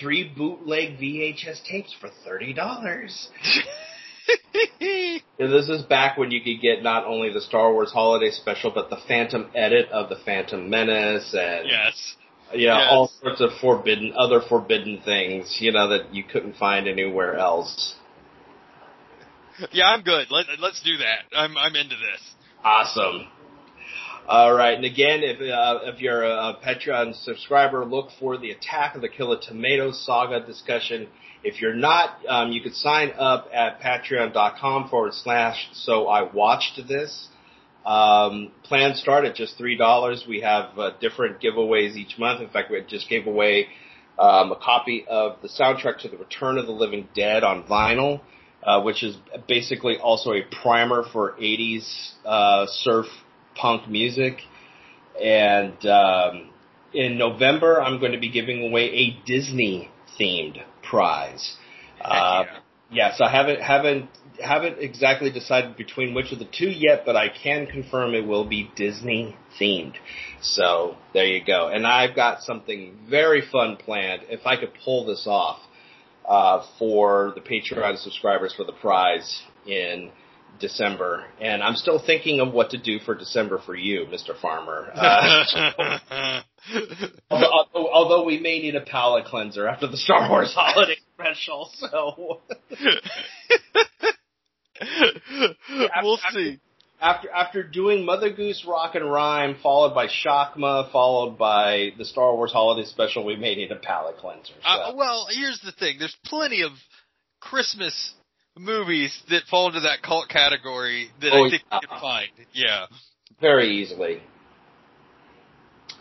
Three 0.00 0.32
bootleg 0.36 0.98
VHS 0.98 1.62
tapes 1.64 1.94
for 2.00 2.10
thirty 2.24 2.52
dollars. 2.52 3.28
This 5.36 5.68
is 5.68 5.82
back 5.82 6.16
when 6.16 6.30
you 6.30 6.40
could 6.40 6.60
get 6.62 6.82
not 6.82 7.04
only 7.06 7.32
the 7.32 7.40
Star 7.40 7.72
Wars 7.72 7.90
Holiday 7.90 8.30
Special, 8.30 8.70
but 8.72 8.88
the 8.88 8.98
Phantom 9.08 9.50
edit 9.54 9.88
of 9.90 10.08
the 10.08 10.16
Phantom 10.24 10.70
Menace, 10.70 11.34
and 11.36 11.68
yes. 11.68 12.16
you 12.52 12.68
know 12.68 12.78
yes. 12.78 12.88
all 12.88 13.10
sorts 13.20 13.40
of 13.40 13.50
forbidden, 13.60 14.12
other 14.16 14.40
forbidden 14.40 15.00
things, 15.04 15.56
you 15.60 15.72
know 15.72 15.88
that 15.88 16.14
you 16.14 16.22
couldn't 16.22 16.56
find 16.56 16.86
anywhere 16.86 17.36
else. 17.36 17.94
Yeah, 19.72 19.86
I'm 19.86 20.02
good. 20.02 20.28
Let, 20.30 20.46
let's 20.60 20.82
do 20.82 20.96
that. 20.98 21.36
I'm 21.36 21.56
I'm 21.56 21.74
into 21.74 21.96
this. 21.96 22.34
Awesome. 22.62 23.26
All 24.26 24.54
right, 24.54 24.72
and 24.72 24.86
again, 24.86 25.20
if 25.22 25.38
uh, 25.38 25.80
if 25.82 26.00
you're 26.00 26.22
a 26.22 26.56
Patreon 26.64 27.14
subscriber, 27.24 27.84
look 27.84 28.08
for 28.18 28.38
the 28.38 28.52
Attack 28.52 28.94
of 28.94 29.02
the 29.02 29.08
Killer 29.10 29.36
Tomatoes 29.38 30.02
saga 30.06 30.40
discussion. 30.46 31.08
If 31.42 31.60
you're 31.60 31.74
not, 31.74 32.20
um, 32.26 32.50
you 32.50 32.62
could 32.62 32.74
sign 32.74 33.12
up 33.18 33.50
at 33.52 33.82
patreon.com 33.82 34.88
forward 34.88 35.12
slash 35.12 35.68
so 35.74 36.08
I 36.08 36.22
watched 36.22 36.80
this. 36.88 37.28
Um, 37.84 38.52
plans 38.62 38.98
start 38.98 39.26
at 39.26 39.34
just 39.34 39.58
three 39.58 39.76
dollars. 39.76 40.24
We 40.26 40.40
have 40.40 40.78
uh, 40.78 40.92
different 41.02 41.42
giveaways 41.42 41.94
each 41.94 42.18
month. 42.18 42.40
In 42.40 42.48
fact, 42.48 42.70
we 42.70 42.82
just 42.88 43.10
gave 43.10 43.26
away 43.26 43.66
um, 44.18 44.52
a 44.52 44.56
copy 44.56 45.04
of 45.06 45.42
the 45.42 45.48
soundtrack 45.48 45.98
to 45.98 46.08
the 46.08 46.16
Return 46.16 46.56
of 46.56 46.64
the 46.64 46.72
Living 46.72 47.08
Dead 47.14 47.44
on 47.44 47.64
vinyl, 47.64 48.22
uh, 48.62 48.80
which 48.80 49.02
is 49.02 49.18
basically 49.46 49.98
also 49.98 50.32
a 50.32 50.40
primer 50.62 51.04
for 51.12 51.32
'80s 51.32 52.12
uh, 52.24 52.64
surf 52.70 53.04
punk 53.60 53.88
music. 53.88 54.38
And 55.22 55.84
um, 55.86 56.50
in 56.92 57.18
November, 57.18 57.80
I'm 57.80 58.00
going 58.00 58.12
to 58.12 58.18
be 58.18 58.30
giving 58.30 58.68
away 58.68 58.84
a 58.90 59.26
Disney 59.26 59.90
themed 60.18 60.62
prize. 60.82 61.56
Uh, 62.00 62.44
yeah. 62.46 62.58
Yes, 62.90 63.20
I 63.20 63.30
haven't 63.30 63.60
haven't 63.60 64.08
haven't 64.42 64.78
exactly 64.78 65.30
decided 65.30 65.76
between 65.76 66.14
which 66.14 66.32
of 66.32 66.38
the 66.38 66.44
two 66.44 66.68
yet, 66.68 67.02
but 67.04 67.16
I 67.16 67.28
can 67.28 67.66
confirm 67.66 68.14
it 68.14 68.26
will 68.26 68.44
be 68.44 68.70
Disney 68.76 69.36
themed. 69.58 69.94
So 70.42 70.96
there 71.12 71.24
you 71.24 71.44
go. 71.44 71.68
And 71.68 71.86
I've 71.86 72.14
got 72.14 72.42
something 72.42 72.96
very 73.08 73.42
fun 73.50 73.76
planned. 73.76 74.22
If 74.28 74.46
I 74.46 74.56
could 74.56 74.72
pull 74.84 75.06
this 75.06 75.24
off 75.26 75.60
uh, 76.28 76.64
for 76.78 77.32
the 77.34 77.40
Patreon 77.40 77.98
subscribers 77.98 78.54
for 78.54 78.64
the 78.64 78.72
prize 78.72 79.42
in 79.66 80.10
December, 80.60 81.24
and 81.40 81.62
I'm 81.62 81.76
still 81.76 81.98
thinking 82.04 82.40
of 82.40 82.52
what 82.52 82.70
to 82.70 82.78
do 82.78 82.98
for 83.00 83.14
December 83.14 83.58
for 83.64 83.74
you, 83.74 84.06
Mr. 84.06 84.38
Farmer. 84.40 84.92
Uh, 86.66 86.80
although, 87.30 87.90
although 87.92 88.24
we 88.24 88.40
may 88.40 88.58
need 88.58 88.74
a 88.74 88.80
palate 88.80 89.26
cleanser 89.26 89.68
after 89.68 89.86
the 89.86 89.98
Star 89.98 90.30
Wars 90.30 90.54
holiday 90.56 90.96
special, 91.14 91.68
so 91.74 92.40
we'll 96.02 96.18
see. 96.30 96.58
after 97.02 97.30
after 97.30 97.62
doing 97.62 98.06
Mother 98.06 98.32
Goose 98.32 98.64
Rock 98.66 98.94
and 98.94 99.10
Rhyme, 99.10 99.56
followed 99.62 99.94
by 99.94 100.06
Shakma, 100.06 100.90
followed 100.90 101.36
by 101.36 101.90
the 101.98 102.04
Star 102.06 102.34
Wars 102.34 102.52
Holiday 102.52 102.88
Special, 102.88 103.26
we 103.26 103.36
may 103.36 103.54
need 103.54 103.70
a 103.70 103.76
palate 103.76 104.16
cleanser. 104.16 104.54
So. 104.62 104.68
Uh, 104.70 104.94
well, 104.96 105.26
here's 105.30 105.60
the 105.60 105.72
thing. 105.72 105.96
There's 105.98 106.16
plenty 106.24 106.62
of 106.62 106.72
Christmas 107.40 108.14
movies 108.56 109.16
that 109.30 109.42
fall 109.50 109.68
into 109.68 109.80
that 109.80 110.02
cult 110.02 110.28
category 110.28 111.10
that 111.20 111.32
Oh, 111.32 111.46
I 111.46 111.50
think 111.50 111.62
yeah. 111.70 111.78
you 111.82 111.88
can 111.88 112.00
find. 112.00 112.28
Yeah. 112.52 112.86
Very 113.40 113.68
easily. 113.82 114.22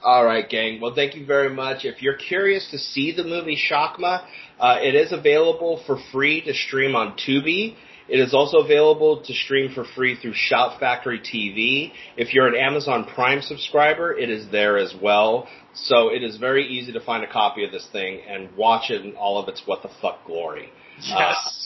All 0.04 0.26
right, 0.26 0.48
gang. 0.48 0.82
Well, 0.82 0.94
thank 0.94 1.16
you 1.16 1.26
very 1.26 1.50
much. 1.54 1.86
If 1.86 2.02
you're 2.02 2.18
curious 2.18 2.70
to 2.72 2.78
see 2.78 3.16
the 3.16 3.24
movie 3.24 3.58
Shakma, 3.58 4.26
uh, 4.60 4.78
it 4.82 4.96
is 4.96 5.12
available 5.14 5.82
for 5.88 5.98
free 6.12 6.42
to 6.42 6.54
stream 6.54 6.96
on 6.96 7.14
Tubi. 7.18 7.76
It 8.10 8.20
is 8.20 8.34
also 8.34 8.58
available 8.58 9.24
to 9.24 9.34
stream 9.34 9.74
for 9.74 9.86
free 9.96 10.18
through 10.18 10.34
Shout 10.36 10.78
Factory 10.80 11.20
TV. 11.22 11.94
If 12.18 12.34
you're 12.34 12.48
an 12.48 12.56
Amazon 12.56 13.06
Prime 13.16 13.42
subscriber, 13.42 14.12
it 14.16 14.30
is 14.30 14.50
there 14.52 14.78
as 14.78 14.94
well. 15.02 15.48
So 15.74 16.10
it 16.10 16.22
is 16.22 16.36
very 16.36 16.68
easy 16.68 16.92
to 16.92 17.00
find 17.00 17.24
a 17.24 17.32
copy 17.32 17.64
of 17.64 17.72
this 17.72 17.88
thing 17.94 18.22
and 18.28 18.54
watch 18.58 18.90
it 18.92 19.06
in 19.06 19.16
all 19.16 19.40
of 19.42 19.48
its 19.48 19.64
what 19.66 19.84
the 19.84 19.90
fuck 20.02 20.26
glory. 20.26 20.70
Yes. 21.02 21.63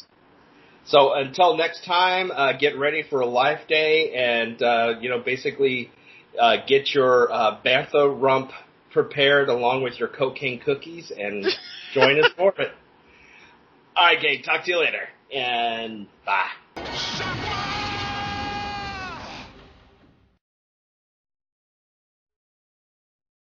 So 0.87 1.13
until 1.13 1.57
next 1.57 1.83
time, 1.85 2.31
uh, 2.31 2.53
get 2.53 2.77
ready 2.77 3.03
for 3.09 3.19
a 3.19 3.25
life 3.25 3.67
day 3.67 4.13
and, 4.13 4.61
uh, 4.61 4.93
you 5.01 5.09
know, 5.09 5.19
basically, 5.19 5.91
uh, 6.39 6.57
get 6.65 6.93
your, 6.93 7.31
uh, 7.31 7.59
bantha 7.63 8.09
rump 8.19 8.51
prepared 8.91 9.49
along 9.49 9.83
with 9.83 9.99
your 9.99 10.07
cocaine 10.07 10.59
cookies 10.59 11.11
and 11.11 11.45
join 11.93 12.23
us 12.23 12.31
for 12.37 12.53
it. 12.57 12.71
Alright, 13.97 14.21
gang, 14.21 14.41
talk 14.43 14.63
to 14.65 14.71
you 14.71 14.79
later. 14.79 15.09
And 15.33 16.07
bye. 16.25 17.33